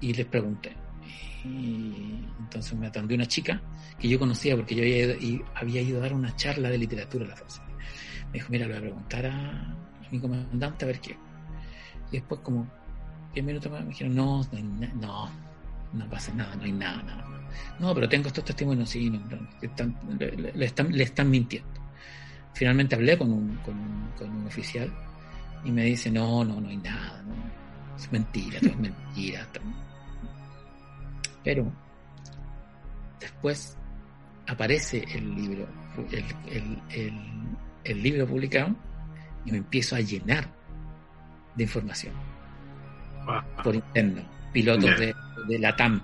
y 0.03 0.13
les 0.13 0.27
pregunté. 0.27 0.73
Y 1.47 2.25
entonces 2.41 2.77
me 2.79 2.87
atendió 2.87 3.17
una 3.17 3.27
chica 3.27 3.61
que 3.99 4.09
yo 4.09 4.19
conocía 4.19 4.57
porque 4.57 4.75
yo 4.75 4.83
había 4.83 5.05
ido, 5.05 5.15
y 5.15 5.43
había 5.55 5.81
ido 5.81 5.99
a 5.99 6.03
dar 6.03 6.15
una 6.15 6.35
charla 6.37 6.69
de 6.69 6.79
literatura 6.79 7.25
a 7.25 7.29
la 7.29 7.37
Fuerza. 7.37 7.63
Me 8.27 8.33
dijo, 8.35 8.49
mira, 8.51 8.67
le 8.67 8.73
voy 8.73 8.79
a 8.79 8.83
preguntar 8.83 9.27
a, 9.27 9.77
mi 10.11 10.21
comandante 10.21 10.85
a 10.85 10.89
ver 10.89 11.01
qué. 11.01 11.17
Y 12.11 12.13
después 12.13 12.41
como 12.41 12.69
10 13.35 13.45
minutos 13.47 13.71
más 13.71 13.83
me 13.83 13.89
dijeron, 13.89 14.15
no, 14.15 14.43
no, 14.53 14.89
no, 15.01 15.31
no 15.93 16.11
pasa 16.11 16.33
nada, 16.35 16.55
no 16.57 16.65
hay 16.65 16.73
nada, 16.73 17.03
nada. 17.03 17.25
No, 17.79 17.95
pero 17.95 18.09
tengo 18.09 18.29
estos 18.29 18.45
testimonios, 18.45 18.89
sí, 18.91 19.11
no, 19.11 19.21
le, 20.19 20.65
están, 20.65 20.93
le 20.93 21.05
están 21.05 21.31
mintiendo. 21.31 21.69
Finalmente 22.55 22.95
hablé 22.95 23.19
con 23.19 23.33
un, 23.33 24.47
oficial 24.47 24.91
y 25.65 25.71
me 25.71 25.85
dice, 25.85 26.11
no, 26.11 26.45
no, 26.45 26.61
no 26.61 26.69
hay 26.69 26.77
nada, 26.79 27.23
es 27.97 28.11
mentira, 28.13 28.61
todo 28.61 28.71
es 28.71 28.79
mentira. 28.79 29.47
todo". 29.53 29.86
Pero 31.47 31.73
después 33.21 33.79
aparece 34.49 35.05
el 35.15 35.33
libro, 35.35 35.67
el, 36.11 36.25
el, 36.53 36.79
el, 36.91 37.21
el 37.85 38.03
libro 38.03 38.27
publicado 38.27 38.75
y 39.45 39.53
me 39.53 39.59
empiezo 39.59 39.95
a 39.95 40.01
llenar 40.01 40.49
de 41.55 41.63
información 41.63 42.13
Wow. 43.27 43.43
por 43.65 43.75
interno, 43.75 44.23
pilotos 44.53 44.99
de, 45.01 45.15
de 45.49 45.59
la 45.59 45.75
TAM. 45.75 46.01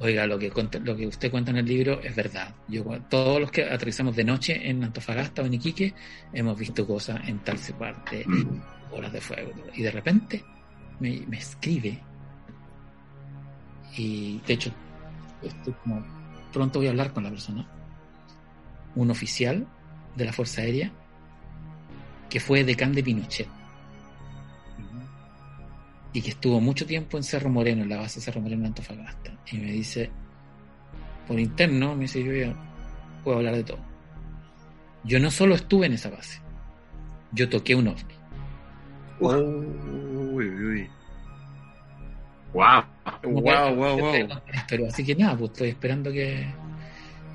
Oiga, 0.00 0.26
lo 0.26 0.38
que, 0.38 0.50
lo 0.82 0.96
que 0.96 1.06
usted 1.06 1.30
cuenta 1.30 1.50
en 1.50 1.58
el 1.58 1.66
libro 1.66 2.00
es 2.02 2.14
verdad. 2.14 2.54
Yo, 2.68 2.84
todos 3.08 3.40
los 3.40 3.50
que 3.50 3.64
aterrizamos 3.64 4.14
de 4.16 4.24
noche 4.24 4.68
en 4.68 4.82
Antofagasta 4.84 5.40
o 5.42 5.46
en 5.46 5.54
Iquique 5.54 5.94
hemos 6.32 6.58
visto 6.58 6.86
cosas 6.86 7.26
en 7.26 7.38
tal 7.40 7.56
parte, 7.78 8.24
Mm. 8.26 8.60
horas 8.92 9.12
de 9.14 9.20
fuego. 9.20 9.50
Y 9.74 9.82
de 9.82 9.90
repente 9.90 10.44
me, 11.00 11.22
me 11.26 11.38
escribe 11.38 11.98
y 13.96 14.40
de 14.46 14.54
hecho 14.54 14.72
estoy 15.42 15.72
como 15.82 16.04
pronto 16.52 16.78
voy 16.78 16.88
a 16.88 16.90
hablar 16.90 17.12
con 17.12 17.24
la 17.24 17.30
persona. 17.30 17.66
Un 18.94 19.10
oficial 19.10 19.66
de 20.16 20.24
la 20.24 20.32
Fuerza 20.32 20.62
Aérea 20.62 20.92
que 22.30 22.40
fue 22.40 22.64
decán 22.64 22.92
de 22.92 23.02
Pinochet 23.02 23.48
y 26.14 26.22
que 26.22 26.30
estuvo 26.30 26.60
mucho 26.60 26.86
tiempo 26.86 27.16
en 27.16 27.24
Cerro 27.24 27.50
Moreno, 27.50 27.82
en 27.82 27.88
la 27.88 27.96
base 27.96 28.20
de 28.20 28.24
Cerro 28.24 28.40
Moreno 28.40 28.62
en 28.62 28.66
Antofagasta. 28.68 29.36
Y 29.50 29.58
me 29.58 29.72
dice, 29.72 30.10
por 31.26 31.40
interno, 31.40 31.96
me 31.96 32.02
dice, 32.02 32.22
yo 32.22 32.32
ya 32.32 32.54
puedo 33.24 33.38
hablar 33.38 33.56
de 33.56 33.64
todo. 33.64 33.80
Yo 35.02 35.18
no 35.18 35.30
solo 35.32 35.56
estuve 35.56 35.86
en 35.86 35.94
esa 35.94 36.10
base, 36.10 36.40
yo 37.32 37.48
toqué 37.48 37.74
un 37.74 37.88
ovni. 37.88 38.14
Wow. 42.54 42.84
Wow, 43.24 43.42
que- 43.42 43.74
wow, 43.74 43.96
wow. 43.98 44.38
historia. 44.54 44.88
Así 44.88 45.04
que 45.04 45.14
nada, 45.14 45.36
pues 45.36 45.50
estoy 45.52 45.68
esperando 45.68 46.10
que... 46.10 46.46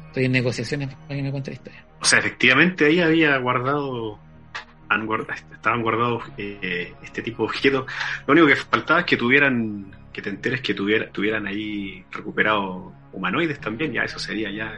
Estoy 0.07 0.25
en 0.25 0.31
negociaciones 0.31 0.89
para 1.07 1.15
que 1.15 1.21
me 1.21 1.29
cuente 1.31 1.51
la 1.51 1.55
historia. 1.55 1.85
O 2.01 2.05
sea, 2.05 2.17
efectivamente 2.17 2.85
ahí 2.85 2.99
había 2.99 3.37
guardado, 3.37 4.17
han 4.89 5.05
guarda- 5.05 5.35
estaban 5.53 5.83
guardados 5.83 6.23
eh, 6.37 6.93
este 7.03 7.21
tipo 7.21 7.43
de 7.43 7.49
objetos. 7.49 7.85
Lo 8.25 8.31
único 8.31 8.47
que 8.47 8.55
faltaba 8.55 9.01
es 9.01 9.05
que 9.05 9.17
tuvieran, 9.17 9.91
que 10.11 10.21
te 10.23 10.29
enteres 10.29 10.61
que 10.61 10.73
tuviera, 10.73 11.07
tuvieran 11.11 11.45
ahí 11.45 12.03
recuperado 12.11 12.91
humanoides 13.13 13.59
también, 13.59 13.93
ya 13.93 14.01
eso 14.01 14.17
sería 14.17 14.49
ya. 14.49 14.73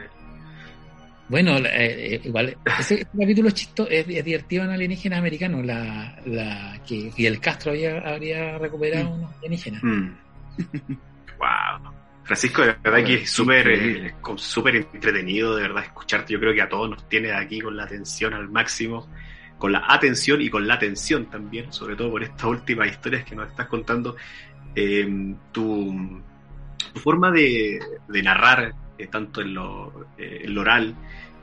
Bueno, 1.28 1.58
la- 1.58 1.70
eh, 1.70 2.16
eh, 2.16 2.20
igual, 2.24 2.54
ese, 2.78 2.94
ese 2.94 3.06
capítulo 3.18 3.48
es, 3.48 3.54
chisto, 3.54 3.88
es, 3.88 4.06
es 4.06 4.24
divertido 4.24 4.64
en 4.64 4.70
alienígenas 4.70 5.18
americanos, 5.18 5.64
la, 5.64 6.14
la, 6.26 6.78
que 6.86 7.10
Fidel 7.10 7.40
Castro 7.40 7.70
había, 7.72 8.00
habría 8.00 8.58
recuperado 8.58 9.08
Mm. 9.08 9.12
unos 9.14 9.34
alienígenas. 9.38 9.82
Mm. 9.82 10.10
wow. 11.38 11.92
Francisco, 12.24 12.62
de 12.62 12.76
verdad 12.82 13.04
que 13.04 13.14
es 13.14 13.30
súper 13.30 13.68
eh, 13.68 14.14
súper 14.36 14.76
entretenido, 14.76 15.56
de 15.56 15.62
verdad, 15.62 15.84
escucharte. 15.84 16.32
Yo 16.32 16.40
creo 16.40 16.54
que 16.54 16.62
a 16.62 16.68
todos 16.68 16.88
nos 16.88 17.08
tiene 17.08 17.32
aquí 17.32 17.60
con 17.60 17.76
la 17.76 17.84
atención 17.84 18.32
al 18.32 18.48
máximo, 18.48 19.08
con 19.58 19.72
la 19.72 19.84
atención 19.88 20.40
y 20.40 20.48
con 20.48 20.66
la 20.66 20.74
atención 20.74 21.26
también, 21.26 21.72
sobre 21.72 21.96
todo 21.96 22.10
por 22.12 22.22
estas 22.22 22.44
últimas 22.44 22.88
historias 22.88 23.24
que 23.24 23.34
nos 23.34 23.48
estás 23.48 23.66
contando. 23.66 24.16
Eh, 24.74 25.34
tu, 25.50 26.22
tu 26.92 27.00
forma 27.00 27.30
de, 27.30 27.80
de 28.08 28.22
narrar, 28.22 28.74
eh, 28.98 29.08
tanto 29.08 29.40
en 29.40 29.54
lo, 29.54 30.06
eh, 30.18 30.42
en 30.44 30.54
lo 30.54 30.60
oral 30.60 30.94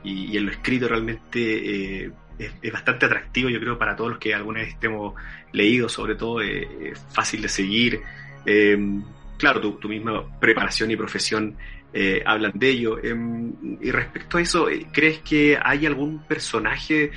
y, 0.02 0.36
en 0.36 0.46
lo 0.46 0.52
escrito 0.52 0.88
realmente 0.88 2.06
es, 2.38 2.72
bastante 2.72 3.04
atractivo, 3.04 3.50
yo 3.50 3.60
creo, 3.60 3.78
para 3.78 3.94
todos 3.94 4.10
los 4.10 4.18
que 4.18 4.34
alguna 4.34 4.60
vez 4.60 4.70
estemos 4.70 5.14
leídos, 5.52 5.92
sobre 5.92 6.14
todo, 6.14 6.40
eh, 6.40 6.94
fácil 7.12 7.42
de 7.42 7.48
seguir. 7.48 8.00
Em, 8.44 9.02
claro, 9.36 9.60
tu, 9.60 9.88
misma 9.88 10.38
preparación 10.38 10.90
y 10.90 10.96
profesión 10.96 11.56
eh, 11.92 12.22
hablan 12.24 12.52
de 12.54 12.68
ello. 12.68 13.02
Em, 13.02 13.52
y 13.80 13.90
respecto 13.90 14.38
a 14.38 14.42
eso, 14.42 14.68
¿crees 14.92 15.18
que 15.20 15.58
hay 15.62 15.86
algún 15.86 16.26
personaje 16.26 17.10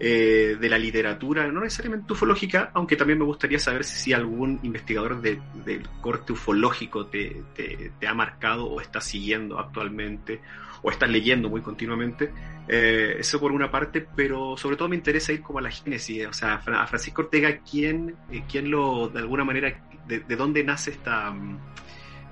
eh, 0.00 0.56
de 0.60 0.68
la 0.68 0.78
literatura, 0.78 1.48
no 1.48 1.60
necesariamente 1.60 2.12
ufológica, 2.12 2.70
aunque 2.72 2.94
también 2.94 3.18
me 3.18 3.24
gustaría 3.24 3.58
saber 3.58 3.82
si 3.82 4.12
algún 4.12 4.60
investigador 4.62 5.20
del 5.20 5.40
corte 6.00 6.34
ufológico 6.34 7.06
te, 7.06 7.42
ha 8.06 8.14
marcado 8.14 8.66
o 8.66 8.80
está 8.80 9.00
siguiendo 9.00 9.58
actualmente 9.58 10.40
o 10.82 10.92
estás 10.92 11.10
leyendo 11.10 11.48
muy 11.48 11.62
continuamente. 11.62 12.32
Eh, 12.68 13.16
eso 13.18 13.40
por 13.40 13.50
una 13.50 13.72
parte, 13.72 14.06
pero 14.14 14.56
sobre 14.56 14.76
todo 14.76 14.88
me 14.88 14.94
interesa 14.94 15.32
ir 15.32 15.42
como 15.42 15.58
a 15.58 15.62
la 15.62 15.70
génesis, 15.72 16.28
o 16.28 16.32
sea, 16.32 16.62
a 16.64 16.86
Francisco 16.86 17.22
Ortega, 17.22 17.58
¿quién, 17.68 18.14
eh, 18.30 18.44
quién 18.48 18.70
lo, 18.70 19.08
de 19.08 19.18
alguna 19.18 19.42
manera, 19.42 19.82
de, 20.08 20.20
de 20.20 20.36
dónde 20.36 20.64
nace 20.64 20.90
esta 20.90 21.32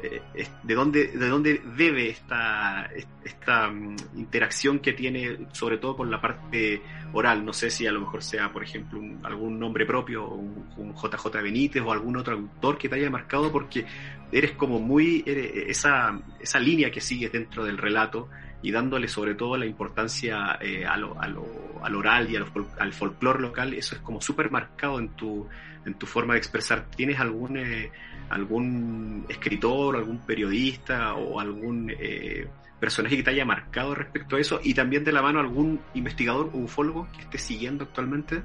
eh, 0.03 0.21
de 0.63 0.75
dónde, 0.75 1.07
de 1.07 1.29
dónde 1.29 1.63
debe 1.75 2.11
esta, 2.11 2.91
esta 3.25 3.71
mm, 3.71 3.97
interacción 4.17 4.81
que 4.81 4.93
tiene, 4.93 5.47
sobre 5.53 5.79
todo 5.79 5.97
con 5.97 6.11
la 6.11 6.21
parte 6.21 6.83
oral. 7.15 7.45
No 7.45 7.55
sé 7.55 7.71
si 7.71 7.87
a 7.87 7.93
lo 7.93 8.01
mejor 8.01 8.23
sea, 8.23 8.53
por 8.53 8.63
ejemplo, 8.63 9.01
algún 9.23 9.59
nombre 9.59 9.87
propio, 9.87 10.29
un, 10.29 10.67
un, 10.77 10.95
JJ 10.95 11.43
Benítez 11.43 11.83
o 11.83 11.93
algún 11.93 12.17
otro 12.17 12.35
autor 12.35 12.77
que 12.77 12.91
te 12.91 12.97
haya 12.97 13.09
marcado, 13.09 13.51
porque 13.51 13.87
eres 14.31 14.53
como 14.53 14.81
muy, 14.81 15.25
esa, 15.27 16.21
esa 16.41 16.59
línea 16.59 16.91
que 16.91 17.01
sigues 17.01 17.33
dentro 17.33 17.65
del 17.65 17.79
relato 17.79 18.29
y 18.67 18.73
dándole 18.73 19.07
sobre 19.07 19.37
todo 19.37 19.57
la 19.57 19.65
importancia 19.65 20.59
eh, 20.61 20.85
a 20.85 20.97
lo, 20.97 21.21
a 21.21 21.29
lo, 21.29 21.47
al 21.83 21.95
oral 21.95 22.29
y 22.29 22.35
al 22.35 22.93
folclore 22.93 23.41
local, 23.41 23.75
eso 23.75 23.95
es 23.95 24.01
como 24.01 24.21
súper 24.21 24.51
marcado 24.51 24.99
en 24.99 25.11
tu, 25.11 25.47
en 25.85 25.95
tu 25.95 26.07
forma 26.07 26.35
de 26.35 26.39
expresar. 26.39 26.87
¿Tienes 26.91 27.21
algún... 27.21 27.57
Eh, 27.57 27.91
algún 28.29 29.25
escritor, 29.29 29.95
algún 29.95 30.19
periodista 30.19 31.15
o 31.15 31.39
algún 31.39 31.93
eh, 31.97 32.49
personaje 32.81 33.17
que 33.17 33.23
te 33.23 33.31
haya 33.31 33.45
marcado 33.45 33.95
respecto 33.95 34.35
a 34.35 34.41
eso 34.41 34.59
y 34.65 34.75
también 34.75 35.05
de 35.05 35.13
la 35.13 35.23
mano 35.23 35.39
algún 35.39 35.79
investigador 35.95 36.51
o 36.53 36.59
ufólogo 36.59 37.07
que 37.15 37.23
esté 37.23 37.39
siguiendo 37.39 37.85
actualmente? 37.85 38.43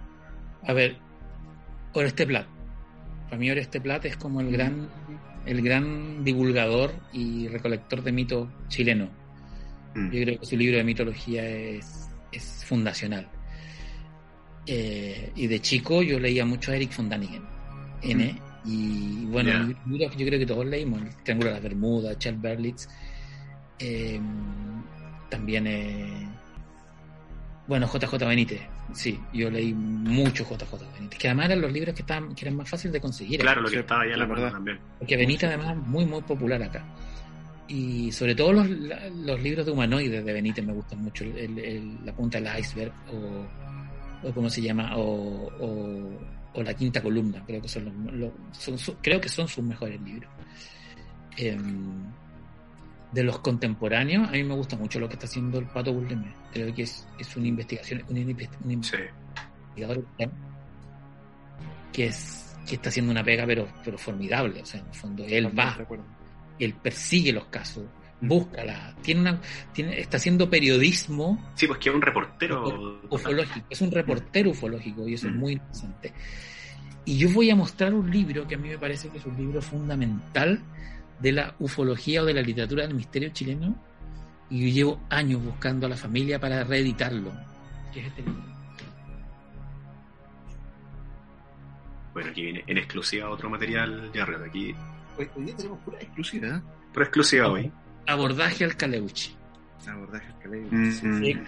A 0.68 0.73
ver, 0.73 0.98
Oreste 1.93 2.27
Plat. 2.27 2.45
Para 3.26 3.38
mí 3.38 3.49
Oreste 3.49 3.81
Plat 3.81 4.06
es 4.06 4.18
como 4.18 4.39
el 4.39 4.52
gran, 4.52 4.88
el 5.48 5.64
gran 5.64 6.23
divulgador 6.23 6.91
y 7.11 7.48
recolector 7.48 8.03
de 8.03 8.11
mitos 8.11 8.48
chileno. 8.68 9.20
Mm. 9.95 10.11
Yo 10.11 10.23
creo 10.23 10.39
que 10.39 10.45
su 10.45 10.57
libro 10.57 10.77
de 10.77 10.84
mitología 10.84 11.47
es, 11.47 12.09
es 12.31 12.65
fundacional. 12.65 13.27
Eh, 14.65 15.31
y 15.35 15.47
de 15.47 15.59
chico 15.59 16.03
yo 16.03 16.19
leía 16.19 16.45
mucho 16.45 16.72
a 16.72 16.76
Eric 16.76 16.95
von 16.95 17.09
Daniken. 17.09 17.43
N, 18.03 18.34
mm. 18.34 18.51
Y 18.63 19.26
bueno, 19.26 19.73
yo 19.88 20.09
creo 20.26 20.39
que 20.39 20.45
todos 20.45 20.65
leímos, 20.65 21.01
el 21.01 21.15
Triángulo 21.23 21.49
de 21.49 21.53
las 21.55 21.63
Bermudas, 21.63 22.19
Charles 22.19 22.41
Berlitz, 22.41 22.88
em, 23.80 24.84
también, 25.30 25.65
eh, 25.65 26.27
bueno, 27.68 27.88
JJ 27.88 28.27
Benítez, 28.27 28.61
sí, 28.93 29.19
yo 29.34 29.49
leí 29.49 29.73
mucho 29.73 30.43
JJ 30.43 30.93
Benítez, 30.93 31.18
que 31.18 31.27
además 31.27 31.47
eran 31.47 31.61
los 31.61 31.72
libros 31.72 31.95
que, 31.95 32.01
estaban, 32.01 32.35
que 32.35 32.45
eran 32.45 32.57
más 32.57 32.69
fáciles 32.69 32.93
de 32.93 33.01
conseguir. 33.01 33.39
Claro, 33.39 33.61
lo 33.61 33.69
que 33.69 33.80
estaba 33.80 34.01
allá 34.01 34.18
la 34.18 34.26
verdad 34.26 34.51
también. 34.51 34.80
Porque 34.99 35.18
Benítez 35.18 35.49
además 35.49 35.77
es 35.77 35.88
muy, 35.88 36.05
muy 36.05 36.22
popular 36.22 36.61
acá. 36.61 36.85
Y 37.73 38.11
sobre 38.11 38.35
todo 38.35 38.52
los, 38.52 38.68
los 38.69 39.41
libros 39.41 39.65
de 39.65 39.72
humanoides 39.72 40.26
de 40.26 40.34
Benítez 40.34 40.65
me 40.65 40.73
gustan 40.73 41.02
mucho, 41.02 41.23
el, 41.23 42.06
la 42.06 42.14
punta 42.14 42.39
del 42.39 42.60
iceberg 42.60 42.91
o, 43.14 44.27
o 44.27 44.34
cómo 44.34 44.49
se 44.49 44.61
llama, 44.61 44.91
o 44.98 45.49
o 46.53 46.64
La 46.64 46.73
Quinta 46.73 47.02
Columna, 47.02 47.43
creo 47.45 47.61
que 47.61 47.68
son, 47.68 47.85
los, 48.14 48.31
creo 49.02 49.22
que 49.22 49.30
son 49.30 49.48
sus 49.48 49.64
mejores 49.64 50.02
libros. 50.02 50.30
Em, 51.38 52.11
de 53.11 53.23
los 53.23 53.39
contemporáneos, 53.39 54.27
a 54.27 54.31
mí 54.31 54.43
me 54.43 54.53
gusta 54.56 54.77
mucho 54.77 54.99
lo 54.99 55.07
que 55.07 55.14
está 55.15 55.26
haciendo 55.26 55.60
el 55.60 55.65
Pato 55.65 55.93
Bullemé. 55.93 56.34
Creo 56.52 56.73
que 56.73 56.84
es, 56.84 57.07
es 57.19 57.35
una 57.35 57.48
investigación, 57.48 58.03
un, 58.10 58.18
investigador 58.18 60.06
que 61.91 62.06
es 62.06 62.48
que 62.68 62.76
está 62.76 62.89
haciendo 62.89 63.11
una 63.11 63.23
pega 63.23 63.45
pero, 63.45 63.68
pero 63.84 63.98
formidable. 63.98 64.61
O 64.61 64.65
sea, 64.65 64.80
en 64.80 64.88
el 64.88 64.93
fondo, 64.93 65.26
él 65.26 65.57
va, 65.57 65.77
él 66.65 66.73
persigue 66.73 67.31
los 67.31 67.45
casos, 67.45 67.83
búscala. 68.21 68.95
Tiene 69.01 69.21
una, 69.21 69.41
tiene, 69.73 69.99
está 69.99 70.17
haciendo 70.17 70.49
periodismo. 70.49 71.51
Sí, 71.55 71.67
pues 71.67 71.79
que 71.79 71.89
es 71.89 71.95
un 71.95 72.01
reportero 72.01 73.01
ufológico. 73.09 73.65
Es 73.69 73.81
un 73.81 73.91
reportero 73.91 74.51
ufológico 74.51 75.07
y 75.07 75.15
eso 75.15 75.27
es 75.27 75.33
muy 75.33 75.53
interesante. 75.53 76.13
Y 77.05 77.17
yo 77.17 77.29
voy 77.31 77.49
a 77.49 77.55
mostrar 77.55 77.93
un 77.93 78.09
libro 78.09 78.47
que 78.47 78.55
a 78.55 78.57
mí 78.57 78.69
me 78.69 78.77
parece 78.77 79.09
que 79.09 79.17
es 79.17 79.25
un 79.25 79.35
libro 79.35 79.61
fundamental 79.61 80.61
de 81.19 81.31
la 81.31 81.55
ufología 81.59 82.21
o 82.21 82.25
de 82.25 82.33
la 82.33 82.41
literatura 82.41 82.85
del 82.85 82.95
misterio 82.95 83.29
chileno. 83.29 83.75
Y 84.49 84.67
yo 84.67 84.73
llevo 84.73 85.01
años 85.09 85.43
buscando 85.43 85.88
a 85.88 85.89
la 85.89 85.97
familia 85.97 86.39
para 86.39 86.63
reeditarlo. 86.63 87.31
Es 87.95 88.05
este 88.05 88.21
libro. 88.21 88.51
Bueno, 92.13 92.29
aquí 92.29 92.41
viene 92.41 92.63
en 92.67 92.77
exclusiva 92.77 93.29
otro 93.29 93.49
material, 93.49 94.11
ya 94.13 94.23
aquí. 94.45 94.75
Hoy, 95.35 95.43
día 95.43 95.56
tenemos 95.56 95.77
pura 95.80 95.99
exclusiva. 95.99 96.48
¿eh? 96.48 96.61
Pura 96.93 97.06
exclusiva 97.06 97.48
hoy. 97.48 97.72
Abordaje 98.07 98.64
al 98.64 98.76
Caleuchi. 98.76 99.35
Abordaje 99.88 100.26
al 100.27 100.39
Caleuchi. 100.39 101.06
Mm. 101.06 101.45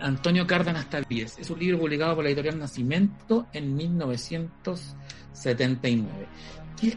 Antonio 0.00 0.46
Cárdenas 0.46 0.90
Talvíez. 0.90 1.38
Es 1.38 1.48
un 1.48 1.58
libro 1.58 1.78
publicado 1.78 2.14
por 2.14 2.24
la 2.24 2.30
editorial 2.30 2.58
Nacimiento 2.58 3.46
en 3.52 3.74
1979. 3.74 6.26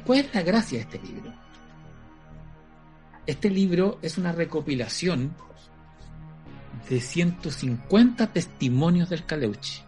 ¿Cuál 0.06 0.20
es 0.20 0.36
la 0.36 0.41
gracia 0.41 0.80
de 0.80 0.84
este 0.84 0.99
libro? 0.99 1.34
Este 3.26 3.49
libro 3.49 3.99
es 4.02 4.18
una 4.18 4.34
recopilación 4.34 5.34
de 6.90 6.99
150 6.99 8.34
testimonios 8.34 9.10
del 9.10 9.26
Caleuchi. 9.26 9.82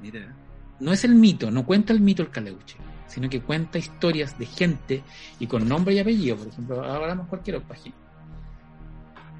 Mira. 0.00 0.34
No 0.80 0.92
es 0.92 1.04
el 1.04 1.14
mito, 1.14 1.52
no 1.52 1.64
cuenta 1.64 1.92
el 1.92 2.00
mito 2.00 2.22
el 2.22 2.30
Caleuchi 2.30 2.74
sino 3.12 3.28
que 3.28 3.42
cuenta 3.42 3.78
historias 3.78 4.38
de 4.38 4.46
gente 4.46 5.02
y 5.38 5.46
con 5.46 5.68
nombre 5.68 5.94
y 5.94 5.98
apellido. 5.98 6.36
Por 6.36 6.48
ejemplo, 6.48 6.82
hablamos 6.82 7.28
cualquier 7.28 7.60
página. 7.62 7.94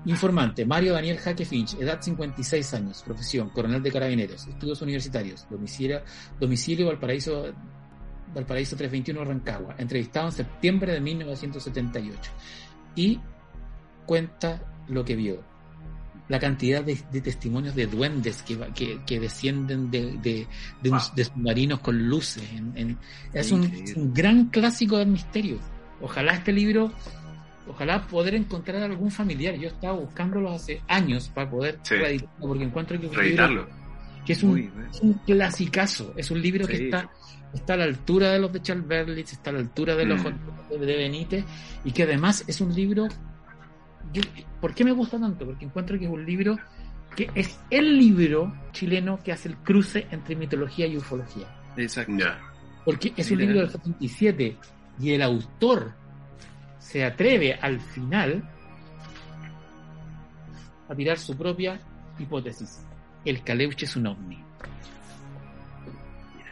Informante, 0.05 0.67
Mario 0.67 0.95
Daniel 0.95 1.19
Jaque 1.19 1.45
Finch, 1.45 1.75
edad 1.75 2.03
56 2.03 2.75
años, 2.75 3.03
profesión, 3.03 3.51
coronel 3.51 3.83
de 3.83 3.93
carabineros, 3.93 4.47
estudios 4.49 4.83
universitarios, 4.83 5.47
domicilio, 5.49 6.03
domicilio 6.41 6.87
Valparaíso, 6.89 7.53
Valparaíso 8.35 8.77
321 8.77 9.25
Rancagua, 9.25 9.77
entrevistado 9.79 10.27
en 10.27 10.33
septiembre 10.33 10.93
de 10.93 11.01
1978. 11.01 12.31
Y 12.97 13.21
cuenta 14.05 14.61
lo 14.89 15.05
que 15.05 15.15
vio 15.15 15.52
la 16.33 16.41
cantidad 16.41 16.83
de, 16.83 16.97
testimonios 17.21 17.75
de 17.75 17.87
duendes 17.87 18.43
que, 18.43 18.57
que, 19.05 19.21
descienden 19.21 19.91
de, 19.91 20.17
de, 20.17 20.47
de, 20.83 21.25
submarinos 21.25 21.81
con 21.81 22.09
luces. 22.09 22.43
es, 23.35 23.53
un, 23.53 24.15
gran 24.15 24.47
clásico 24.47 24.97
del 24.97 25.09
misterio. 25.09 25.59
Ojalá 26.01 26.33
este 26.33 26.51
libro, 26.51 26.91
ojalá 27.69 28.07
poder 28.07 28.35
encontrar 28.35 28.83
algún 28.83 29.11
familiar. 29.11 29.57
Yo 29.57 29.69
estaba 29.69 29.93
buscándolo 29.99 30.51
hace 30.53 30.81
años 30.89 31.29
para 31.29 31.51
poder 31.51 31.79
reeditarlo, 31.85 32.49
porque 32.49 32.65
encuentro 32.65 32.99
que 32.99 33.09
es 33.09 33.13
un 33.13 33.25
libro 33.25 33.69
que 34.25 34.33
es 34.33 34.43
un, 34.43 34.73
un 35.03 35.13
clasicazo. 35.27 36.15
Es 36.17 36.31
un 36.31 36.41
libro 36.41 36.67
que 36.67 36.87
está 36.87 37.11
está 37.53 37.75
a 37.75 37.77
la 37.77 37.85
altura 37.85 38.31
de 38.31 38.39
los 38.39 38.51
de 38.51 38.63
Charles 38.63 38.87
Berlitz, 38.87 39.35
está 39.35 39.51
a 39.51 39.53
la 39.53 39.59
altura 39.59 39.95
de 39.97 40.07
los 40.07 40.19
mm. 40.19 40.81
de 40.81 40.97
Benítez, 40.97 41.45
y 41.85 41.93
que 41.93 42.05
además 42.05 42.45
es 42.47 42.63
un 42.63 42.75
libro 42.75 43.09
¿Por 44.61 44.75
qué 44.75 44.85
me 44.85 44.93
gusta 44.93 45.19
tanto? 45.19 45.47
Porque 45.47 45.65
encuentro 45.65 45.99
que 45.99 46.05
es 46.05 46.11
un 46.11 46.25
libro 46.25 46.57
que 47.17 47.31
es 47.35 47.61
el 47.71 47.99
libro 47.99 48.53
chileno 48.73 49.19
que 49.23 49.33
hace 49.33 49.49
el 49.49 49.57
cruce 49.57 50.07
entre 50.11 50.37
mitología 50.37 50.87
y 50.87 50.97
ufología. 50.97 51.47
Exacto. 51.77 52.25
Porque 52.85 53.13
es 53.17 53.31
un 53.31 53.39
libro 53.39 53.61
del 53.61 53.71
77 53.71 54.57
y 54.99 55.13
el 55.13 55.23
autor 55.23 55.93
se 56.79 57.05
atreve 57.05 57.55
al 57.55 57.81
final 57.81 58.43
a 60.89 60.95
tirar 60.95 61.19
su 61.19 61.37
propia 61.37 61.81
hipótesis. 62.19 62.85
El 63.25 63.43
Caleuche 63.43 63.87
es 63.87 63.97
un 63.97 64.07
ovni. 64.09 64.43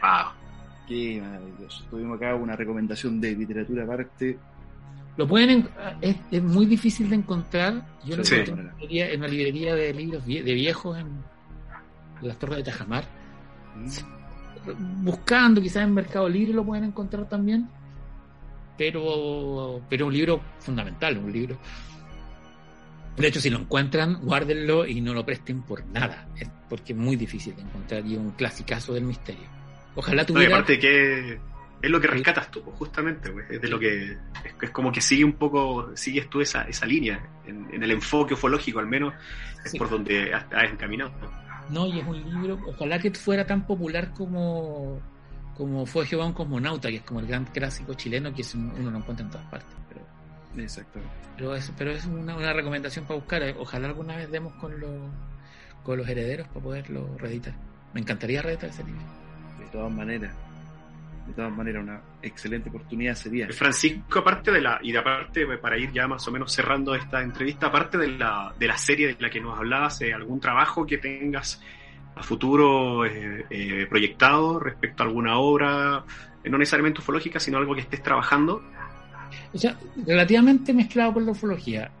Wow. 0.01 0.31
Qué 0.87 1.21
maravilloso. 1.21 1.83
Tuvimos 1.89 2.17
acá 2.17 2.35
una 2.35 2.55
recomendación 2.55 3.19
de 3.19 3.35
literatura 3.35 3.83
aparte 3.83 4.39
lo 5.21 5.27
pueden, 5.27 5.69
es, 6.01 6.41
muy 6.41 6.65
difícil 6.65 7.07
de 7.11 7.17
encontrar. 7.17 7.85
Yo 8.03 8.17
lo 8.17 8.23
encontré 8.23 9.13
en, 9.13 9.19
una 9.19 9.27
librería 9.27 9.75
de 9.75 9.93
libros 9.93 10.25
de 10.25 10.41
viejos 10.41 10.97
en, 10.97 11.23
las 12.23 12.39
Torres 12.39 12.57
de 12.57 12.63
Tajamar. 12.63 13.03
Buscando, 15.03 15.61
quizás 15.61 15.83
en 15.83 15.93
Mercado 15.93 16.27
Libre 16.27 16.53
lo 16.53 16.65
pueden 16.65 16.85
encontrar 16.85 17.29
también. 17.29 17.69
Pero, 18.79 19.79
pero 19.87 20.07
un 20.07 20.13
libro 20.13 20.41
fundamental, 20.57 21.15
un 21.19 21.31
libro 21.31 21.55
De 23.15 23.27
hecho, 23.27 23.39
si 23.39 23.51
lo 23.51 23.59
encuentran, 23.59 24.21
guárdenlo 24.23 24.87
y 24.87 25.01
no 25.01 25.13
lo 25.13 25.23
presten 25.23 25.61
por 25.61 25.85
nada, 25.85 26.27
porque 26.67 26.93
es 26.93 26.97
muy 26.97 27.15
difícil 27.15 27.55
de 27.55 27.61
encontrar 27.61 28.03
y 28.07 28.13
es 28.13 28.19
un 28.19 28.31
clasicazo 28.31 28.95
del 28.95 29.03
misterio. 29.03 29.45
Ojalá 29.93 30.25
tuviera... 30.25 30.49
No, 30.49 30.55
aparte 30.55 30.79
que 30.79 31.37
es 31.81 31.89
lo 31.89 31.99
que 31.99 32.07
rescatas 32.07 32.51
tú, 32.51 32.61
pues, 32.61 32.77
justamente, 32.77 33.31
pues, 33.31 33.49
es 33.49 33.61
de 33.61 33.67
lo 33.67 33.79
que 33.79 34.17
es, 34.61 34.69
como 34.71 34.91
que 34.91 35.01
sigue 35.01 35.23
un 35.23 35.33
poco, 35.33 35.91
sigues 35.95 36.29
tú 36.29 36.41
esa, 36.41 36.63
esa 36.63 36.85
línea, 36.85 37.19
en, 37.45 37.81
el 37.81 37.91
enfoque 37.91 38.35
ufológico 38.35 38.79
al 38.79 38.87
menos, 38.87 39.13
es 39.65 39.75
por 39.77 39.89
donde 39.89 40.33
has, 40.33 40.71
encaminado. 40.71 41.11
No, 41.69 41.87
y 41.87 41.99
es 41.99 42.05
un 42.05 42.23
libro, 42.23 42.59
ojalá 42.67 42.99
que 42.99 43.11
fuera 43.11 43.45
tan 43.45 43.65
popular 43.65 44.13
como, 44.13 45.01
como 45.55 45.85
fue 45.85 46.05
Jehová 46.05 46.25
un 46.25 46.33
cosmonauta, 46.33 46.89
que 46.89 46.97
es 46.97 47.03
como 47.03 47.19
el 47.19 47.27
gran 47.27 47.45
clásico 47.45 47.93
chileno 47.95 48.33
que 48.33 48.43
uno 48.53 48.91
lo 48.91 48.97
encuentra 48.97 49.25
en 49.25 49.31
todas 49.31 49.47
partes. 49.47 49.75
Pero, 49.89 50.63
Exactamente. 50.63 51.15
Pero 51.37 51.55
es, 51.55 51.71
pero 51.77 51.91
es 51.91 52.05
una, 52.05 52.35
una 52.35 52.53
recomendación 52.53 53.05
para 53.05 53.19
buscar. 53.19 53.41
Eh, 53.41 53.55
ojalá 53.57 53.87
alguna 53.87 54.17
vez 54.17 54.29
demos 54.29 54.53
con, 54.55 54.79
los 54.79 54.91
con 55.83 55.97
los 55.97 56.07
herederos 56.07 56.47
para 56.49 56.59
poderlo 56.59 57.17
reeditar. 57.17 57.55
Me 57.93 58.01
encantaría 58.01 58.41
reeditar 58.41 58.69
ese 58.69 58.83
libro. 58.83 59.01
De 59.59 59.65
todas 59.67 59.91
maneras 59.91 60.35
de 61.27 61.33
todas 61.33 61.51
maneras, 61.51 61.83
una 61.83 62.01
excelente 62.21 62.69
oportunidad 62.69 63.15
sería. 63.15 63.47
Francisco, 63.49 64.19
aparte 64.19 64.51
de 64.51 64.61
la, 64.61 64.79
y 64.81 64.91
de 64.91 64.97
aparte, 64.97 65.45
para 65.57 65.77
ir 65.77 65.91
ya 65.91 66.07
más 66.07 66.27
o 66.27 66.31
menos 66.31 66.51
cerrando 66.51 66.95
esta 66.95 67.21
entrevista, 67.21 67.67
aparte 67.67 67.97
de 67.97 68.07
la, 68.09 68.53
de 68.57 68.67
la 68.67 68.77
serie 68.77 69.07
de 69.07 69.17
la 69.19 69.29
que 69.29 69.39
nos 69.39 69.57
hablabas, 69.57 70.01
eh, 70.01 70.13
¿algún 70.13 70.39
trabajo 70.39 70.85
que 70.85 70.97
tengas 70.97 71.61
a 72.15 72.23
futuro 72.23 73.05
eh, 73.05 73.45
eh, 73.49 73.87
proyectado 73.89 74.59
respecto 74.59 75.03
a 75.03 75.05
alguna 75.05 75.37
obra, 75.37 76.03
no 76.43 76.57
necesariamente 76.57 76.99
ufológica, 76.99 77.39
sino 77.39 77.57
algo 77.57 77.75
que 77.75 77.81
estés 77.81 78.01
trabajando? 78.01 78.61
O 79.53 79.57
sea, 79.57 79.77
relativamente 80.05 80.73
mezclado 80.73 81.13
con 81.13 81.25
la 81.25 81.31
ufología. 81.31 81.91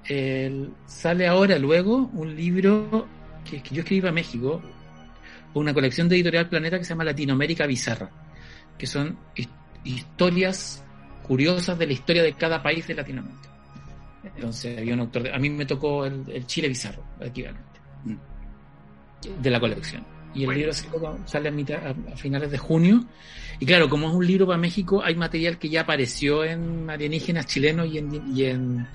sale 0.85 1.27
ahora 1.27 1.57
luego 1.59 2.09
un 2.13 2.35
libro 2.35 3.07
que, 3.49 3.61
que 3.61 3.75
yo 3.75 3.81
escribí 3.81 4.01
para 4.01 4.13
México, 4.13 4.61
una 5.53 5.73
colección 5.73 6.09
de 6.09 6.15
Editorial 6.15 6.49
Planeta 6.49 6.77
que 6.77 6.83
se 6.83 6.89
llama 6.89 7.03
Latinoamérica 7.03 7.65
Bizarra 7.67 8.09
que 8.77 8.87
son 8.87 9.17
historias 9.83 10.83
curiosas 11.23 11.77
de 11.77 11.87
la 11.87 11.93
historia 11.93 12.23
de 12.23 12.33
cada 12.33 12.61
país 12.61 12.87
de 12.87 12.95
Latinoamérica. 12.95 13.49
Entonces 14.23 14.77
había 14.77 14.93
un 14.93 15.01
autor, 15.01 15.29
a 15.29 15.39
mí 15.39 15.49
me 15.49 15.65
tocó 15.65 16.05
el, 16.05 16.45
Chile 16.45 16.67
Bizarro, 16.67 17.03
equivalente, 17.19 17.79
de 19.39 19.49
la 19.49 19.59
colección. 19.59 20.05
Y 20.33 20.45
el 20.45 20.51
libro 20.51 20.71
sale 21.25 21.49
a, 21.49 22.15
finales 22.15 22.51
de 22.51 22.57
junio. 22.57 23.03
Y 23.59 23.65
claro, 23.65 23.89
como 23.89 24.09
es 24.09 24.15
un 24.15 24.25
libro 24.25 24.47
para 24.47 24.57
México, 24.57 25.03
hay 25.03 25.15
material 25.15 25.57
que 25.57 25.69
ya 25.69 25.81
apareció 25.81 26.43
en 26.43 26.89
alienígenas 26.89 27.47
chilenos 27.47 27.87
y 27.87 27.97
en, 27.97 28.35
y 28.35 28.43
en, 28.45 28.87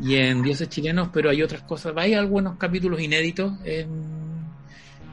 y 0.00 0.14
en 0.14 0.42
dioses 0.42 0.68
chilenos, 0.68 1.08
pero 1.12 1.30
hay 1.30 1.42
otras 1.42 1.62
cosas. 1.62 1.92
Hay 1.96 2.14
algunos 2.14 2.56
capítulos 2.56 3.00
inéditos 3.00 3.52
en 3.64 4.25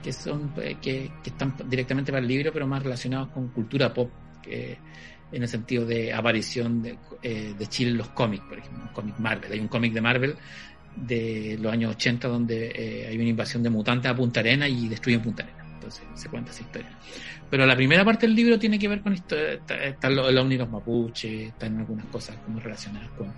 que 0.04 0.14
son 0.14 0.54
eh, 0.58 0.78
que, 0.82 1.10
están 1.26 1.56
directamente 1.68 2.12
para 2.12 2.22
el 2.22 2.28
libro, 2.28 2.52
pero 2.52 2.68
más 2.68 2.84
relacionados 2.84 3.30
con 3.30 3.48
cultura 3.48 3.94
pop, 3.94 4.12
en 5.34 5.42
el 5.42 5.50
sentido 5.50 5.86
de 5.86 6.14
aparición 6.14 6.82
de, 6.82 6.98
eh, 7.22 7.56
de 7.58 7.68
Chile 7.68 7.92
en 7.92 7.98
los 7.98 8.10
cómics, 8.10 8.44
por 8.46 8.58
ejemplo, 8.58 8.84
un 8.84 8.94
cómic 8.94 9.18
Marvel. 9.18 9.52
Hay 9.52 9.60
un 9.60 9.68
cómic 9.68 9.94
de 9.94 10.02
Marvel 10.02 10.36
de 10.96 11.58
los 11.60 11.74
años 11.74 11.96
80 11.96 12.28
donde 12.28 12.72
eh, 12.76 13.08
hay 13.08 13.16
una 13.16 13.30
invasión 13.30 13.64
de 13.64 13.70
mutantes 13.70 14.12
a 14.12 14.16
Punta 14.16 14.42
Arena 14.42 14.68
y 14.68 14.88
destruyen 14.88 15.22
Punta 15.22 15.44
Arena. 15.44 15.66
Entonces 15.74 16.04
se 16.14 16.30
cuenta 16.30 16.52
esa 16.52 16.62
historia. 16.62 16.90
Pero 17.50 17.66
la 17.66 17.76
primera 17.76 18.06
parte 18.06 18.28
del 18.28 18.36
libro 18.36 18.60
tiene 18.60 18.78
que 18.78 18.88
ver 18.88 19.02
con 19.02 19.14
historia, 19.14 19.60
están 19.84 20.16
los, 20.16 20.32
los 20.32 20.70
mapuche, 20.70 21.48
están 21.48 21.80
algunas 21.80 22.06
cosas 22.08 22.38
como 22.46 22.60
relacionadas 22.60 23.10
con 23.12 23.34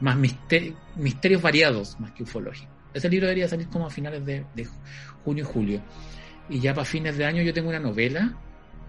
más 0.00 0.16
misterios 0.16 1.42
variados 1.42 1.98
más 2.00 2.12
que 2.12 2.22
ufológicos. 2.22 2.72
Ese 2.94 3.08
libro 3.08 3.26
debería 3.26 3.48
salir 3.48 3.68
como 3.68 3.86
a 3.86 3.90
finales 3.90 4.24
de 4.24 4.44
junio 5.24 5.44
y 5.44 5.46
julio. 5.46 5.80
Y 6.48 6.60
ya 6.60 6.74
para 6.74 6.84
fines 6.84 7.16
de 7.16 7.24
año 7.24 7.42
yo 7.42 7.52
tengo 7.52 7.68
una 7.68 7.78
novela, 7.78 8.32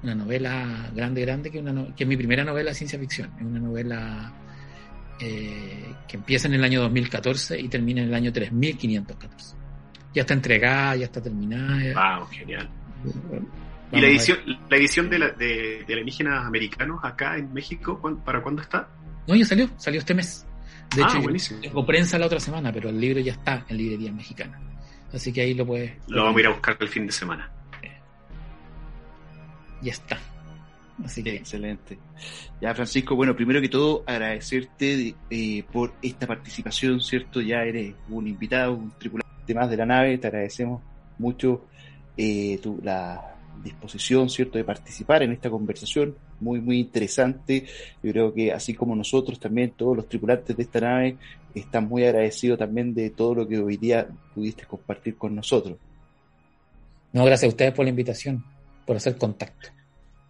una 0.02 0.16
novela 0.16 0.90
grande, 0.94 1.22
grande, 1.22 1.52
que, 1.52 1.60
una 1.60 1.96
que 1.96 2.04
es 2.04 2.08
mi 2.08 2.18
primera 2.18 2.44
novela 2.44 2.72
de 2.72 2.76
ciencia 2.76 3.00
ficción. 3.00 3.32
Es 3.38 3.46
una 3.46 3.60
novela 3.60 4.34
eh, 5.20 5.94
que 6.08 6.18
empieza 6.18 6.48
en 6.48 6.56
el 6.56 6.64
año 6.64 6.82
2014 6.82 7.60
y 7.60 7.68
termina 7.68 8.02
en 8.02 8.10
el 8.10 8.14
año 8.14 8.34
3514. 8.34 9.56
Ya 10.14 10.22
está 10.22 10.34
entregada, 10.34 10.96
ya 10.96 11.06
está 11.06 11.22
terminada. 11.22 12.20
¡Wow! 12.20 12.28
Genial. 12.28 12.70
¿Y 13.92 14.02
la 14.02 14.08
edición, 14.08 14.40
la 14.70 14.78
edición 14.78 15.10
de, 15.10 15.20
la, 15.20 15.30
de, 15.30 15.84
de 15.88 15.94
alienígenas 15.94 16.46
americanos 16.46 17.00
acá 17.04 17.38
en 17.38 17.54
México, 17.54 18.02
para 18.26 18.42
cuándo 18.42 18.62
está? 18.62 18.90
No, 19.28 19.36
ya 19.36 19.46
salió, 19.46 19.70
salió 19.78 20.00
este 20.00 20.14
mes. 20.14 20.46
De 20.96 21.04
ah, 21.04 21.08
hecho, 21.10 21.60
tengo 21.62 21.86
prensa 21.86 22.20
la 22.20 22.26
otra 22.26 22.40
semana, 22.40 22.72
pero 22.72 22.90
el 22.90 23.00
libro 23.00 23.20
ya 23.20 23.34
está 23.34 23.66
en 23.68 23.78
librería 23.78 24.12
mexicana. 24.12 24.60
Así 25.14 25.32
que 25.32 25.42
ahí 25.42 25.54
lo 25.54 25.66
puedes. 25.66 25.94
Lo 26.08 26.24
vamos 26.24 26.38
a 26.38 26.40
ir 26.42 26.48
a 26.48 26.50
buscar 26.50 26.76
el 26.80 26.88
fin 26.88 27.06
de 27.06 27.12
semana. 27.12 27.52
Ya 29.82 29.92
está. 29.92 30.18
Así 31.04 31.24
que... 31.24 31.36
Excelente. 31.36 31.98
Ya, 32.62 32.74
Francisco, 32.74 33.16
bueno, 33.16 33.36
primero 33.36 33.60
que 33.62 33.70
todo, 33.70 34.04
agradecerte 34.08 35.16
eh, 35.30 35.64
por 35.72 35.94
esta 36.02 36.26
participación, 36.26 37.02
¿cierto? 37.02 37.42
Ya 37.42 37.64
eres 37.64 37.94
un 38.10 38.28
invitado, 38.28 38.74
un 38.74 38.92
tripulante 38.98 39.54
más 39.54 39.70
de 39.70 39.78
la 39.78 39.86
nave, 39.86 40.18
te 40.18 40.28
agradecemos 40.28 40.82
mucho 41.18 41.66
eh, 42.16 42.60
tu, 42.64 42.80
la 42.82 43.36
disposición, 43.62 44.30
¿cierto?, 44.30 44.58
de 44.58 44.64
participar 44.64 45.24
en 45.24 45.34
esta 45.34 45.50
conversación, 45.50 46.16
muy, 46.40 46.62
muy 46.62 46.80
interesante. 46.80 47.66
Yo 48.02 48.12
creo 48.12 48.34
que 48.34 48.52
así 48.52 48.74
como 48.74 48.96
nosotros 48.96 49.40
también, 49.40 49.72
todos 49.72 49.98
los 49.98 50.08
tripulantes 50.08 50.56
de 50.56 50.64
esta 50.64 50.80
nave, 50.80 51.18
están 51.60 51.88
muy 51.88 52.04
agradecidos 52.04 52.60
también 52.60 52.94
de 52.94 53.10
todo 53.10 53.36
lo 53.36 53.48
que 53.48 53.60
hoy 53.60 53.78
día 53.78 54.08
pudiste 54.34 54.66
compartir 54.66 55.16
con 55.18 55.36
nosotros. 55.36 55.78
No, 57.12 57.26
gracias 57.26 57.46
a 57.46 57.50
ustedes 57.50 57.74
por 57.74 57.86
la 57.86 57.90
invitación, 57.90 58.44
por 58.86 58.96
hacer 58.98 59.18
contacto. 59.18 59.70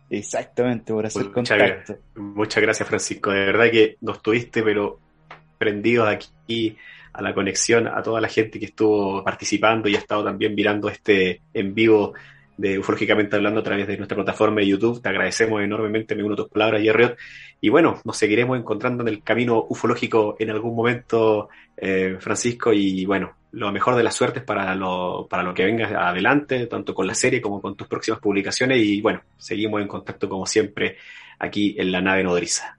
Exactamente, 0.09 0.93
por 0.93 1.05
hacer 1.05 1.31
contacto. 1.31 1.97
Muchas 2.15 2.61
gracias, 2.61 2.87
Francisco. 2.87 3.31
De 3.31 3.39
verdad 3.45 3.71
que 3.71 3.97
nos 4.01 4.21
tuviste, 4.21 4.61
pero 4.61 4.99
prendidos 5.57 6.07
aquí 6.07 6.77
a 7.13 7.21
la 7.21 7.33
conexión, 7.33 7.87
a 7.87 8.01
toda 8.01 8.19
la 8.19 8.27
gente 8.27 8.59
que 8.59 8.65
estuvo 8.65 9.23
participando 9.23 9.87
y 9.87 9.95
ha 9.95 9.99
estado 9.99 10.23
también 10.23 10.55
mirando 10.55 10.89
este 10.89 11.41
en 11.53 11.73
vivo 11.73 12.13
de 12.57 12.79
Ufológicamente 12.79 13.35
Hablando 13.35 13.61
a 13.61 13.63
través 13.63 13.87
de 13.87 13.97
nuestra 13.97 14.15
plataforma 14.15 14.61
de 14.61 14.67
YouTube. 14.67 15.01
Te 15.01 15.09
agradecemos 15.09 15.61
enormemente, 15.61 16.15
me 16.15 16.23
uno 16.23 16.35
tus 16.35 16.49
palabras, 16.49 16.81
Jerry. 16.81 17.11
Y 17.61 17.69
bueno, 17.69 17.99
nos 18.03 18.17
seguiremos 18.17 18.57
encontrando 18.57 19.03
en 19.03 19.09
el 19.09 19.23
camino 19.23 19.65
ufológico 19.69 20.35
en 20.39 20.49
algún 20.49 20.75
momento, 20.75 21.49
eh, 21.77 22.17
Francisco. 22.19 22.73
Y 22.73 23.05
bueno, 23.05 23.33
lo 23.51 23.71
mejor 23.71 23.95
de 23.95 24.03
las 24.03 24.15
suertes 24.15 24.43
para 24.43 24.75
lo, 24.75 25.27
para 25.29 25.43
lo 25.43 25.53
que 25.53 25.65
venga 25.65 26.09
adelante, 26.09 26.67
tanto 26.67 26.93
con 26.93 27.07
la 27.07 27.15
serie 27.15 27.41
como 27.41 27.61
con 27.61 27.75
tus 27.75 27.87
próximas 27.87 28.19
publicaciones. 28.19 28.79
Y 28.79 29.01
bueno, 29.01 29.21
seguimos 29.37 29.81
en 29.81 29.87
contacto 29.87 30.27
como 30.27 30.45
siempre 30.45 30.97
aquí 31.39 31.75
en 31.77 31.91
la 31.91 32.01
nave 32.01 32.23
nodriza. 32.23 32.77